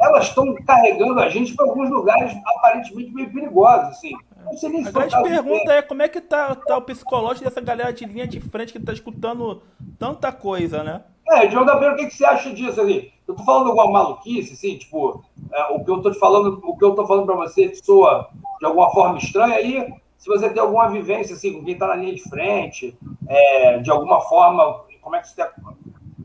elas 0.05 0.29
estão 0.29 0.55
carregando 0.67 1.21
a 1.21 1.29
gente 1.29 1.55
para 1.55 1.67
alguns 1.67 1.91
lugares 1.91 2.33
aparentemente 2.45 3.13
meio 3.13 3.33
perigosos, 3.33 3.89
assim. 3.89 4.13
Não 4.45 4.57
sei 4.57 4.69
nem 4.69 4.83
se 4.83 4.89
a 4.89 4.93
grande 4.93 5.23
pergunta 5.23 5.73
é 5.73 5.83
como 5.83 6.03
é 6.03 6.09
que 6.09 6.21
tá, 6.21 6.55
tá 6.55 6.77
o 6.77 6.83
psicológico 6.83 7.45
dessa 7.45 7.61
galera 7.61 7.93
de 7.93 8.05
linha 8.05 8.27
de 8.27 8.41
frente 8.41 8.73
que 8.73 8.79
está 8.79 8.93
escutando 8.93 9.63
tanta 9.99 10.31
coisa, 10.31 10.83
né? 10.83 11.03
É, 11.31 11.47
Diogo 11.47 11.65
Gabriel, 11.65 11.95
o 11.95 11.97
que, 11.97 12.07
que 12.07 12.15
você 12.15 12.25
acha 12.25 12.53
disso? 12.53 12.81
Assim? 12.81 13.11
Eu 13.27 13.35
tô 13.35 13.43
falando 13.45 13.69
alguma 13.69 13.91
maluquice, 13.91 14.53
assim, 14.53 14.77
tipo, 14.77 15.25
é, 15.51 15.73
o 15.73 15.83
que 15.83 15.91
eu 15.91 16.03
tô 16.03 16.11
te 16.11 16.19
falando, 16.19 16.61
o 16.63 16.77
que 16.77 16.85
eu 16.85 16.95
tô 16.95 17.07
falando 17.07 17.25
para 17.25 17.37
você 17.37 17.75
soa 17.75 18.29
de 18.61 18.67
alguma 18.67 18.91
forma 18.91 19.17
estranha 19.17 19.57
aí, 19.57 19.95
se 20.19 20.29
você 20.29 20.51
tem 20.51 20.61
alguma 20.61 20.89
vivência, 20.89 21.35
assim, 21.35 21.55
com 21.55 21.65
quem 21.65 21.75
está 21.75 21.87
na 21.87 21.97
linha 21.97 22.15
de 22.15 22.23
frente, 22.23 22.97
é, 23.27 23.79
de 23.79 23.91
alguma 23.91 24.21
forma, 24.21 24.85
como 25.01 25.17
é, 25.17 25.21
que 25.21 25.27
isso 25.27 25.37
tem, 25.37 25.47
como 25.55 25.77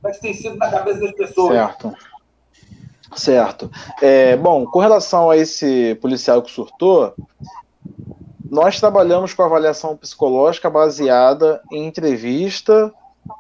é 0.04 0.10
que 0.10 0.12
isso 0.12 0.22
tem 0.22 0.34
sido 0.34 0.58
na 0.58 0.70
cabeça 0.70 1.00
das 1.00 1.12
pessoas? 1.14 1.54
Certo. 1.54 1.94
Certo. 3.16 3.70
É, 4.02 4.36
bom, 4.38 4.66
com 4.66 4.80
relação 4.80 5.30
a 5.30 5.38
esse 5.38 5.96
policial 5.96 6.42
que 6.42 6.52
surtou, 6.52 7.14
nós 8.50 8.80
trabalhamos 8.80 9.34
com 9.34 9.44
avaliação 9.44 9.96
psicológica 9.96 10.70
baseada 10.70 11.62
em 11.72 11.86
entrevista 11.86 12.92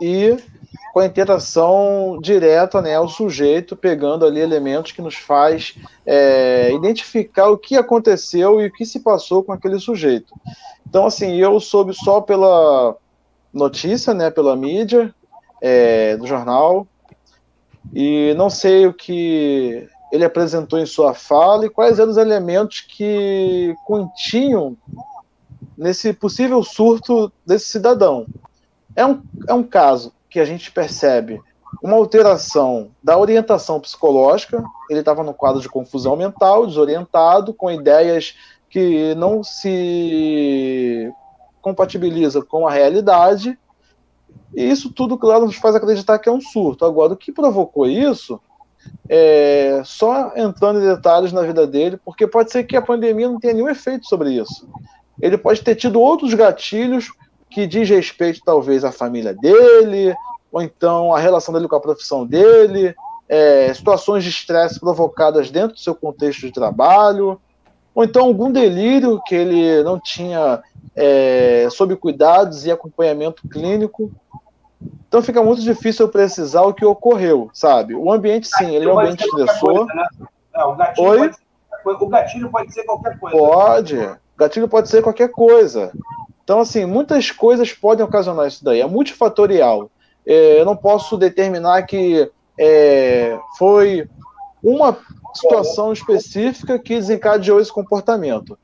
e 0.01 0.37
com 0.93 0.99
a 0.99 1.05
interação 1.05 2.19
direta 2.21 2.81
né, 2.81 2.95
ao 2.95 3.07
sujeito, 3.07 3.75
pegando 3.75 4.25
ali 4.25 4.39
elementos 4.39 4.91
que 4.91 5.01
nos 5.01 5.15
faz 5.15 5.75
é, 6.05 6.71
identificar 6.73 7.49
o 7.49 7.57
que 7.57 7.75
aconteceu 7.75 8.61
e 8.61 8.67
o 8.67 8.71
que 8.71 8.85
se 8.85 8.99
passou 8.99 9.43
com 9.43 9.51
aquele 9.51 9.79
sujeito. 9.79 10.33
Então, 10.87 11.05
assim, 11.05 11.35
eu 11.35 11.59
soube 11.59 11.93
só 11.93 12.21
pela 12.21 12.95
notícia, 13.53 14.13
né, 14.13 14.29
pela 14.29 14.55
mídia 14.55 15.13
é, 15.61 16.17
do 16.17 16.25
jornal, 16.25 16.87
e 17.93 18.33
não 18.35 18.49
sei 18.49 18.85
o 18.85 18.93
que 18.93 19.87
ele 20.11 20.25
apresentou 20.25 20.79
em 20.79 20.85
sua 20.85 21.13
fala 21.13 21.65
e 21.65 21.69
quais 21.69 21.99
eram 21.99 22.11
os 22.11 22.17
elementos 22.17 22.81
que 22.81 23.75
continham 23.85 24.75
nesse 25.77 26.11
possível 26.13 26.63
surto 26.63 27.31
desse 27.45 27.67
cidadão. 27.67 28.25
É 28.95 29.05
um, 29.05 29.21
é 29.47 29.53
um 29.53 29.63
caso 29.63 30.11
que 30.29 30.39
a 30.39 30.45
gente 30.45 30.71
percebe 30.71 31.41
uma 31.81 31.95
alteração 31.95 32.89
da 33.03 33.17
orientação 33.17 33.79
psicológica, 33.79 34.63
ele 34.89 34.99
estava 34.99 35.23
no 35.23 35.33
quadro 35.33 35.61
de 35.61 35.69
confusão 35.69 36.15
mental, 36.15 36.65
desorientado, 36.65 37.53
com 37.53 37.71
ideias 37.71 38.35
que 38.69 39.13
não 39.15 39.43
se 39.43 41.11
compatibilizam 41.61 42.41
com 42.41 42.67
a 42.67 42.71
realidade, 42.71 43.57
e 44.55 44.69
isso 44.69 44.91
tudo, 44.91 45.17
claro, 45.17 45.45
nos 45.45 45.55
faz 45.55 45.75
acreditar 45.75 46.19
que 46.19 46.29
é 46.29 46.31
um 46.31 46.41
surto. 46.41 46.85
Agora, 46.85 47.13
o 47.13 47.17
que 47.17 47.31
provocou 47.31 47.85
isso, 47.85 48.39
é, 49.07 49.81
só 49.85 50.33
entrando 50.35 50.79
em 50.79 50.87
detalhes 50.87 51.31
na 51.31 51.41
vida 51.43 51.67
dele, 51.67 51.99
porque 52.03 52.27
pode 52.27 52.51
ser 52.51 52.63
que 52.63 52.75
a 52.75 52.81
pandemia 52.81 53.27
não 53.27 53.39
tenha 53.39 53.53
nenhum 53.53 53.69
efeito 53.69 54.07
sobre 54.07 54.31
isso. 54.31 54.67
Ele 55.21 55.37
pode 55.37 55.61
ter 55.61 55.75
tido 55.75 55.99
outros 55.99 56.33
gatilhos 56.33 57.11
que 57.49 57.67
diz 57.67 57.89
respeito, 57.89 58.41
talvez, 58.43 58.83
à 58.83 58.91
família 58.91 59.33
dele, 59.33 60.15
ou 60.51 60.61
então 60.61 61.13
a 61.13 61.19
relação 61.19 61.53
dele 61.53 61.67
com 61.67 61.75
a 61.75 61.81
profissão 61.81 62.25
dele, 62.25 62.95
é, 63.27 63.73
situações 63.73 64.23
de 64.23 64.29
estresse 64.29 64.79
provocadas 64.79 65.51
dentro 65.51 65.73
do 65.73 65.79
seu 65.79 65.93
contexto 65.93 66.41
de 66.41 66.51
trabalho, 66.51 67.39
ou 67.93 68.03
então 68.03 68.25
algum 68.25 68.51
delírio 68.51 69.21
que 69.25 69.35
ele 69.35 69.83
não 69.83 69.99
tinha 69.99 70.61
é, 70.95 71.67
sob 71.71 71.95
cuidados 71.95 72.65
e 72.65 72.71
acompanhamento 72.71 73.47
clínico. 73.47 74.11
Então 75.07 75.21
fica 75.21 75.43
muito 75.43 75.61
difícil 75.61 76.05
eu 76.05 76.11
precisar 76.11 76.61
o 76.63 76.73
que 76.73 76.85
ocorreu, 76.85 77.49
sabe? 77.53 77.95
O 77.95 78.11
ambiente, 78.11 78.47
sim, 78.47 78.75
ele 78.75 78.85
é 78.85 78.93
um 78.93 78.99
ambiente 78.99 79.23
estressor. 79.25 79.85
Né? 79.85 80.07
o, 80.55 80.75
gatilho 80.75 81.07
Oi? 81.07 81.31
Pode, 81.83 82.03
o 82.03 82.07
gatilho 82.07 82.49
pode 82.49 82.73
ser 82.73 82.83
qualquer 82.83 83.19
coisa. 83.19 83.37
Pode. 83.37 83.97
O 83.97 84.17
gatilho 84.37 84.67
pode 84.67 84.89
ser 84.89 85.01
qualquer 85.01 85.29
coisa. 85.29 85.91
Então, 86.43 86.59
assim, 86.59 86.85
muitas 86.85 87.31
coisas 87.31 87.73
podem 87.73 88.05
ocasionar 88.05 88.47
isso 88.47 88.63
daí. 88.63 88.81
É 88.81 88.85
multifatorial. 88.85 89.89
É, 90.25 90.59
eu 90.59 90.65
não 90.65 90.75
posso 90.75 91.17
determinar 91.17 91.83
que 91.83 92.29
é, 92.59 93.37
foi 93.57 94.07
uma 94.63 94.97
situação 95.33 95.91
específica 95.93 96.79
que 96.79 96.95
desencadeou 96.95 97.59
esse 97.59 97.71
comportamento. 97.71 98.57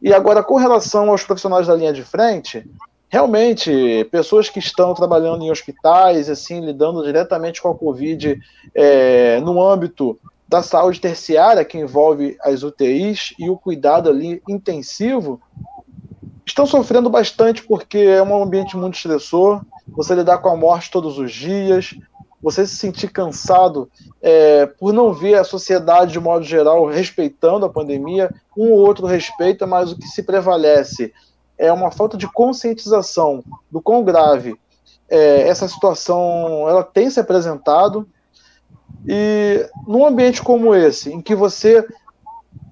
E 0.00 0.12
agora, 0.12 0.42
com 0.42 0.56
relação 0.56 1.10
aos 1.10 1.24
profissionais 1.24 1.66
da 1.66 1.74
linha 1.74 1.92
de 1.92 2.02
frente, 2.02 2.68
realmente, 3.08 4.06
pessoas 4.10 4.48
que 4.48 4.58
estão 4.58 4.94
trabalhando 4.94 5.42
em 5.42 5.50
hospitais, 5.50 6.28
assim, 6.28 6.60
lidando 6.60 7.02
diretamente 7.02 7.62
com 7.62 7.70
a 7.70 7.74
Covid 7.74 8.38
é, 8.74 9.40
no 9.40 9.62
âmbito 9.62 10.18
da 10.48 10.62
saúde 10.62 11.00
terciária, 11.00 11.64
que 11.64 11.78
envolve 11.78 12.36
as 12.40 12.62
UTIs 12.62 13.34
e 13.38 13.50
o 13.50 13.56
cuidado 13.56 14.08
ali 14.08 14.40
intensivo, 14.48 15.40
estão 16.44 16.66
sofrendo 16.66 17.10
bastante 17.10 17.62
porque 17.64 17.98
é 17.98 18.22
um 18.22 18.42
ambiente 18.42 18.76
muito 18.76 18.94
estressor, 18.94 19.60
você 19.88 20.14
lidar 20.14 20.38
com 20.38 20.48
a 20.48 20.56
morte 20.56 20.90
todos 20.90 21.18
os 21.18 21.32
dias, 21.32 21.94
você 22.42 22.66
se 22.66 22.76
sentir 22.76 23.08
cansado 23.08 23.90
é, 24.22 24.66
por 24.66 24.92
não 24.92 25.12
ver 25.12 25.34
a 25.36 25.44
sociedade, 25.44 26.12
de 26.12 26.20
modo 26.20 26.44
geral, 26.44 26.86
respeitando 26.86 27.66
a 27.66 27.70
pandemia, 27.70 28.32
um 28.56 28.72
ou 28.72 28.78
outro 28.78 29.06
respeita, 29.06 29.66
mas 29.66 29.90
o 29.90 29.96
que 29.96 30.06
se 30.06 30.22
prevalece 30.22 31.12
é 31.58 31.72
uma 31.72 31.90
falta 31.90 32.16
de 32.16 32.30
conscientização 32.30 33.42
do 33.70 33.80
quão 33.80 34.04
grave 34.04 34.58
é, 35.08 35.48
essa 35.48 35.68
situação 35.68 36.68
ela 36.68 36.82
tem 36.82 37.08
se 37.10 37.20
apresentado. 37.20 38.06
E 39.08 39.68
num 39.86 40.04
ambiente 40.04 40.42
como 40.42 40.74
esse, 40.74 41.12
em 41.12 41.20
que 41.20 41.34
você 41.34 41.86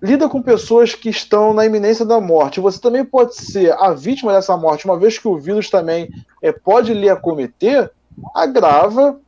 lida 0.03 0.29
com 0.29 0.43
pessoas 0.43 0.95
que 0.95 1.09
estão 1.09 1.55
na 1.55 1.65
iminência 1.65 2.05
da 2.05 2.21
morte, 2.21 2.61
você 2.61 2.79
também 2.79 3.05
pode 3.05 3.37
ser 3.37 3.73
a 3.73 3.93
vítima 3.93 4.33
dessa 4.33 4.57
morte, 4.57 4.85
uma 4.85 4.99
vez 4.99 5.19
que 5.19 5.27
o 5.27 5.39
vírus 5.39 5.71
também 5.71 6.11
é, 6.43 6.53
pode 6.53 6.93
lhe 6.93 7.09
acometer, 7.09 7.91
agrava 8.35 9.19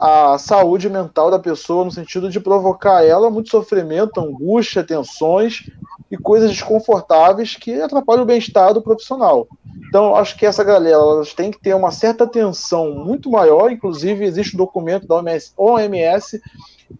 a 0.00 0.38
saúde 0.38 0.88
mental 0.88 1.30
da 1.30 1.38
pessoa 1.38 1.84
no 1.84 1.90
sentido 1.90 2.30
de 2.30 2.40
provocar 2.40 3.04
ela 3.04 3.30
muito 3.30 3.50
sofrimento, 3.50 4.18
angústia, 4.18 4.82
tensões 4.82 5.68
e 6.10 6.16
coisas 6.16 6.50
desconfortáveis 6.50 7.54
que 7.54 7.78
atrapalham 7.82 8.22
o 8.22 8.26
bem-estar 8.26 8.72
do 8.72 8.80
profissional. 8.80 9.46
Então, 9.86 10.16
acho 10.16 10.38
que 10.38 10.46
essa 10.46 10.64
galera 10.64 10.96
elas 10.96 11.34
tem 11.34 11.50
que 11.50 11.60
ter 11.60 11.74
uma 11.74 11.90
certa 11.90 12.24
atenção 12.24 12.92
muito 12.92 13.30
maior, 13.30 13.70
inclusive 13.70 14.24
existe 14.24 14.54
um 14.54 14.58
documento 14.58 15.06
da 15.06 15.16
OMS, 15.16 15.52
OMS 15.54 16.40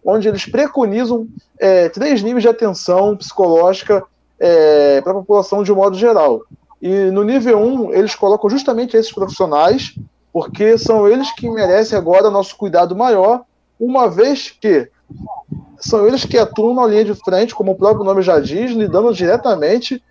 onde 0.05 0.29
eles 0.29 0.45
preconizam 0.45 1.27
é, 1.59 1.89
três 1.89 2.23
níveis 2.23 2.43
de 2.43 2.49
atenção 2.49 3.17
psicológica 3.17 4.05
é, 4.39 5.01
para 5.01 5.13
a 5.13 5.17
população 5.17 5.63
de 5.63 5.73
um 5.73 5.77
modo 5.77 5.97
geral. 5.97 6.43
E 6.83 7.11
no 7.11 7.25
nível 7.25 7.59
1, 7.59 7.63
um, 7.63 7.95
eles 7.95 8.15
colocam 8.15 8.51
justamente 8.51 8.97
esses 8.97 9.13
profissionais 9.13 9.95
porque 10.33 10.79
são 10.79 11.09
eles 11.09 11.31
que 11.33 11.49
merecem 11.49 11.99
agora 11.99 12.31
nosso 12.31 12.57
cuidado 12.57 12.95
maior, 12.95 13.43
uma 13.79 14.09
vez 14.09 14.51
que 14.51 14.91
são 15.79 16.07
eles 16.07 16.25
que 16.25 16.39
atuam 16.39 16.75
na 16.75 16.87
linha 16.87 17.05
de 17.05 17.15
frente, 17.15 17.55
como 17.55 17.73
o 17.73 17.77
próprio 17.77 18.05
nome 18.05 18.23
já 18.23 18.39
diz, 18.39 18.71
lidando 18.73 19.13
diretamente 19.15 20.03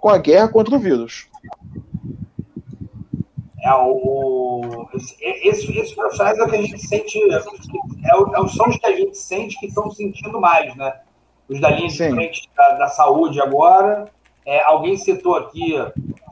com 0.00 0.08
a 0.08 0.18
guerra 0.18 0.48
contra 0.48 0.74
o 0.74 0.78
vírus. 0.78 1.28
É, 3.66 3.74
o, 3.74 4.86
esse, 4.94 5.76
esses 5.76 5.92
profissionais 5.92 6.38
é 6.38 6.42
o 6.44 6.48
que 6.48 6.56
a 6.56 6.62
gente 6.62 6.78
sente, 6.86 7.18
é, 7.32 7.36
é, 7.36 8.48
são 8.48 8.68
os 8.68 8.76
que 8.76 8.86
a 8.86 8.94
gente 8.94 9.18
sente 9.18 9.58
que 9.58 9.66
estão 9.66 9.90
sentindo 9.90 10.40
mais, 10.40 10.74
né? 10.76 11.00
Os 11.48 11.60
da 11.60 11.70
linha 11.70 11.88
de 11.88 11.96
Sim. 11.96 12.10
frente 12.10 12.48
da, 12.56 12.70
da, 12.72 12.88
saúde 12.88 13.40
agora. 13.40 14.08
É, 14.46 14.62
alguém 14.62 14.96
citou 14.96 15.34
aqui 15.34 15.74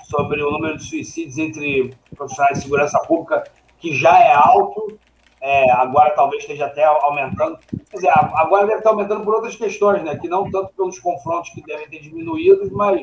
sobre 0.05 0.41
o 0.41 0.51
número 0.53 0.77
de 0.77 0.85
suicídios 0.85 1.37
entre 1.37 1.93
profissionais 2.15 2.59
de 2.59 2.63
segurança 2.63 2.99
pública, 3.01 3.43
que 3.79 3.93
já 3.93 4.19
é 4.21 4.33
alto, 4.33 4.97
é, 5.41 5.71
agora 5.73 6.11
talvez 6.13 6.43
esteja 6.43 6.67
até 6.67 6.85
aumentando. 6.85 7.59
Quer 7.91 7.97
dizer, 7.97 8.11
agora 8.15 8.67
deve 8.67 8.79
estar 8.79 8.91
aumentando 8.91 9.25
por 9.25 9.35
outras 9.35 9.57
questões, 9.57 10.03
né? 10.03 10.17
Que 10.17 10.29
não 10.29 10.51
tanto 10.51 10.73
pelos 10.75 10.99
confrontos 10.99 11.51
que 11.51 11.63
devem 11.63 11.87
ter 11.89 12.01
diminuído, 12.01 12.71
mas 12.73 13.03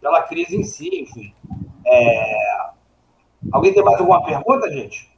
pela 0.00 0.22
crise 0.22 0.56
em 0.56 0.62
si, 0.62 0.88
enfim. 0.92 1.34
É... 1.84 2.70
Alguém 3.50 3.72
tem 3.72 3.82
mais 3.82 3.98
alguma 3.98 4.22
pergunta, 4.22 4.70
gente? 4.70 5.10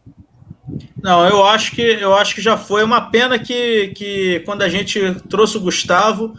Não, 1.02 1.26
eu 1.28 1.44
acho 1.44 1.72
que 1.72 1.82
eu 1.82 2.14
acho 2.14 2.34
que 2.34 2.40
já 2.40 2.56
foi 2.56 2.84
uma 2.84 3.10
pena 3.10 3.38
que, 3.38 3.88
que 3.88 4.40
quando 4.46 4.62
a 4.62 4.68
gente 4.68 5.14
trouxe 5.28 5.58
o 5.58 5.60
Gustavo, 5.60 6.32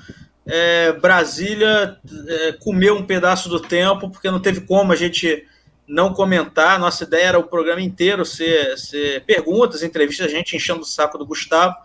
é, 0.45 0.91
Brasília 0.93 1.97
é, 2.27 2.51
comeu 2.53 2.95
um 2.95 3.05
pedaço 3.05 3.47
do 3.49 3.59
tempo, 3.59 4.09
porque 4.09 4.29
não 4.29 4.41
teve 4.41 4.61
como 4.61 4.91
a 4.91 4.95
gente 4.95 5.45
não 5.87 6.13
comentar. 6.13 6.79
Nossa 6.79 7.03
ideia 7.03 7.27
era 7.27 7.39
o 7.39 7.43
programa 7.43 7.81
inteiro 7.81 8.25
ser, 8.25 8.77
ser 8.77 9.23
perguntas, 9.25 9.83
entrevistas, 9.83 10.27
a 10.27 10.29
gente 10.29 10.55
enchendo 10.55 10.81
o 10.81 10.85
saco 10.85 11.17
do 11.17 11.25
Gustavo. 11.25 11.75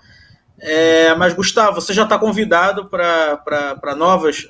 É, 0.60 1.14
mas, 1.14 1.34
Gustavo, 1.34 1.80
você 1.80 1.92
já 1.92 2.02
está 2.02 2.18
convidado 2.18 2.86
para 2.86 3.94
novas 3.96 4.48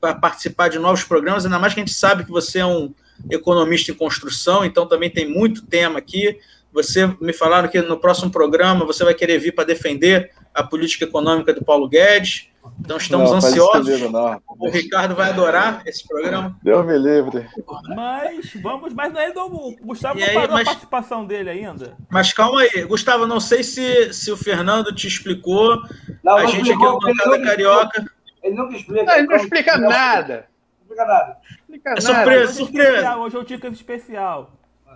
para 0.00 0.14
participar 0.14 0.68
de 0.68 0.78
novos 0.78 1.02
programas, 1.02 1.44
ainda 1.44 1.58
mais 1.58 1.74
que 1.74 1.80
a 1.80 1.84
gente 1.84 1.94
sabe 1.94 2.24
que 2.24 2.30
você 2.30 2.60
é 2.60 2.66
um 2.66 2.94
economista 3.28 3.90
em 3.90 3.94
construção, 3.94 4.64
então 4.64 4.86
também 4.86 5.10
tem 5.10 5.28
muito 5.28 5.66
tema 5.66 5.98
aqui. 5.98 6.38
Você 6.72 7.06
me 7.20 7.32
falaram 7.32 7.68
que 7.68 7.80
no 7.80 7.98
próximo 7.98 8.30
programa 8.30 8.84
você 8.84 9.02
vai 9.02 9.14
querer 9.14 9.38
vir 9.38 9.52
para 9.52 9.64
defender 9.64 10.30
a 10.54 10.62
política 10.62 11.04
econômica 11.04 11.52
do 11.52 11.64
Paulo 11.64 11.88
Guedes. 11.88 12.48
Então 12.80 12.96
estamos 12.96 13.30
Não, 13.30 13.36
ansiosos. 13.38 13.86
comigo, 13.88 14.10
não. 14.10 14.40
O 14.58 14.70
Ricardo 14.70 15.14
vai 15.14 15.30
adorar 15.30 15.82
esse 15.86 16.06
programa. 16.06 16.56
Deus 16.62 16.86
me 16.86 16.98
livre. 16.98 17.46
Mas 17.94 18.52
vamos, 18.62 18.92
mas 18.94 19.14
ainda 19.16 19.44
o 19.44 19.74
Gustavo 19.82 20.18
E 20.18 20.22
não 20.22 20.28
aí, 20.42 20.48
mas- 20.48 20.62
a 20.68 20.70
participação 20.70 21.24
dele 21.24 21.50
ainda. 21.50 21.96
Mas 22.10 22.32
calma 22.32 22.60
aí, 22.62 22.84
Gustavo, 22.84 23.26
não 23.26 23.40
sei 23.40 23.62
se, 23.62 24.12
se 24.12 24.30
o 24.30 24.36
Fernando 24.36 24.94
te 24.94 25.06
explicou. 25.06 25.76
Não, 26.22 26.36
a 26.36 26.42
não 26.42 26.48
gente 26.48 26.60
aqui 26.60 26.70
explicou, 26.70 26.92
no 26.94 27.00
Bancada 27.00 27.30
ele 27.30 27.38
nunca 27.38 27.50
Carioca. 27.50 28.04
Ele 28.42 28.54
nunca 28.56 28.76
explica. 28.76 29.04
Não, 29.04 29.14
ele 29.14 29.26
não 29.26 29.36
explica 29.36 29.78
nada. 29.78 30.48
Não 30.78 30.80
explica 30.94 31.04
nada. 31.04 31.36
Explica 31.60 31.90
É 31.90 31.92
nada. 31.92 32.00
surpresa, 32.00 32.42
Hoje 32.42 32.50
é 32.50 32.54
surpresa. 32.64 33.16
Hoje 33.16 33.36
é 33.36 33.38
o 33.38 33.44
Dicas 33.44 33.72
especial. 33.74 34.52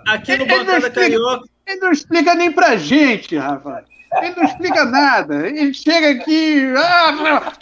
Aqui 0.07 0.37
no 0.37 0.43
Ele 0.45 0.51
não 0.51 0.59
Bancada 0.59 0.79
explica. 0.79 1.01
Carioca. 1.01 1.49
Ele 1.67 1.81
não 1.81 1.93
explica 1.93 2.35
nem 2.35 2.51
pra 2.53 2.77
gente, 2.77 3.37
rapaz. 3.37 3.85
Ele 4.21 4.35
não 4.37 4.45
explica 4.45 4.85
nada. 4.85 5.47
Ele 5.47 5.73
chega 5.73 6.11
aqui, 6.11 6.73
ah, 6.77 7.53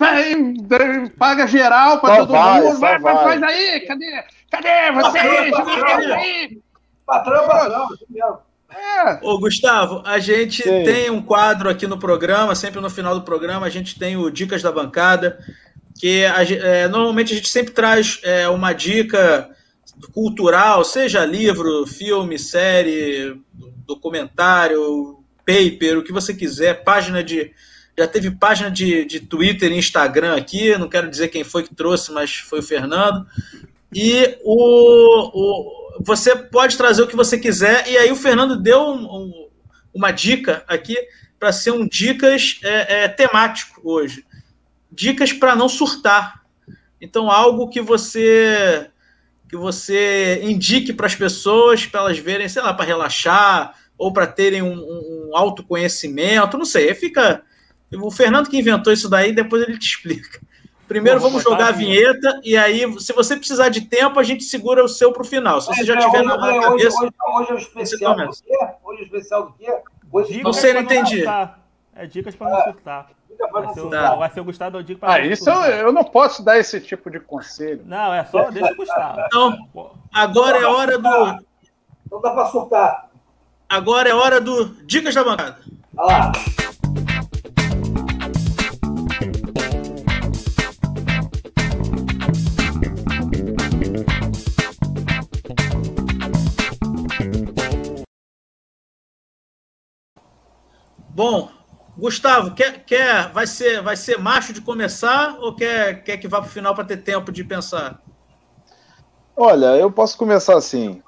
paga 1.18 1.47
geral 1.47 2.01
pra 2.01 2.10
Só 2.10 2.16
todo 2.16 2.32
vai, 2.32 2.60
mundo. 2.60 2.78
Vai, 2.81 2.98
vai, 2.98 3.14
vai. 3.14 3.24
faz 3.24 3.43
aí, 3.43 3.81
cadê? 3.81 4.24
Cadê 4.51 4.93
vocês? 4.93 5.51
Patrão, 5.51 6.14
aí? 6.14 6.59
Patrão, 7.06 7.47
patrão. 7.47 7.89
mesmo. 8.09 8.39
É, 8.72 9.18
Ô, 9.22 9.39
Gustavo, 9.39 10.02
a 10.05 10.18
gente 10.18 10.62
Sim. 10.62 10.85
tem 10.85 11.10
um 11.10 11.20
quadro 11.20 11.68
aqui 11.68 11.86
no 11.86 11.98
programa, 11.98 12.55
sempre 12.55 12.81
no 12.81 12.89
final 12.89 13.14
do 13.14 13.24
programa, 13.24 13.66
a 13.66 13.70
gente 13.70 13.98
tem 13.98 14.16
o 14.16 14.31
Dicas 14.31 14.62
da 14.62 14.70
Bancada, 14.70 15.40
que 15.98 16.24
a 16.24 16.43
é, 16.44 16.86
normalmente 16.86 17.32
a 17.32 17.36
gente 17.36 17.48
sempre 17.48 17.72
traz 17.72 18.20
é, 18.22 18.48
uma 18.48 18.72
dica 18.72 19.51
cultural, 20.12 20.85
seja 20.85 21.24
livro, 21.24 21.85
filme, 21.86 22.39
série, 22.39 23.40
documentário, 23.85 25.20
paper, 25.45 25.99
o 25.99 26.03
que 26.03 26.12
você 26.12 26.35
quiser, 26.35 26.85
página 26.85 27.23
de. 27.23 27.53
Já 27.99 28.07
teve 28.07 28.31
página 28.31 28.71
de, 28.71 29.05
de 29.05 29.21
Twitter 29.21 29.71
e 29.73 29.77
Instagram 29.79 30.37
aqui, 30.37 30.77
não 30.79 30.89
quero 30.89 31.11
dizer 31.11 31.29
quem 31.29 31.45
foi 31.45 31.62
que 31.62 31.75
trouxe, 31.75 32.12
mas 32.12 32.35
foi 32.37 32.61
o 32.61 32.62
Fernando. 32.62 33.27
E 33.93 34.39
o, 34.43 35.31
o- 35.35 36.03
você 36.03 36.35
pode 36.37 36.77
trazer 36.77 37.03
o 37.03 37.07
que 37.07 37.17
você 37.17 37.37
quiser. 37.39 37.87
E 37.89 37.99
aí 37.99 38.11
o 38.11 38.17
Fernando 38.17 38.57
deu 38.57 38.81
um- 38.81 39.05
um- 39.17 39.49
uma 39.93 40.12
dica 40.12 40.65
aqui 40.69 40.97
para 41.39 41.53
ser 41.53 41.73
um 41.73 41.87
dicas 41.87 42.59
é, 42.62 43.05
é, 43.05 43.09
temático 43.09 43.81
hoje. 43.85 44.25
Dicas 44.91 45.33
para 45.33 45.57
não 45.57 45.69
surtar. 45.69 46.43
Então 47.01 47.31
algo 47.31 47.69
que 47.69 47.81
você 47.81 48.89
que 49.49 49.57
você 49.57 50.41
indique 50.45 50.93
para 50.93 51.07
as 51.07 51.17
pessoas 51.17 51.85
para 51.85 52.01
elas 52.01 52.19
verem, 52.19 52.49
sei 52.49 52.62
lá, 52.62 52.73
para 52.73 52.85
relaxar 52.85 53.75
ou 54.01 54.10
para 54.10 54.27
terem 54.27 54.62
um, 54.62 54.72
um- 54.72 55.28
um 55.31 55.36
autoconhecimento, 55.36 56.56
não 56.56 56.64
sei. 56.64 56.94
Fica 56.94 57.43
o 57.94 58.10
Fernando 58.10 58.48
que 58.48 58.59
inventou 58.59 58.90
isso 58.93 59.09
daí, 59.10 59.31
depois 59.32 59.62
ele 59.62 59.78
te 59.78 59.86
explica. 59.86 60.40
Primeiro 60.89 61.20
vamos 61.20 61.43
jogar 61.43 61.66
a 61.66 61.68
a 61.68 61.72
vinheta 61.72 62.40
e 62.43 62.56
aí, 62.56 62.81
se 62.98 63.12
você 63.12 63.36
precisar 63.36 63.68
de 63.68 63.82
tempo, 63.82 64.18
a 64.18 64.22
gente 64.24 64.43
segura 64.43 64.82
o 64.82 64.89
seu 64.89 65.12
para 65.12 65.22
o 65.22 65.24
final. 65.24 65.60
Se 65.60 65.68
você 65.68 65.85
já 65.85 65.94
É, 65.94 65.98
tiver 65.98 66.18
hoje, 66.20 66.27
na 66.28 66.36
na 66.36 66.47
hoje, 66.48 66.60
cabeça, 66.66 67.02
hoje, 67.05 67.12
hoje 67.36 67.51
é 67.51 67.55
o 67.55 67.59
especial 67.59 68.16
do 68.16 68.31
quê? 68.32 68.59
Hoje 68.82 68.98
é 68.98 69.02
o 69.02 69.05
especial 69.05 69.43
do 69.47 69.52
quê? 69.52 69.77
Hoje 70.12 70.28
Dicas 70.28 70.44
Não 70.44 70.52
sei, 70.52 70.70
pra 70.72 70.81
não 70.82 70.86
entendi. 70.90 71.16
surtar. 71.18 71.60
É 71.94 72.06
dicas 72.06 72.35
pra 72.35 72.48
não 72.51 72.62
surtar. 72.64 73.10
Vai 73.52 73.62
não 73.66 73.74
ser, 73.74 73.89
vai 74.18 74.31
ser 74.31 74.40
o 74.40 74.44
Gustavo 74.44 74.70
dando 74.72 74.85
dica 74.85 75.01
pra 75.01 75.14
Ah, 75.14 75.18
não 75.18 75.24
isso 75.27 75.48
eu, 75.48 75.55
surtar. 75.55 75.78
eu 75.78 75.93
não 75.93 76.05
posso 76.05 76.43
dar 76.44 76.59
esse 76.59 76.81
tipo 76.81 77.10
de 77.10 77.20
conselho. 77.20 77.82
Não, 77.86 78.12
é 78.12 78.24
só 78.24 78.51
deixa 78.51 78.72
o 78.72 78.77
Gustavo. 78.77 79.20
Então, 79.27 79.68
agora 80.12 80.59
é 80.59 80.64
hora 80.64 80.98
do 80.98 81.39
Então 82.06 82.20
dá 82.20 82.31
pra 82.32 82.47
surtar. 82.47 83.10
Agora 83.71 84.09
é 84.09 84.15
hora 84.15 84.41
do 84.41 84.75
dicas 84.85 85.15
da 85.15 85.23
bancada. 85.23 85.59
Olha 85.97 86.17
lá. 86.19 86.33
Bom, 101.11 101.51
Gustavo, 101.97 102.55
quer, 102.55 102.85
quer 102.85 103.31
vai 103.33 103.47
ser 103.47 103.83
vai 103.83 103.95
ser 103.95 104.19
macho 104.19 104.53
de 104.53 104.61
começar 104.61 105.37
ou 105.39 105.55
quer 105.55 106.03
quer 106.03 106.17
que 106.17 106.27
vá 106.27 106.41
para 106.41 106.49
o 106.49 106.51
final 106.51 106.75
para 106.75 106.85
ter 106.85 106.97
tempo 106.97 107.31
de 107.31 107.45
pensar? 107.45 108.01
Olha, 109.37 109.77
eu 109.77 109.93
posso 109.93 110.19
começar 110.19 110.57
assim. 110.57 111.03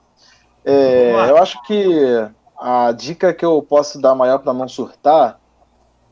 É, 0.64 1.28
eu 1.28 1.36
acho 1.38 1.60
que 1.64 2.30
a 2.62 2.92
dica 2.92 3.34
que 3.34 3.44
eu 3.44 3.60
posso 3.60 4.00
dar 4.00 4.14
maior 4.14 4.38
para 4.38 4.54
não 4.54 4.68
surtar 4.68 5.40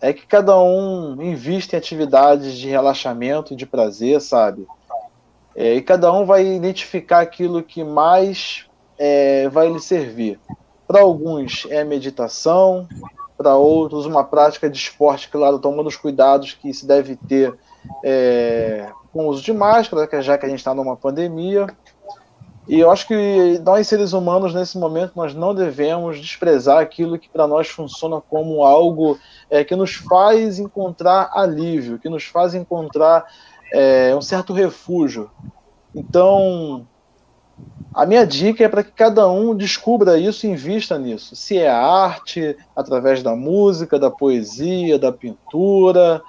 é 0.00 0.12
que 0.12 0.26
cada 0.26 0.58
um 0.58 1.20
invista 1.22 1.76
em 1.76 1.78
atividades 1.78 2.54
de 2.54 2.68
relaxamento, 2.68 3.54
de 3.54 3.66
prazer, 3.66 4.20
sabe? 4.20 4.66
É, 5.54 5.74
e 5.74 5.82
cada 5.82 6.12
um 6.12 6.24
vai 6.24 6.44
identificar 6.44 7.20
aquilo 7.20 7.62
que 7.62 7.84
mais 7.84 8.66
é, 8.98 9.48
vai 9.48 9.68
lhe 9.70 9.78
servir. 9.78 10.40
Para 10.88 11.02
alguns 11.02 11.66
é 11.70 11.84
meditação, 11.84 12.88
para 13.36 13.54
outros 13.54 14.04
uma 14.04 14.24
prática 14.24 14.68
de 14.68 14.76
esporte, 14.76 15.28
claro, 15.28 15.58
tomando 15.58 15.86
os 15.86 15.96
cuidados 15.96 16.54
que 16.54 16.74
se 16.74 16.84
deve 16.84 17.14
ter 17.14 17.56
é, 18.04 18.90
com 19.12 19.26
o 19.26 19.28
uso 19.28 19.42
de 19.42 19.52
máscara, 19.52 20.20
já 20.20 20.36
que 20.36 20.46
a 20.46 20.48
gente 20.48 20.58
está 20.58 20.74
numa 20.74 20.96
pandemia. 20.96 21.66
E 22.68 22.78
eu 22.78 22.90
acho 22.90 23.08
que 23.08 23.60
nós, 23.64 23.86
seres 23.86 24.12
humanos, 24.12 24.54
nesse 24.54 24.78
momento, 24.78 25.12
nós 25.16 25.34
não 25.34 25.54
devemos 25.54 26.20
desprezar 26.20 26.78
aquilo 26.78 27.18
que 27.18 27.28
para 27.28 27.46
nós 27.46 27.68
funciona 27.68 28.20
como 28.20 28.62
algo 28.62 29.18
é, 29.48 29.64
que 29.64 29.74
nos 29.74 29.94
faz 29.94 30.58
encontrar 30.58 31.30
alívio, 31.34 31.98
que 31.98 32.08
nos 32.08 32.24
faz 32.24 32.54
encontrar 32.54 33.26
é, 33.72 34.14
um 34.14 34.22
certo 34.22 34.52
refúgio. 34.52 35.30
Então, 35.94 36.86
a 37.92 38.06
minha 38.06 38.24
dica 38.24 38.62
é 38.62 38.68
para 38.68 38.84
que 38.84 38.92
cada 38.92 39.28
um 39.28 39.54
descubra 39.54 40.18
isso 40.18 40.46
e 40.46 40.50
invista 40.50 40.98
nisso. 40.98 41.34
Se 41.34 41.58
é 41.58 41.68
arte, 41.68 42.56
através 42.76 43.22
da 43.22 43.34
música, 43.34 43.98
da 43.98 44.10
poesia, 44.10 44.98
da 44.98 45.10
pintura, 45.10 46.22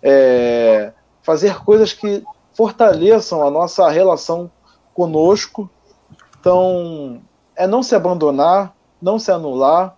é, 0.00 0.92
fazer 1.22 1.56
coisas 1.64 1.92
que 1.92 2.22
fortaleçam 2.52 3.44
a 3.46 3.50
nossa 3.50 3.88
relação 3.88 4.50
conosco. 4.94 5.68
Então, 6.40 7.20
é 7.56 7.66
não 7.66 7.82
se 7.82 7.94
abandonar, 7.94 8.74
não 9.00 9.18
se 9.18 9.30
anular, 9.30 9.96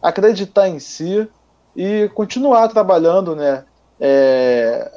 acreditar 0.00 0.68
em 0.68 0.78
si 0.78 1.28
e 1.76 2.08
continuar 2.14 2.68
trabalhando, 2.68 3.34
né? 3.34 3.64
é, 4.00 4.90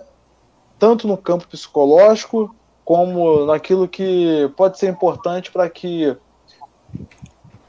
tanto 0.80 1.08
no 1.08 1.18
campo 1.18 1.48
psicológico 1.48 2.56
como 2.86 3.46
naquilo 3.46 3.88
que 3.88 4.50
pode 4.56 4.80
ser 4.80 4.90
importante 4.90 5.52
para 5.52 5.70
que 5.70 6.16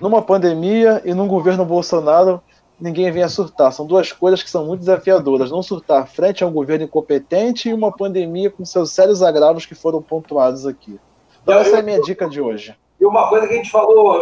numa 0.00 0.22
pandemia 0.22 1.02
e 1.04 1.12
num 1.12 1.26
governo 1.26 1.64
Bolsonaro 1.64 2.40
ninguém 2.80 3.10
venha 3.10 3.28
surtar. 3.28 3.72
São 3.72 3.86
duas 3.86 4.12
coisas 4.12 4.42
que 4.42 4.50
são 4.50 4.66
muito 4.66 4.80
desafiadoras. 4.80 5.50
Não 5.50 5.62
surtar 5.62 6.06
frente 6.06 6.42
a 6.42 6.46
um 6.46 6.52
governo 6.52 6.84
incompetente 6.84 7.68
e 7.68 7.74
uma 7.74 7.92
pandemia 7.92 8.50
com 8.50 8.64
seus 8.64 8.92
sérios 8.92 9.22
agravos 9.22 9.66
que 9.66 9.74
foram 9.74 10.02
pontuados 10.02 10.66
aqui. 10.66 10.98
Então, 11.42 11.54
essa 11.54 11.76
é 11.76 11.80
a 11.80 11.82
minha 11.82 12.00
dica 12.00 12.28
de 12.28 12.40
hoje. 12.40 12.76
E 13.00 13.04
uma 13.04 13.28
coisa 13.28 13.46
que 13.46 13.54
a 13.54 13.56
gente 13.56 13.70
falou 13.70 14.16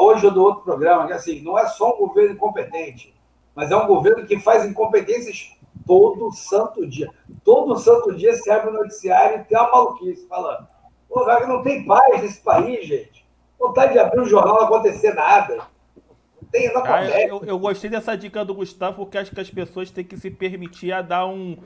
hoje 0.00 0.30
do 0.30 0.42
outro 0.42 0.62
programa, 0.62 1.06
que 1.06 1.12
assim, 1.12 1.40
não 1.42 1.58
é 1.58 1.66
só 1.66 1.94
um 1.94 1.98
governo 1.98 2.34
incompetente, 2.34 3.14
mas 3.54 3.70
é 3.70 3.76
um 3.76 3.86
governo 3.86 4.26
que 4.26 4.38
faz 4.38 4.64
incompetências 4.64 5.56
todo 5.86 6.30
santo 6.32 6.86
dia. 6.86 7.10
Todo 7.42 7.78
santo 7.78 8.14
dia 8.14 8.34
se 8.34 8.50
abre 8.50 8.70
o 8.70 8.74
noticiário 8.74 9.40
e 9.40 9.44
tem 9.44 9.58
uma 9.58 9.70
maluquice 9.70 10.28
falando. 10.28 10.66
Pô, 11.08 11.24
não 11.46 11.62
tem 11.62 11.84
paz 11.86 12.22
nesse 12.22 12.40
país, 12.40 12.86
gente. 12.86 13.26
Vontade 13.58 13.94
de 13.94 13.98
abrir 13.98 14.20
o 14.20 14.26
jornal 14.26 14.56
não 14.56 14.64
acontecer 14.64 15.14
nada. 15.14 15.56
Não 15.56 16.48
tem, 16.50 16.72
não 16.72 16.84
Ah, 16.84 17.04
eu, 17.22 17.42
eu 17.44 17.58
gostei 17.58 17.90
dessa 17.90 18.16
dica 18.16 18.44
do 18.44 18.54
Gustavo, 18.54 18.98
porque 18.98 19.18
acho 19.18 19.34
que 19.34 19.40
as 19.40 19.50
pessoas 19.50 19.90
têm 19.90 20.04
que 20.04 20.16
se 20.16 20.30
permitir 20.30 20.92
a 20.92 21.02
dar 21.02 21.26
um, 21.26 21.56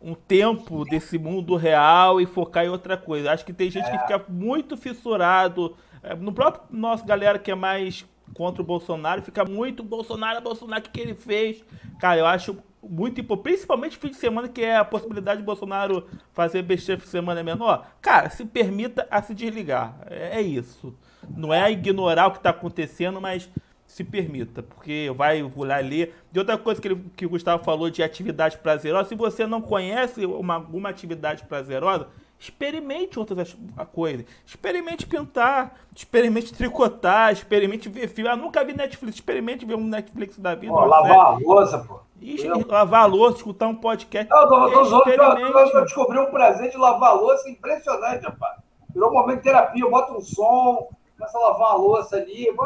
um 0.00 0.14
tempo 0.14 0.84
desse 0.84 1.18
mundo 1.18 1.56
real 1.56 2.20
e 2.20 2.26
focar 2.26 2.64
em 2.64 2.68
outra 2.68 2.96
coisa. 2.96 3.32
Acho 3.32 3.44
que 3.44 3.52
tem 3.52 3.70
gente 3.70 3.90
que 3.90 3.98
fica 3.98 4.24
muito 4.28 4.76
fissurado. 4.76 5.76
É, 6.02 6.14
No 6.14 6.32
próprio 6.32 6.64
nosso 6.70 7.04
galera 7.04 7.38
que 7.38 7.50
é 7.50 7.54
mais 7.54 8.04
contra 8.34 8.62
o 8.62 8.64
Bolsonaro, 8.64 9.22
fica 9.22 9.44
muito 9.44 9.82
Bolsonaro, 9.82 10.40
Bolsonaro, 10.40 10.80
o 10.80 10.84
que, 10.84 10.90
que 10.90 11.00
ele 11.00 11.14
fez? 11.14 11.62
Cara, 12.00 12.18
eu 12.18 12.26
acho 12.26 12.56
muito 12.82 13.20
importante, 13.20 13.52
principalmente 13.52 13.96
fim 13.96 14.08
de 14.08 14.16
semana, 14.16 14.48
que 14.48 14.62
é 14.62 14.76
a 14.76 14.84
possibilidade 14.84 15.40
de 15.40 15.46
Bolsonaro 15.46 16.08
fazer 16.32 16.62
besteira 16.62 17.00
fim 17.00 17.04
de 17.04 17.10
semana 17.10 17.42
menor. 17.42 17.86
Cara, 18.00 18.28
se 18.30 18.44
permita 18.44 19.06
a 19.10 19.22
se 19.22 19.34
desligar. 19.34 19.96
É, 20.06 20.38
é 20.38 20.42
isso. 20.42 20.94
Não 21.36 21.54
é 21.54 21.70
ignorar 21.70 22.26
o 22.26 22.32
que 22.32 22.38
está 22.38 22.50
acontecendo, 22.50 23.20
mas 23.20 23.48
se 23.86 24.02
permita, 24.02 24.62
porque 24.62 25.12
vai 25.14 25.42
lá 25.42 25.78
ler. 25.78 26.14
E 26.32 26.38
outra 26.38 26.56
coisa 26.56 26.80
que, 26.80 26.88
ele, 26.88 27.04
que 27.14 27.26
o 27.26 27.28
Gustavo 27.28 27.62
falou 27.62 27.90
de 27.90 28.02
atividade 28.02 28.56
prazerosa, 28.56 29.10
se 29.10 29.14
você 29.14 29.46
não 29.46 29.60
conhece 29.60 30.24
uma, 30.24 30.54
alguma 30.54 30.88
atividade 30.88 31.44
prazerosa, 31.44 32.08
experimente 32.42 33.20
outras 33.20 33.56
coisas. 33.92 34.26
Experimente 34.44 35.06
pintar, 35.06 35.76
experimente 35.94 36.52
tricotar, 36.52 37.32
experimente 37.32 37.88
ver 37.88 38.08
filme. 38.08 38.28
Ah, 38.28 38.34
nunca 38.34 38.64
vi 38.64 38.74
Netflix, 38.74 39.14
experimente 39.14 39.64
ver 39.64 39.76
um 39.76 39.86
Netflix 39.86 40.36
da 40.38 40.52
vida. 40.56 40.72
Pô, 40.72 40.84
lavar 40.84 41.18
a 41.18 41.38
louça, 41.38 41.78
pô. 41.78 42.00
E, 42.20 42.42
lavar 42.66 43.04
a 43.04 43.06
louça, 43.06 43.36
escutar 43.36 43.68
um 43.68 43.76
podcast. 43.76 44.28
Não, 44.28 44.48
tô, 44.48 44.70
tô 44.70 44.84
zoando, 44.84 45.10
eu, 45.10 45.68
eu 45.68 45.84
descobri 45.84 46.18
um 46.18 46.30
prazer 46.30 46.70
de 46.70 46.76
lavar 46.76 47.10
a 47.10 47.14
louça 47.14 47.48
impressionante, 47.48 48.24
rapaz. 48.24 48.58
Virou 48.92 49.10
um 49.10 49.14
momento 49.14 49.36
de 49.36 49.44
terapia, 49.44 49.84
eu 49.84 49.90
boto 49.90 50.14
um 50.14 50.20
som, 50.20 50.88
começo 51.16 51.36
a 51.36 51.40
lavar 51.40 51.72
a 51.72 51.76
louça 51.76 52.16
ali. 52.16 52.46
Eu 52.46 52.56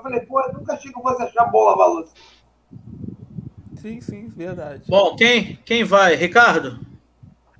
falei, 0.00 0.20
pô, 0.20 0.40
eu 0.42 0.52
nunca 0.52 0.74
achei 0.74 0.92
que 0.92 0.98
eu 0.98 1.02
fosse 1.02 1.22
achar 1.22 1.46
bom 1.46 1.64
lavar 1.64 1.86
a 1.86 1.90
louça. 1.90 2.14
Sim, 3.78 4.00
sim, 4.00 4.28
verdade. 4.28 4.84
Bom, 4.88 5.16
quem, 5.16 5.56
quem 5.64 5.82
vai? 5.82 6.14
Ricardo? 6.14 6.93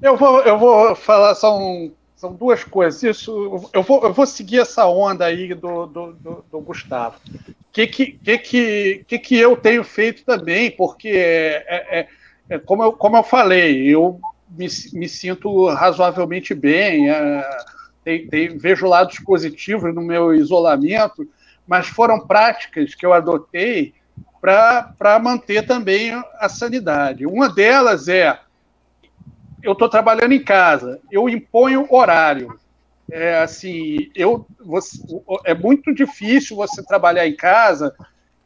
Eu 0.04 0.18
vou, 0.18 0.42
eu 0.42 0.58
vou 0.58 0.94
falar, 0.94 1.34
são, 1.34 1.90
são 2.14 2.34
duas 2.34 2.62
coisas. 2.62 3.02
Isso, 3.02 3.70
eu, 3.72 3.82
vou, 3.82 4.02
eu 4.02 4.12
vou 4.12 4.26
seguir 4.26 4.60
essa 4.60 4.86
onda 4.86 5.24
aí 5.24 5.54
do, 5.54 5.86
do, 5.86 6.12
do, 6.12 6.44
do 6.52 6.60
Gustavo. 6.60 7.16
O 7.26 7.54
que 7.72 7.86
que, 7.86 8.12
que, 8.12 9.04
que, 9.08 9.18
que 9.18 9.38
eu 9.38 9.56
tenho 9.56 9.82
feito 9.82 10.22
também, 10.22 10.70
porque, 10.70 11.08
é, 11.08 12.00
é, 12.00 12.08
é, 12.50 12.58
como, 12.58 12.82
eu, 12.82 12.92
como 12.92 13.16
eu 13.16 13.22
falei, 13.22 13.88
eu 13.88 14.20
me, 14.50 14.66
me 14.92 15.08
sinto 15.08 15.70
razoavelmente 15.70 16.52
bem, 16.52 17.08
é, 17.08 17.50
tem, 18.04 18.28
tem, 18.28 18.58
vejo 18.58 18.86
lados 18.86 19.18
positivos 19.20 19.94
no 19.94 20.02
meu 20.02 20.34
isolamento, 20.34 21.26
mas 21.66 21.86
foram 21.86 22.20
práticas 22.20 22.94
que 22.94 23.06
eu 23.06 23.14
adotei 23.14 23.94
para 24.38 25.18
manter 25.18 25.66
também 25.66 26.10
a 26.38 26.46
sanidade. 26.50 27.24
Uma 27.24 27.48
delas 27.48 28.06
é: 28.06 28.38
eu 29.64 29.72
estou 29.72 29.88
trabalhando 29.88 30.32
em 30.32 30.44
casa, 30.44 31.00
eu 31.10 31.28
imponho 31.28 31.86
horário. 31.90 32.58
É 33.10 33.38
assim, 33.38 34.10
eu 34.14 34.46
você, 34.60 34.98
é 35.44 35.54
muito 35.54 35.94
difícil 35.94 36.56
você 36.56 36.82
trabalhar 36.82 37.26
em 37.26 37.34
casa 37.34 37.94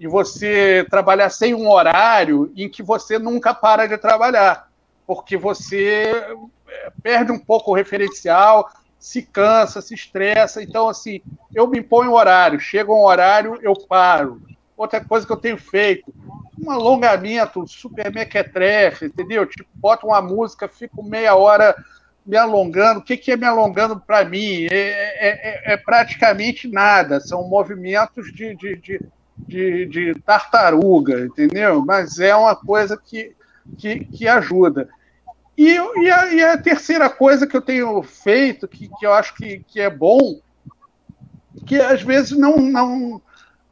e 0.01 0.07
você 0.07 0.86
trabalhar 0.89 1.28
sem 1.31 1.55
um 1.55 1.69
horário 1.69 2.53
em 2.57 2.69
que 2.69 2.82
você 2.82 3.19
nunca 3.19 3.53
para 3.53 3.86
de 3.86 3.99
trabalhar, 3.99 4.69
porque 5.07 5.36
você 5.36 6.24
é, 6.69 6.93
perde 7.03 7.32
um 7.32 7.39
pouco 7.39 7.73
o 7.73 7.74
referencial, 7.74 8.69
se 8.99 9.23
cansa, 9.23 9.81
se 9.81 9.95
estressa. 9.95 10.62
Então, 10.62 10.89
assim, 10.89 11.20
eu 11.55 11.66
me 11.66 11.78
imponho 11.78 12.12
horário, 12.12 12.61
chega 12.61 12.93
um 12.93 13.05
horário, 13.05 13.59
eu 13.62 13.74
paro. 13.74 14.40
Outra 14.77 15.05
coisa 15.05 15.27
que 15.27 15.32
eu 15.32 15.36
tenho 15.36 15.59
feito, 15.59 16.12
um 16.60 16.70
alongamento 16.70 17.66
super 17.66 18.12
mequetrefe, 18.12 19.06
entendeu? 19.06 19.47
Tipo, 19.47 19.68
boto 19.74 20.06
uma 20.06 20.20
música, 20.20 20.68
fico 20.68 21.02
meia 21.02 21.35
hora 21.35 21.74
me 22.26 22.36
alongando. 22.36 23.01
O 23.01 23.02
que, 23.02 23.16
que 23.16 23.32
é 23.32 23.36
me 23.36 23.47
alongando 23.47 23.98
para 23.98 24.24
mim? 24.24 24.66
É, 24.70 24.70
é, 24.70 25.28
é, 25.70 25.72
é, 25.72 25.76
praticamente 25.76 26.68
nada. 26.68 27.20
São 27.20 27.48
movimentos 27.48 28.32
de, 28.32 28.55
de, 28.55 28.76
de, 28.76 29.01
de, 29.39 29.86
de 29.86 30.20
tartaruga, 30.20 31.20
entendeu? 31.20 31.85
Mas 31.85 32.18
é 32.18 32.35
uma 32.35 32.55
coisa 32.55 32.97
que, 32.97 33.35
que, 33.78 34.05
que 34.05 34.28
ajuda. 34.28 34.89
E, 35.56 35.74
e, 35.74 36.10
a, 36.10 36.32
e, 36.32 36.43
a, 36.43 36.59
terceira 36.59 37.09
coisa 37.10 37.47
que 37.47 37.56
eu 37.56 37.62
tenho 37.62 38.01
feito, 38.02 38.68
que, 38.68 38.89
que 38.89 39.06
eu 39.06 39.12
acho 39.12 39.35
que, 39.35 39.64
que 39.66 39.80
é 39.80 39.90
bom, 39.90 40.40
que 41.66 41.80
às 41.80 42.02
vezes 42.02 42.39
não, 42.39 42.59
não, 42.59 43.20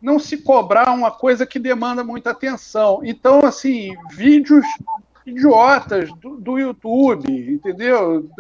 não 0.07 0.21
se 0.21 0.37
cobrar 0.37 0.93
uma 0.93 1.11
coisa 1.11 1.45
que 1.45 1.59
demanda 1.59 2.05
muita 2.05 2.31
atenção. 2.31 3.01
Então, 3.03 3.45
assim, 3.45 3.93
vídeos 4.13 4.65
idiotas 5.27 6.09
do, 6.21 6.37
do, 6.37 6.57
YouTube, 6.57 7.29
entendeu? 7.29 8.31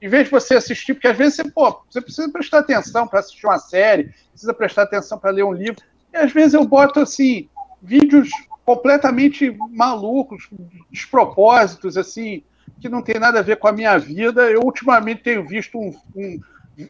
Em 0.00 0.08
vez 0.08 0.26
de 0.26 0.30
você 0.30 0.54
assistir, 0.54 0.94
porque 0.94 1.08
às 1.08 1.16
vezes 1.16 1.34
você, 1.34 1.50
pô, 1.50 1.82
você 1.90 2.00
precisa 2.00 2.30
prestar 2.30 2.60
atenção 2.60 3.08
para 3.08 3.18
assistir 3.18 3.44
uma 3.44 3.58
série, 3.58 4.14
precisa 4.30 4.54
prestar 4.54 4.82
atenção 4.82 5.18
para 5.18 5.32
ler 5.32 5.42
um 5.42 5.52
livro, 5.52 5.82
e 6.12 6.16
às 6.16 6.30
vezes 6.30 6.54
eu 6.54 6.64
boto 6.64 7.00
assim 7.00 7.48
vídeos 7.82 8.30
completamente 8.64 9.50
malucos, 9.72 10.48
despropósitos, 10.88 11.96
assim, 11.96 12.44
que 12.80 12.88
não 12.88 13.02
tem 13.02 13.18
nada 13.18 13.40
a 13.40 13.42
ver 13.42 13.56
com 13.56 13.66
a 13.66 13.72
minha 13.72 13.98
vida. 13.98 14.48
Eu 14.48 14.60
ultimamente 14.60 15.24
tenho 15.24 15.44
visto 15.44 15.76
um, 15.76 15.92
um, 16.14 16.40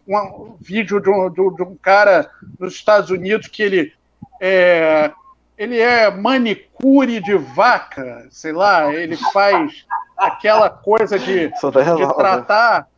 um 0.07 0.57
vídeo 0.61 1.01
de 1.01 1.09
um, 1.09 1.31
de 1.31 1.63
um 1.63 1.75
cara 1.75 2.31
nos 2.59 2.75
Estados 2.75 3.09
Unidos 3.09 3.49
que 3.49 3.63
ele 3.63 3.97
é, 4.41 5.13
ele 5.57 5.79
é 5.79 6.11
manicure 6.11 7.21
de 7.21 7.37
vaca, 7.37 8.27
sei 8.31 8.53
lá, 8.53 8.93
ele 8.93 9.17
faz 9.33 9.87
aquela 10.17 10.69
coisa 10.69 11.19
de, 11.19 11.49
de 11.49 12.15
tratar 12.17 12.89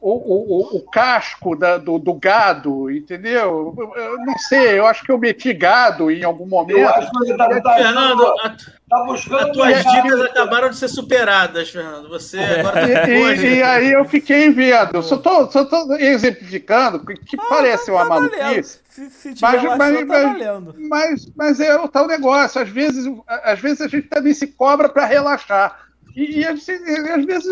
o, 0.00 0.76
o, 0.76 0.76
o 0.76 0.82
casco 0.82 1.56
da, 1.56 1.76
do, 1.76 1.98
do, 1.98 2.14
gado, 2.14 2.88
entendeu? 2.90 3.74
Eu 3.96 4.18
não 4.18 4.38
sei, 4.38 4.78
eu 4.78 4.86
acho 4.86 5.02
que 5.02 5.10
eu 5.10 5.18
meti 5.18 5.52
gado 5.52 6.08
em 6.08 6.22
algum 6.22 6.46
momento. 6.46 6.78
Eu 6.78 6.88
acho 6.88 7.10
que 7.10 7.36
tá, 7.36 7.60
tá, 7.60 7.74
Fernando, 7.74 8.26
a, 8.26 8.56
tá 8.88 9.04
buscando 9.04 9.48
as 9.48 9.52
tuas 9.52 9.84
dicas 9.84 10.20
acabaram 10.22 10.70
de 10.70 10.76
ser 10.76 10.88
superadas, 10.88 11.70
Fernando. 11.70 12.08
Você 12.10 12.38
agora 12.38 12.86
tá 12.86 13.08
e, 13.10 13.36
e, 13.36 13.54
e, 13.56 13.62
aí 13.62 13.92
eu 13.92 14.04
fiquei 14.04 14.50
vendo. 14.50 15.02
Só 15.02 15.16
estou 15.16 15.50
só 15.50 15.64
tô 15.64 15.92
exemplificando, 15.96 17.04
que 17.04 17.36
ah, 17.36 17.46
parece 17.48 17.86
tá 17.86 17.92
uma 17.92 18.04
maluquice. 18.04 18.80
Se, 18.88 19.10
se 19.10 19.34
mas, 19.40 19.62
mas, 19.62 20.06
tá 20.06 20.62
mas, 20.88 21.32
mas, 21.36 21.60
é 21.60 21.76
o 21.76 21.88
tal 21.88 22.06
negócio. 22.06 22.60
Às 22.60 22.68
vezes, 22.68 23.04
às 23.26 23.58
vezes 23.58 23.80
a 23.80 23.88
gente 23.88 24.06
também 24.08 24.32
se 24.32 24.46
cobra 24.46 24.88
para 24.88 25.04
relaxar. 25.06 25.87
E, 26.14 26.40
e, 26.40 26.44
às 26.44 26.64
vezes 26.64 27.46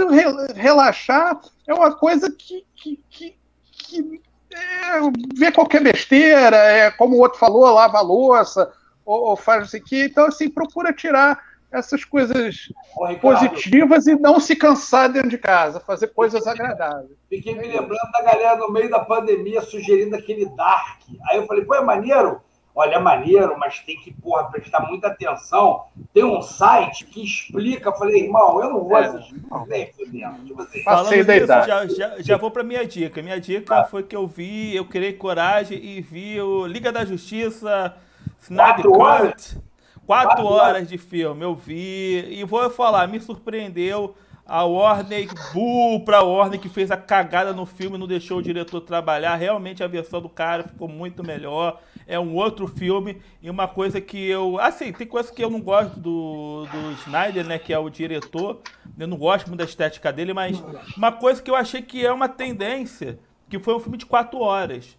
relaxar 0.54 1.40
é 1.66 1.74
uma 1.74 1.94
coisa 1.94 2.30
que, 2.30 2.64
que, 2.74 3.00
que, 3.08 3.36
que 3.70 4.20
é, 4.52 5.00
vê 5.36 5.52
qualquer 5.52 5.82
besteira, 5.82 6.56
é, 6.56 6.90
como 6.90 7.16
o 7.16 7.20
outro 7.20 7.38
falou, 7.38 7.72
lava 7.72 7.98
a 7.98 8.02
louça, 8.02 8.72
ou, 9.04 9.30
ou 9.30 9.36
faz 9.36 9.66
isso 9.66 9.76
aqui. 9.76 10.04
Então, 10.04 10.26
assim, 10.26 10.48
procura 10.48 10.92
tirar 10.92 11.40
essas 11.70 12.04
coisas 12.04 12.68
Ô, 12.96 13.14
positivas 13.16 14.06
e 14.06 14.16
não 14.16 14.40
se 14.40 14.56
cansar 14.56 15.10
dentro 15.10 15.28
de 15.28 15.38
casa, 15.38 15.80
fazer 15.80 16.08
coisas 16.08 16.46
agradáveis. 16.46 17.10
Fiquei 17.28 17.54
me 17.54 17.66
lembrando 17.66 18.10
da 18.12 18.22
galera 18.22 18.56
no 18.56 18.70
meio 18.70 18.88
da 18.88 19.00
pandemia 19.00 19.60
sugerindo 19.60 20.16
aquele 20.16 20.46
Dark. 20.56 21.00
Aí 21.28 21.36
eu 21.36 21.46
falei, 21.46 21.64
pô, 21.64 21.74
é 21.74 21.82
maneiro? 21.82 22.40
Olha, 22.76 22.96
é 22.96 22.98
maneiro, 22.98 23.58
mas 23.58 23.80
tem 23.80 23.98
que, 23.98 24.12
porra, 24.12 24.44
prestar 24.50 24.80
muita 24.86 25.08
atenção. 25.08 25.86
Tem 26.12 26.22
um 26.22 26.42
site 26.42 27.06
que 27.06 27.24
explica. 27.24 27.88
Eu 27.88 27.94
falei, 27.94 28.24
irmão, 28.24 28.62
eu 28.62 28.68
não 28.70 28.84
vou 28.84 28.98
é. 28.98 29.06
assistir. 29.06 29.42
Nem 29.66 29.86
tipo 30.44 30.60
assim. 30.60 30.82
Falando 30.82 31.10
nisso, 31.10 31.46
já, 31.46 31.86
já, 31.86 32.16
já 32.20 32.36
vou 32.36 32.50
para 32.50 32.62
minha 32.62 32.86
dica. 32.86 33.22
Minha 33.22 33.40
dica 33.40 33.80
ah. 33.80 33.84
foi 33.84 34.02
que 34.02 34.14
eu 34.14 34.26
vi, 34.26 34.76
eu 34.76 34.84
criei 34.84 35.14
coragem 35.14 35.82
e 35.82 36.02
vi 36.02 36.38
o 36.38 36.66
Liga 36.66 36.92
da 36.92 37.04
Justiça, 37.04 37.96
Snyder 38.42 38.84
Cut. 38.84 39.00
Horas? 39.00 39.58
Quatro, 40.06 40.28
Quatro 40.28 40.46
horas, 40.46 40.68
horas 40.68 40.88
de 40.88 40.98
filme, 40.98 41.42
eu 41.42 41.54
vi. 41.54 42.26
E 42.30 42.44
vou 42.44 42.68
falar, 42.70 43.08
me 43.08 43.18
surpreendeu 43.18 44.14
a 44.46 44.64
Warner, 44.64 45.28
bull 45.52 46.04
pra 46.04 46.22
Warner 46.22 46.60
que 46.60 46.68
fez 46.68 46.92
a 46.92 46.96
cagada 46.96 47.52
no 47.52 47.66
filme, 47.66 47.98
não 47.98 48.06
deixou 48.06 48.38
o 48.38 48.42
diretor 48.42 48.80
trabalhar. 48.80 49.34
Realmente 49.34 49.82
a 49.82 49.88
versão 49.88 50.20
do 50.20 50.28
cara 50.28 50.62
ficou 50.62 50.86
muito 50.86 51.24
melhor. 51.24 51.80
É 52.06 52.18
um 52.20 52.34
outro 52.34 52.68
filme 52.68 53.20
e 53.42 53.50
uma 53.50 53.66
coisa 53.66 54.00
que 54.00 54.28
eu. 54.28 54.60
Assim, 54.60 54.92
tem 54.92 55.06
coisa 55.06 55.32
que 55.32 55.42
eu 55.42 55.50
não 55.50 55.60
gosto 55.60 55.98
do, 55.98 56.66
do 56.66 56.92
Snyder, 57.02 57.44
né? 57.44 57.58
Que 57.58 57.72
é 57.72 57.78
o 57.78 57.90
diretor. 57.90 58.60
Eu 58.96 59.08
não 59.08 59.16
gosto 59.16 59.48
muito 59.48 59.58
da 59.58 59.64
estética 59.64 60.12
dele, 60.12 60.32
mas 60.32 60.62
uma 60.96 61.10
coisa 61.10 61.42
que 61.42 61.50
eu 61.50 61.56
achei 61.56 61.82
que 61.82 62.06
é 62.06 62.12
uma 62.12 62.28
tendência, 62.28 63.18
que 63.48 63.58
foi 63.58 63.74
um 63.74 63.80
filme 63.80 63.98
de 63.98 64.06
quatro 64.06 64.38
horas. 64.38 64.96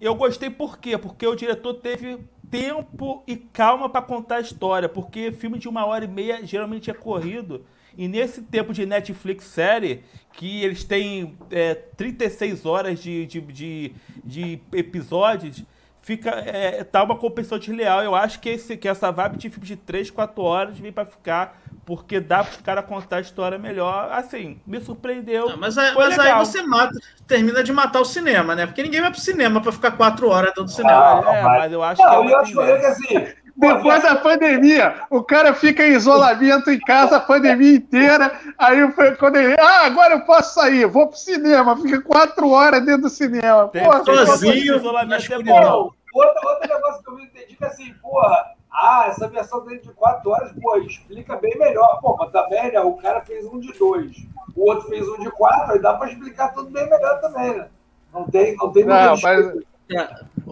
Eu 0.00 0.14
gostei 0.14 0.48
por 0.48 0.78
quê? 0.78 0.96
Porque 0.96 1.26
o 1.26 1.34
diretor 1.34 1.74
teve 1.74 2.18
tempo 2.50 3.24
e 3.26 3.36
calma 3.36 3.88
para 3.88 4.02
contar 4.02 4.36
a 4.36 4.40
história. 4.40 4.88
Porque 4.88 5.32
filme 5.32 5.58
de 5.58 5.68
uma 5.68 5.84
hora 5.84 6.04
e 6.04 6.08
meia 6.08 6.44
geralmente 6.46 6.90
é 6.90 6.94
corrido. 6.94 7.64
E 7.96 8.08
nesse 8.08 8.42
tempo 8.42 8.72
de 8.72 8.84
Netflix 8.86 9.44
série, 9.44 10.02
que 10.32 10.62
eles 10.64 10.82
têm 10.84 11.36
é, 11.50 11.74
36 11.74 12.66
horas 12.66 13.00
de, 13.00 13.24
de, 13.26 13.40
de, 13.40 13.92
de 14.24 14.60
episódios, 14.72 15.64
fica 16.04 16.30
é, 16.30 16.84
tá 16.84 17.02
uma 17.02 17.16
competição 17.16 17.58
desleal. 17.58 18.02
Eu 18.02 18.14
acho 18.14 18.38
que, 18.38 18.50
esse, 18.50 18.76
que 18.76 18.86
essa 18.86 19.10
vibe 19.10 19.38
de 19.38 19.48
filme 19.48 19.66
de 19.66 19.74
3, 19.74 20.10
4 20.10 20.42
horas 20.42 20.78
vem 20.78 20.92
para 20.92 21.06
ficar, 21.06 21.58
porque 21.86 22.20
dá 22.20 22.44
para 22.44 22.52
os 22.52 22.56
caras 22.58 22.84
contar 22.84 23.16
a 23.16 23.20
história 23.20 23.58
melhor. 23.58 24.12
Assim, 24.12 24.60
me 24.66 24.80
surpreendeu. 24.80 25.48
Não, 25.48 25.56
mas, 25.56 25.74
mas 25.76 26.18
aí 26.18 26.34
você 26.34 26.62
mata, 26.62 26.94
termina 27.26 27.64
de 27.64 27.72
matar 27.72 28.00
o 28.00 28.04
cinema, 28.04 28.54
né? 28.54 28.66
Porque 28.66 28.82
ninguém 28.82 29.00
vai 29.00 29.10
pro 29.10 29.20
cinema 29.20 29.62
para 29.62 29.72
ficar 29.72 29.92
4 29.92 30.28
horas 30.28 30.50
dentro 30.50 30.64
do 30.64 30.70
cinema. 30.70 31.22
Ah, 31.26 31.36
é, 31.36 31.42
mas 31.42 31.72
eu 31.72 31.82
acho 31.82 32.02
não, 32.02 32.26
que. 32.26 32.32
Eu 32.32 32.38
acho 32.38 32.52
que 32.52 32.86
assim 32.86 33.43
depois 33.56 34.02
da 34.02 34.16
pandemia, 34.16 35.02
o 35.10 35.22
cara 35.22 35.54
fica 35.54 35.86
em 35.86 35.92
isolamento 35.92 36.70
em 36.70 36.80
casa 36.80 37.16
a 37.16 37.20
pandemia 37.20 37.76
inteira. 37.76 38.32
Aí 38.58 38.76
quando 39.18 39.36
ele. 39.36 39.54
Ah, 39.60 39.86
agora 39.86 40.14
eu 40.14 40.20
posso 40.22 40.54
sair, 40.54 40.86
vou 40.86 41.06
pro 41.06 41.16
cinema. 41.16 41.76
Fica 41.76 42.00
quatro 42.02 42.50
horas 42.50 42.84
dentro 42.84 43.02
do 43.02 43.08
cinema. 43.08 43.68
Tem, 43.68 43.84
porra, 43.84 44.04
sozinho, 44.04 44.76
isolamento 44.76 45.32
é 45.32 45.42
bom. 45.42 45.92
Outro, 46.12 46.48
outro 46.48 46.68
negócio 46.68 47.02
que 47.02 47.10
eu 47.10 47.14
me 47.16 47.24
entendi 47.24 47.56
que 47.56 47.64
assim, 47.64 47.92
porra, 48.02 48.54
Ah, 48.70 49.06
essa 49.08 49.28
versão 49.28 49.64
dele 49.64 49.80
de 49.80 49.92
4 49.92 50.28
horas, 50.28 50.52
pô, 50.60 50.76
explica 50.78 51.36
bem 51.36 51.56
melhor. 51.56 52.00
Pô, 52.00 52.16
mas 52.18 52.32
também, 52.32 52.72
né? 52.72 52.80
O 52.80 52.94
cara 52.94 53.20
fez 53.20 53.46
um 53.46 53.60
de 53.60 53.72
2, 53.72 54.16
o 54.56 54.68
outro 54.68 54.88
fez 54.88 55.08
um 55.08 55.18
de 55.20 55.30
4, 55.30 55.74
aí 55.74 55.78
dá 55.78 55.94
para 55.94 56.10
explicar 56.10 56.48
tudo 56.52 56.70
bem 56.70 56.88
melhor 56.90 57.20
também, 57.20 57.56
né? 57.56 57.68
Não 58.12 58.24
tem, 58.28 58.56
não 58.56 58.72
tem 58.72 58.84
não, 58.84 59.14
mas... 59.22 59.46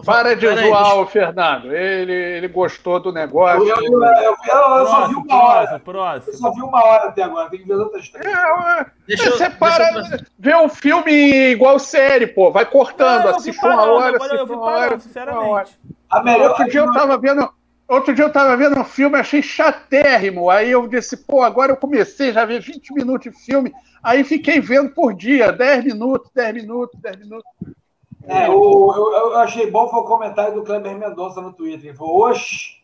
Para 0.05 0.35
de 0.35 0.47
zoar 0.47 0.97
o 0.99 1.05
Fernando. 1.05 1.71
Ele, 1.71 2.11
ele 2.11 2.47
gostou 2.47 2.99
do 2.99 3.11
negócio. 3.11 3.67
Eu, 3.67 3.75
eu, 3.77 4.03
eu, 4.03 4.23
eu 4.23 4.37
próximo, 4.37 4.87
só 4.87 5.07
vi 5.07 5.15
uma 5.15 5.43
hora. 5.43 5.79
Próximo. 5.79 6.33
Eu 6.33 6.37
só 6.37 6.51
vi 6.51 6.61
uma 6.61 6.83
hora 6.83 7.09
até 7.09 7.23
agora. 7.23 7.49
Tem 7.49 7.59
que 7.59 7.67
ver 7.67 7.75
outras 7.75 8.09
três. 8.09 8.25
É, 8.25 8.85
deixa 9.07 9.29
você 9.29 9.49
para 9.49 10.19
ver 10.39 10.55
um 10.57 10.69
filme 10.69 11.11
igual 11.51 11.77
série, 11.77 12.27
pô. 12.27 12.51
Vai 12.51 12.65
cortando. 12.65 13.27
assiste 13.27 13.63
uma 13.63 13.83
hora, 13.83 14.17
assiste 14.17 14.51
uma 14.51 14.61
hora. 14.61 14.99
Sinceramente. 14.99 15.79
A 16.09 16.23
melhor, 16.23 16.49
Outro 16.49 16.69
dia 16.69 16.79
eu 16.79 16.91
tava 16.91 17.17
vendo. 17.17 17.49
Outro 17.87 18.13
dia 18.13 18.25
eu 18.25 18.31
tava 18.31 18.57
vendo 18.57 18.79
um 18.79 18.83
filme, 18.83 19.17
achei 19.17 19.41
chatérrimo. 19.41 20.49
Aí 20.49 20.71
eu 20.71 20.87
disse, 20.87 21.17
pô, 21.17 21.43
agora 21.43 21.73
eu 21.73 21.77
comecei 21.77 22.31
já 22.31 22.45
ver 22.45 22.61
20 22.61 22.93
minutos 22.93 23.31
de 23.31 23.45
filme. 23.45 23.73
Aí 24.01 24.23
fiquei 24.23 24.59
vendo 24.59 24.89
por 24.89 25.13
dia, 25.13 25.51
10 25.51 25.85
minutos, 25.85 26.31
10 26.33 26.53
minutos, 26.55 26.99
10 26.99 27.17
minutos. 27.19 27.51
É, 28.25 28.49
o, 28.49 28.93
eu, 28.93 29.13
eu, 29.13 29.37
achei 29.39 29.69
bom 29.69 29.89
foi 29.89 29.99
o 29.99 30.05
comentário 30.05 30.55
do 30.55 30.63
Kleber 30.63 30.97
Mendonça 30.97 31.41
no 31.41 31.51
Twitter. 31.51 31.89
Ele 31.89 31.97
falou: 31.97 32.29
Oxe, 32.29 32.81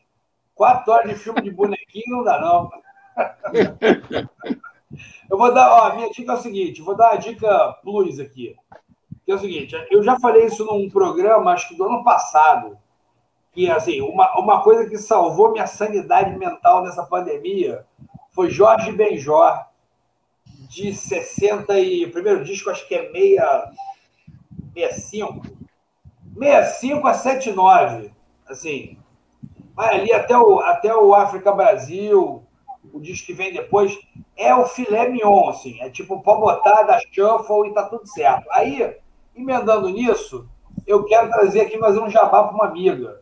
quatro 0.53 0.91
horas 0.91 1.09
de 1.09 1.15
filme 1.15 1.41
de 1.41 1.51
bonequinho 1.51 2.17
não 2.17 2.23
dá, 2.23 2.39
não. 2.41 2.69
eu 5.29 5.37
vou 5.37 5.53
dar, 5.53 5.71
ó, 5.71 5.87
a 5.87 5.95
minha 5.95 6.09
dica 6.09 6.33
é 6.33 6.35
o 6.35 6.39
seguinte: 6.39 6.81
vou 6.81 6.95
dar 6.95 7.11
a 7.11 7.15
dica 7.15 7.73
plus 7.81 8.19
aqui. 8.19 8.55
Que 9.25 9.31
é 9.31 9.35
o 9.35 9.39
seguinte: 9.39 9.75
eu 9.89 10.03
já 10.03 10.19
falei 10.19 10.45
isso 10.45 10.65
num 10.65 10.89
programa, 10.89 11.53
acho 11.53 11.69
que 11.69 11.75
do 11.75 11.85
ano 11.85 12.03
passado, 12.03 12.77
que 13.53 13.69
assim, 13.69 14.01
uma, 14.01 14.37
uma 14.37 14.61
coisa 14.61 14.89
que 14.89 14.97
salvou 14.97 15.51
minha 15.51 15.67
sanidade 15.67 16.37
mental 16.37 16.83
nessa 16.83 17.03
pandemia 17.05 17.85
foi 18.31 18.49
Jorge 18.49 18.91
Benjor, 18.91 19.65
de 20.69 20.93
60 20.93 21.79
e. 21.79 22.05
O 22.05 22.11
primeiro 22.11 22.43
disco, 22.43 22.69
acho 22.69 22.85
que 22.87 22.95
é 22.95 23.09
meia 23.09 23.71
65. 24.73 25.41
65 26.37 27.07
a 27.07 27.13
79. 27.13 28.11
Assim, 28.47 28.97
vai 29.75 29.99
ali 29.99 30.13
até 30.13 30.37
o, 30.37 30.59
até 30.59 30.95
o 30.95 31.13
África 31.13 31.51
Brasil, 31.51 32.43
o 32.91 32.99
disco 32.99 33.27
que 33.27 33.33
vem 33.33 33.53
depois, 33.53 33.97
é 34.35 34.53
o 34.55 34.65
filé 34.65 35.07
mignon, 35.07 35.49
assim. 35.49 35.79
É 35.81 35.89
tipo, 35.89 36.21
pode 36.21 36.41
botar 36.41 36.83
da 36.83 36.99
shuffle 36.99 37.69
e 37.69 37.73
tá 37.73 37.83
tudo 37.83 38.07
certo. 38.07 38.45
Aí, 38.51 38.95
emendando 39.35 39.89
nisso, 39.89 40.47
eu 40.87 41.03
quero 41.05 41.29
trazer 41.29 41.61
aqui, 41.61 41.77
fazer 41.77 41.99
um 41.99 42.09
jabá 42.09 42.43
para 42.43 42.55
uma 42.55 42.65
amiga. 42.65 43.21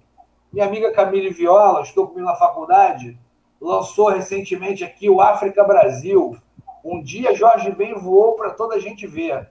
Minha 0.52 0.66
amiga 0.66 0.94
Camille 0.94 1.30
Viola, 1.30 1.82
estou 1.82 2.08
comigo 2.08 2.26
na 2.26 2.36
faculdade, 2.36 3.20
lançou 3.60 4.08
recentemente 4.08 4.84
aqui 4.84 5.10
o 5.10 5.22
África 5.22 5.64
Brasil. 5.64 6.38
Um 6.84 7.04
dia 7.04 7.36
Jorge 7.36 7.70
Ben 7.72 7.94
voou 7.96 8.36
para 8.36 8.52
toda 8.52 8.76
a 8.76 8.80
gente 8.80 9.06
ver. 9.06 9.50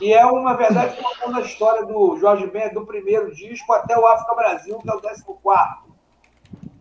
E 0.00 0.12
é 0.12 0.24
uma 0.24 0.54
verdade 0.54 0.96
contando 1.02 1.38
a 1.38 1.42
história 1.42 1.84
do 1.84 2.16
Jorge 2.16 2.46
Ben, 2.46 2.72
do 2.72 2.86
primeiro 2.86 3.34
disco 3.34 3.72
até 3.72 3.98
o 3.98 4.06
África 4.06 4.34
Brasil, 4.34 4.78
que 4.78 4.88
é 4.88 4.94
o 4.94 5.00
14. 5.00 5.24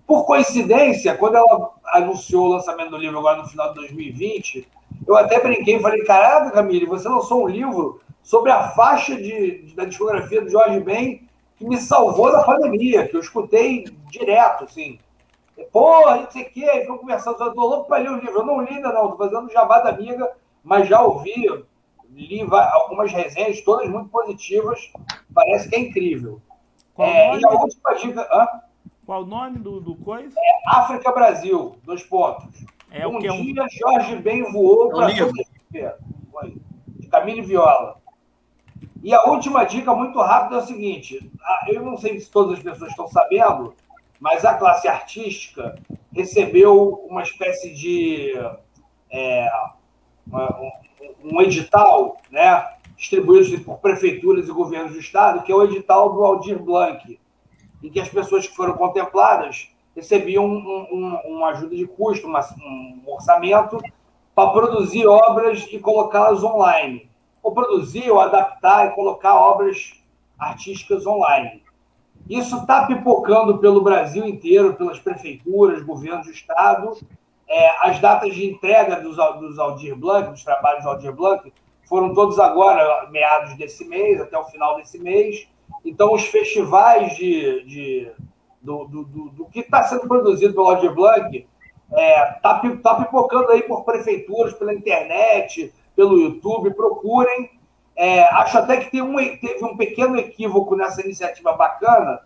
Por 0.07 0.25
coincidência, 0.25 1.15
quando 1.15 1.35
ela 1.35 1.71
anunciou 1.87 2.45
o 2.45 2.49
lançamento 2.49 2.91
do 2.91 2.97
livro 2.97 3.19
agora 3.19 3.41
no 3.41 3.47
final 3.47 3.69
de 3.69 3.75
2020, 3.75 4.67
eu 5.05 5.17
até 5.17 5.39
brinquei 5.39 5.75
e 5.75 5.81
falei: 5.81 6.03
Caraca, 6.05 6.51
Camille, 6.51 6.85
você 6.85 7.09
lançou 7.09 7.43
um 7.43 7.47
livro 7.47 8.01
sobre 8.23 8.51
a 8.51 8.69
faixa 8.69 9.15
de, 9.15 9.73
da 9.75 9.85
discografia 9.85 10.41
do 10.41 10.49
Jorge 10.49 10.79
Ben 10.79 11.27
que 11.57 11.65
me 11.65 11.77
salvou 11.77 12.31
da 12.31 12.43
pandemia, 12.43 13.05
que 13.05 13.17
eu 13.17 13.19
escutei 13.19 13.83
direto, 14.09 14.63
assim. 14.63 14.97
Porra, 15.73 16.21
não 16.21 16.31
sei 16.31 16.43
o 16.43 16.49
quê, 16.51 16.65
ficou 16.81 16.99
conversando, 16.99 17.43
eu 17.43 17.53
tô 17.53 17.61
louco 17.61 17.87
para 17.89 18.01
ler 18.01 18.11
o 18.11 18.15
livro. 18.15 18.39
Eu 18.39 18.45
não 18.45 18.61
li 18.61 18.75
ainda, 18.75 18.93
não, 18.93 19.11
tô 19.11 19.17
fazendo 19.17 19.51
jabá 19.51 19.79
da 19.79 19.89
amiga, 19.89 20.31
mas 20.63 20.87
já 20.87 21.01
ouvi, 21.01 21.45
li 22.11 22.41
algumas 22.51 23.11
resenhas, 23.11 23.61
todas 23.61 23.89
muito 23.89 24.09
positivas. 24.09 24.91
Parece 25.33 25.69
que 25.69 25.75
é 25.75 25.79
incrível. 25.79 26.41
Qual 26.93 27.07
é, 27.07 27.37
e 27.37 27.45
a 27.45 27.49
última 27.49 27.93
dica. 27.95 28.27
Hã? 28.31 28.47
Qual 29.05 29.23
o 29.23 29.25
nome 29.25 29.59
do, 29.59 29.79
do 29.79 29.95
coisa? 29.95 30.35
É 30.37 30.77
África 30.77 31.11
Brasil, 31.11 31.77
dois 31.83 32.03
pontos. 32.03 32.65
É 32.91 33.07
um 33.07 33.19
dia, 33.19 33.33
um... 33.33 33.69
Jorge 33.69 34.15
Ben 34.17 34.51
voou 34.51 34.89
para 34.89 35.07
de 35.11 37.07
Camille 37.07 37.41
Viola. 37.41 37.99
E 39.01 39.13
a 39.13 39.23
última 39.23 39.63
dica, 39.63 39.93
muito 39.93 40.19
rápida, 40.19 40.57
é 40.57 40.59
o 40.59 40.65
seguinte: 40.65 41.31
eu 41.67 41.83
não 41.83 41.97
sei 41.97 42.19
se 42.19 42.29
todas 42.29 42.57
as 42.57 42.63
pessoas 42.63 42.91
estão 42.91 43.07
sabendo, 43.07 43.73
mas 44.19 44.43
a 44.43 44.55
classe 44.55 44.87
artística 44.87 45.75
recebeu 46.13 47.05
uma 47.09 47.23
espécie 47.23 47.73
de. 47.73 48.33
É, 49.11 49.49
uma, 50.27 50.59
um 50.59 50.71
edital, 51.41 52.17
né, 52.31 52.67
distribuído 52.97 53.63
por 53.63 53.77
prefeituras 53.79 54.47
e 54.47 54.51
governos 54.51 54.93
do 54.93 54.99
estado, 54.99 55.43
que 55.43 55.51
é 55.51 55.55
o 55.55 55.63
edital 55.63 56.13
do 56.13 56.23
Aldir 56.23 56.61
Blanc, 56.61 57.19
em 57.81 57.89
que 57.89 57.99
as 57.99 58.09
pessoas 58.09 58.47
que 58.47 58.55
foram 58.55 58.73
contempladas 58.73 59.69
recebiam 59.95 60.45
um, 60.45 60.87
um, 60.91 61.19
uma 61.25 61.49
ajuda 61.49 61.75
de 61.75 61.87
custo, 61.87 62.27
uma, 62.27 62.41
um 62.61 63.03
orçamento 63.07 63.77
para 64.35 64.51
produzir 64.51 65.07
obras 65.07 65.67
e 65.71 65.79
colocá-las 65.79 66.43
online. 66.43 67.09
Ou 67.41 67.53
produzir, 67.53 68.09
ou 68.11 68.19
adaptar 68.19 68.87
e 68.87 68.95
colocar 68.95 69.33
obras 69.35 69.93
artísticas 70.37 71.05
online. 71.05 71.63
Isso 72.29 72.57
está 72.57 72.85
pipocando 72.85 73.57
pelo 73.57 73.81
Brasil 73.81 74.25
inteiro, 74.25 74.75
pelas 74.75 74.99
prefeituras, 74.99 75.83
governos 75.83 76.27
do 76.27 76.31
estado, 76.31 76.97
é, 77.49 77.87
as 77.87 77.99
datas 77.99 78.33
de 78.35 78.45
entrega 78.45 79.01
dos, 79.01 79.17
dos 79.39 79.57
Aldir 79.57 79.95
Blanc, 79.95 80.29
dos 80.29 80.43
trabalhos 80.43 80.85
Aldir 80.85 81.11
Blanc, 81.11 81.51
foram 81.85 82.13
todos 82.13 82.39
agora, 82.39 83.09
meados 83.09 83.57
desse 83.57 83.83
mês, 83.85 84.21
até 84.21 84.37
o 84.37 84.45
final 84.45 84.77
desse 84.77 84.99
mês. 84.99 85.47
Então, 85.83 86.13
os 86.13 86.23
festivais 86.25 87.15
de, 87.15 87.63
de 87.63 88.11
do, 88.61 88.85
do, 88.85 89.03
do, 89.03 89.29
do, 89.29 89.45
que 89.45 89.61
está 89.61 89.83
sendo 89.83 90.07
produzido 90.07 90.53
pelo 90.53 90.69
Aldir 90.69 90.93
Blanc 90.93 91.47
está 91.89 91.99
é, 91.99 92.33
tá, 92.43 92.61
tá 92.83 92.95
pipocando 92.95 93.49
aí 93.49 93.63
por 93.63 93.83
prefeituras, 93.83 94.53
pela 94.53 94.73
internet, 94.73 95.73
pelo 95.95 96.19
YouTube. 96.19 96.73
Procurem. 96.75 97.57
É, 97.95 98.23
acho 98.35 98.59
até 98.59 98.77
que 98.77 99.01
um, 99.01 99.15
teve 99.15 99.65
um 99.65 99.75
pequeno 99.75 100.17
equívoco 100.17 100.75
nessa 100.75 101.01
iniciativa 101.01 101.53
bacana, 101.53 102.21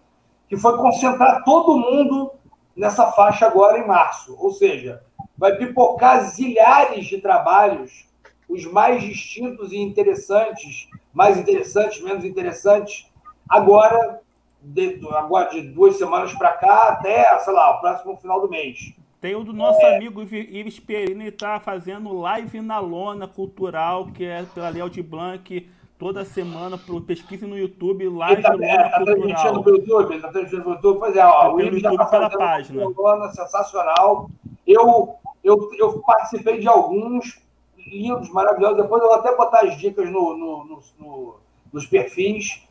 que 0.47 0.57
foi 0.57 0.77
concentrar 0.77 1.43
todo 1.43 1.79
mundo 1.79 2.31
nessa 2.75 3.11
faixa 3.11 3.47
agora 3.47 3.79
em 3.79 3.87
março. 3.87 4.35
Ou 4.37 4.51
seja, 4.51 5.01
vai 5.37 5.55
pipocar 5.55 6.23
zilhares 6.25 7.05
de 7.05 7.19
trabalhos, 7.19 8.07
os 8.47 8.65
mais 8.65 9.01
distintos 9.01 9.71
e 9.71 9.77
interessantes, 9.77 10.89
mais 11.13 11.37
interessantes, 11.37 12.01
menos 12.01 12.23
interessantes, 12.23 13.07
agora 13.49 14.21
de, 14.61 14.99
agora 15.11 15.49
de 15.49 15.61
duas 15.61 15.97
semanas 15.97 16.33
para 16.33 16.53
cá 16.53 16.89
até, 16.89 17.37
sei 17.39 17.53
lá, 17.53 17.77
o 17.77 17.81
próximo 17.81 18.17
final 18.17 18.41
do 18.41 18.49
mês. 18.49 18.93
Tem 19.19 19.35
um 19.35 19.43
do 19.43 19.53
nosso 19.53 19.81
é... 19.81 19.95
amigo 19.95 20.21
Ives 20.21 20.79
Perini, 20.79 21.27
está 21.27 21.59
fazendo 21.59 22.13
live 22.13 22.61
na 22.61 22.79
lona 22.79 23.27
cultural, 23.27 24.07
que 24.07 24.25
é 24.25 24.43
pela 24.53 24.69
Léo 24.69 24.89
de 24.89 25.01
Blanc, 25.01 25.69
toda 25.97 26.25
semana, 26.25 26.77
pesquisa 27.07 27.47
no 27.47 27.57
YouTube, 27.57 28.09
live 28.09 28.41
tá, 28.41 28.51
lona 28.51 28.65
é, 28.65 28.89
tá 28.89 28.97
cultural. 28.97 29.15
transmitindo 29.15 29.63
pelo 29.63 29.77
YouTube, 29.77 30.11
ele 30.11 30.21
tá 30.21 30.27
transmitindo 30.27 30.63
pelo 30.63 30.75
YouTube, 30.75 30.99
pois 30.99 31.15
é, 31.15 31.25
ó, 31.25 31.53
o 31.53 31.61
Ives 31.61 31.81
já 31.81 31.95
tá 31.95 32.05
fazendo 32.05 32.37
página. 32.37 32.85
lona 32.85 33.31
sensacional. 33.31 34.29
Eu 34.65 35.17
eu, 35.43 35.69
eu 35.77 35.99
participei 35.99 36.59
de 36.59 36.67
alguns 36.67 37.41
lindos, 37.77 38.29
maravilhosos. 38.29 38.77
Depois 38.77 39.01
eu 39.01 39.09
vou 39.09 39.17
até 39.17 39.35
botar 39.35 39.61
as 39.61 39.77
dicas 39.77 40.09
no, 40.09 40.37
no, 40.37 40.63
no, 40.63 40.79
no, 40.97 41.35
nos 41.71 41.85
perfis. 41.85 42.63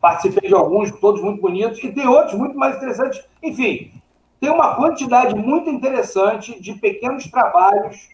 Participei 0.00 0.48
de 0.48 0.54
alguns, 0.54 0.90
todos 0.92 1.20
muito 1.20 1.42
bonitos, 1.42 1.82
e 1.84 1.92
tem 1.92 2.06
outros 2.06 2.34
muito 2.34 2.56
mais 2.56 2.76
interessantes. 2.76 3.22
Enfim, 3.42 3.92
tem 4.38 4.48
uma 4.48 4.76
quantidade 4.76 5.34
muito 5.34 5.68
interessante 5.68 6.58
de 6.58 6.72
pequenos 6.74 7.30
trabalhos 7.30 8.08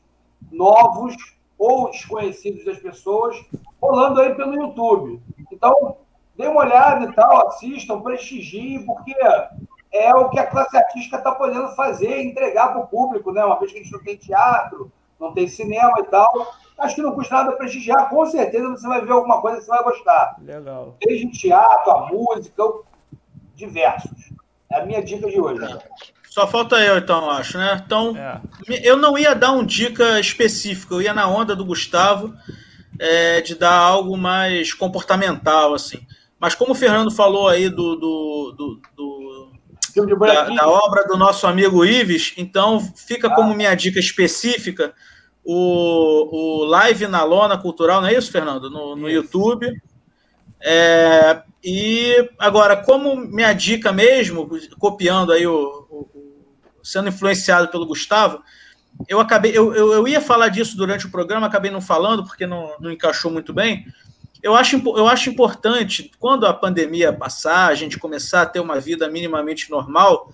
novos 0.50 1.14
ou 1.56 1.90
desconhecidos 1.90 2.64
das 2.64 2.78
pessoas 2.78 3.36
rolando 3.80 4.20
aí 4.20 4.34
pelo 4.34 4.54
YouTube. 4.54 5.20
Então, 5.52 5.98
dê 6.36 6.48
uma 6.48 6.62
olhada 6.62 7.04
e 7.04 7.12
tal, 7.12 7.46
assistam, 7.46 8.00
prestigiem, 8.00 8.84
porque 8.84 9.14
é 9.96 10.14
o 10.14 10.28
que 10.28 10.38
a 10.38 10.46
classe 10.46 10.76
artística 10.76 11.16
está 11.16 11.32
podendo 11.32 11.68
fazer, 11.74 12.20
entregar 12.22 12.68
para 12.68 12.80
o 12.80 12.86
público, 12.86 13.32
né? 13.32 13.44
Uma 13.44 13.58
vez 13.58 13.72
que 13.72 13.78
a 13.78 13.82
gente 13.82 13.92
não 13.92 14.02
tem 14.02 14.16
teatro, 14.16 14.92
não 15.18 15.32
tem 15.32 15.48
cinema 15.48 15.94
e 15.98 16.04
tal. 16.04 16.54
Acho 16.78 16.94
que 16.94 17.02
não 17.02 17.12
custa 17.12 17.36
nada 17.36 17.52
prestigiar, 17.52 18.10
com 18.10 18.26
certeza 18.26 18.68
você 18.68 18.86
vai 18.86 19.00
ver 19.00 19.12
alguma 19.12 19.40
coisa 19.40 19.58
que 19.58 19.64
você 19.64 19.70
vai 19.70 19.82
gostar. 19.82 20.36
Legal. 20.42 20.96
Desde 21.00 21.30
teatro, 21.30 21.90
a 21.90 22.06
música, 22.06 22.62
diversos. 23.54 24.30
É 24.70 24.80
a 24.80 24.84
minha 24.84 25.02
dica 25.02 25.28
de 25.28 25.40
hoje. 25.40 25.64
É. 25.64 25.78
Só 26.28 26.46
falta 26.46 26.76
eu, 26.76 26.98
então, 26.98 27.30
acho, 27.30 27.56
né? 27.56 27.82
Então, 27.86 28.14
é. 28.14 28.40
eu 28.84 28.98
não 28.98 29.16
ia 29.16 29.34
dar 29.34 29.52
uma 29.52 29.64
dica 29.64 30.20
específica, 30.20 30.94
eu 30.94 31.00
ia 31.00 31.14
na 31.14 31.26
onda 31.26 31.56
do 31.56 31.64
Gustavo 31.64 32.34
é, 33.00 33.40
de 33.40 33.54
dar 33.54 33.74
algo 33.74 34.16
mais 34.18 34.74
comportamental, 34.74 35.72
assim. 35.72 36.06
Mas 36.38 36.54
como 36.54 36.72
o 36.72 36.74
Fernando 36.74 37.10
falou 37.10 37.48
aí 37.48 37.70
do, 37.70 37.96
do, 37.96 38.54
do, 38.56 38.80
do 38.94 39.15
da, 40.04 40.48
da, 40.50 40.68
obra 40.68 41.06
do 41.06 41.16
nosso 41.16 41.46
amigo 41.46 41.84
Ives. 41.84 42.34
Então, 42.36 42.80
fica 42.80 43.34
como 43.34 43.54
minha 43.54 43.74
dica 43.74 43.98
específica 43.98 44.94
o, 45.44 46.62
o 46.62 46.64
Live 46.64 47.06
na 47.06 47.22
Lona 47.22 47.56
Cultural, 47.56 48.00
não 48.00 48.08
é 48.08 48.14
isso, 48.14 48.32
Fernando? 48.32 48.68
No, 48.68 48.96
no 48.96 49.08
YouTube. 49.08 49.72
É, 50.60 51.42
e 51.62 52.30
agora, 52.38 52.76
como 52.76 53.14
minha 53.14 53.52
dica 53.52 53.92
mesmo, 53.92 54.48
copiando 54.78 55.32
aí 55.32 55.46
o, 55.46 55.86
o 55.88 56.26
sendo 56.82 57.08
influenciado 57.08 57.68
pelo 57.68 57.86
Gustavo, 57.86 58.42
eu 59.08 59.20
acabei, 59.20 59.56
eu, 59.56 59.74
eu, 59.74 59.92
eu, 59.92 60.08
ia 60.08 60.20
falar 60.20 60.48
disso 60.48 60.76
durante 60.76 61.06
o 61.06 61.10
programa, 61.10 61.46
acabei 61.46 61.70
não 61.70 61.80
falando 61.80 62.24
porque 62.24 62.46
não, 62.46 62.74
não 62.80 62.90
encaixou 62.90 63.30
muito 63.30 63.52
bem. 63.52 63.86
Eu 64.46 64.54
acho, 64.54 64.80
eu 64.96 65.08
acho 65.08 65.28
importante, 65.28 66.12
quando 66.20 66.46
a 66.46 66.54
pandemia 66.54 67.12
passar, 67.12 67.66
a 67.66 67.74
gente 67.74 67.98
começar 67.98 68.42
a 68.42 68.46
ter 68.46 68.60
uma 68.60 68.78
vida 68.78 69.10
minimamente 69.10 69.68
normal, 69.68 70.32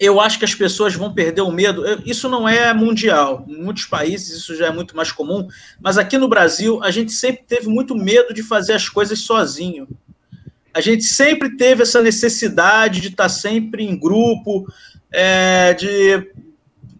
eu 0.00 0.20
acho 0.20 0.36
que 0.36 0.44
as 0.44 0.52
pessoas 0.52 0.96
vão 0.96 1.14
perder 1.14 1.42
o 1.42 1.52
medo. 1.52 1.84
Isso 2.04 2.28
não 2.28 2.48
é 2.48 2.74
mundial. 2.74 3.44
Em 3.46 3.62
muitos 3.62 3.84
países 3.84 4.38
isso 4.38 4.56
já 4.56 4.66
é 4.66 4.72
muito 4.72 4.96
mais 4.96 5.12
comum, 5.12 5.46
mas 5.80 5.96
aqui 5.96 6.18
no 6.18 6.26
Brasil 6.26 6.82
a 6.82 6.90
gente 6.90 7.12
sempre 7.12 7.44
teve 7.46 7.68
muito 7.68 7.94
medo 7.94 8.34
de 8.34 8.42
fazer 8.42 8.72
as 8.72 8.88
coisas 8.88 9.20
sozinho. 9.20 9.86
A 10.74 10.80
gente 10.80 11.04
sempre 11.04 11.56
teve 11.56 11.84
essa 11.84 12.02
necessidade 12.02 13.00
de 13.00 13.10
estar 13.10 13.28
sempre 13.28 13.84
em 13.84 13.96
grupo, 13.96 14.66
é, 15.12 15.72
de 15.72 16.32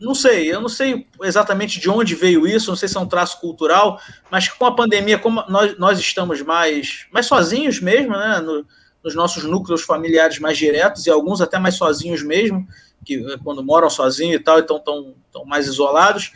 não 0.01 0.15
sei, 0.15 0.53
eu 0.53 0.61
não 0.61 0.69
sei 0.69 1.07
exatamente 1.23 1.81
de 1.81 1.91
onde 1.91 2.15
veio 2.15 2.47
isso, 2.47 2.71
não 2.71 2.77
sei 2.77 2.89
se 2.89 2.97
é 2.97 3.01
um 3.01 3.07
traço 3.07 3.41
cultural, 3.41 4.01
mas 4.31 4.49
com 4.49 4.67
a 4.67 4.75
pandemia, 4.75 5.19
como 5.19 5.45
nós, 5.49 5.77
nós 5.79 5.99
estamos 5.99 6.41
mais, 6.43 7.07
mais 7.13 7.27
sozinhos 7.27 7.81
mesmo, 7.81 8.13
né, 8.13 8.41
no, 8.41 8.65
nos 9.03 9.15
nossos 9.15 9.45
núcleos 9.45 9.83
familiares 9.83 10.39
mais 10.39 10.57
diretos, 10.57 11.07
e 11.07 11.11
alguns 11.11 11.41
até 11.41 11.59
mais 11.59 11.75
sozinhos 11.75 12.23
mesmo, 12.23 12.67
que 13.05 13.17
eh, 13.17 13.37
quando 13.43 13.65
moram 13.65 13.89
sozinhos 13.91 14.37
e 14.37 14.43
tal, 14.43 14.59
então 14.59 14.77
estão 14.77 15.15
tão 15.33 15.45
mais 15.45 15.67
isolados, 15.67 16.33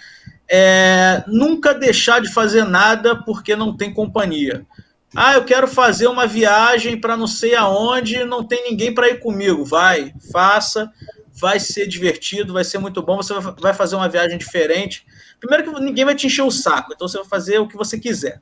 é, 0.49 1.23
nunca 1.27 1.73
deixar 1.73 2.21
de 2.21 2.33
fazer 2.33 2.65
nada 2.65 3.17
porque 3.17 3.57
não 3.57 3.77
tem 3.77 3.93
companhia. 3.93 4.67
Ah, 5.15 5.35
eu 5.35 5.45
quero 5.45 5.69
fazer 5.69 6.07
uma 6.07 6.27
viagem 6.27 6.99
para 6.99 7.17
não 7.17 7.27
sei 7.27 7.55
aonde, 7.55 8.25
não 8.25 8.43
tem 8.43 8.71
ninguém 8.71 8.95
para 8.95 9.11
ir 9.11 9.21
comigo. 9.21 9.65
Vai, 9.65 10.13
faça 10.33 10.91
vai 11.43 11.59
ser 11.59 11.89
divertido, 11.89 12.52
vai 12.52 12.62
ser 12.62 12.78
muito 12.78 13.02
bom. 13.02 13.16
Você 13.16 13.35
vai 13.60 13.74
fazer 13.74 13.97
uma 13.97 14.09
viagem 14.09 14.39
diferente. 14.39 15.05
Primeiro, 15.40 15.64
que 15.64 15.81
ninguém 15.81 16.05
vai 16.05 16.14
te 16.14 16.28
encher 16.28 16.43
o 16.43 16.52
saco, 16.52 16.93
então 16.94 17.09
você 17.09 17.19
vai 17.19 17.27
fazer 17.27 17.59
o 17.59 17.66
que 17.66 17.77
você 17.77 17.98
quiser. 17.98 18.40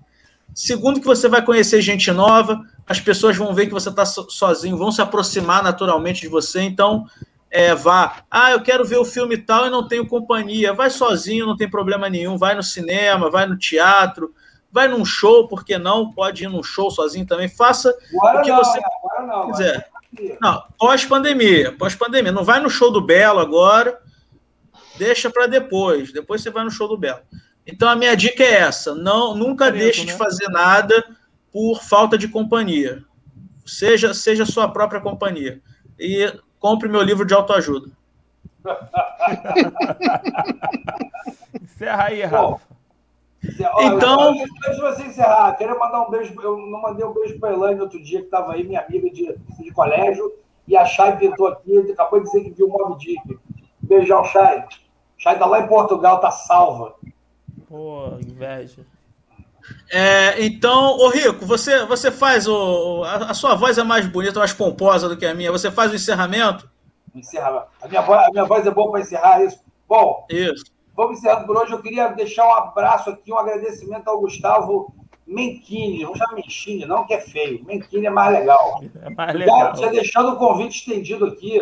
Segundo, 0.55 1.01
que 1.01 1.07
você 1.07 1.27
vai 1.27 1.43
conhecer 1.43 1.81
gente 1.81 2.13
nova, 2.13 2.61
as 2.87 3.01
pessoas 3.01 3.39
vão 3.39 3.55
ver 3.55 3.67
que 3.69 3.73
você 3.73 3.89
está 3.89 4.05
sozinho, 4.05 4.77
vão 4.77 4.93
se 4.93 5.01
aproximar 5.01 5.63
naturalmente 5.63 6.21
de 6.21 6.29
você. 6.29 6.61
Então, 6.61 7.07
é, 7.51 7.75
vá. 7.75 8.23
Ah, 8.31 8.51
eu 8.51 8.61
quero 8.61 8.85
ver 8.85 8.99
o 8.99 9.05
filme 9.05 9.39
tal 9.39 9.67
e 9.67 9.71
não 9.71 9.89
tenho 9.89 10.07
companhia. 10.07 10.75
Vai 10.75 10.91
sozinho, 10.91 11.47
não 11.47 11.57
tem 11.57 11.71
problema 11.71 12.11
nenhum. 12.11 12.37
Vai 12.37 12.55
no 12.55 12.63
cinema, 12.63 13.31
vai 13.31 13.47
no 13.47 13.57
teatro, 13.57 14.35
vai 14.71 14.89
num 14.89 15.07
show, 15.07 15.49
por 15.49 15.65
que 15.65 15.79
não? 15.79 16.13
Pode 16.13 16.45
ir 16.45 16.49
num 16.49 16.63
show 16.63 16.91
sozinho 16.91 17.27
também. 17.27 17.49
Faça 17.49 17.97
agora 18.15 18.41
o 18.41 18.43
que 18.43 18.51
não, 18.51 18.59
você 18.59 18.81
não, 19.27 19.51
quiser. 19.53 19.89
Não, 20.41 20.65
pós-pandemia, 20.79 21.73
pós-pandemia. 21.73 22.33
Não 22.33 22.45
vai 22.45 22.61
no 22.61 22.69
show 22.69 22.91
do 22.91 23.01
Belo 23.01 23.39
agora, 23.39 24.01
deixa 24.99 25.31
para 25.31 25.47
depois. 25.47 26.13
Depois 26.13 26.43
você 26.43 26.51
vai 26.51 26.65
no 26.65 26.71
show 26.71 26.89
do 26.89 26.99
Belo. 26.99 27.21
Então 27.67 27.89
a 27.89 27.97
minha 27.97 28.17
dica 28.17 28.43
é 28.43 28.61
essa: 28.61 28.95
não, 28.95 29.35
nunca 29.35 29.71
deixe 29.71 30.05
né? 30.05 30.13
de 30.13 30.19
fazer 30.19 30.49
nada 30.49 31.03
por 31.53 31.83
falta 31.83 32.19
de 32.19 32.29
companhia. 32.29 33.05
Seja, 33.65 34.13
seja 34.13 34.45
sua 34.45 34.69
própria 34.69 35.01
companhia. 35.01 35.61
E 35.99 36.33
compre 36.59 36.89
meu 36.89 37.03
livro 37.03 37.25
de 37.25 37.35
autoajuda. 37.35 37.91
Encerra 41.63 42.05
aí, 42.05 42.23
Rafa. 42.23 42.70
Então. 43.43 44.31
Antes 44.31 44.77
de 44.77 44.81
você 44.81 45.03
encerrar, 45.05 45.55
quero 45.57 45.79
mandar 45.79 46.03
um 46.03 46.11
beijo. 46.11 46.35
Eu 46.43 46.59
não 46.59 46.81
mandei 46.81 47.05
um 47.05 47.15
beijo 47.15 47.39
para 47.39 47.51
a 47.51 47.53
Elaine 47.55 47.81
outro 47.81 48.03
dia, 48.03 48.21
que 48.21 48.27
estava 48.27 48.53
aí, 48.53 48.65
minha 48.65 48.81
amiga 48.81 49.11
de, 49.11 49.35
de 49.59 49.71
colégio, 49.73 50.33
e 50.69 50.77
a 50.77 50.85
Chay 50.85 51.17
pintou 51.17 51.49
aqui, 51.49 51.91
acabou 51.91 52.21
de 52.21 52.27
dizer 52.27 52.45
que 52.45 52.51
viu 52.51 52.67
o 52.67 52.71
Mob 52.71 52.99
Dick. 52.99 53.39
Beijão, 53.81 54.25
Chay. 54.25 54.65
Chay 55.17 55.39
tá 55.39 55.47
lá 55.47 55.61
em 55.61 55.67
Portugal, 55.67 56.21
tá 56.21 56.31
salva. 56.31 56.95
Pô, 57.69 58.19
inveja. 58.21 58.85
É, 59.93 60.43
então, 60.45 60.97
ô 60.99 61.09
Rico, 61.09 61.45
você, 61.45 61.85
você 61.87 62.11
faz 62.11 62.47
o. 62.47 63.05
A, 63.05 63.31
a, 63.31 63.35
sua 63.35 63.55
voz 63.55 63.79
é 63.79 63.83
mais 63.83 64.07
bonita, 64.07 64.39
mais 64.39 64.53
pomposa 64.53 65.09
do 65.09 65.17
que 65.17 65.27
a 65.27 65.35
minha. 65.35 65.53
Você 65.53 65.71
faz 65.71 65.93
o 65.93 65.95
encerramento? 65.95 66.69
Encerramento. 67.15 67.67
A 67.83 67.89
minha, 67.89 68.03
voz, 68.03 68.27
a 68.27 68.31
minha 68.31 68.45
voz 68.45 68.67
é 68.67 68.71
boa 68.71 68.91
para 68.91 69.01
encerrar 69.01 69.45
isso. 69.45 69.61
Bom, 69.89 70.27
isso. 70.31 70.65
Vamos 71.01 71.17
encerrando 71.17 71.47
por 71.47 71.57
hoje. 71.57 71.73
Eu 71.73 71.81
queria 71.81 72.09
deixar 72.09 72.47
um 72.47 72.53
abraço 72.53 73.09
aqui, 73.09 73.33
um 73.33 73.39
agradecimento 73.39 74.07
ao 74.07 74.21
Gustavo 74.21 74.93
Menchini. 75.27 76.03
Não 76.03 76.15
chama 76.15 76.35
Menchini, 76.35 76.85
não, 76.85 77.07
que 77.07 77.15
é 77.15 77.21
feio. 77.23 77.65
Menchini 77.65 78.05
é 78.05 78.11
mais 78.11 78.39
legal. 78.39 78.83
É 79.03 79.09
mais 79.09 79.35
legal. 79.35 79.75
Já, 79.75 79.75
já 79.77 79.89
deixando 79.89 80.33
o 80.33 80.37
convite 80.37 80.77
estendido 80.81 81.25
aqui, 81.25 81.59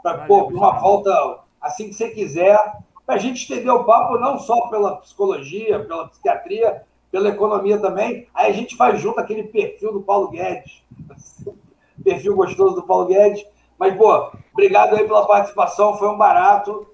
para 0.00 0.32
uma 0.32 0.78
volta 0.78 1.40
assim 1.60 1.88
que 1.88 1.94
você 1.94 2.10
quiser, 2.10 2.56
para 3.04 3.16
a 3.16 3.18
gente 3.18 3.38
estender 3.38 3.72
o 3.72 3.82
papo 3.82 4.18
não 4.18 4.38
só 4.38 4.68
pela 4.68 4.98
psicologia, 4.98 5.80
pela 5.80 6.06
psiquiatria, 6.06 6.84
pela 7.10 7.30
economia 7.30 7.80
também. 7.80 8.28
Aí 8.32 8.52
a 8.52 8.54
gente 8.54 8.76
faz 8.76 9.00
junto 9.00 9.18
aquele 9.18 9.42
perfil 9.42 9.94
do 9.94 10.02
Paulo 10.02 10.30
Guedes. 10.30 10.84
perfil 12.04 12.36
gostoso 12.36 12.76
do 12.76 12.84
Paulo 12.84 13.06
Guedes. 13.06 13.44
Mas, 13.76 13.96
pô, 13.96 14.30
obrigado 14.52 14.94
aí 14.94 15.04
pela 15.04 15.26
participação, 15.26 15.98
foi 15.98 16.08
um 16.08 16.16
barato. 16.16 16.86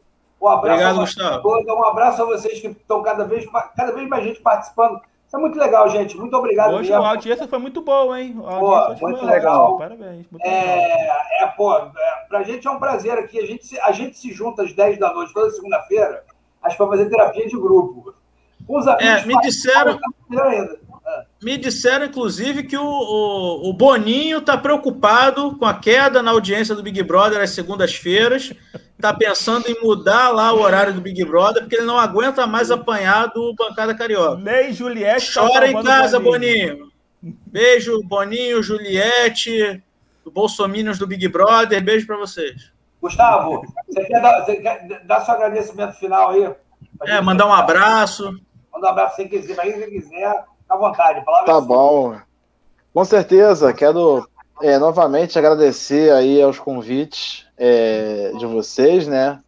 Um 0.42 0.48
abraço 0.48 0.82
Obrigado, 0.82 0.96
Gustavo. 0.98 1.48
Um 1.48 1.84
abraço 1.84 2.22
a 2.22 2.26
vocês 2.26 2.58
que 2.58 2.66
estão 2.66 3.00
cada 3.00 3.24
vez, 3.24 3.48
cada 3.76 3.92
vez 3.92 4.08
mais 4.08 4.24
gente 4.24 4.40
participando. 4.40 5.00
Isso 5.24 5.36
é 5.36 5.38
muito 5.38 5.56
legal, 5.56 5.88
gente. 5.88 6.16
Muito 6.16 6.36
obrigado. 6.36 6.74
Hoje 6.74 6.90
mesmo. 6.90 7.04
a 7.04 7.10
audiência 7.10 7.46
foi 7.46 7.58
muito 7.60 7.80
boa, 7.80 8.20
hein? 8.20 8.36
A 8.44 8.58
pô, 8.58 9.06
muito 9.06 9.24
legal. 9.24 9.78
Parabéns. 9.78 10.26
Muito 10.28 10.44
é, 10.44 10.76
legal. 10.76 11.16
é, 11.40 11.46
pô, 11.56 11.76
é, 11.76 11.92
pra 12.28 12.42
gente 12.42 12.66
é 12.66 12.70
um 12.70 12.78
prazer 12.80 13.16
aqui. 13.16 13.38
A 13.38 13.46
gente, 13.46 13.80
a 13.80 13.92
gente 13.92 14.18
se 14.18 14.32
junta 14.32 14.64
às 14.64 14.72
10 14.72 14.98
da 14.98 15.14
noite, 15.14 15.32
toda 15.32 15.48
segunda-feira, 15.50 16.24
acho 16.60 16.76
para 16.76 16.88
fazer 16.88 17.08
terapia 17.08 17.46
de 17.46 17.56
grupo. 17.56 18.12
Com 18.66 18.78
os 18.78 18.88
amigos. 18.88 19.22
É, 19.22 19.24
me 19.24 19.40
disseram. 19.40 19.98
Ainda. 20.30 20.78
Me 21.42 21.58
disseram, 21.58 22.06
inclusive, 22.06 22.62
que 22.62 22.76
o, 22.76 22.84
o, 22.84 23.70
o 23.70 23.72
Boninho 23.72 24.38
está 24.38 24.56
preocupado 24.56 25.56
com 25.56 25.64
a 25.64 25.74
queda 25.74 26.22
na 26.22 26.30
audiência 26.30 26.74
do 26.74 26.82
Big 26.82 27.02
Brother 27.02 27.40
às 27.40 27.50
segundas-feiras. 27.50 28.52
Está 28.96 29.12
pensando 29.12 29.68
em 29.68 29.82
mudar 29.82 30.28
lá 30.28 30.52
o 30.52 30.60
horário 30.60 30.94
do 30.94 31.00
Big 31.00 31.24
Brother, 31.24 31.62
porque 31.62 31.76
ele 31.76 31.86
não 31.86 31.98
aguenta 31.98 32.46
mais 32.46 32.70
apanhar 32.70 33.26
do 33.26 33.54
Bancada 33.54 33.94
Carioca. 33.94 34.40
Nem 34.40 34.72
Juliette. 34.72 35.34
Tá 35.34 35.40
Chora 35.40 35.60
tá 35.60 35.68
em 35.68 35.82
casa, 35.82 36.20
Boninho. 36.20 36.76
Boninho. 36.76 36.92
Beijo, 37.22 38.02
Boninho, 38.04 38.62
Juliette, 38.62 39.82
do 40.24 40.30
Bolsominions 40.30 40.98
do 40.98 41.06
Big 41.06 41.26
Brother. 41.28 41.82
Beijo 41.82 42.06
para 42.06 42.16
vocês. 42.16 42.72
Gustavo, 43.00 43.62
você 43.88 44.04
quer, 44.04 44.22
dar, 44.22 44.44
você 44.44 44.56
quer 44.56 45.04
dar 45.04 45.20
seu 45.22 45.34
agradecimento 45.34 45.94
final 45.94 46.30
aí? 46.30 46.54
É, 47.02 47.20
mandar 47.20 47.46
um 47.46 47.52
abraço. 47.52 48.40
Mandar 48.72 48.88
um 48.88 48.90
abraço 48.90 49.16
se 49.16 49.28
quiser, 49.28 49.56
mas 49.56 49.74
se 49.74 49.90
quiser 49.90 50.44
à 50.72 50.76
vontade. 50.76 51.24
Tá 51.44 51.60
bom. 51.60 52.16
Com 52.92 53.04
certeza, 53.04 53.72
quero 53.72 54.26
é, 54.62 54.78
novamente 54.78 55.38
agradecer 55.38 56.12
aí 56.12 56.40
aos 56.42 56.58
convites 56.58 57.46
é, 57.56 58.32
de 58.38 58.46
vocês, 58.46 59.06
né? 59.06 59.40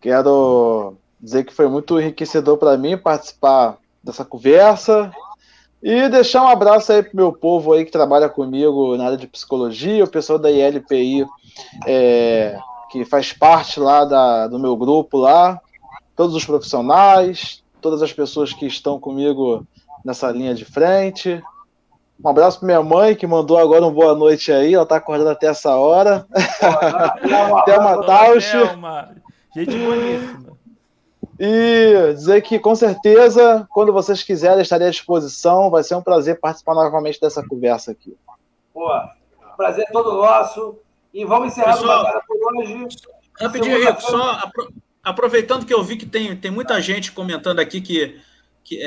Quero 0.00 0.94
dizer 1.20 1.44
que 1.44 1.52
foi 1.52 1.68
muito 1.68 2.00
enriquecedor 2.00 2.56
para 2.56 2.76
mim 2.76 2.96
participar 2.96 3.76
dessa 4.02 4.24
conversa 4.24 5.12
e 5.82 6.08
deixar 6.08 6.42
um 6.42 6.48
abraço 6.48 6.92
aí 6.92 7.02
pro 7.02 7.16
meu 7.16 7.32
povo 7.32 7.72
aí 7.72 7.84
que 7.84 7.90
trabalha 7.90 8.28
comigo 8.28 8.96
na 8.96 9.06
área 9.06 9.16
de 9.16 9.26
psicologia, 9.26 10.04
o 10.04 10.10
pessoal 10.10 10.38
da 10.38 10.50
ILPI 10.50 11.26
é, 11.86 12.58
que 12.90 13.04
faz 13.04 13.32
parte 13.32 13.78
lá 13.78 14.04
da, 14.04 14.48
do 14.48 14.58
meu 14.58 14.76
grupo 14.76 15.18
lá, 15.18 15.60
todos 16.16 16.34
os 16.34 16.44
profissionais, 16.44 17.62
todas 17.80 18.02
as 18.02 18.12
pessoas 18.12 18.52
que 18.52 18.66
estão 18.66 18.98
comigo 18.98 19.66
nessa 20.04 20.30
linha 20.30 20.54
de 20.54 20.64
frente. 20.64 21.42
Um 22.22 22.28
abraço 22.28 22.58
para 22.58 22.66
minha 22.66 22.82
mãe, 22.82 23.16
que 23.16 23.26
mandou 23.26 23.56
agora 23.56 23.86
um 23.86 23.92
boa 23.92 24.14
noite 24.14 24.52
aí. 24.52 24.74
Ela 24.74 24.82
está 24.82 24.96
acordando 24.96 25.30
até 25.30 25.46
essa 25.46 25.74
hora. 25.74 26.26
Thelma 27.64 28.04
Tausch. 28.04 28.52
Gente 29.54 29.76
boníssima. 29.78 30.50
E 31.38 32.12
dizer 32.14 32.42
que, 32.42 32.58
com 32.58 32.74
certeza, 32.74 33.66
quando 33.70 33.94
vocês 33.94 34.22
quiserem, 34.22 34.60
estarei 34.60 34.88
à 34.88 34.90
disposição. 34.90 35.70
Vai 35.70 35.82
ser 35.82 35.94
um 35.94 36.02
prazer 36.02 36.38
participar 36.38 36.74
novamente 36.74 37.18
dessa 37.18 37.42
conversa 37.42 37.92
aqui. 37.92 38.14
Pô, 38.74 38.90
prazer 39.56 39.86
é 39.88 39.92
todo 39.92 40.12
nosso. 40.12 40.78
E 41.14 41.24
vamos 41.24 41.52
encerrar 41.52 41.72
Pessoal, 41.72 42.22
por 42.26 42.58
hoje. 42.58 42.86
Rapidinho, 43.40 43.78
Rico, 43.78 44.02
só 44.02 44.42
aproveitando 45.02 45.64
que 45.64 45.72
eu 45.72 45.82
vi 45.82 45.96
que 45.96 46.04
tem, 46.04 46.36
tem 46.36 46.50
muita 46.50 46.80
gente 46.80 47.10
comentando 47.10 47.58
aqui 47.58 47.80
que 47.80 48.20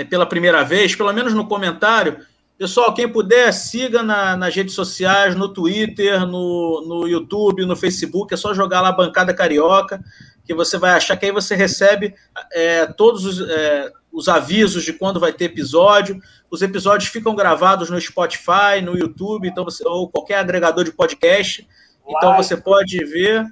pela 0.10 0.26
primeira 0.26 0.64
vez, 0.64 0.96
pelo 0.96 1.14
menos 1.14 1.34
no 1.34 1.48
comentário, 1.48 2.18
Pessoal, 2.64 2.94
quem 2.94 3.10
puder, 3.10 3.52
siga 3.52 4.04
na, 4.04 4.38
nas 4.38 4.56
redes 4.56 4.76
sociais, 4.76 5.36
no 5.36 5.50
Twitter, 5.50 6.26
no, 6.26 6.86
no 6.88 7.08
YouTube, 7.08 7.66
no 7.66 7.76
Facebook. 7.76 8.34
É 8.34 8.38
só 8.38 8.54
jogar 8.54 8.80
lá 8.80 8.92
Bancada 8.92 9.34
Carioca, 9.34 10.02
que 10.46 10.54
você 10.54 10.78
vai 10.78 10.92
achar 10.92 11.18
que 11.18 11.26
aí 11.26 11.32
você 11.32 11.56
recebe 11.56 12.14
é, 12.54 12.86
todos 12.86 13.26
os, 13.26 13.50
é, 13.50 13.92
os 14.12 14.30
avisos 14.30 14.84
de 14.84 14.94
quando 14.94 15.20
vai 15.20 15.34
ter 15.34 15.46
episódio. 15.46 16.22
Os 16.50 16.62
episódios 16.62 17.10
ficam 17.10 17.36
gravados 17.36 17.90
no 17.90 18.00
Spotify, 18.00 18.82
no 18.84 18.96
YouTube, 18.96 19.48
então 19.48 19.66
você, 19.66 19.86
ou 19.88 20.08
qualquer 20.08 20.38
agregador 20.38 20.84
de 20.84 20.92
podcast. 20.92 21.68
Então 22.08 22.38
você 22.38 22.56
pode 22.56 23.04
ver, 23.04 23.46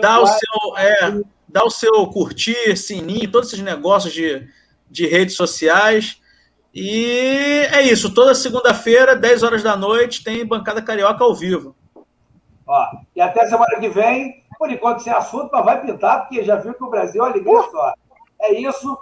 dá 0.00 0.20
o 0.20 0.26
seu, 0.26 0.76
é, 0.78 1.20
dá 1.48 1.64
o 1.64 1.70
seu 1.70 2.06
curtir, 2.06 2.76
sininho, 2.76 3.30
todos 3.30 3.48
esses 3.48 3.64
negócios 3.64 4.14
de, 4.14 4.48
de 4.90 5.06
redes 5.06 5.34
sociais. 5.34 6.20
E 6.74 7.66
é 7.72 7.82
isso. 7.82 8.14
Toda 8.14 8.34
segunda-feira, 8.34 9.16
10 9.16 9.42
horas 9.42 9.62
da 9.62 9.76
noite, 9.76 10.22
tem 10.22 10.46
Bancada 10.46 10.82
Carioca 10.82 11.24
ao 11.24 11.34
vivo. 11.34 11.74
Ó, 12.66 12.86
e 13.16 13.20
até 13.20 13.46
semana 13.46 13.80
que 13.80 13.88
vem, 13.88 14.44
por 14.58 14.70
enquanto 14.70 15.02
sem 15.02 15.12
assunto, 15.12 15.48
mas 15.52 15.64
vai 15.64 15.80
pintar, 15.80 16.20
porque 16.20 16.44
já 16.44 16.56
viu 16.56 16.74
que 16.74 16.84
o 16.84 16.90
Brasil 16.90 17.24
é 17.24 17.30
alegria 17.30 17.62
só. 17.70 17.94
É 18.40 18.52
isso. 18.52 18.98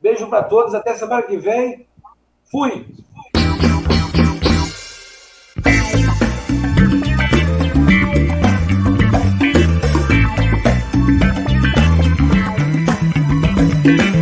Beijo 0.00 0.26
para 0.28 0.42
todos. 0.42 0.74
Até 0.74 0.94
semana 0.94 1.22
que 1.22 1.36
vem. 1.36 1.86
Fui. 2.50 2.86
Thank 13.86 14.15